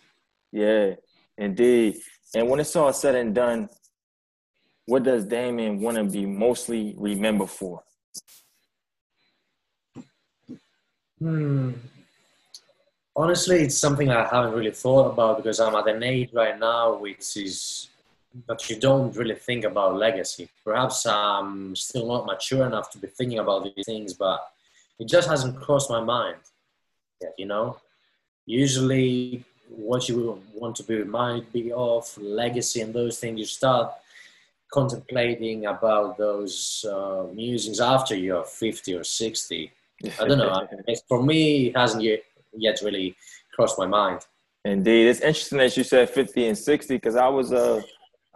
Yeah, 0.52 0.94
indeed. 1.36 2.00
And 2.34 2.48
when 2.48 2.60
it's 2.60 2.76
all 2.76 2.92
said 2.92 3.14
and 3.14 3.34
done, 3.34 3.68
what 4.86 5.02
does 5.02 5.24
Damian 5.24 5.80
want 5.80 5.96
to 5.96 6.04
be 6.04 6.26
mostly 6.26 6.94
remembered 6.96 7.50
for? 7.50 7.82
Hmm. 11.18 11.72
Honestly, 13.16 13.62
it's 13.62 13.76
something 13.76 14.10
I 14.10 14.28
haven't 14.28 14.52
really 14.52 14.70
thought 14.70 15.12
about 15.12 15.38
because 15.38 15.58
I'm 15.58 15.74
at 15.74 15.88
an 15.88 16.02
age 16.02 16.30
right 16.32 16.58
now 16.58 16.96
which 16.98 17.36
is 17.36 17.88
that 18.46 18.68
you 18.70 18.78
don't 18.78 19.16
really 19.16 19.34
think 19.34 19.64
about 19.64 19.96
legacy. 19.96 20.48
Perhaps 20.64 21.06
I'm 21.06 21.74
still 21.74 22.06
not 22.06 22.26
mature 22.26 22.66
enough 22.66 22.90
to 22.92 22.98
be 22.98 23.08
thinking 23.08 23.38
about 23.38 23.64
these 23.64 23.86
things, 23.86 24.14
but 24.14 24.48
it 24.98 25.08
just 25.08 25.28
hasn't 25.28 25.60
crossed 25.60 25.90
my 25.90 26.00
mind 26.00 26.36
yet, 27.20 27.34
you 27.38 27.46
know? 27.46 27.78
Usually, 28.46 29.44
what 29.68 30.08
you 30.08 30.40
want 30.54 30.76
to 30.76 30.82
be 30.82 30.96
reminded 30.96 31.72
of, 31.72 32.16
legacy 32.18 32.80
and 32.80 32.94
those 32.94 33.18
things, 33.18 33.38
you 33.38 33.46
start 33.46 33.92
contemplating 34.72 35.66
about 35.66 36.18
those 36.18 36.84
uh, 36.90 37.24
musings 37.32 37.80
after 37.80 38.14
you're 38.14 38.44
50 38.44 38.94
or 38.94 39.04
60. 39.04 39.72
I 40.20 40.28
don't 40.28 40.38
know. 40.38 40.68
For 41.08 41.22
me, 41.22 41.68
it 41.68 41.76
hasn't 41.76 42.02
yet, 42.02 42.22
yet 42.52 42.80
really 42.82 43.16
crossed 43.54 43.78
my 43.78 43.86
mind. 43.86 44.20
Indeed, 44.64 45.08
it's 45.08 45.20
interesting 45.20 45.58
that 45.58 45.76
you 45.76 45.84
said 45.84 46.10
50 46.10 46.48
and 46.48 46.58
60 46.58 46.94
because 46.94 47.16
I 47.16 47.28
was 47.28 47.52
uh 47.52 47.80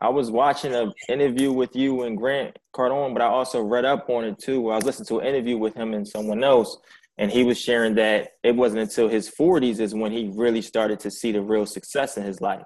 I 0.00 0.08
was 0.08 0.32
watching 0.32 0.74
an 0.74 0.92
interview 1.08 1.52
with 1.52 1.76
you 1.76 2.02
and 2.02 2.18
Grant 2.18 2.58
Cardone, 2.74 3.12
but 3.12 3.22
I 3.22 3.26
also 3.26 3.62
read 3.62 3.84
up 3.84 4.10
on 4.10 4.24
it 4.24 4.36
too. 4.36 4.70
I 4.70 4.74
was 4.74 4.84
listening 4.84 5.06
to 5.06 5.20
an 5.20 5.26
interview 5.26 5.56
with 5.56 5.74
him 5.74 5.94
and 5.94 6.06
someone 6.06 6.42
else, 6.42 6.78
and 7.18 7.30
he 7.30 7.44
was 7.44 7.58
sharing 7.58 7.94
that 7.96 8.32
it 8.42 8.56
wasn't 8.56 8.80
until 8.80 9.08
his 9.08 9.30
40s 9.30 9.80
is 9.80 9.94
when 9.94 10.12
he 10.12 10.30
really 10.34 10.62
started 10.62 11.00
to 11.00 11.10
see 11.10 11.32
the 11.32 11.42
real 11.42 11.66
success 11.66 12.16
in 12.16 12.24
his 12.24 12.40
life. 12.40 12.64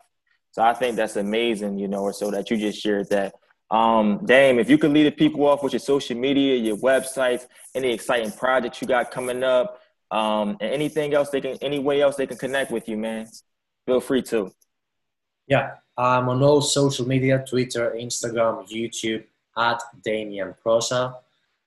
So 0.52 0.62
I 0.62 0.72
think 0.72 0.96
that's 0.96 1.16
amazing, 1.16 1.78
you 1.78 1.88
know, 1.88 2.00
or 2.00 2.12
so 2.12 2.30
that 2.30 2.50
you 2.50 2.56
just 2.56 2.80
shared 2.80 3.10
that. 3.10 3.34
Um, 3.70 4.24
Dame, 4.24 4.58
if 4.58 4.70
you 4.70 4.78
could 4.78 4.92
lead 4.92 5.06
the 5.06 5.10
people 5.10 5.44
off 5.46 5.62
with 5.62 5.72
your 5.72 5.80
social 5.80 6.16
media, 6.16 6.56
your 6.56 6.76
websites, 6.76 7.46
any 7.74 7.92
exciting 7.92 8.30
projects 8.30 8.80
you 8.80 8.88
got 8.88 9.10
coming 9.10 9.42
up, 9.42 9.80
um, 10.10 10.56
and 10.60 10.72
anything 10.72 11.14
else 11.14 11.30
they 11.30 11.40
can, 11.40 11.58
any 11.60 11.80
way 11.80 12.00
else 12.00 12.16
they 12.16 12.26
can 12.26 12.36
connect 12.36 12.70
with 12.70 12.88
you, 12.88 12.96
man, 12.96 13.26
feel 13.86 14.00
free 14.00 14.22
to. 14.22 14.52
Yeah, 15.48 15.72
I'm 15.98 16.28
on 16.28 16.42
all 16.42 16.62
social 16.62 17.06
media 17.06 17.44
Twitter, 17.46 17.94
Instagram, 17.98 18.68
YouTube 18.68 19.24
at 19.58 19.80
Damian 20.04 20.54
Prosa. 20.64 21.16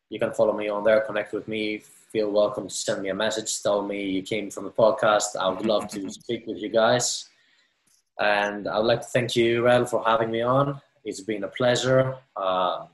You 0.10 0.20
can 0.20 0.34
follow 0.34 0.54
me 0.54 0.70
on 0.70 0.84
there, 0.84 1.02
connect 1.02 1.34
with 1.34 1.48
me. 1.48 1.84
Feel 2.12 2.32
welcome 2.32 2.68
to 2.68 2.74
send 2.74 3.04
me 3.04 3.10
a 3.10 3.14
message. 3.14 3.62
Tell 3.62 3.84
me 3.84 4.04
you 4.04 4.24
came 4.24 4.50
from 4.50 4.64
the 4.64 4.72
podcast. 4.72 5.36
I 5.40 5.48
would 5.48 5.64
love 5.64 5.88
to 5.90 6.10
speak 6.10 6.48
with 6.48 6.58
you 6.58 6.70
guys. 6.70 7.30
And 8.20 8.68
I 8.68 8.80
would 8.80 8.88
like 8.88 9.02
to 9.02 9.08
thank 9.08 9.36
you, 9.36 9.64
Rel, 9.64 9.86
for 9.86 10.04
having 10.04 10.32
me 10.32 10.42
on. 10.42 10.82
It's 11.06 11.22
been 11.22 11.44
a 11.44 11.48
pleasure. 11.48 12.16
Uh, 12.36 12.88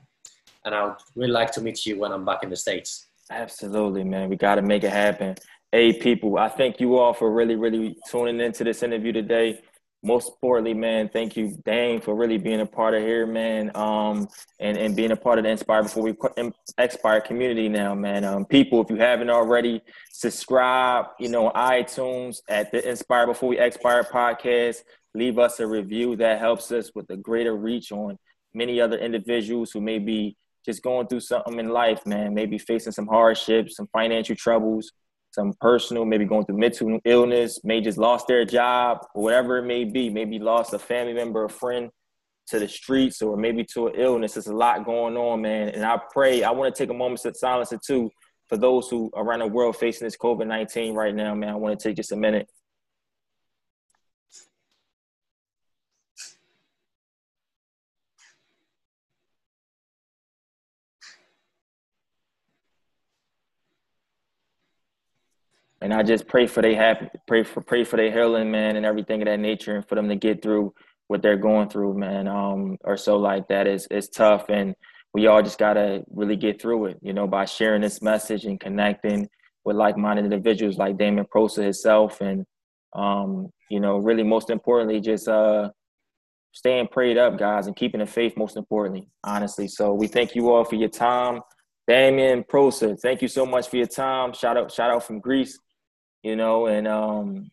and 0.66 0.74
I 0.74 0.84
would 0.84 0.96
really 1.14 1.32
like 1.32 1.50
to 1.52 1.62
meet 1.62 1.86
you 1.86 1.98
when 1.98 2.12
I'm 2.12 2.26
back 2.26 2.42
in 2.42 2.50
the 2.50 2.56
States. 2.56 3.06
Absolutely, 3.30 4.04
man. 4.04 4.28
We 4.28 4.36
got 4.36 4.56
to 4.56 4.62
make 4.62 4.84
it 4.84 4.92
happen. 4.92 5.34
Hey, 5.72 5.94
people, 5.94 6.36
I 6.36 6.50
thank 6.50 6.78
you 6.78 6.98
all 6.98 7.14
for 7.14 7.32
really, 7.32 7.56
really 7.56 7.96
tuning 8.10 8.38
into 8.40 8.64
this 8.64 8.82
interview 8.82 9.12
today 9.12 9.62
most 10.02 10.28
importantly, 10.28 10.74
man, 10.74 11.08
thank 11.08 11.36
you, 11.36 11.56
Dane, 11.64 12.00
for 12.00 12.14
really 12.14 12.38
being 12.38 12.60
a 12.60 12.66
part 12.66 12.94
of 12.94 13.02
here, 13.02 13.26
man, 13.26 13.70
um, 13.74 14.28
and, 14.60 14.76
and 14.76 14.94
being 14.94 15.10
a 15.10 15.16
part 15.16 15.38
of 15.38 15.44
the 15.44 15.50
Inspire 15.50 15.82
Before 15.82 16.04
We 16.04 16.14
Expire 16.78 17.20
community 17.20 17.68
now, 17.68 17.94
man. 17.94 18.24
Um, 18.24 18.44
people, 18.44 18.82
if 18.82 18.90
you 18.90 18.96
haven't 18.96 19.30
already, 19.30 19.82
subscribe, 20.12 21.06
you 21.18 21.28
know, 21.28 21.50
iTunes 21.50 22.38
at 22.48 22.70
the 22.70 22.88
Inspire 22.88 23.26
Before 23.26 23.48
We 23.48 23.58
Expire 23.58 24.04
podcast. 24.04 24.78
Leave 25.14 25.38
us 25.38 25.60
a 25.60 25.66
review. 25.66 26.14
That 26.16 26.38
helps 26.38 26.70
us 26.70 26.90
with 26.94 27.10
a 27.10 27.16
greater 27.16 27.56
reach 27.56 27.90
on 27.90 28.18
many 28.54 28.80
other 28.80 28.98
individuals 28.98 29.70
who 29.72 29.80
may 29.80 29.98
be 29.98 30.36
just 30.64 30.82
going 30.82 31.06
through 31.06 31.20
something 31.20 31.58
in 31.58 31.68
life, 31.68 32.04
man, 32.06 32.34
maybe 32.34 32.58
facing 32.58 32.92
some 32.92 33.06
hardships, 33.06 33.76
some 33.76 33.88
financial 33.92 34.36
troubles, 34.36 34.92
some 35.36 35.52
personal, 35.60 36.06
maybe 36.06 36.24
going 36.24 36.46
through 36.46 36.56
mental 36.56 36.98
illness, 37.04 37.60
may 37.62 37.82
just 37.82 37.98
lost 37.98 38.26
their 38.26 38.46
job, 38.46 39.06
or 39.14 39.24
whatever 39.24 39.58
it 39.58 39.66
may 39.66 39.84
be, 39.84 40.08
maybe 40.08 40.38
lost 40.38 40.72
a 40.72 40.78
family 40.78 41.12
member, 41.12 41.44
a 41.44 41.50
friend 41.50 41.90
to 42.46 42.58
the 42.58 42.66
streets, 42.66 43.20
or 43.20 43.36
maybe 43.36 43.62
to 43.62 43.88
an 43.88 43.94
illness. 43.96 44.34
There's 44.34 44.46
a 44.46 44.54
lot 44.54 44.86
going 44.86 45.14
on, 45.16 45.42
man. 45.42 45.68
And 45.68 45.84
I 45.84 46.00
pray, 46.10 46.42
I 46.42 46.50
want 46.52 46.74
to 46.74 46.82
take 46.82 46.90
a 46.90 46.94
moment 46.94 47.22
of 47.26 47.36
silence 47.36 47.70
two 47.86 48.10
for 48.48 48.56
those 48.56 48.88
who 48.88 49.10
around 49.14 49.40
the 49.40 49.46
world 49.46 49.76
facing 49.76 50.06
this 50.06 50.16
COVID 50.16 50.46
19 50.46 50.94
right 50.94 51.14
now, 51.14 51.34
man. 51.34 51.50
I 51.50 51.56
want 51.56 51.78
to 51.78 51.88
take 51.88 51.96
just 51.96 52.12
a 52.12 52.16
minute 52.16 52.48
and 65.86 65.94
I 65.94 66.02
just 66.02 66.26
pray 66.26 66.48
for 66.48 66.62
they 66.62 66.74
happy, 66.74 67.06
pray 67.28 67.44
for 67.44 67.60
pray 67.60 67.84
for 67.84 67.96
their 67.96 68.10
healing, 68.10 68.50
man, 68.50 68.74
and 68.74 68.84
everything 68.84 69.22
of 69.22 69.26
that 69.26 69.38
nature, 69.38 69.76
and 69.76 69.88
for 69.88 69.94
them 69.94 70.08
to 70.08 70.16
get 70.16 70.42
through 70.42 70.74
what 71.06 71.22
they're 71.22 71.36
going 71.36 71.68
through, 71.68 71.96
man, 71.96 72.26
um, 72.26 72.76
or 72.82 72.96
so 72.96 73.16
like 73.16 73.46
that 73.46 73.68
is 73.68 73.86
is 73.92 74.08
tough, 74.08 74.46
and 74.48 74.74
we 75.14 75.28
all 75.28 75.40
just 75.42 75.60
gotta 75.60 76.02
really 76.10 76.34
get 76.34 76.60
through 76.60 76.86
it, 76.86 76.98
you 77.02 77.12
know, 77.12 77.28
by 77.28 77.44
sharing 77.44 77.82
this 77.82 78.02
message 78.02 78.46
and 78.46 78.58
connecting 78.58 79.28
with 79.64 79.76
like-minded 79.76 80.24
individuals 80.24 80.76
like 80.76 80.98
Damian 80.98 81.24
Prosa 81.32 81.62
himself, 81.62 82.20
and 82.20 82.44
um, 82.96 83.48
you 83.70 83.78
know, 83.78 83.98
really 83.98 84.24
most 84.24 84.50
importantly, 84.50 85.00
just 85.00 85.28
uh, 85.28 85.70
staying 86.50 86.88
prayed 86.88 87.16
up, 87.16 87.38
guys, 87.38 87.68
and 87.68 87.76
keeping 87.76 88.00
the 88.00 88.06
faith. 88.06 88.36
Most 88.36 88.56
importantly, 88.56 89.08
honestly. 89.22 89.68
So 89.68 89.94
we 89.94 90.08
thank 90.08 90.34
you 90.34 90.50
all 90.50 90.64
for 90.64 90.74
your 90.74 90.88
time. 90.88 91.42
Damian 91.86 92.42
Prosa, 92.42 92.98
thank 93.00 93.22
you 93.22 93.28
so 93.28 93.46
much 93.46 93.68
for 93.68 93.76
your 93.76 93.86
time. 93.86 94.32
Shout 94.32 94.56
out, 94.56 94.72
shout 94.72 94.90
out 94.90 95.04
from 95.04 95.20
Greece 95.20 95.56
you 96.26 96.34
know, 96.34 96.66
and 96.66 96.88
um, 96.88 97.52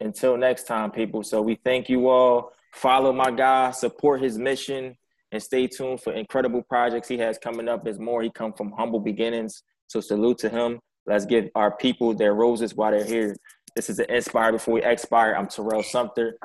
until 0.00 0.36
next 0.36 0.64
time, 0.64 0.90
people. 0.90 1.22
So 1.22 1.40
we 1.40 1.54
thank 1.64 1.88
you 1.88 2.08
all. 2.08 2.52
Follow 2.74 3.12
my 3.12 3.30
guy, 3.30 3.70
support 3.70 4.20
his 4.20 4.36
mission, 4.36 4.96
and 5.30 5.40
stay 5.40 5.68
tuned 5.68 6.00
for 6.02 6.12
incredible 6.12 6.60
projects 6.62 7.06
he 7.06 7.18
has 7.18 7.38
coming 7.38 7.68
up. 7.68 7.84
There's 7.84 8.00
more. 8.00 8.20
He 8.20 8.30
come 8.30 8.52
from 8.52 8.72
humble 8.72 8.98
beginnings. 8.98 9.62
So 9.86 10.00
salute 10.00 10.38
to 10.38 10.48
him. 10.48 10.80
Let's 11.06 11.24
give 11.24 11.50
our 11.54 11.76
people 11.76 12.12
their 12.12 12.34
roses 12.34 12.74
while 12.74 12.90
they're 12.90 13.04
here. 13.04 13.36
This 13.76 13.88
is 13.88 13.98
the 13.98 14.12
Inspire 14.12 14.50
Before 14.50 14.74
We 14.74 14.82
Expire. 14.82 15.36
I'm 15.38 15.46
Terrell 15.46 15.84
Sumter. 15.84 16.36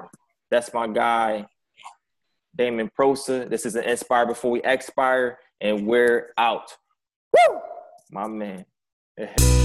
That's 0.52 0.72
my 0.72 0.86
guy, 0.86 1.48
Damon 2.56 2.92
Prosa. 2.96 3.50
This 3.50 3.66
is 3.66 3.76
an 3.76 3.86
Inspire 3.86 4.28
Before 4.28 4.52
We 4.52 4.62
Expire, 4.62 5.40
and 5.60 5.88
we're 5.88 6.32
out. 6.38 6.72
Woo! 7.34 7.60
My 8.12 8.28
man. 8.28 8.66